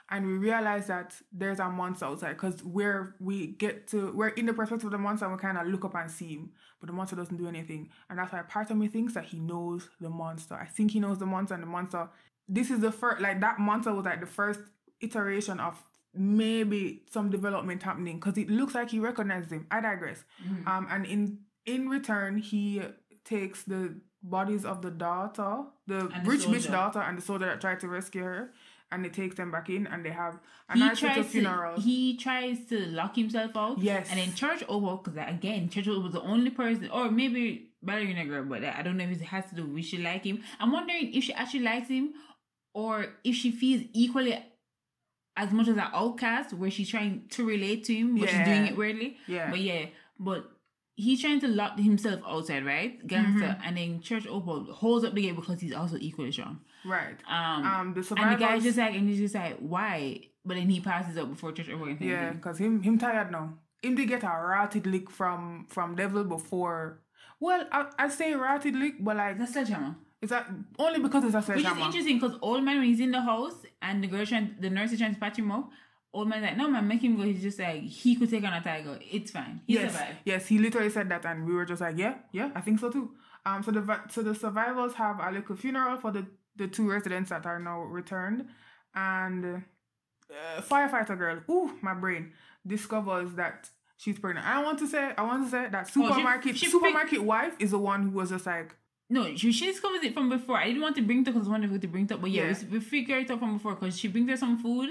and 0.09 0.25
we 0.25 0.33
realize 0.33 0.87
that 0.87 1.13
there's 1.31 1.59
a 1.59 1.69
monster 1.69 2.05
outside 2.05 2.33
because 2.33 2.61
where 2.63 3.15
we 3.21 3.47
get 3.47 3.87
to 3.87 4.11
we're 4.11 4.29
in 4.29 4.45
the 4.47 4.53
perspective 4.53 4.87
of 4.87 4.91
the 4.91 4.97
monster 4.97 5.25
and 5.25 5.33
we 5.33 5.39
kind 5.39 5.57
of 5.57 5.67
look 5.67 5.85
up 5.85 5.95
and 5.95 6.11
see 6.11 6.33
him, 6.35 6.51
but 6.81 6.87
the 6.87 6.93
monster 6.93 7.15
doesn't 7.15 7.37
do 7.37 7.47
anything, 7.47 7.89
and 8.09 8.19
that's 8.19 8.33
why 8.33 8.41
part 8.41 8.69
of 8.69 8.75
me 8.75 8.87
thinks 8.89 9.13
that 9.13 9.23
he 9.25 9.39
knows 9.39 9.89
the 10.01 10.09
monster. 10.09 10.55
I 10.55 10.65
think 10.65 10.91
he 10.91 10.99
knows 10.99 11.19
the 11.19 11.25
monster, 11.25 11.53
and 11.53 11.63
the 11.63 11.67
monster. 11.67 12.09
This 12.49 12.69
is 12.69 12.81
the 12.81 12.91
first 12.91 13.21
like 13.21 13.39
that 13.39 13.59
monster 13.59 13.93
was 13.93 14.03
like 14.03 14.19
the 14.19 14.25
first 14.27 14.59
iteration 14.99 15.61
of 15.61 15.81
maybe 16.13 17.03
some 17.11 17.29
development 17.29 17.83
happening 17.83 18.15
because 18.19 18.37
it 18.37 18.49
looks 18.49 18.73
like 18.75 18.89
he 18.91 18.99
recognized 18.99 19.51
him. 19.51 19.67
I 19.71 19.81
digress. 19.81 20.23
Um, 20.65 20.87
and 20.89 21.05
in 21.05 21.39
in 21.65 21.89
return, 21.89 22.37
he 22.37 22.81
takes 23.25 23.63
the 23.63 23.95
bodies 24.23 24.65
of 24.65 24.81
the 24.81 24.91
daughter, 24.91 25.63
the 25.87 26.07
And 26.07 26.25
the 26.25 26.29
rich 26.29 26.41
bitch 26.41 26.69
daughter, 26.71 26.99
and 26.99 27.17
the 27.17 27.21
soldier 27.21 27.45
that 27.45 27.61
tried 27.61 27.79
to 27.81 27.87
rescue 27.87 28.23
her, 28.23 28.51
and 28.91 29.05
he 29.05 29.11
takes 29.11 29.35
them 29.35 29.51
back 29.51 29.69
in, 29.69 29.87
and 29.87 30.03
they 30.03 30.09
have 30.09 30.39
a 30.67 30.73
He 30.73 30.79
nice 30.79 31.01
little 31.01 31.15
tries 31.15 31.25
to 31.25 31.31
funeral. 31.31 31.79
he 31.79 32.17
tries 32.17 32.65
to 32.65 32.79
lock 32.87 33.15
himself 33.15 33.55
out. 33.55 33.77
Yes. 33.79 34.07
And 34.09 34.19
then 34.19 34.33
Church 34.33 34.61
Opa, 34.67 35.03
because 35.03 35.17
again, 35.27 35.69
Church 35.69 35.85
Opa 35.85 36.03
was 36.03 36.13
the 36.13 36.21
only 36.21 36.49
person, 36.49 36.89
or 36.89 37.09
maybe 37.11 37.69
Ballerina 37.83 38.25
Girl, 38.25 38.43
but 38.45 38.63
I 38.65 38.81
don't 38.81 38.97
know 38.97 39.05
if 39.05 39.11
it 39.11 39.21
has 39.25 39.45
to 39.51 39.55
do 39.55 39.65
with 39.65 39.85
she 39.85 39.99
like 39.99 40.25
him. 40.25 40.41
I'm 40.59 40.71
wondering 40.71 41.13
if 41.13 41.23
she 41.23 41.33
actually 41.33 41.61
likes 41.61 41.87
him, 41.87 42.13
or 42.73 43.05
if 43.23 43.35
she 43.35 43.51
feels 43.51 43.83
equally 43.93 44.43
as 45.37 45.51
much 45.51 45.67
as 45.67 45.75
an 45.75 45.83
outcast, 45.93 46.53
where 46.53 46.71
she's 46.71 46.89
trying 46.89 47.23
to 47.29 47.45
relate 47.45 47.85
to 47.85 47.93
him, 47.95 48.17
but 48.17 48.29
she's 48.29 48.45
doing 48.45 48.65
it 48.67 48.75
weirdly. 48.75 49.17
Yeah. 49.27 49.49
But 49.49 49.59
yeah, 49.59 49.85
but 50.19 50.49
he's 50.95 51.21
trying 51.21 51.39
to 51.39 51.47
lock 51.47 51.79
himself 51.79 52.19
outside, 52.27 52.65
right? 52.65 53.05
Gangster. 53.07 53.45
Mm-hmm. 53.47 53.67
And 53.67 53.77
then 53.77 54.01
Church 54.01 54.25
Opa 54.25 54.69
holds 54.71 55.05
up 55.05 55.13
the 55.13 55.21
gate 55.21 55.35
because 55.35 55.61
he's 55.61 55.73
also 55.73 55.97
equally 55.99 56.31
strong. 56.31 56.59
right. 56.85 57.15
Um, 57.27 57.65
Um, 57.65 57.93
the 57.93 58.15
and 58.17 58.33
the 58.33 58.37
guy's 58.37 58.63
just 58.63 58.77
like, 58.77 58.95
and 58.95 59.07
he's 59.09 59.19
just 59.19 59.35
like, 59.35 59.57
why? 59.59 60.21
But 60.45 60.55
then 60.55 60.69
he 60.69 60.81
passes 60.81 61.17
up 61.17 61.29
before 61.29 61.51
Church 61.53 61.67
Opa 61.67 61.97
can 61.97 62.07
yeah, 62.07 62.31
because 62.31 62.57
him 62.57 62.81
him 62.81 62.97
tired 62.97 63.31
now. 63.31 63.53
Him 63.81 63.95
did 63.95 64.09
get 64.09 64.23
a 64.23 64.27
ratted 64.27 64.85
lick 64.87 65.09
from 65.09 65.67
from 65.69 65.95
Devil 65.95 66.25
before. 66.25 67.01
Well, 67.39 67.65
I 67.71 67.85
I 67.97 68.09
say 68.09 68.33
ratted 68.33 68.75
lick, 68.75 68.95
but 68.99 69.15
like 69.15 69.37
That's 69.37 69.53
sledgehammer. 69.53 69.95
Is 70.21 70.29
that 70.29 70.47
only 70.77 70.99
because 70.99 71.23
it's 71.23 71.33
a 71.33 71.37
Which 71.37 71.49
is 71.57 71.63
sledgehammer. 71.63 71.85
interesting 71.85 72.19
because 72.19 72.37
old 72.41 72.63
man 72.63 72.77
when 72.79 72.87
he's 72.87 72.99
in 72.99 73.11
the 73.11 73.21
house 73.21 73.53
and 73.81 74.03
the 74.03 74.07
girl 74.07 74.25
trying 74.25 74.55
the 74.59 74.69
nurse 74.69 74.91
is 74.91 74.99
trying 74.99 75.13
to 75.13 75.19
patch 75.19 75.37
him 75.37 75.51
up, 75.51 75.69
old 76.13 76.27
man's 76.27 76.43
like, 76.43 76.57
no 76.57 76.69
man, 76.69 76.87
make 76.87 77.01
him 77.01 77.15
go. 77.17 77.23
He's 77.23 77.41
just 77.41 77.59
like 77.59 77.81
he 77.83 78.15
could 78.15 78.29
take 78.29 78.43
on 78.43 78.53
a 78.53 78.61
tiger. 78.61 78.99
It's 79.11 79.31
fine. 79.31 79.61
He 79.65 79.75
yes, 79.75 79.93
survived. 79.93 80.17
yes, 80.25 80.47
he 80.47 80.57
literally 80.57 80.89
said 80.89 81.07
that, 81.09 81.25
and 81.25 81.45
we 81.45 81.53
were 81.53 81.65
just 81.65 81.81
like, 81.81 81.97
yeah, 81.97 82.15
yeah, 82.33 82.49
I 82.55 82.61
think 82.61 82.79
so 82.79 82.89
too. 82.89 83.11
Um, 83.45 83.63
so 83.63 83.71
the 83.71 83.99
so 84.09 84.21
the 84.21 84.35
survivors 84.35 84.93
have 84.95 85.19
a 85.21 85.31
little 85.31 85.55
funeral 85.55 85.97
for 85.97 86.11
the 86.11 86.25
the 86.57 86.67
two 86.67 86.89
residents 86.89 87.29
that 87.29 87.45
are 87.45 87.59
now 87.59 87.81
returned, 87.83 88.47
and 88.95 89.63
uh, 90.29 90.61
firefighter 90.61 91.17
girl, 91.17 91.39
ooh, 91.49 91.71
my 91.81 91.93
brain 91.93 92.33
discovers 92.67 93.33
that 93.35 93.69
she's 93.97 94.19
pregnant. 94.19 94.45
I 94.45 94.61
want 94.63 94.79
to 94.79 94.87
say, 94.87 95.11
I 95.17 95.21
want 95.23 95.45
to 95.45 95.49
say 95.49 95.67
that 95.71 95.85
Oh, 95.85 95.87
she- 95.87 96.07
supermarket 96.07 96.55
picked- 96.57 96.71
supermarket 96.71 97.23
wife 97.23 97.53
is 97.59 97.71
the 97.71 97.79
one 97.79 98.03
who 98.03 98.09
was 98.11 98.29
just 98.29 98.45
like, 98.45 98.75
No, 99.09 99.35
she, 99.35 99.51
she 99.51 99.65
discovers 99.65 100.03
it 100.03 100.13
from 100.13 100.29
before. 100.29 100.57
I 100.57 100.67
didn't 100.67 100.81
want 100.81 100.95
to 100.97 101.01
bring 101.01 101.21
it 101.21 101.27
up 101.27 101.33
because 101.33 101.47
I 101.47 101.51
wanted 101.51 101.81
to 101.81 101.87
bring 101.87 102.05
it 102.05 102.11
up, 102.11 102.21
but 102.21 102.29
yeah, 102.31 102.47
Yeah. 102.49 102.55
we, 102.69 102.77
we 102.77 102.79
figured 102.79 103.23
it 103.23 103.31
out 103.31 103.39
from 103.39 103.57
before 103.57 103.75
because 103.75 103.97
she 103.97 104.07
brings 104.07 104.29
her 104.29 104.37
some 104.37 104.59
food 104.59 104.89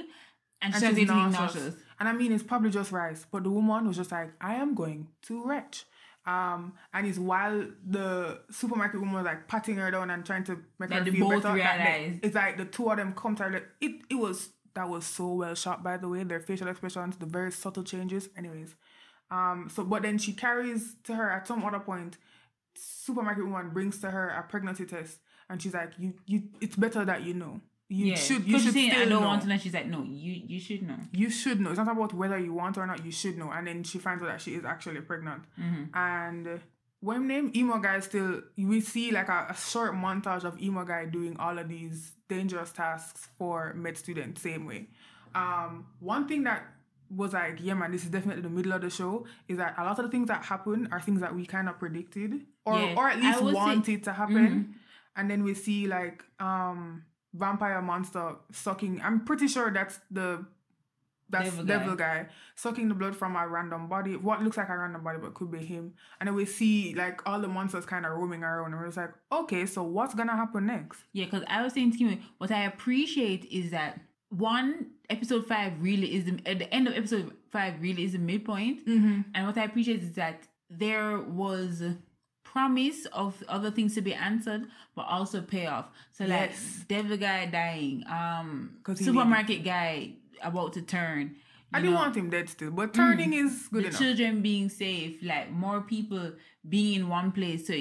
and, 0.61 0.75
and 0.75 0.75
she 0.75 0.95
she's 1.03 1.09
nauseous. 1.09 1.39
nauseous. 1.55 1.75
And 2.01 2.09
I 2.09 2.13
mean, 2.13 2.33
it's 2.33 2.43
probably 2.43 2.71
just 2.71 2.91
rice, 2.91 3.27
but 3.31 3.45
the 3.45 3.51
woman 3.51 3.87
was 3.87 3.97
just 3.97 4.11
like, 4.11 4.33
I 4.41 4.55
am 4.57 4.75
going 4.75 5.09
to 5.23 5.45
retch. 5.45 5.85
Um, 6.27 6.75
and 6.93 7.07
it's 7.07 7.19
while 7.19 7.65
the 7.87 8.41
supermarket 8.51 8.99
woman 9.01 9.15
was 9.15 9.25
like 9.25 9.49
patting 9.49 9.77
her 9.77 9.91
down 9.91 10.11
and 10.11 10.27
trying 10.27 10.45
to 10.45 10.59
make 10.79 10.91
That 10.91 11.07
her 11.07 11.13
feel 11.13 11.29
both 11.31 11.43
better. 11.45 11.57
that 11.59 11.79
they- 11.79 12.21
it's 12.23 12.35
like 12.35 12.57
the 12.59 12.65
two 12.67 12.91
of 12.91 12.97
them 12.99 13.15
come 13.15 13.35
to 13.37 13.45
her. 13.45 13.63
It 13.81 13.93
it 14.11 14.15
was 14.17 14.51
that 14.75 14.89
was 14.89 15.07
so 15.07 15.33
well 15.33 15.55
shot 15.55 15.83
by 15.83 15.97
the 15.97 16.07
way. 16.09 16.25
Their 16.25 16.41
facial 16.41 16.69
expressions, 16.69 17.17
the 17.17 17.25
very 17.25 17.51
subtle 17.51 17.83
changes. 17.83 18.29
Anyways, 18.37 18.75
um, 19.31 19.71
so 19.73 19.85
but 19.85 20.03
then 20.03 20.19
she 20.19 20.33
carries 20.35 20.97
to 21.05 21.15
her 21.15 21.31
at 21.31 21.47
some 21.47 21.65
other 21.65 21.81
point. 21.81 22.19
Supermarket 22.79 23.45
woman 23.45 23.71
brings 23.71 23.99
to 24.01 24.11
her 24.11 24.29
a 24.29 24.43
pregnancy 24.49 24.87
test, 24.87 25.19
and 25.49 25.61
she's 25.61 25.75
like, 25.75 25.93
"You 25.99 26.15
you, 26.27 26.43
it's 26.61 26.77
better 26.77 27.05
that 27.05 27.23
you 27.23 27.35
know. 27.35 27.61
You 27.91 28.07
Yeah, 28.07 28.17
should 28.17 28.47
you 28.47 28.59
should 28.59 28.75
saying, 28.75 28.91
still 28.91 29.03
I 29.03 29.09
don't 29.09 29.23
know." 29.23 29.27
want 29.29 29.43
to 29.43 29.49
know. 29.49 29.57
She's 29.57 29.73
like, 29.73 29.87
no, 29.87 30.03
you 30.03 30.43
you 30.47 30.61
should 30.61 30.83
know. 30.83 30.99
you 31.13 31.31
should 31.31 31.59
know. 31.59 31.71
It's 31.71 31.79
not 31.79 31.89
about 31.91 32.13
whether 32.13 32.39
you 32.39 32.53
want 32.53 32.77
or 32.77 32.87
not. 32.87 33.03
You 33.05 33.11
should 33.13 33.39
know. 33.39 33.51
And 33.51 33.67
then 33.67 33.83
she 33.83 33.99
finds 33.99 34.23
out 34.23 34.27
that 34.29 34.41
she 34.43 34.55
is 34.55 34.65
actually 34.67 35.01
pregnant. 35.01 35.45
And 35.95 36.47
uh, 36.47 36.59
when 37.01 37.27
name 37.27 37.51
emo 37.57 37.79
guy 37.79 38.01
still, 38.01 38.43
we 38.59 38.81
see 38.83 39.11
like 39.11 39.29
a, 39.29 39.47
a 39.51 39.55
short 39.57 39.95
montage 39.95 40.45
of 40.45 40.61
emo 40.61 40.85
guy 40.85 41.07
doing 41.07 41.37
all 41.39 41.59
of 41.59 41.69
these 41.71 42.13
dangerous 42.29 42.73
tasks 42.73 43.27
for 43.39 43.73
med 43.75 43.97
students 43.97 44.43
same 44.43 44.67
way. 44.67 44.89
Um, 45.35 45.87
one 46.01 46.29
thing 46.29 46.45
that 46.45 46.65
was 47.15 47.33
like, 47.33 47.59
yeah, 47.61 47.75
man, 47.75 47.93
this 47.93 48.05
is 48.05 48.11
definitely 48.11 48.43
the 48.43 48.49
middle 48.51 48.73
of 48.73 48.83
the 48.83 48.91
show. 48.91 49.27
Is 49.49 49.59
that 49.59 49.75
a 49.79 49.85
lot 49.85 49.99
of 49.99 50.05
the 50.05 50.11
things 50.11 50.29
that 50.29 50.45
happen 50.45 50.89
are 50.93 51.01
things 51.01 51.21
that 51.21 51.35
we 51.35 51.47
kind 51.47 51.69
of 51.69 51.79
predicted, 51.79 52.45
or 52.67 52.79
Yeah, 52.79 52.95
or 52.97 53.09
at 53.09 53.19
least 53.21 53.43
would 53.43 53.55
say- 53.55 53.61
wanted 53.61 54.05
to 54.05 54.13
happen. 54.13 54.75
And 55.17 55.31
then 55.31 55.43
we 55.43 55.55
see 55.55 55.87
like 55.87 56.25
um 56.41 57.03
vampire 57.35 57.83
monster 57.83 58.37
sucking. 58.53 59.01
I'm 59.03 59.25
pretty 59.25 59.49
sure 59.49 59.71
that's 59.73 59.99
the 60.11 60.45
that's 61.31 61.51
Devil 61.51 61.65
devil, 61.67 61.95
guy. 61.95 62.23
guy. 62.23 62.29
sucking 62.55 62.89
the 62.89 62.95
blood 62.95 63.15
from 63.15 63.37
a 63.37 63.47
random 63.47 63.87
body, 63.87 64.17
what 64.17 64.43
looks 64.43 64.57
like 64.57 64.71
a 64.71 64.79
random 64.79 65.05
body 65.05 65.19
but 65.21 65.35
could 65.35 65.51
be 65.51 65.59
him. 65.59 65.93
And 66.21 66.27
then 66.29 66.35
we 66.35 66.47
see 66.47 66.95
like 66.95 67.21
all 67.29 67.39
the 67.39 67.49
monsters 67.49 67.85
kind 67.85 68.07
of 68.07 68.13
roaming 68.13 68.43
around, 68.43 68.73
and 68.73 68.77
we're 68.81 68.87
just 68.87 68.97
like, 68.97 69.13
okay, 69.31 69.67
so 69.67 69.83
what's 69.83 70.15
gonna 70.15 70.35
happen 70.37 70.65
next? 70.67 71.01
Yeah, 71.13 71.27
because 71.27 71.45
I 71.49 71.63
was 71.63 71.75
saying 71.75 71.93
to 71.93 71.99
you, 71.99 72.19
what 72.39 72.51
I 72.51 72.63
appreciate 72.63 73.45
is 73.47 73.73
that 73.73 74.01
one 74.31 74.89
episode 75.09 75.47
five 75.47 75.73
really 75.81 76.15
is 76.17 76.25
the 76.25 76.41
at 76.47 76.59
the 76.59 76.73
end 76.75 76.87
of 76.89 76.95
episode 76.95 77.33
five 77.51 77.81
really 77.81 78.05
is 78.05 78.13
the 78.13 78.19
midpoint, 78.19 78.87
Mm-hmm. 78.87 79.21
and 79.35 79.47
what 79.47 79.57
I 79.57 79.65
appreciate 79.65 80.03
is 80.03 80.13
that 80.15 80.43
there 80.71 81.19
was 81.21 81.83
promise 82.45 83.07
of 83.07 83.43
other 83.49 83.71
things 83.71 83.95
to 83.95 84.01
be 84.03 84.15
answered, 84.15 84.67
but 84.95 85.03
also 85.03 85.41
payoff. 85.41 85.87
So 86.13 86.25
like 86.25 86.53
devil 86.89 87.17
guy 87.17 87.47
dying, 87.47 88.05
um, 88.09 88.79
supermarket 88.95 89.65
guy 89.65 90.13
about 90.43 90.73
to 90.75 90.83
turn. 90.83 91.37
I 91.73 91.81
didn't 91.81 91.97
want 91.97 92.17
him 92.17 92.31
dead 92.31 92.49
still, 92.49 92.71
but 92.71 92.95
turning 92.95 93.35
is 93.35 93.69
good 93.71 93.85
the 93.85 93.89
enough. 93.89 94.01
children 94.01 94.41
being 94.41 94.71
safe, 94.71 95.19
like 95.23 95.51
more 95.51 95.83
people 95.83 96.33
being 96.67 97.01
in 97.01 97.09
one 97.09 97.31
place, 97.33 97.67
so 97.67 97.75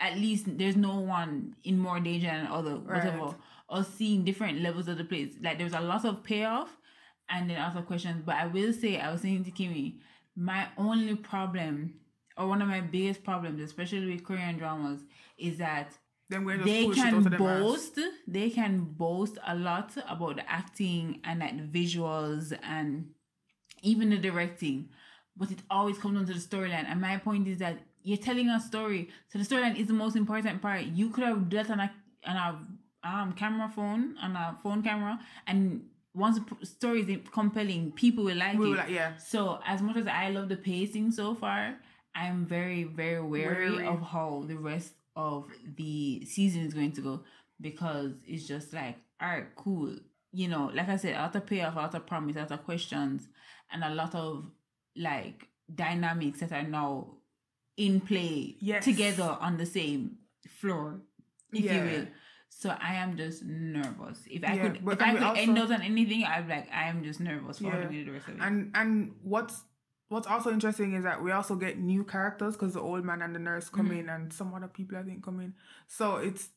at 0.00 0.16
least 0.16 0.44
there's 0.58 0.76
no 0.76 1.00
one 1.00 1.56
in 1.64 1.78
more 1.78 2.00
danger 2.00 2.26
than 2.28 2.46
other, 2.46 2.76
whatever. 2.76 3.34
Or 3.68 3.84
seeing 3.84 4.24
different 4.24 4.60
levels 4.62 4.88
of 4.88 4.96
the 4.96 5.04
place. 5.04 5.34
Like 5.42 5.58
there 5.58 5.64
was 5.66 5.74
a 5.74 5.80
lot 5.80 6.04
of 6.04 6.24
payoff 6.24 6.74
and 7.28 7.50
then 7.50 7.60
also 7.60 7.82
questions. 7.82 8.22
But 8.24 8.36
I 8.36 8.46
will 8.46 8.72
say, 8.72 8.98
I 8.98 9.12
was 9.12 9.20
saying 9.20 9.44
to 9.44 9.50
Kimmy, 9.50 9.98
my 10.36 10.68
only 10.76 11.16
problem, 11.16 11.94
or 12.36 12.46
one 12.46 12.62
of 12.62 12.68
my 12.68 12.80
biggest 12.80 13.24
problems, 13.24 13.60
especially 13.60 14.12
with 14.12 14.24
Korean 14.24 14.56
dramas, 14.56 15.00
is 15.36 15.58
that 15.58 15.92
then 16.30 16.44
we're 16.44 16.56
just 16.56 16.66
they 16.66 16.88
can 16.88 17.22
boast 17.38 17.98
they 18.26 18.50
can 18.50 18.80
boast 18.84 19.38
a 19.46 19.54
lot 19.54 19.92
about 20.08 20.36
the 20.36 20.50
acting 20.50 21.20
and 21.24 21.40
like 21.40 21.56
the 21.56 21.78
visuals 21.78 22.56
and 22.62 23.10
even 23.82 24.10
the 24.10 24.18
directing. 24.18 24.90
But 25.36 25.50
it 25.50 25.58
always 25.70 25.98
comes 25.98 26.16
down 26.16 26.26
to 26.26 26.34
the 26.34 26.40
storyline. 26.40 26.84
And 26.86 27.00
my 27.00 27.16
point 27.16 27.48
is 27.48 27.58
that 27.58 27.78
you're 28.02 28.18
telling 28.18 28.48
a 28.48 28.60
story. 28.60 29.08
So 29.28 29.38
the 29.38 29.44
storyline 29.44 29.78
is 29.78 29.86
the 29.86 29.92
most 29.92 30.16
important 30.16 30.60
part. 30.60 30.82
You 30.82 31.10
could 31.10 31.24
have 31.24 31.48
done 31.48 31.66
that 31.66 31.70
on 31.70 31.80
a 31.80 31.92
on 32.26 32.36
a 32.36 32.58
um 33.04 33.32
camera 33.32 33.68
phone 33.74 34.16
on 34.22 34.34
a 34.36 34.58
phone 34.62 34.82
camera 34.82 35.18
and 35.46 35.82
once 36.14 36.38
the 36.38 36.66
story 36.66 37.02
is 37.02 37.18
compelling 37.32 37.92
people 37.92 38.24
will 38.24 38.36
like 38.36 38.58
We 38.58 38.72
it 38.72 38.76
like, 38.76 38.90
yeah. 38.90 39.16
so 39.16 39.60
as 39.64 39.80
much 39.82 39.96
as 39.96 40.06
I 40.06 40.30
love 40.30 40.48
the 40.48 40.56
pacing 40.56 41.12
so 41.12 41.34
far, 41.36 41.76
I'm 42.14 42.44
very, 42.44 42.82
very 42.84 43.20
wary, 43.22 43.70
Wary. 43.76 43.86
of 43.86 44.00
how 44.02 44.42
the 44.48 44.56
rest 44.56 44.94
of 45.14 45.46
the 45.76 46.24
season 46.24 46.62
is 46.62 46.74
going 46.74 46.90
to 46.92 47.00
go 47.02 47.20
because 47.60 48.12
it's 48.26 48.48
just 48.48 48.72
like, 48.72 48.96
all 49.20 49.28
right, 49.28 49.46
cool. 49.54 49.94
You 50.32 50.48
know, 50.48 50.70
like 50.74 50.88
I 50.88 50.96
said, 50.96 51.14
a 51.14 51.20
lot 51.20 51.36
of 51.36 51.46
payoff, 51.46 51.76
a 51.76 51.78
lot 51.78 51.94
of 51.94 52.04
promise, 52.06 52.34
a 52.36 52.40
lot 52.40 52.50
of 52.50 52.64
questions, 52.64 53.28
and 53.70 53.84
a 53.84 53.90
lot 53.94 54.14
of 54.16 54.50
like 54.96 55.46
dynamics 55.72 56.40
that 56.40 56.50
are 56.52 56.62
now 56.66 57.14
in 57.76 58.00
play 58.00 58.56
Yes. 58.60 58.82
together 58.84 59.36
on 59.40 59.56
the 59.56 59.66
same 59.66 60.16
floor, 60.60 61.00
if 61.52 61.64
you 61.64 61.80
will. 61.82 62.06
So 62.50 62.70
I 62.70 62.94
am 62.94 63.16
just 63.16 63.44
nervous. 63.44 64.18
If 64.28 64.42
I 64.44 64.54
Yeah, 64.54 64.62
could, 64.68 64.76
if 64.76 64.88
I 64.88 64.94
could 65.12 65.20
we 65.20 65.40
end 65.40 65.58
also- 65.58 65.72
out 65.74 65.80
on 65.80 65.82
anything, 65.82 66.24
I'm 66.24 66.48
like, 66.48 66.68
I 66.72 66.88
am 66.88 67.04
just 67.04 67.20
nervous 67.20 67.58
for 67.58 67.70
how 67.70 67.78
Yeah. 67.78 67.88
to 67.88 68.04
the 68.04 68.10
rest 68.10 68.28
of 68.28 68.34
it. 68.36 68.40
And 68.42 68.70
and 68.74 69.14
what's 69.22 69.64
what's 70.08 70.26
also 70.26 70.50
interesting 70.50 70.94
is 70.94 71.04
that 71.04 71.22
we 71.22 71.30
also 71.32 71.54
get 71.54 71.78
new 71.78 72.02
characters 72.02 72.54
because 72.54 72.72
the 72.74 72.80
old 72.80 73.04
man 73.04 73.20
and 73.22 73.34
the 73.34 73.38
nurse 73.38 73.68
come 73.68 73.90
Mhm. 73.90 73.98
in 73.98 74.08
and 74.08 74.32
some 74.32 74.54
other 74.54 74.66
people 74.68 74.96
I 74.96 75.02
think 75.02 75.22
come 75.22 75.38
in. 75.40 75.54
So 75.86 76.16
it's 76.16 76.50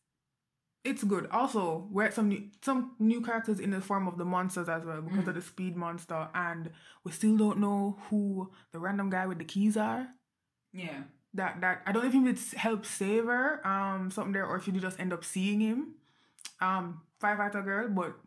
it's 0.84 1.04
good. 1.04 1.28
Also, 1.28 1.88
we 1.92 2.04
had 2.06 2.14
some 2.14 2.30
new 2.30 2.50
some 2.62 2.96
new 2.98 3.22
characters 3.22 3.60
in 3.60 3.70
the 3.70 3.82
form 3.82 4.08
of 4.08 4.18
the 4.18 4.26
monsters 4.26 4.68
as 4.70 4.84
well 4.84 5.02
because 5.04 5.28
of 5.28 5.36
the 5.36 5.42
speed 5.42 5.76
monster, 5.76 6.30
and 6.34 6.72
we 7.04 7.12
still 7.12 7.38
don't 7.38 7.60
know 7.60 8.00
who 8.10 8.52
the 8.72 8.80
random 8.80 9.10
guy 9.12 9.28
with 9.28 9.38
the 9.38 9.46
keys 9.46 9.78
are. 9.78 10.08
yeah. 10.74 11.04
That 11.34 11.62
that 11.62 11.82
I 11.86 11.92
don't 11.94 12.04
know 12.04 12.08
if 12.10 12.14
he 12.14 12.20
would 12.20 12.40
help 12.58 12.86
save 12.86 13.26
her, 13.26 13.66
um, 13.66 14.12
something 14.12 14.34
there, 14.34 14.46
or 14.46 14.58
if 14.58 14.68
you 14.68 14.74
do 14.74 14.80
just 14.82 15.00
end 15.00 15.14
up 15.14 15.24
seeing 15.24 15.62
him, 15.62 15.96
um, 16.60 17.02
firefighter 17.22 17.64
girl, 17.64 17.88
but 17.90 18.18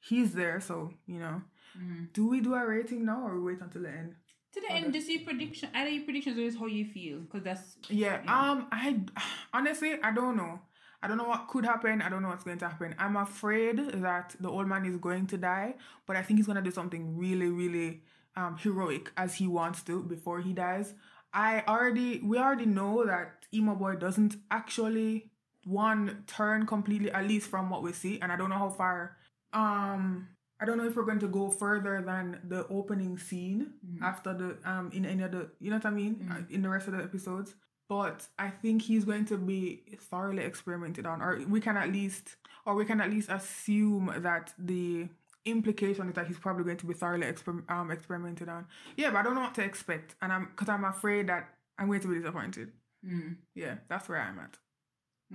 he's 0.00 0.32
there, 0.34 0.60
so 0.60 0.92
you 1.06 1.18
know. 1.20 1.42
Mhm. 1.78 2.12
Do 2.12 2.26
we 2.26 2.40
do 2.40 2.54
a 2.54 2.66
rating 2.66 3.04
now 3.04 3.26
or 3.28 3.34
we 3.38 3.52
wait 3.52 3.60
until 3.60 3.82
the 3.82 3.90
end? 3.90 4.16
To 4.54 4.60
the 4.60 4.72
end, 4.72 4.92
just 4.92 5.08
your 5.08 5.20
prediction. 5.22 5.68
Either 5.72 5.90
your 5.90 6.02
predictions 6.04 6.36
or 6.38 6.42
just 6.46 6.58
how 6.58 6.66
you 6.66 6.84
feel, 6.86 7.20
because 7.20 7.44
that's 7.44 7.76
Yeah, 7.88 8.22
Yeah. 8.24 8.50
um, 8.50 8.66
I 8.72 9.00
honestly 9.52 10.02
I 10.02 10.10
don't 10.10 10.36
know. 10.36 10.60
I 11.00 11.06
don't 11.06 11.16
know 11.18 11.28
what 11.28 11.46
could 11.46 11.64
happen. 11.64 12.02
I 12.02 12.08
don't 12.08 12.22
know 12.22 12.28
what's 12.30 12.42
going 12.42 12.58
to 12.58 12.66
happen. 12.68 12.92
I'm 12.98 13.14
afraid 13.16 13.76
that 14.02 14.34
the 14.40 14.50
old 14.50 14.66
man 14.66 14.84
is 14.84 14.96
going 14.96 15.28
to 15.28 15.36
die, 15.38 15.76
but 16.06 16.16
I 16.16 16.22
think 16.22 16.38
he's 16.40 16.48
gonna 16.48 16.62
do 16.62 16.72
something 16.72 17.16
really, 17.16 17.50
really 17.50 18.02
um 18.36 18.56
heroic 18.56 19.12
as 19.16 19.34
he 19.34 19.46
wants 19.46 19.82
to 19.84 20.02
before 20.02 20.40
he 20.40 20.52
dies. 20.52 20.94
I 21.32 21.62
already 21.68 22.20
we 22.20 22.38
already 22.38 22.66
know 22.66 23.04
that 23.06 23.46
emo 23.52 23.74
boy 23.74 23.96
doesn't 23.96 24.36
actually 24.50 25.30
one 25.64 26.24
turn 26.26 26.66
completely, 26.66 27.10
at 27.10 27.26
least 27.26 27.48
from 27.50 27.68
what 27.70 27.82
we 27.82 27.92
see, 27.92 28.18
and 28.20 28.32
I 28.32 28.36
don't 28.36 28.48
know 28.50 28.56
how 28.58 28.70
far. 28.70 29.16
Um, 29.52 30.28
I 30.60 30.64
don't 30.64 30.78
know 30.78 30.86
if 30.86 30.96
we're 30.96 31.04
going 31.04 31.20
to 31.20 31.28
go 31.28 31.50
further 31.50 32.02
than 32.04 32.40
the 32.48 32.66
opening 32.68 33.16
scene 33.18 33.74
Mhm. 33.86 34.02
after 34.02 34.34
the 34.34 34.58
um 34.64 34.90
in 34.92 35.04
any 35.04 35.22
other 35.22 35.52
you 35.60 35.70
know 35.70 35.76
what 35.76 35.86
I 35.86 35.90
mean 35.90 36.16
Mhm. 36.16 36.30
Uh, 36.32 36.46
in 36.50 36.62
the 36.62 36.68
rest 36.68 36.88
of 36.88 36.94
the 36.94 37.02
episodes. 37.02 37.54
But 37.88 38.28
I 38.38 38.50
think 38.50 38.82
he's 38.82 39.04
going 39.06 39.24
to 39.26 39.38
be 39.38 39.96
thoroughly 39.98 40.42
experimented 40.44 41.06
on, 41.06 41.22
or 41.22 41.38
we 41.48 41.60
can 41.60 41.76
at 41.78 41.90
least, 41.90 42.36
or 42.66 42.74
we 42.74 42.84
can 42.84 43.00
at 43.00 43.08
least 43.10 43.30
assume 43.30 44.12
that 44.18 44.52
the 44.58 45.08
implication 45.50 46.08
is 46.08 46.14
that 46.14 46.26
he's 46.26 46.38
probably 46.38 46.64
going 46.64 46.76
to 46.78 46.86
be 46.86 46.94
thoroughly 46.94 47.26
exper- 47.26 47.68
um, 47.70 47.90
experimented 47.90 48.48
on. 48.48 48.66
Yeah, 48.96 49.10
but 49.10 49.18
I 49.18 49.22
don't 49.22 49.34
know 49.34 49.42
what 49.42 49.54
to 49.56 49.62
expect, 49.64 50.14
and 50.22 50.32
I'm 50.32 50.46
because 50.46 50.68
I'm 50.68 50.84
afraid 50.84 51.28
that 51.28 51.48
I'm 51.78 51.86
going 51.88 52.00
to 52.00 52.08
be 52.08 52.18
disappointed. 52.18 52.72
mm. 53.06 53.36
Yeah, 53.54 53.76
that's 53.88 54.08
where 54.08 54.20
I'm 54.20 54.38
at. 54.38 54.56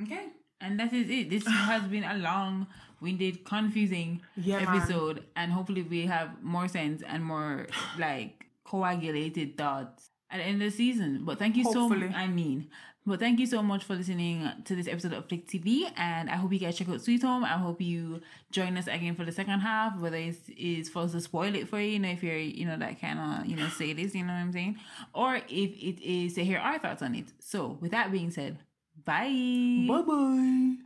okay. 0.03 0.27
And 0.61 0.80
that 0.80 0.94
is 0.94 1.10
it. 1.10 1.30
This 1.30 1.45
has 1.72 1.84
been 1.84 2.03
a 2.06 2.18
long-winded, 2.18 3.44
confusing 3.45 4.22
Yeah, 4.38 4.60
man. 4.64 4.77
episode, 4.77 5.23
and 5.35 5.52
hopefully 5.52 5.84
we 5.84 6.06
have 6.06 6.41
more 6.41 6.68
sense 6.68 7.02
and 7.06 7.23
more 7.23 7.68
like 7.99 8.45
coagulated 8.64 9.57
thoughts 9.57 10.10
at 10.31 10.38
the 10.38 10.44
end 10.44 10.61
of 10.61 10.72
the 10.72 10.76
season. 10.77 11.23
But 11.26 11.38
thank 11.40 11.56
you 11.57 11.64
so 11.65 11.81
Hopefully. 11.88 12.07
much. 12.07 12.15
I 12.15 12.27
mean, 12.27 12.69
but 13.06 13.20
thank 13.20 13.40
you 13.40 13.46
so 13.46 13.62
much 13.62 13.84
for 13.84 13.96
listening 13.96 14.50
to 14.64 14.76
this 14.76 14.88
episode 14.88 15.14
of 15.14 15.28
Flick 15.28 15.48
TV, 15.48 15.92
and 15.98 16.30
I 16.30 16.36
hope 16.36 16.54
you 16.54 16.60
guys 16.60 16.78
check 16.78 16.88
out 16.90 17.02
Sweet 17.02 17.22
Home. 17.24 17.44
I 17.44 17.58
hope 17.58 17.82
you 17.82 18.22
join 18.52 18.78
us 18.78 18.88
again 18.88 19.16
for 19.16 19.26
the 19.26 19.32
second 19.32 19.60
half, 19.60 20.00
whether 20.00 20.18
it's 20.18 20.40
is 20.58 20.90
for 20.90 21.04
us 21.04 21.12
to 21.12 21.22
spoil 21.22 21.54
it 21.56 21.68
for 21.68 21.80
you, 21.80 21.92
you 21.92 22.00
know, 22.00 22.10
if 22.10 22.24
you're 22.24 22.38
you 22.38 22.66
know 22.66 22.78
that 22.78 23.02
kind 23.02 23.20
of 23.20 23.46
you 23.46 23.56
know 23.58 23.68
say 23.70 23.94
this, 23.94 24.16
you 24.16 24.24
know 24.24 24.34
what 24.34 24.40
I'm 24.40 24.54
saying, 24.54 24.78
or 25.14 25.36
if 25.36 25.48
it 25.50 26.02
is 26.02 26.36
to 26.36 26.46
hear 26.46 26.60
our 26.60 26.80
thoughts 26.80 27.02
on 27.02 27.16
it. 27.16 27.26
So 27.40 27.78
with 27.82 27.92
that 27.92 28.12
being 28.12 28.32
said, 28.32 28.58
bye. 29.06 29.86
Bye 29.88 30.02
bye. 30.02 30.76